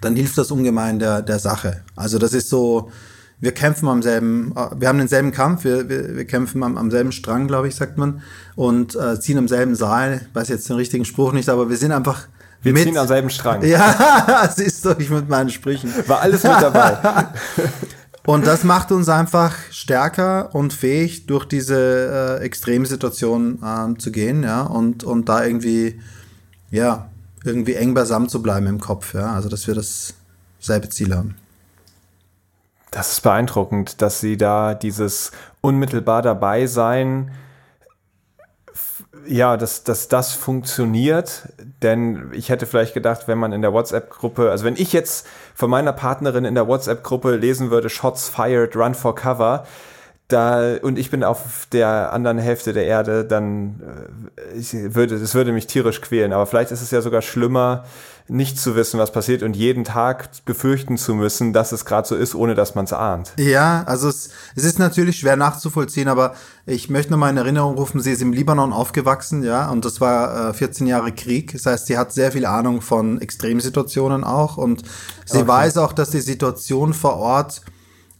dann 0.00 0.14
hilft 0.14 0.38
das 0.38 0.52
ungemein 0.52 1.00
der, 1.00 1.22
der 1.22 1.40
Sache. 1.40 1.82
Also 1.96 2.18
das 2.18 2.32
ist 2.32 2.48
so, 2.48 2.92
wir 3.40 3.52
kämpfen 3.52 3.88
am 3.88 4.02
selben, 4.02 4.52
äh, 4.54 4.80
wir 4.80 4.88
haben 4.88 4.98
denselben 4.98 5.32
Kampf, 5.32 5.64
wir, 5.64 5.88
wir, 5.88 6.16
wir 6.16 6.24
kämpfen 6.26 6.62
am, 6.62 6.76
am 6.76 6.90
selben 6.90 7.12
Strang, 7.12 7.48
glaube 7.48 7.68
ich, 7.68 7.74
sagt 7.74 7.98
man, 7.98 8.22
und 8.54 8.94
äh, 8.94 9.18
ziehen 9.18 9.38
am 9.38 9.48
selben 9.48 9.74
Seil. 9.74 10.26
Ich 10.28 10.34
weiß 10.34 10.48
jetzt 10.48 10.68
den 10.68 10.76
richtigen 10.76 11.04
Spruch 11.04 11.32
nicht, 11.32 11.48
aber 11.48 11.70
wir 11.70 11.76
sind 11.76 11.92
einfach. 11.92 12.28
Wir 12.62 12.74
mit, 12.74 12.84
ziehen 12.84 12.98
am 12.98 13.08
selben 13.08 13.30
Strang. 13.30 13.64
Ja, 13.64 14.48
siehst 14.54 14.84
du, 14.84 14.94
ich 14.98 15.08
mit 15.08 15.28
meinen 15.28 15.48
Sprüchen. 15.48 15.92
War 16.06 16.20
alles 16.20 16.42
mit 16.42 16.52
dabei. 16.52 17.28
und 18.26 18.46
das 18.46 18.64
macht 18.64 18.92
uns 18.92 19.08
einfach 19.08 19.56
stärker 19.70 20.54
und 20.54 20.74
fähig, 20.74 21.26
durch 21.26 21.46
diese 21.46 22.38
äh, 22.40 22.44
Extremsituation 22.44 23.60
äh, 23.62 23.98
zu 23.98 24.12
gehen, 24.12 24.42
ja, 24.42 24.62
und, 24.62 25.04
und 25.04 25.30
da 25.30 25.42
irgendwie, 25.42 25.98
ja, 26.70 27.08
irgendwie 27.42 27.74
eng 27.74 27.94
beisammen 27.94 28.28
zu 28.28 28.42
bleiben 28.42 28.66
im 28.66 28.78
Kopf, 28.80 29.14
ja, 29.14 29.32
also 29.32 29.48
dass 29.48 29.66
wir 29.66 29.74
das 29.74 30.12
selbe 30.58 30.90
Ziel 30.90 31.14
haben. 31.14 31.36
Das 32.90 33.12
ist 33.12 33.20
beeindruckend, 33.20 34.02
dass 34.02 34.20
sie 34.20 34.36
da 34.36 34.74
dieses 34.74 35.30
unmittelbar 35.60 36.22
dabei 36.22 36.66
sein, 36.66 37.30
ja, 39.26 39.56
dass, 39.56 39.84
dass 39.84 40.08
das 40.08 40.32
funktioniert. 40.32 41.48
Denn 41.82 42.30
ich 42.32 42.48
hätte 42.48 42.66
vielleicht 42.66 42.94
gedacht, 42.94 43.28
wenn 43.28 43.38
man 43.38 43.52
in 43.52 43.62
der 43.62 43.72
WhatsApp-Gruppe, 43.72 44.50
also 44.50 44.64
wenn 44.64 44.76
ich 44.76 44.92
jetzt 44.92 45.26
von 45.54 45.70
meiner 45.70 45.92
Partnerin 45.92 46.44
in 46.44 46.54
der 46.54 46.66
WhatsApp-Gruppe 46.66 47.36
lesen 47.36 47.70
würde, 47.70 47.88
Shots 47.88 48.28
fired, 48.28 48.74
run 48.76 48.94
for 48.94 49.14
cover, 49.14 49.66
da 50.32 50.76
und 50.82 50.98
ich 50.98 51.10
bin 51.10 51.24
auf 51.24 51.66
der 51.72 52.12
anderen 52.12 52.38
Hälfte 52.38 52.72
der 52.72 52.86
Erde, 52.86 53.24
dann 53.24 53.80
äh, 54.36 54.58
ich 54.58 54.72
würde 54.72 55.16
es 55.16 55.34
würde 55.34 55.52
mich 55.52 55.66
tierisch 55.66 56.00
quälen. 56.00 56.32
Aber 56.32 56.46
vielleicht 56.46 56.70
ist 56.70 56.82
es 56.82 56.90
ja 56.90 57.00
sogar 57.02 57.22
schlimmer, 57.22 57.84
nicht 58.30 58.58
zu 58.58 58.76
wissen, 58.76 58.98
was 58.98 59.12
passiert 59.12 59.42
und 59.42 59.56
jeden 59.56 59.84
Tag 59.84 60.44
befürchten 60.44 60.96
zu 60.96 61.14
müssen, 61.14 61.52
dass 61.52 61.72
es 61.72 61.84
gerade 61.84 62.06
so 62.06 62.14
ist, 62.14 62.34
ohne 62.34 62.54
dass 62.54 62.74
man 62.74 62.84
es 62.84 62.92
ahnt. 62.92 63.32
Ja, 63.36 63.82
also 63.86 64.08
es, 64.08 64.30
es 64.54 64.64
ist 64.64 64.78
natürlich 64.78 65.18
schwer 65.18 65.36
nachzuvollziehen, 65.36 66.08
aber 66.08 66.34
ich 66.64 66.88
möchte 66.88 67.10
nochmal 67.10 67.30
in 67.30 67.36
Erinnerung 67.36 67.76
rufen, 67.76 68.00
sie 68.00 68.12
ist 68.12 68.22
im 68.22 68.32
Libanon 68.32 68.72
aufgewachsen, 68.72 69.42
ja, 69.42 69.68
und 69.68 69.84
das 69.84 70.00
war 70.00 70.50
äh, 70.50 70.54
14 70.54 70.86
Jahre 70.86 71.12
Krieg. 71.12 71.52
Das 71.52 71.66
heißt, 71.66 71.86
sie 71.86 71.98
hat 71.98 72.12
sehr 72.12 72.30
viel 72.32 72.46
Ahnung 72.46 72.80
von 72.80 73.20
Extremsituationen 73.20 74.22
auch 74.22 74.56
und 74.56 74.82
sie 75.24 75.38
okay. 75.38 75.48
weiß 75.48 75.78
auch, 75.78 75.92
dass 75.92 76.10
die 76.10 76.20
Situation 76.20 76.94
vor 76.94 77.16
Ort 77.16 77.62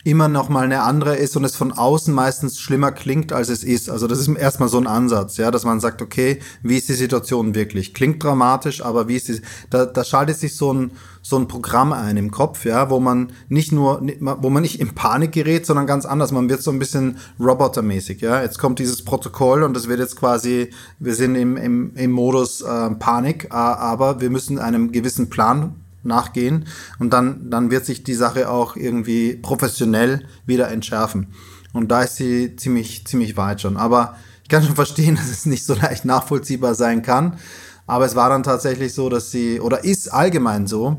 immer 0.03 0.29
noch 0.29 0.49
mal 0.49 0.65
eine 0.65 0.83
andere 0.83 1.17
ist 1.17 1.37
und 1.37 1.45
es 1.45 1.57
von 1.57 1.73
außen 1.73 2.13
meistens 2.15 2.59
schlimmer 2.59 2.91
klingt, 2.91 3.33
als 3.33 3.51
es 3.51 3.63
ist. 3.63 3.91
Also 3.91 4.07
das 4.07 4.19
ist 4.19 4.29
erstmal 4.29 4.69
so 4.69 4.79
ein 4.79 4.87
Ansatz, 4.87 5.37
ja, 5.37 5.51
dass 5.51 5.65
man 5.65 5.81
sagt, 5.81 6.01
okay, 6.01 6.41
wie 6.63 6.79
ist 6.79 6.89
die 6.89 6.95
Situation 6.95 7.55
wirklich? 7.55 7.93
Klingt 7.93 8.23
dramatisch, 8.23 8.83
aber 8.83 9.09
wie 9.09 9.17
ist 9.17 9.29
die, 9.29 9.43
da, 9.69 9.85
da 9.85 10.03
schaltet 10.03 10.39
sich 10.39 10.57
so 10.57 10.73
ein, 10.73 10.93
so 11.23 11.37
ein 11.37 11.49
Programm 11.49 11.93
ein 11.93 12.17
im 12.17 12.31
Kopf, 12.31 12.65
ja, 12.65 12.89
wo 12.89 12.99
man 12.99 13.33
nicht 13.49 13.73
nur, 13.73 14.01
wo 14.21 14.49
man 14.49 14.63
nicht 14.63 14.81
in 14.81 14.95
Panik 14.95 15.33
gerät, 15.33 15.67
sondern 15.67 15.87
ganz 15.87 16.07
anders. 16.07 16.33
Man 16.33 16.49
wird 16.49 16.63
so 16.63 16.71
ein 16.71 16.79
bisschen 16.79 17.19
robotermäßig, 17.39 18.23
ja. 18.23 18.43
Jetzt 18.43 18.59
kommt 18.59 18.79
dieses 18.79 19.05
Protokoll 19.05 19.63
und 19.63 19.75
das 19.75 19.87
wird 19.87 20.01
jetzt 20.01 20.17
quasi, 20.17 20.71
wir 20.99 21.15
sind 21.15 21.35
im, 21.35 21.59
im, 21.59 21.95
im 21.95 22.11
Modus 22.11 22.63
äh, 22.63 22.91
Panik, 22.91 23.45
äh, 23.51 23.55
aber 23.55 24.23
wir 24.23 24.31
müssen 24.31 24.59
einem 24.59 24.93
gewissen 24.93 25.29
Plan 25.29 25.75
nachgehen 26.03 26.67
und 26.99 27.13
dann, 27.13 27.51
dann 27.51 27.71
wird 27.71 27.85
sich 27.85 28.03
die 28.03 28.15
Sache 28.15 28.49
auch 28.49 28.77
irgendwie 28.77 29.35
professionell 29.35 30.25
wieder 30.47 30.69
entschärfen. 30.69 31.29
Und 31.73 31.91
da 31.91 32.03
ist 32.03 32.17
sie 32.17 32.57
ziemlich, 32.57 33.07
ziemlich 33.07 33.37
weit 33.37 33.61
schon. 33.61 33.77
Aber 33.77 34.17
ich 34.43 34.49
kann 34.49 34.63
schon 34.63 34.75
verstehen, 34.75 35.15
dass 35.17 35.31
es 35.31 35.47
nicht 35.47 35.65
so 35.65 35.75
leicht 35.75 36.05
nachvollziehbar 36.05 36.75
sein 36.75 37.03
kann. 37.03 37.39
Aber 37.87 38.05
es 38.05 38.15
war 38.15 38.29
dann 38.29 38.43
tatsächlich 38.43 38.95
so, 38.95 39.09
dass 39.09 39.31
sie, 39.31 39.61
oder 39.61 39.85
ist 39.85 40.13
allgemein 40.13 40.67
so, 40.67 40.99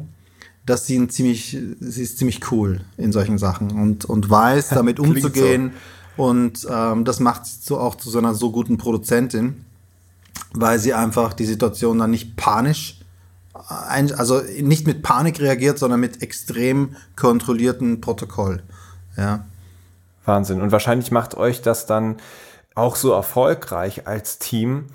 dass 0.65 0.86
sie 0.86 0.98
ein 0.98 1.10
ziemlich, 1.10 1.57
sie 1.80 2.03
ist 2.03 2.18
ziemlich 2.18 2.52
cool 2.52 2.82
in 2.98 3.11
solchen 3.11 3.38
Sachen 3.38 3.72
und, 3.72 4.06
und 4.06 4.30
weiß, 4.30 4.69
damit 4.69 4.99
umzugehen. 4.99 5.72
So. 6.18 6.23
Und 6.23 6.68
ähm, 6.69 7.06
das 7.06 7.19
macht 7.19 7.45
sie 7.45 7.57
so 7.61 7.80
auch 7.80 7.95
zu 7.95 8.10
so 8.10 8.19
einer 8.19 8.36
so 8.36 8.52
guten 8.52 8.78
Produzentin, 8.78 9.65
weil 10.53 10.80
sie 10.80 10.94
einfach 10.94 11.34
die 11.34 11.45
Situation 11.45 11.98
dann 11.98 12.11
nicht 12.11 12.36
panisch, 12.36 13.01
ein, 13.67 14.13
also 14.13 14.41
nicht 14.59 14.88
mit 14.88 15.03
Panik 15.03 15.39
reagiert, 15.39 15.79
sondern 15.79 15.99
mit 15.99 16.21
extrem 16.21 16.95
kontrollierten 17.15 18.01
Protokoll. 18.01 18.63
Ja. 19.17 19.45
Wahnsinn. 20.25 20.61
Und 20.61 20.71
wahrscheinlich 20.71 21.11
macht 21.11 21.35
euch 21.35 21.61
das 21.61 21.85
dann 21.85 22.17
auch 22.75 22.95
so 22.95 23.11
erfolgreich 23.11 24.07
als 24.07 24.39
Team, 24.39 24.88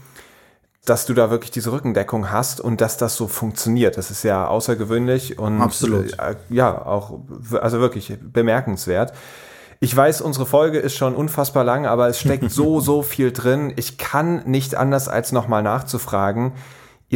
dass 0.85 1.05
du 1.05 1.15
da 1.15 1.31
wirklich 1.31 1.51
diese 1.51 1.73
Rückendeckung 1.73 2.31
hast 2.31 2.61
und 2.61 2.81
dass 2.81 2.97
das 2.97 3.17
so 3.17 3.27
funktioniert. 3.27 3.97
Das 3.99 4.11
ist 4.11 4.23
ja 4.23 4.47
außergewöhnlich 4.47 5.39
und 5.39 5.61
Absolut. 5.61 6.19
Äh, 6.19 6.37
ja, 6.49 6.87
auch 6.87 7.19
also 7.61 7.81
wirklich 7.81 8.17
bemerkenswert. 8.21 9.13
Ich 9.81 9.95
weiß, 9.95 10.21
unsere 10.21 10.47
Folge 10.47 10.79
ist 10.79 10.95
schon 10.95 11.15
unfassbar 11.15 11.65
lang, 11.65 11.87
aber 11.87 12.09
es 12.09 12.21
steckt 12.21 12.51
so, 12.51 12.81
so 12.81 13.03
viel 13.03 13.33
drin. 13.33 13.73
Ich 13.77 13.99
kann 13.99 14.43
nicht 14.47 14.77
anders 14.77 15.09
als 15.09 15.33
nochmal 15.33 15.63
nachzufragen. 15.63 16.53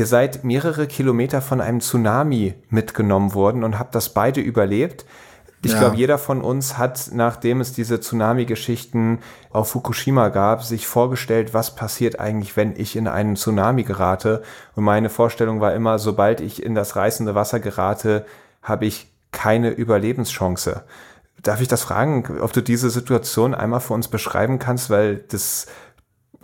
Ihr 0.01 0.07
seid 0.07 0.45
mehrere 0.45 0.87
Kilometer 0.87 1.43
von 1.43 1.61
einem 1.61 1.81
Tsunami 1.81 2.55
mitgenommen 2.71 3.35
worden 3.35 3.65
und 3.65 3.79
habt 3.79 3.95
das 3.95 4.15
beide 4.15 4.41
überlebt. 4.41 5.05
Ich 5.63 5.73
ja. 5.73 5.79
glaube, 5.79 5.97
jeder 5.97 6.17
von 6.17 6.41
uns 6.41 6.79
hat, 6.79 7.11
nachdem 7.13 7.61
es 7.61 7.75
diese 7.75 8.01
Tsunami-Geschichten 8.01 9.19
auf 9.51 9.73
Fukushima 9.73 10.31
gab, 10.31 10.65
sich 10.65 10.87
vorgestellt, 10.87 11.53
was 11.53 11.75
passiert 11.75 12.19
eigentlich, 12.19 12.57
wenn 12.57 12.81
ich 12.81 12.97
in 12.97 13.09
einen 13.09 13.37
Tsunami 13.37 13.83
gerate. 13.83 14.43
Und 14.75 14.85
meine 14.85 15.11
Vorstellung 15.11 15.61
war 15.61 15.75
immer, 15.75 15.99
sobald 15.99 16.41
ich 16.41 16.63
in 16.63 16.75
das 16.75 16.97
reißende 16.97 17.35
Wasser 17.35 17.61
gerate, 17.61 18.25
habe 18.63 18.87
ich 18.87 19.13
keine 19.33 19.69
Überlebenschance. 19.69 20.83
Darf 21.43 21.61
ich 21.61 21.69
das 21.69 21.83
fragen, 21.83 22.41
ob 22.41 22.55
du 22.55 22.63
diese 22.63 22.89
Situation 22.89 23.55
einmal 23.55 23.81
für 23.81 23.93
uns 23.93 24.09
beschreiben 24.09 24.59
kannst, 24.59 24.89
weil 24.89 25.17
das 25.29 25.67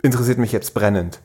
interessiert 0.03 0.37
mich 0.37 0.51
jetzt 0.51 0.75
brennend. 0.75 1.21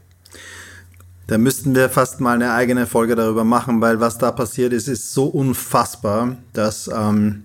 Da 1.27 1.39
müssten 1.39 1.75
wir 1.75 1.89
fast 1.89 2.21
mal 2.21 2.35
eine 2.35 2.53
eigene 2.53 2.87
Folge 2.87 3.15
darüber 3.15 3.45
machen, 3.45 3.81
weil 3.81 4.01
was 4.01 4.19
da 4.19 4.33
passiert 4.33 4.73
ist, 4.73 4.89
ist 4.89 5.13
so 5.15 5.27
unfassbar, 5.27 6.37
dass 6.53 6.89
ähm, 6.89 7.45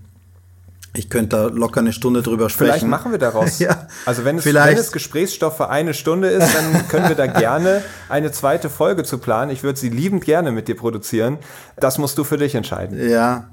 ich 0.98 1.10
könnte 1.10 1.36
da 1.36 1.46
locker 1.48 1.80
eine 1.80 1.94
Stunde 1.94 2.22
drüber 2.22 2.50
sprechen. 2.50 2.72
Vielleicht 2.72 2.88
machen 2.88 3.12
wir 3.12 3.20
daraus. 3.20 3.60
ja, 3.60 3.88
also 4.06 4.26
wenn 4.26 4.38
es, 4.38 4.46
wenn 4.46 4.56
es 4.56 4.92
Gesprächsstoff 4.92 5.58
für 5.58 5.70
eine 5.70 5.94
Stunde 5.94 6.30
ist, 6.30 6.54
dann 6.56 6.88
können 6.88 7.08
wir 7.08 7.16
da 7.16 7.28
gerne 7.40 7.84
eine 8.10 8.32
zweite 8.32 8.70
Folge 8.70 9.04
zu 9.04 9.20
planen. 9.20 9.52
Ich 9.52 9.64
würde 9.64 9.80
sie 9.80 9.90
liebend 9.90 10.26
gerne 10.26 10.52
mit 10.52 10.68
dir 10.68 10.76
produzieren. 10.76 11.38
Das 11.80 11.98
musst 11.98 12.18
du 12.18 12.24
für 12.24 12.38
dich 12.38 12.56
entscheiden. 12.56 13.10
Ja, 13.10 13.50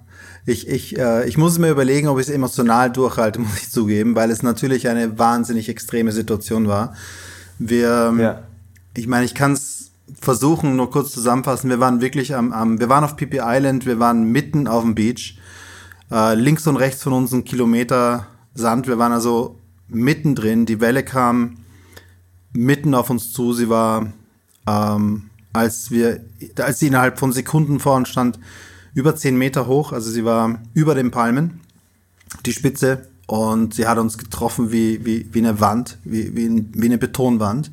ich, 0.46 0.68
ich, 0.68 0.98
äh, 0.98 1.26
ich 1.26 1.38
muss 1.38 1.58
mir 1.58 1.70
überlegen, 1.70 2.08
ob 2.08 2.18
ich 2.18 2.28
es 2.28 2.34
emotional 2.34 2.90
durchhalte, 2.90 3.38
muss 3.40 3.58
ich 3.58 3.70
zugeben, 3.70 4.14
weil 4.14 4.30
es 4.30 4.42
natürlich 4.42 4.88
eine 4.88 5.18
wahnsinnig 5.18 5.68
extreme 5.68 6.12
Situation 6.12 6.68
war. 6.68 6.94
Wir, 7.58 8.08
ähm, 8.10 8.20
ja. 8.20 8.42
ich 8.96 9.06
meine, 9.06 9.24
ich 9.24 9.34
kann 9.34 9.52
es 9.52 9.73
versuchen, 10.20 10.76
nur 10.76 10.90
kurz 10.90 11.12
zusammenfassen. 11.12 11.70
Wir 11.70 11.80
waren 11.80 12.00
wirklich 12.00 12.34
am, 12.34 12.52
am, 12.52 12.78
wir 12.78 12.88
waren 12.88 13.04
auf 13.04 13.16
Pippi 13.16 13.40
Island, 13.42 13.86
wir 13.86 13.98
waren 13.98 14.24
mitten 14.30 14.66
auf 14.66 14.82
dem 14.82 14.94
Beach 14.94 15.38
äh, 16.10 16.34
links 16.34 16.66
und 16.66 16.76
rechts 16.76 17.02
von 17.02 17.12
uns 17.12 17.32
ein 17.32 17.44
Kilometer 17.44 18.26
Sand. 18.54 18.86
Wir 18.86 18.98
waren 18.98 19.12
also 19.12 19.58
mittendrin. 19.88 20.66
Die 20.66 20.80
Welle 20.80 21.02
kam 21.02 21.56
mitten 22.52 22.94
auf 22.94 23.10
uns 23.10 23.32
zu. 23.32 23.52
Sie 23.52 23.68
war, 23.68 24.12
ähm, 24.66 25.30
als 25.52 25.90
wir, 25.90 26.24
als 26.58 26.78
sie 26.78 26.88
innerhalb 26.88 27.18
von 27.18 27.32
Sekunden 27.32 27.80
vor 27.80 27.96
uns 27.96 28.08
stand, 28.08 28.38
über 28.94 29.16
zehn 29.16 29.36
Meter 29.36 29.66
hoch. 29.66 29.92
Also 29.92 30.10
sie 30.10 30.24
war 30.24 30.60
über 30.72 30.94
den 30.94 31.10
Palmen, 31.10 31.60
die 32.46 32.52
Spitze. 32.52 33.08
Und 33.26 33.72
sie 33.72 33.86
hat 33.86 33.96
uns 33.96 34.18
getroffen 34.18 34.70
wie, 34.70 35.04
wie, 35.06 35.26
wie 35.32 35.38
eine 35.38 35.58
Wand, 35.58 35.98
wie, 36.04 36.36
wie, 36.36 36.66
wie 36.74 36.86
eine 36.86 36.98
Betonwand 36.98 37.70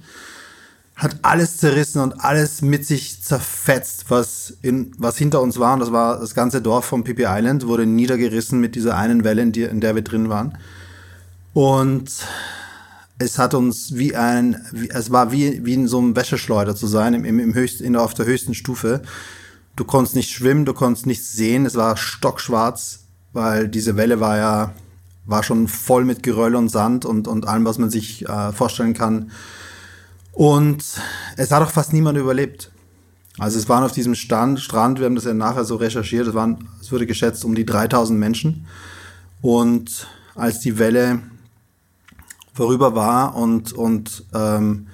hat 1.01 1.17
alles 1.23 1.57
zerrissen 1.57 1.99
und 1.99 2.23
alles 2.23 2.61
mit 2.61 2.85
sich 2.85 3.23
zerfetzt, 3.23 4.05
was, 4.09 4.53
in, 4.61 4.91
was 4.99 5.17
hinter 5.17 5.41
uns 5.41 5.57
war. 5.57 5.73
Und 5.73 5.79
das 5.79 5.91
war 5.91 6.19
das 6.19 6.35
ganze 6.35 6.61
Dorf 6.61 6.85
von 6.85 7.03
Pippi 7.03 7.23
Island, 7.25 7.65
wurde 7.65 7.87
niedergerissen 7.87 8.61
mit 8.61 8.75
dieser 8.75 8.95
einen 8.95 9.23
Welle, 9.23 9.41
in, 9.41 9.51
die, 9.51 9.63
in 9.63 9.81
der 9.81 9.95
wir 9.95 10.03
drin 10.03 10.29
waren. 10.29 10.59
Und 11.55 12.11
es 13.17 13.39
hat 13.39 13.55
uns 13.55 13.95
wie 13.95 14.15
ein, 14.15 14.63
wie, 14.71 14.91
es 14.91 15.09
war 15.11 15.31
wie, 15.31 15.65
wie 15.65 15.73
in 15.73 15.87
so 15.87 15.97
einem 15.97 16.15
Wäscheschleuder 16.15 16.75
zu 16.75 16.85
sein, 16.85 17.15
im, 17.15 17.39
im 17.39 17.55
höchsten, 17.55 17.83
in, 17.83 17.95
auf 17.95 18.13
der 18.13 18.27
höchsten 18.27 18.53
Stufe. 18.53 19.01
Du 19.75 19.85
konntest 19.85 20.15
nicht 20.15 20.29
schwimmen, 20.29 20.65
du 20.65 20.73
konntest 20.75 21.07
nichts 21.07 21.33
sehen, 21.33 21.65
es 21.65 21.73
war 21.73 21.97
stockschwarz, 21.97 23.05
weil 23.33 23.69
diese 23.69 23.97
Welle 23.97 24.19
war 24.19 24.37
ja, 24.37 24.73
war 25.25 25.41
schon 25.41 25.67
voll 25.67 26.05
mit 26.05 26.21
Geröll 26.21 26.55
und 26.55 26.69
Sand 26.69 27.05
und, 27.05 27.27
und 27.27 27.47
allem, 27.47 27.65
was 27.65 27.79
man 27.79 27.89
sich 27.89 28.29
äh, 28.29 28.51
vorstellen 28.51 28.93
kann 28.93 29.31
und 30.31 30.83
es 31.37 31.51
hat 31.51 31.61
auch 31.61 31.71
fast 31.71 31.93
niemand 31.93 32.17
überlebt. 32.17 32.71
Also 33.37 33.57
es 33.57 33.69
waren 33.69 33.83
auf 33.83 33.91
diesem 33.91 34.15
Stand, 34.15 34.59
Strand, 34.59 34.99
wir 34.99 35.05
haben 35.05 35.15
das 35.15 35.25
ja 35.25 35.33
nachher 35.33 35.65
so 35.65 35.75
recherchiert, 35.75 36.27
es 36.27 36.33
waren, 36.33 36.67
es 36.79 36.91
wurde 36.91 37.05
geschätzt 37.05 37.45
um 37.45 37.55
die 37.55 37.65
3000 37.65 38.19
Menschen. 38.19 38.67
Und 39.41 40.07
als 40.35 40.59
die 40.59 40.77
Welle 40.77 41.19
vorüber 42.53 42.93
war 42.93 43.35
und, 43.35 43.73
und 43.73 44.25
ähm, 44.33 44.87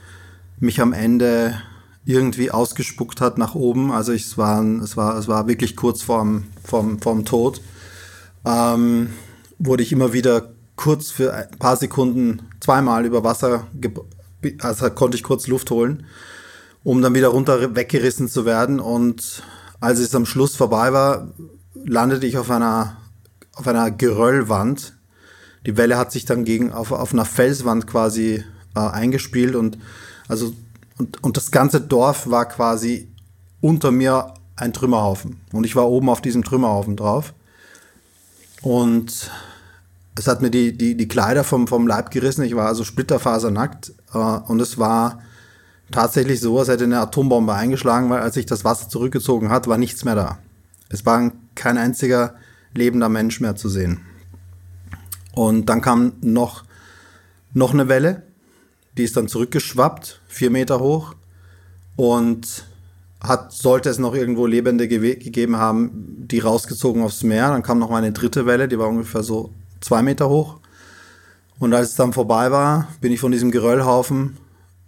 mich 0.59 0.81
am 0.81 0.93
Ende 0.93 1.61
irgendwie 2.05 2.51
ausgespuckt 2.51 3.19
hat 3.19 3.37
nach 3.37 3.53
oben, 3.53 3.91
also 3.91 4.13
ich, 4.13 4.25
es, 4.25 4.37
war, 4.37 4.63
es, 4.63 4.95
war, 4.95 5.17
es 5.17 5.27
war 5.27 5.47
wirklich 5.47 5.75
kurz 5.75 6.01
vorm, 6.01 6.45
vorm, 6.63 6.99
vorm 7.01 7.25
Tod, 7.25 7.61
ähm, 8.45 9.09
wurde 9.59 9.83
ich 9.83 9.91
immer 9.91 10.13
wieder 10.13 10.51
kurz 10.77 11.11
für 11.11 11.33
ein 11.33 11.49
paar 11.59 11.75
Sekunden 11.75 12.43
zweimal 12.61 13.05
über 13.05 13.23
Wasser 13.23 13.67
also 14.59 14.89
konnte 14.91 15.17
ich 15.17 15.23
kurz 15.23 15.47
Luft 15.47 15.71
holen, 15.71 16.05
um 16.83 17.01
dann 17.01 17.15
wieder 17.15 17.29
runter 17.29 17.75
weggerissen 17.75 18.27
zu 18.27 18.45
werden. 18.45 18.79
Und 18.79 19.43
als 19.79 19.99
es 19.99 20.15
am 20.15 20.25
Schluss 20.25 20.55
vorbei 20.55 20.93
war, 20.93 21.33
landete 21.85 22.25
ich 22.25 22.37
auf 22.37 22.49
einer, 22.49 22.97
auf 23.53 23.67
einer 23.67 23.91
Geröllwand. 23.91 24.93
Die 25.65 25.77
Welle 25.77 25.97
hat 25.97 26.11
sich 26.11 26.25
dann 26.25 26.45
gegen, 26.45 26.71
auf, 26.71 26.91
auf 26.91 27.13
einer 27.13 27.25
Felswand 27.25 27.87
quasi 27.87 28.43
äh, 28.75 28.79
eingespielt 28.79 29.55
und 29.55 29.77
also 30.27 30.53
und, 30.97 31.23
und 31.23 31.37
das 31.37 31.51
ganze 31.51 31.81
Dorf 31.81 32.29
war 32.29 32.47
quasi 32.47 33.07
unter 33.61 33.91
mir 33.91 34.33
ein 34.55 34.73
Trümmerhaufen. 34.73 35.39
Und 35.53 35.65
ich 35.65 35.75
war 35.75 35.87
oben 35.87 36.09
auf 36.09 36.21
diesem 36.21 36.43
Trümmerhaufen 36.43 36.95
drauf. 36.95 37.33
Und 38.61 39.29
es 40.17 40.27
hat 40.27 40.41
mir 40.41 40.49
die, 40.49 40.75
die, 40.75 40.97
die 40.97 41.07
Kleider 41.07 41.43
vom, 41.43 41.67
vom 41.67 41.87
Leib 41.87 42.09
gerissen. 42.09 42.43
Ich 42.43 42.55
war 42.55 42.67
also 42.67 42.83
splitterfasernackt. 42.83 43.93
Äh, 44.13 44.17
und 44.17 44.59
es 44.59 44.79
war 44.79 45.21
tatsächlich 45.91 46.39
so, 46.39 46.57
als 46.57 46.69
hätte 46.69 46.85
eine 46.85 46.99
Atombombe 46.99 47.53
eingeschlagen, 47.53 48.09
weil 48.09 48.21
als 48.21 48.33
sich 48.33 48.47
das 48.47 48.65
Wasser 48.65 48.89
zurückgezogen 48.89 49.49
hat, 49.49 49.67
war 49.67 49.77
nichts 49.77 50.03
mehr 50.03 50.15
da. 50.15 50.39
Es 50.89 51.05
war 51.05 51.31
kein 51.53 51.77
einziger 51.77 52.33
lebender 52.73 53.09
Mensch 53.09 53.39
mehr 53.41 53.55
zu 53.55 53.69
sehen. 53.69 54.01
Und 55.33 55.67
dann 55.69 55.81
kam 55.81 56.13
noch, 56.21 56.63
noch 57.53 57.73
eine 57.73 57.87
Welle, 57.87 58.23
die 58.97 59.03
ist 59.03 59.15
dann 59.17 59.27
zurückgeschwappt, 59.27 60.21
vier 60.27 60.49
Meter 60.49 60.79
hoch. 60.79 61.13
Und 61.95 62.65
hat, 63.19 63.51
sollte 63.51 63.89
es 63.89 63.99
noch 63.99 64.15
irgendwo 64.15 64.47
Lebende 64.47 64.87
gegeben 64.87 65.57
haben, 65.57 66.25
die 66.27 66.39
rausgezogen 66.39 67.03
aufs 67.03 67.23
Meer. 67.23 67.49
Dann 67.49 67.63
kam 67.63 67.77
noch 67.77 67.89
mal 67.91 67.97
eine 67.97 68.13
dritte 68.13 68.47
Welle, 68.47 68.67
die 68.67 68.79
war 68.79 68.87
ungefähr 68.87 69.21
so 69.21 69.53
zwei 69.81 70.01
Meter 70.01 70.29
hoch. 70.29 70.57
Und 71.59 71.73
als 71.73 71.89
es 71.89 71.95
dann 71.95 72.13
vorbei 72.13 72.51
war, 72.51 72.87
bin 73.01 73.11
ich 73.11 73.19
von 73.19 73.31
diesem 73.31 73.51
Geröllhaufen 73.51 74.37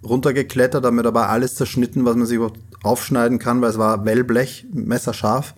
runtergeklettert, 0.04 0.86
habe 0.86 0.96
mir 0.96 1.04
dabei 1.04 1.28
alles 1.28 1.56
zerschnitten, 1.56 2.06
was 2.06 2.16
man 2.16 2.26
sich 2.26 2.38
überhaupt 2.38 2.60
aufschneiden 2.84 3.40
kann, 3.40 3.62
weil 3.62 3.72
es 3.72 3.78
war 3.78 4.06
Wellblech, 4.06 4.68
messerscharf. 4.72 5.56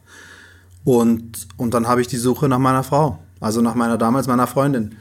Und, 0.84 1.48
und 1.58 1.74
dann 1.74 1.88
habe 1.88 2.02
ich 2.02 2.08
die 2.08 2.18
Suche 2.18 2.48
nach 2.48 2.58
meiner 2.58 2.84
Frau, 2.84 3.20
also 3.40 3.62
nach 3.62 3.76
meiner 3.76 3.98
damals 3.98 4.28
meiner 4.28 4.48
Freundin, 4.48 4.95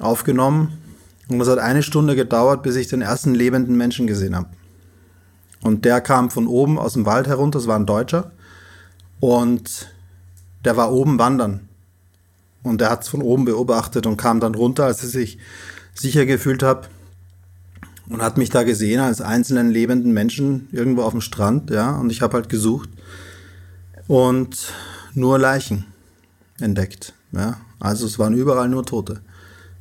aufgenommen. 0.00 0.78
Und 1.28 1.40
es 1.40 1.48
hat 1.48 1.58
eine 1.58 1.82
Stunde 1.82 2.16
gedauert, 2.16 2.62
bis 2.62 2.76
ich 2.76 2.88
den 2.88 3.02
ersten 3.02 3.34
lebenden 3.34 3.76
Menschen 3.76 4.06
gesehen 4.06 4.36
habe. 4.36 4.48
Und 5.62 5.84
der 5.84 6.00
kam 6.00 6.30
von 6.30 6.46
oben 6.46 6.78
aus 6.78 6.94
dem 6.94 7.06
Wald 7.06 7.26
herunter, 7.26 7.58
das 7.58 7.68
war 7.68 7.78
ein 7.78 7.86
Deutscher. 7.86 8.32
Und 9.20 9.88
der 10.64 10.76
war 10.76 10.92
oben 10.92 11.18
wandern. 11.18 11.68
Und 12.64 12.80
er 12.82 12.90
hat 12.90 13.02
es 13.02 13.08
von 13.08 13.22
oben 13.22 13.44
beobachtet 13.44 14.06
und 14.06 14.16
kam 14.16 14.40
dann 14.40 14.56
runter, 14.56 14.86
als 14.86 15.04
er 15.04 15.08
sich 15.08 15.38
sicher 15.94 16.26
gefühlt 16.26 16.64
hat 16.64 16.90
und 18.08 18.20
hat 18.20 18.36
mich 18.36 18.50
da 18.50 18.64
gesehen 18.64 19.00
als 19.00 19.20
einzelnen 19.20 19.70
lebenden 19.70 20.12
Menschen 20.12 20.68
irgendwo 20.72 21.02
auf 21.02 21.12
dem 21.12 21.20
Strand, 21.20 21.70
ja, 21.70 21.96
und 21.96 22.10
ich 22.10 22.20
habe 22.20 22.34
halt 22.34 22.48
gesucht. 22.48 22.88
Und 24.08 24.72
nur 25.14 25.38
Leichen 25.38 25.86
entdeckt. 26.60 27.14
Ja? 27.32 27.58
Also 27.80 28.06
es 28.06 28.18
waren 28.18 28.34
überall 28.34 28.68
nur 28.68 28.84
Tote. 28.84 29.20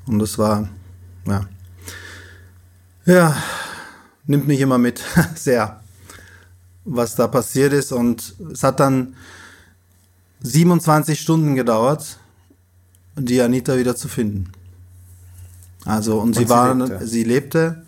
Und 0.06 0.22
es 0.22 0.38
war, 0.38 0.70
ja, 1.26 1.48
ja, 3.06 3.36
nimmt 4.26 4.48
mich 4.48 4.62
immer 4.62 4.78
mit, 4.78 5.02
sehr, 5.36 5.82
was 6.86 7.16
da 7.16 7.28
passiert 7.28 7.74
ist. 7.74 7.92
Und 7.92 8.36
es 8.52 8.64
hat 8.64 8.80
dann 8.80 9.16
27 10.42 11.20
Stunden 11.20 11.56
gedauert, 11.56 12.20
die 13.15 13.41
Anita 13.41 13.77
wieder 13.77 13.95
zu 13.95 14.07
finden. 14.07 14.52
Also, 15.85 16.19
und, 16.19 16.27
und 16.27 16.34
sie, 16.35 16.44
sie 16.44 16.49
war, 16.49 16.73
lebte. 16.73 17.07
sie 17.07 17.23
lebte, 17.23 17.85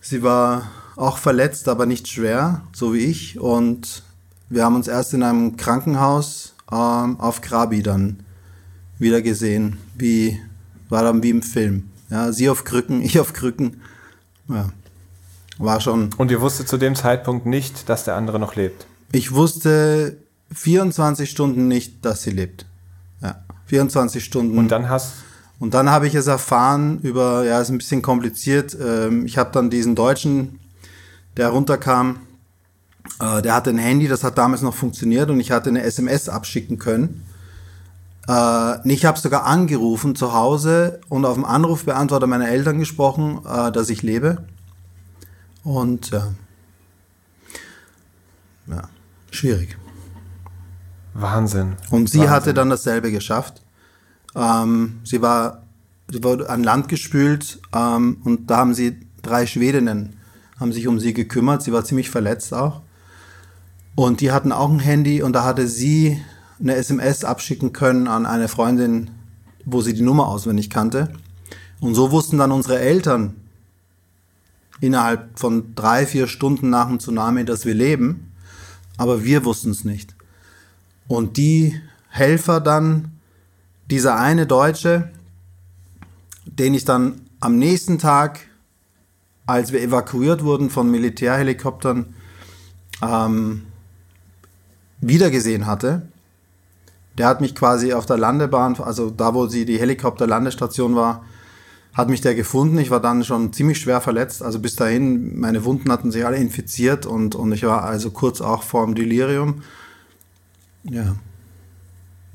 sie 0.00 0.22
war 0.22 0.70
auch 0.96 1.18
verletzt, 1.18 1.68
aber 1.68 1.86
nicht 1.86 2.08
schwer, 2.08 2.62
so 2.72 2.94
wie 2.94 2.98
ich. 2.98 3.38
Und 3.38 4.02
wir 4.48 4.64
haben 4.64 4.74
uns 4.74 4.88
erst 4.88 5.14
in 5.14 5.22
einem 5.22 5.56
Krankenhaus 5.56 6.54
ähm, 6.70 7.20
auf 7.20 7.40
Krabi 7.40 7.82
dann 7.82 8.20
wieder 8.98 9.22
gesehen, 9.22 9.78
wie, 9.94 10.40
war 10.88 11.02
dann 11.02 11.22
wie 11.22 11.30
im 11.30 11.42
Film. 11.42 11.90
Ja, 12.10 12.32
sie 12.32 12.48
auf 12.48 12.64
Krücken, 12.64 13.02
ich 13.02 13.20
auf 13.20 13.32
Krücken. 13.32 13.80
Ja, 14.48 14.70
war 15.58 15.80
schon. 15.80 16.10
Und 16.16 16.30
ihr 16.30 16.40
wusstet 16.40 16.68
zu 16.68 16.76
dem 16.76 16.94
Zeitpunkt 16.94 17.46
nicht, 17.46 17.88
dass 17.88 18.04
der 18.04 18.16
andere 18.16 18.38
noch 18.38 18.56
lebt? 18.56 18.86
Ich 19.12 19.32
wusste 19.32 20.16
24 20.52 21.30
Stunden 21.30 21.68
nicht, 21.68 22.04
dass 22.04 22.22
sie 22.22 22.30
lebt. 22.30 22.66
Ja, 23.22 23.42
24 23.66 24.24
Stunden. 24.24 24.58
Und 24.58 24.68
dann 24.68 24.88
hast 24.88 25.12
und 25.58 25.74
dann 25.74 25.90
habe 25.90 26.06
ich 26.06 26.14
es 26.14 26.26
erfahren 26.26 26.98
über, 27.00 27.44
ja, 27.44 27.60
ist 27.60 27.70
ein 27.70 27.78
bisschen 27.78 28.02
kompliziert. 28.02 28.76
Ähm, 28.78 29.24
ich 29.24 29.38
habe 29.38 29.50
dann 29.52 29.70
diesen 29.70 29.94
Deutschen, 29.94 30.60
der 31.36 31.48
runterkam, 31.48 32.20
äh, 33.20 33.40
der 33.40 33.54
hatte 33.54 33.70
ein 33.70 33.78
Handy, 33.78 34.08
das 34.08 34.22
hat 34.22 34.36
damals 34.36 34.62
noch 34.62 34.74
funktioniert 34.74 35.30
und 35.30 35.40
ich 35.40 35.50
hatte 35.50 35.70
eine 35.70 35.82
SMS 35.82 36.28
abschicken 36.28 36.78
können. 36.78 37.24
Äh, 38.28 38.92
ich 38.92 39.06
habe 39.06 39.18
sogar 39.18 39.46
angerufen 39.46 40.14
zu 40.14 40.34
Hause 40.34 41.00
und 41.08 41.24
auf 41.24 41.34
dem 41.34 41.46
Anrufbeantworter 41.46 42.26
meiner 42.26 42.48
Eltern 42.48 42.78
gesprochen, 42.78 43.40
äh, 43.46 43.72
dass 43.72 43.88
ich 43.88 44.02
lebe. 44.02 44.44
Und 45.64 46.10
ja, 46.10 46.34
ja 48.66 48.82
schwierig. 49.30 49.78
Wahnsinn. 51.20 51.76
Und 51.90 52.10
sie 52.10 52.18
Wahnsinn. 52.18 52.30
hatte 52.30 52.54
dann 52.54 52.70
dasselbe 52.70 53.10
geschafft. 53.10 53.62
Ähm, 54.34 55.00
sie, 55.04 55.22
war, 55.22 55.62
sie 56.10 56.22
wurde 56.22 56.48
an 56.50 56.62
Land 56.62 56.88
gespült 56.88 57.60
ähm, 57.74 58.18
und 58.24 58.50
da 58.50 58.58
haben 58.58 58.74
sie 58.74 59.00
drei 59.22 59.46
Schwedinnen 59.46 60.16
haben 60.58 60.72
sich 60.72 60.86
um 60.88 60.98
sie 60.98 61.12
gekümmert. 61.12 61.62
Sie 61.62 61.72
war 61.72 61.84
ziemlich 61.84 62.10
verletzt 62.10 62.52
auch. 62.54 62.82
Und 63.94 64.20
die 64.20 64.32
hatten 64.32 64.52
auch 64.52 64.70
ein 64.70 64.80
Handy 64.80 65.22
und 65.22 65.32
da 65.32 65.44
hatte 65.44 65.66
sie 65.66 66.20
eine 66.58 66.74
SMS 66.74 67.24
abschicken 67.24 67.72
können 67.72 68.08
an 68.08 68.26
eine 68.26 68.48
Freundin, 68.48 69.10
wo 69.64 69.82
sie 69.82 69.94
die 69.94 70.02
Nummer 70.02 70.28
auswendig 70.28 70.70
kannte. 70.70 71.12
Und 71.80 71.94
so 71.94 72.10
wussten 72.10 72.38
dann 72.38 72.52
unsere 72.52 72.78
Eltern 72.78 73.34
innerhalb 74.80 75.38
von 75.38 75.74
drei, 75.74 76.06
vier 76.06 76.26
Stunden 76.26 76.70
nach 76.70 76.88
dem 76.88 77.00
Tsunami, 77.00 77.44
dass 77.44 77.64
wir 77.64 77.74
leben. 77.74 78.32
Aber 78.98 79.24
wir 79.24 79.44
wussten 79.44 79.70
es 79.70 79.84
nicht. 79.84 80.15
Und 81.08 81.36
die 81.36 81.80
Helfer 82.08 82.60
dann, 82.60 83.12
dieser 83.90 84.18
eine 84.18 84.46
Deutsche, 84.46 85.10
den 86.44 86.74
ich 86.74 86.84
dann 86.84 87.20
am 87.40 87.58
nächsten 87.58 87.98
Tag, 87.98 88.40
als 89.46 89.72
wir 89.72 89.80
evakuiert 89.80 90.42
wurden 90.42 90.70
von 90.70 90.90
Militärhelikoptern, 90.90 92.14
ähm, 93.02 93.66
wiedergesehen 95.00 95.66
hatte, 95.66 96.08
der 97.18 97.28
hat 97.28 97.40
mich 97.40 97.54
quasi 97.54 97.92
auf 97.92 98.06
der 98.06 98.18
Landebahn, 98.18 98.76
also 98.76 99.10
da, 99.10 99.34
wo 99.34 99.46
sie 99.46 99.64
die 99.64 99.78
Helikopterlandestation 99.78 100.96
war, 100.96 101.24
hat 101.94 102.10
mich 102.10 102.20
der 102.20 102.34
gefunden. 102.34 102.76
Ich 102.78 102.90
war 102.90 103.00
dann 103.00 103.24
schon 103.24 103.54
ziemlich 103.54 103.78
schwer 103.78 104.02
verletzt. 104.02 104.42
Also 104.42 104.58
bis 104.58 104.76
dahin, 104.76 105.38
meine 105.38 105.64
Wunden 105.64 105.90
hatten 105.90 106.10
sich 106.10 106.26
alle 106.26 106.36
infiziert 106.36 107.06
und, 107.06 107.34
und 107.34 107.52
ich 107.52 107.62
war 107.64 107.84
also 107.84 108.10
kurz 108.10 108.42
auch 108.42 108.62
vor 108.62 108.84
dem 108.84 108.94
Delirium. 108.94 109.62
Ja. 110.90 111.16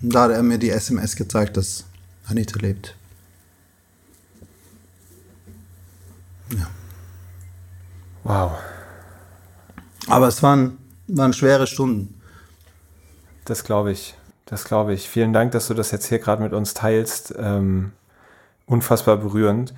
Und 0.02 0.16
da 0.16 0.24
hat 0.24 0.32
er 0.32 0.44
mir 0.44 0.58
die 0.58 0.70
SMS 0.70 1.16
gezeigt, 1.16 1.58
dass 1.58 1.86
Anita 2.26 2.60
lebt. 2.60 2.96
Ja. 6.52 6.68
Wow. 8.24 8.52
Aber 10.08 10.28
es 10.28 10.42
waren, 10.44 10.78
waren 11.08 11.34
schwere 11.34 11.68
Stunden. 11.68 12.20
Das 13.46 13.64
glaube 13.64 13.92
ich. 13.92 14.16
Das 14.46 14.66
glaube 14.66 14.94
ich. 14.94 15.08
Vielen 15.08 15.34
Dank, 15.34 15.52
dass 15.54 15.68
du 15.68 15.74
das 15.74 15.92
jetzt 15.92 16.08
hier 16.08 16.20
gerade 16.20 16.44
mit 16.44 16.54
uns 16.54 16.74
teilst. 16.74 17.34
Ähm, 17.38 17.94
unfassbar 18.66 19.18
berührend. 19.18 19.74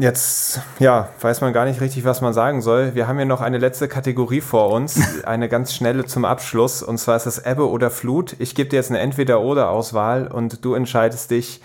Jetzt, 0.00 0.60
ja, 0.78 1.12
weiß 1.20 1.40
man 1.40 1.52
gar 1.52 1.64
nicht 1.64 1.80
richtig, 1.80 2.04
was 2.04 2.20
man 2.20 2.32
sagen 2.32 2.62
soll. 2.62 2.94
Wir 2.94 3.08
haben 3.08 3.16
hier 3.16 3.26
noch 3.26 3.40
eine 3.40 3.58
letzte 3.58 3.88
Kategorie 3.88 4.40
vor 4.40 4.70
uns, 4.70 5.00
eine 5.24 5.48
ganz 5.48 5.74
schnelle 5.74 6.06
zum 6.06 6.24
Abschluss. 6.24 6.84
Und 6.84 6.98
zwar 6.98 7.16
ist 7.16 7.26
es 7.26 7.44
Ebbe 7.44 7.68
oder 7.68 7.90
Flut. 7.90 8.36
Ich 8.38 8.54
gebe 8.54 8.70
dir 8.70 8.76
jetzt 8.76 8.90
eine 8.90 9.00
Entweder-Oder-Auswahl 9.00 10.28
und 10.28 10.64
du 10.64 10.74
entscheidest 10.74 11.32
dich, 11.32 11.60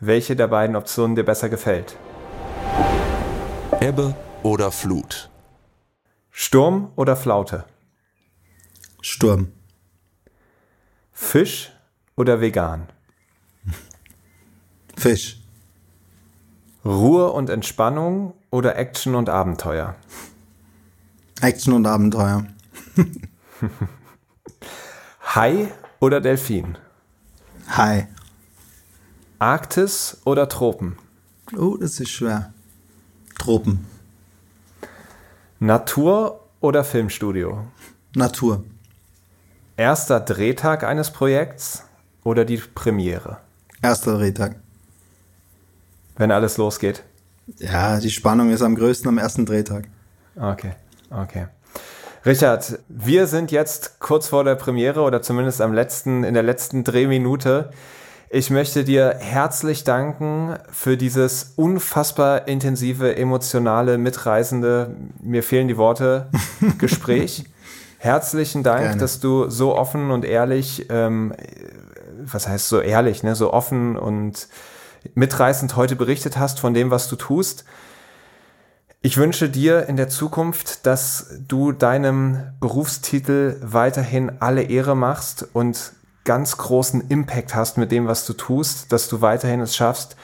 welche 0.00 0.34
der 0.34 0.48
beiden 0.48 0.74
Optionen 0.74 1.14
dir 1.14 1.22
besser 1.22 1.48
gefällt. 1.48 1.96
Ebbe 3.80 4.16
oder 4.42 4.72
Flut? 4.72 5.30
Sturm 6.32 6.90
oder 6.96 7.14
Flaute? 7.14 7.66
Sturm. 9.00 9.52
Fisch 11.12 11.70
oder 12.16 12.40
vegan? 12.40 12.88
Fisch. 14.96 15.45
Ruhe 16.86 17.32
und 17.32 17.50
Entspannung 17.50 18.34
oder 18.50 18.76
Action 18.76 19.16
und 19.16 19.28
Abenteuer? 19.28 19.96
Action 21.40 21.72
und 21.72 21.84
Abenteuer. 21.84 22.46
Hai 25.34 25.72
oder 25.98 26.20
Delfin? 26.20 26.78
Hai. 27.68 28.06
Arktis 29.40 30.18
oder 30.24 30.48
Tropen? 30.48 30.96
Oh, 31.56 31.76
das 31.76 31.98
ist 31.98 32.10
schwer. 32.10 32.54
Tropen. 33.36 33.84
Natur 35.58 36.40
oder 36.60 36.84
Filmstudio? 36.84 37.66
Natur. 38.14 38.64
Erster 39.76 40.20
Drehtag 40.20 40.84
eines 40.84 41.10
Projekts 41.10 41.82
oder 42.22 42.44
die 42.44 42.58
Premiere? 42.58 43.38
Erster 43.82 44.18
Drehtag. 44.18 44.60
Wenn 46.16 46.30
alles 46.30 46.56
losgeht? 46.56 47.02
Ja, 47.58 48.00
die 48.00 48.10
Spannung 48.10 48.50
ist 48.50 48.62
am 48.62 48.74
größten 48.74 49.08
am 49.08 49.18
ersten 49.18 49.46
Drehtag. 49.46 49.88
Okay, 50.34 50.72
okay. 51.10 51.46
Richard, 52.24 52.80
wir 52.88 53.28
sind 53.28 53.52
jetzt 53.52 54.00
kurz 54.00 54.26
vor 54.26 54.42
der 54.42 54.56
Premiere 54.56 55.02
oder 55.02 55.22
zumindest 55.22 55.60
am 55.60 55.72
letzten, 55.72 56.24
in 56.24 56.34
der 56.34 56.42
letzten 56.42 56.82
Drehminute. 56.82 57.70
Ich 58.28 58.50
möchte 58.50 58.82
dir 58.82 59.14
herzlich 59.20 59.84
danken 59.84 60.56
für 60.72 60.96
dieses 60.96 61.52
unfassbar 61.54 62.48
intensive, 62.48 63.14
emotionale, 63.14 63.98
mitreisende, 63.98 64.96
mir 65.22 65.44
fehlen 65.44 65.68
die 65.68 65.76
Worte, 65.76 66.28
Gespräch. 66.78 67.44
Herzlichen 67.98 68.64
Dank, 68.64 68.82
Gerne. 68.82 69.00
dass 69.00 69.20
du 69.20 69.48
so 69.48 69.76
offen 69.76 70.10
und 70.10 70.24
ehrlich, 70.24 70.86
ähm, 70.90 71.32
was 72.24 72.48
heißt 72.48 72.68
so 72.68 72.80
ehrlich, 72.80 73.22
ne, 73.22 73.36
so 73.36 73.52
offen 73.52 73.96
und 73.96 74.48
mitreißend 75.14 75.76
heute 75.76 75.96
berichtet 75.96 76.36
hast 76.36 76.60
von 76.60 76.74
dem, 76.74 76.90
was 76.90 77.08
du 77.08 77.16
tust. 77.16 77.64
Ich 79.02 79.16
wünsche 79.16 79.48
dir 79.48 79.88
in 79.88 79.96
der 79.96 80.08
Zukunft, 80.08 80.86
dass 80.86 81.36
du 81.46 81.72
deinem 81.72 82.42
Berufstitel 82.60 83.56
weiterhin 83.62 84.32
alle 84.40 84.62
Ehre 84.62 84.96
machst 84.96 85.46
und 85.52 85.92
ganz 86.24 86.56
großen 86.56 87.08
Impact 87.08 87.54
hast 87.54 87.78
mit 87.78 87.92
dem, 87.92 88.06
was 88.06 88.26
du 88.26 88.32
tust, 88.32 88.92
dass 88.92 89.08
du 89.08 89.20
weiterhin 89.20 89.60
es 89.60 89.76
schaffst, 89.76 90.16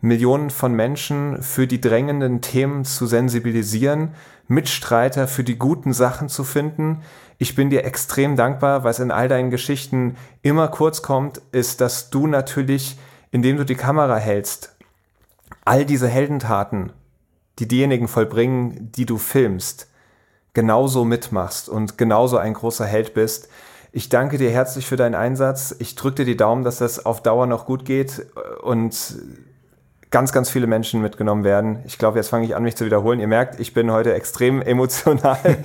Millionen 0.00 0.50
von 0.50 0.74
Menschen 0.74 1.42
für 1.42 1.66
die 1.66 1.80
drängenden 1.80 2.42
Themen 2.42 2.84
zu 2.84 3.06
sensibilisieren, 3.06 4.10
Mitstreiter 4.48 5.26
für 5.26 5.42
die 5.42 5.58
guten 5.58 5.92
Sachen 5.92 6.28
zu 6.28 6.44
finden. 6.44 7.02
Ich 7.38 7.54
bin 7.54 7.70
dir 7.70 7.84
extrem 7.84 8.36
dankbar, 8.36 8.84
was 8.84 9.00
in 9.00 9.10
all 9.10 9.28
deinen 9.28 9.50
Geschichten 9.50 10.16
immer 10.42 10.68
kurz 10.68 11.02
kommt, 11.02 11.40
ist, 11.52 11.80
dass 11.80 12.10
du 12.10 12.26
natürlich, 12.26 12.98
indem 13.30 13.56
du 13.56 13.64
die 13.64 13.74
Kamera 13.74 14.16
hältst, 14.16 14.76
all 15.64 15.84
diese 15.84 16.08
Heldentaten, 16.08 16.92
die 17.58 17.68
diejenigen 17.68 18.08
vollbringen, 18.08 18.92
die 18.92 19.06
du 19.06 19.18
filmst, 19.18 19.88
genauso 20.52 21.04
mitmachst 21.04 21.68
und 21.68 21.98
genauso 21.98 22.38
ein 22.38 22.54
großer 22.54 22.86
Held 22.86 23.14
bist. 23.14 23.48
Ich 23.92 24.08
danke 24.08 24.38
dir 24.38 24.50
herzlich 24.50 24.86
für 24.86 24.96
deinen 24.96 25.14
Einsatz. 25.14 25.74
Ich 25.78 25.94
drücke 25.94 26.16
dir 26.16 26.24
die 26.24 26.36
Daumen, 26.36 26.64
dass 26.64 26.78
das 26.78 27.04
auf 27.04 27.22
Dauer 27.22 27.46
noch 27.46 27.66
gut 27.66 27.84
geht 27.84 28.26
und 28.62 29.16
ganz, 30.10 30.32
ganz 30.32 30.50
viele 30.50 30.66
Menschen 30.66 31.02
mitgenommen 31.02 31.44
werden. 31.44 31.80
Ich 31.84 31.98
glaube, 31.98 32.18
jetzt 32.18 32.28
fange 32.28 32.46
ich 32.46 32.56
an, 32.56 32.62
mich 32.62 32.76
zu 32.76 32.84
wiederholen. 32.84 33.20
Ihr 33.20 33.26
merkt, 33.26 33.60
ich 33.60 33.74
bin 33.74 33.90
heute 33.90 34.14
extrem 34.14 34.62
emotional. 34.62 35.58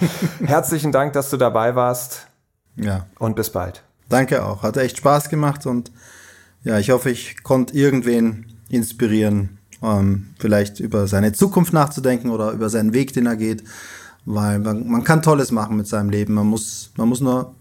Herzlichen 0.43 0.91
Dank, 0.91 1.13
dass 1.13 1.29
du 1.29 1.37
dabei 1.37 1.75
warst. 1.75 2.27
Ja. 2.75 3.05
Und 3.19 3.35
bis 3.35 3.49
bald. 3.49 3.83
Danke 4.09 4.43
auch. 4.43 4.63
Hat 4.63 4.77
echt 4.77 4.97
Spaß 4.97 5.29
gemacht 5.29 5.65
und 5.65 5.91
ja, 6.63 6.77
ich 6.77 6.91
hoffe, 6.91 7.09
ich 7.09 7.43
konnte 7.43 7.75
irgendwen 7.75 8.45
inspirieren, 8.69 9.57
ähm, 9.81 10.27
vielleicht 10.39 10.79
über 10.79 11.07
seine 11.07 11.33
Zukunft 11.33 11.73
nachzudenken 11.73 12.29
oder 12.29 12.51
über 12.51 12.69
seinen 12.69 12.93
Weg, 12.93 13.13
den 13.13 13.25
er 13.25 13.35
geht. 13.35 13.63
Weil 14.25 14.59
man, 14.59 14.87
man 14.87 15.03
kann 15.03 15.23
Tolles 15.23 15.51
machen 15.51 15.77
mit 15.77 15.87
seinem 15.87 16.09
Leben. 16.11 16.35
Man 16.35 16.47
muss, 16.47 16.91
man 16.95 17.09
muss 17.09 17.21
nur 17.21 17.55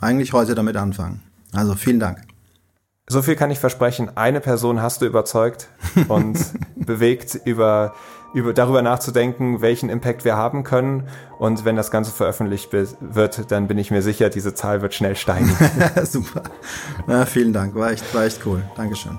eigentlich 0.00 0.32
heute 0.32 0.54
damit 0.54 0.76
anfangen. 0.76 1.20
Also 1.52 1.74
vielen 1.74 2.00
Dank. 2.00 2.22
So 3.10 3.22
viel 3.22 3.36
kann 3.36 3.50
ich 3.50 3.58
versprechen. 3.58 4.16
Eine 4.16 4.40
Person 4.40 4.82
hast 4.82 5.02
du 5.02 5.06
überzeugt 5.06 5.68
und 6.08 6.38
bewegt, 6.76 7.40
über, 7.44 7.94
über, 8.34 8.52
darüber 8.52 8.82
nachzudenken, 8.82 9.60
welchen 9.60 9.88
Impact 9.88 10.24
wir 10.24 10.36
haben 10.36 10.64
können. 10.64 11.08
Und 11.38 11.64
wenn 11.64 11.76
das 11.76 11.90
Ganze 11.90 12.12
veröffentlicht 12.12 12.70
wird, 12.72 13.50
dann 13.50 13.68
bin 13.68 13.78
ich 13.78 13.90
mir 13.90 14.02
sicher, 14.02 14.28
diese 14.28 14.54
Zahl 14.54 14.82
wird 14.82 14.94
schnell 14.94 15.16
steigen. 15.16 15.50
Super. 16.04 16.42
Na, 17.06 17.26
vielen 17.26 17.52
Dank. 17.52 17.74
War 17.74 17.90
echt, 17.90 18.14
war 18.14 18.24
echt 18.24 18.44
cool. 18.46 18.62
Dankeschön. 18.76 19.18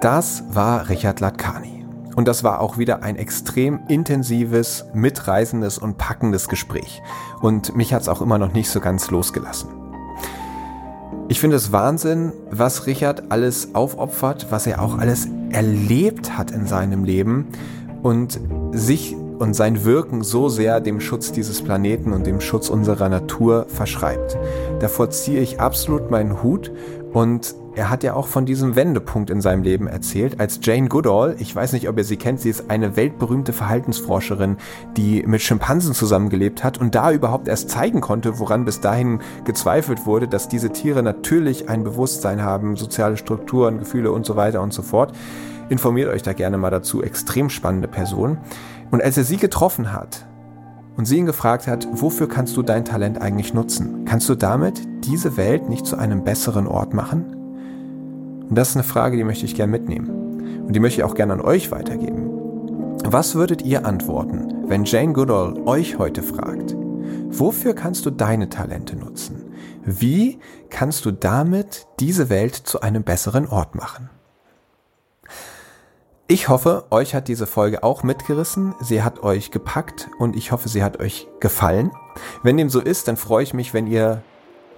Das 0.00 0.44
war 0.50 0.88
Richard 0.88 1.20
Latkani. 1.20 1.84
Und 2.14 2.26
das 2.26 2.42
war 2.42 2.60
auch 2.60 2.78
wieder 2.78 3.02
ein 3.04 3.14
extrem 3.14 3.80
intensives, 3.86 4.86
mitreißendes 4.92 5.78
und 5.78 5.98
packendes 5.98 6.48
Gespräch. 6.48 7.00
Und 7.40 7.76
mich 7.76 7.94
hat 7.94 8.02
es 8.02 8.08
auch 8.08 8.20
immer 8.20 8.38
noch 8.38 8.52
nicht 8.52 8.70
so 8.70 8.80
ganz 8.80 9.10
losgelassen. 9.10 9.70
Ich 11.28 11.40
finde 11.40 11.56
es 11.56 11.72
Wahnsinn, 11.72 12.32
was 12.50 12.86
Richard 12.86 13.30
alles 13.30 13.74
aufopfert, 13.74 14.46
was 14.50 14.66
er 14.66 14.82
auch 14.82 14.98
alles 14.98 15.28
erlebt 15.50 16.36
hat 16.36 16.50
in 16.50 16.66
seinem 16.66 17.04
Leben 17.04 17.46
und 18.02 18.40
sich 18.72 19.16
und 19.38 19.54
sein 19.54 19.84
Wirken 19.84 20.22
so 20.22 20.48
sehr 20.48 20.80
dem 20.80 21.00
Schutz 21.00 21.32
dieses 21.32 21.62
Planeten 21.62 22.12
und 22.12 22.26
dem 22.26 22.40
Schutz 22.40 22.68
unserer 22.68 23.08
Natur 23.08 23.66
verschreibt. 23.68 24.36
Davor 24.80 25.10
ziehe 25.10 25.40
ich 25.40 25.60
absolut 25.60 26.10
meinen 26.10 26.42
Hut 26.42 26.72
und 27.12 27.54
er 27.78 27.90
hat 27.90 28.02
ja 28.02 28.14
auch 28.14 28.26
von 28.26 28.44
diesem 28.44 28.74
Wendepunkt 28.74 29.30
in 29.30 29.40
seinem 29.40 29.62
Leben 29.62 29.86
erzählt, 29.86 30.40
als 30.40 30.58
Jane 30.60 30.88
Goodall, 30.88 31.36
ich 31.38 31.54
weiß 31.54 31.72
nicht, 31.74 31.88
ob 31.88 31.96
ihr 31.96 32.02
sie 32.02 32.16
kennt, 32.16 32.40
sie 32.40 32.50
ist 32.50 32.70
eine 32.70 32.96
weltberühmte 32.96 33.52
Verhaltensforscherin, 33.52 34.56
die 34.96 35.22
mit 35.24 35.42
Schimpansen 35.42 35.94
zusammengelebt 35.94 36.64
hat 36.64 36.78
und 36.78 36.96
da 36.96 37.12
überhaupt 37.12 37.46
erst 37.46 37.70
zeigen 37.70 38.00
konnte, 38.00 38.40
woran 38.40 38.64
bis 38.64 38.80
dahin 38.80 39.20
gezweifelt 39.44 40.06
wurde, 40.06 40.26
dass 40.26 40.48
diese 40.48 40.70
Tiere 40.70 41.04
natürlich 41.04 41.68
ein 41.68 41.84
Bewusstsein 41.84 42.42
haben, 42.42 42.74
soziale 42.74 43.16
Strukturen, 43.16 43.78
Gefühle 43.78 44.10
und 44.10 44.26
so 44.26 44.34
weiter 44.34 44.60
und 44.60 44.72
so 44.72 44.82
fort. 44.82 45.12
Informiert 45.68 46.08
euch 46.08 46.22
da 46.24 46.32
gerne 46.32 46.58
mal 46.58 46.70
dazu, 46.70 47.04
extrem 47.04 47.48
spannende 47.48 47.86
Person. 47.86 48.38
Und 48.90 49.04
als 49.04 49.16
er 49.16 49.24
sie 49.24 49.36
getroffen 49.36 49.92
hat, 49.92 50.26
und 50.96 51.04
sie 51.04 51.18
ihn 51.18 51.26
gefragt 51.26 51.68
hat, 51.68 51.86
wofür 51.92 52.28
kannst 52.28 52.56
du 52.56 52.62
dein 52.62 52.84
Talent 52.84 53.22
eigentlich 53.22 53.54
nutzen? 53.54 54.04
Kannst 54.04 54.28
du 54.28 54.34
damit 54.34 54.82
diese 55.04 55.36
Welt 55.36 55.68
nicht 55.68 55.86
zu 55.86 55.96
einem 55.96 56.24
besseren 56.24 56.66
Ort 56.66 56.92
machen? 56.92 57.37
Und 58.48 58.56
das 58.56 58.70
ist 58.70 58.76
eine 58.76 58.84
Frage, 58.84 59.16
die 59.16 59.24
möchte 59.24 59.44
ich 59.44 59.54
gerne 59.54 59.72
mitnehmen. 59.72 60.64
Und 60.66 60.74
die 60.74 60.80
möchte 60.80 61.00
ich 61.00 61.04
auch 61.04 61.14
gerne 61.14 61.34
an 61.34 61.40
euch 61.40 61.70
weitergeben. 61.70 62.30
Was 63.04 63.34
würdet 63.34 63.62
ihr 63.62 63.86
antworten, 63.86 64.64
wenn 64.66 64.84
Jane 64.84 65.12
Goodall 65.12 65.54
euch 65.66 65.98
heute 65.98 66.22
fragt, 66.22 66.74
wofür 67.28 67.74
kannst 67.74 68.06
du 68.06 68.10
deine 68.10 68.48
Talente 68.48 68.96
nutzen? 68.96 69.52
Wie 69.84 70.38
kannst 70.68 71.04
du 71.04 71.12
damit 71.12 71.86
diese 72.00 72.28
Welt 72.28 72.54
zu 72.54 72.80
einem 72.80 73.04
besseren 73.04 73.46
Ort 73.46 73.74
machen? 73.74 74.10
Ich 76.26 76.50
hoffe, 76.50 76.84
euch 76.90 77.14
hat 77.14 77.28
diese 77.28 77.46
Folge 77.46 77.82
auch 77.82 78.02
mitgerissen, 78.02 78.74
sie 78.80 79.02
hat 79.02 79.22
euch 79.22 79.50
gepackt 79.50 80.10
und 80.18 80.36
ich 80.36 80.52
hoffe, 80.52 80.68
sie 80.68 80.82
hat 80.82 81.00
euch 81.00 81.26
gefallen. 81.40 81.90
Wenn 82.42 82.58
dem 82.58 82.68
so 82.68 82.80
ist, 82.80 83.08
dann 83.08 83.16
freue 83.16 83.44
ich 83.44 83.54
mich, 83.54 83.72
wenn 83.72 83.86
ihr 83.86 84.22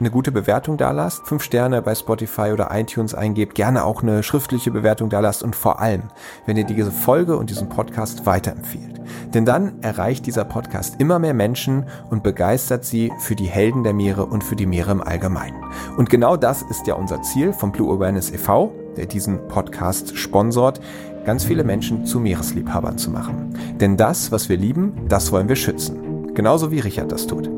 eine 0.00 0.10
gute 0.10 0.32
Bewertung 0.32 0.78
da 0.78 0.90
lasst, 0.92 1.26
fünf 1.26 1.42
Sterne 1.42 1.82
bei 1.82 1.94
Spotify 1.94 2.52
oder 2.52 2.70
iTunes 2.72 3.14
eingebt, 3.14 3.54
gerne 3.54 3.84
auch 3.84 4.02
eine 4.02 4.22
schriftliche 4.22 4.70
Bewertung 4.70 5.10
da 5.10 5.20
lasst 5.20 5.42
und 5.42 5.54
vor 5.54 5.78
allem, 5.78 6.04
wenn 6.46 6.56
ihr 6.56 6.64
diese 6.64 6.90
Folge 6.90 7.36
und 7.36 7.50
diesen 7.50 7.68
Podcast 7.68 8.24
weiterempfiehlt. 8.24 9.00
Denn 9.34 9.44
dann 9.44 9.82
erreicht 9.82 10.26
dieser 10.26 10.44
Podcast 10.44 10.96
immer 11.00 11.18
mehr 11.18 11.34
Menschen 11.34 11.86
und 12.08 12.22
begeistert 12.22 12.84
sie 12.84 13.12
für 13.18 13.36
die 13.36 13.46
Helden 13.46 13.84
der 13.84 13.92
Meere 13.92 14.24
und 14.24 14.42
für 14.42 14.56
die 14.56 14.66
Meere 14.66 14.90
im 14.90 15.02
Allgemeinen. 15.02 15.62
Und 15.96 16.08
genau 16.08 16.36
das 16.36 16.62
ist 16.62 16.86
ja 16.86 16.94
unser 16.94 17.20
Ziel 17.22 17.52
vom 17.52 17.70
Blue 17.70 17.94
Awareness 17.94 18.32
e.V., 18.32 18.72
der 18.96 19.06
diesen 19.06 19.46
Podcast 19.48 20.16
sponsort, 20.16 20.80
ganz 21.24 21.44
viele 21.44 21.62
Menschen 21.62 22.06
zu 22.06 22.20
Meeresliebhabern 22.20 22.96
zu 22.96 23.10
machen. 23.10 23.54
Denn 23.78 23.96
das, 23.96 24.32
was 24.32 24.48
wir 24.48 24.56
lieben, 24.56 24.94
das 25.08 25.30
wollen 25.30 25.48
wir 25.48 25.56
schützen. 25.56 26.32
Genauso 26.34 26.70
wie 26.70 26.80
Richard 26.80 27.12
das 27.12 27.26
tut. 27.26 27.50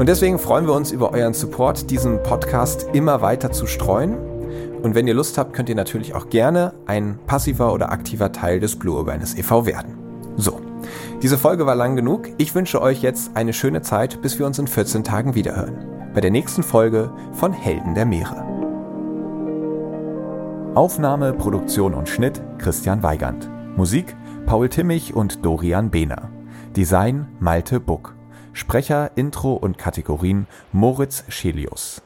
Und 0.00 0.08
deswegen 0.08 0.38
freuen 0.38 0.66
wir 0.66 0.72
uns 0.72 0.92
über 0.92 1.12
euren 1.12 1.34
Support, 1.34 1.90
diesen 1.90 2.22
Podcast 2.22 2.86
immer 2.94 3.20
weiter 3.20 3.52
zu 3.52 3.66
streuen. 3.66 4.16
Und 4.82 4.94
wenn 4.94 5.06
ihr 5.06 5.12
Lust 5.12 5.36
habt, 5.36 5.52
könnt 5.52 5.68
ihr 5.68 5.74
natürlich 5.74 6.14
auch 6.14 6.30
gerne 6.30 6.72
ein 6.86 7.18
passiver 7.26 7.74
oder 7.74 7.92
aktiver 7.92 8.32
Teil 8.32 8.60
des 8.60 8.78
Blue 8.78 8.98
Awareness 8.98 9.36
e.V. 9.36 9.66
werden. 9.66 9.98
So, 10.38 10.58
diese 11.22 11.36
Folge 11.36 11.66
war 11.66 11.74
lang 11.74 11.96
genug. 11.96 12.30
Ich 12.38 12.54
wünsche 12.54 12.80
euch 12.80 13.02
jetzt 13.02 13.32
eine 13.34 13.52
schöne 13.52 13.82
Zeit, 13.82 14.22
bis 14.22 14.38
wir 14.38 14.46
uns 14.46 14.58
in 14.58 14.68
14 14.68 15.04
Tagen 15.04 15.34
wiederhören. 15.34 15.84
Bei 16.14 16.22
der 16.22 16.30
nächsten 16.30 16.62
Folge 16.62 17.12
von 17.32 17.52
Helden 17.52 17.94
der 17.94 18.06
Meere. 18.06 18.42
Aufnahme, 20.76 21.34
Produktion 21.34 21.92
und 21.92 22.08
Schnitt 22.08 22.40
Christian 22.56 23.02
Weigand. 23.02 23.50
Musik 23.76 24.16
Paul 24.46 24.70
Timmich 24.70 25.14
und 25.14 25.44
Dorian 25.44 25.90
Behner. 25.90 26.30
Design 26.74 27.28
Malte 27.38 27.80
Buck. 27.80 28.14
Sprecher, 28.52 29.12
Intro 29.16 29.54
und 29.54 29.78
Kategorien 29.78 30.46
Moritz 30.72 31.24
Schelius. 31.28 32.02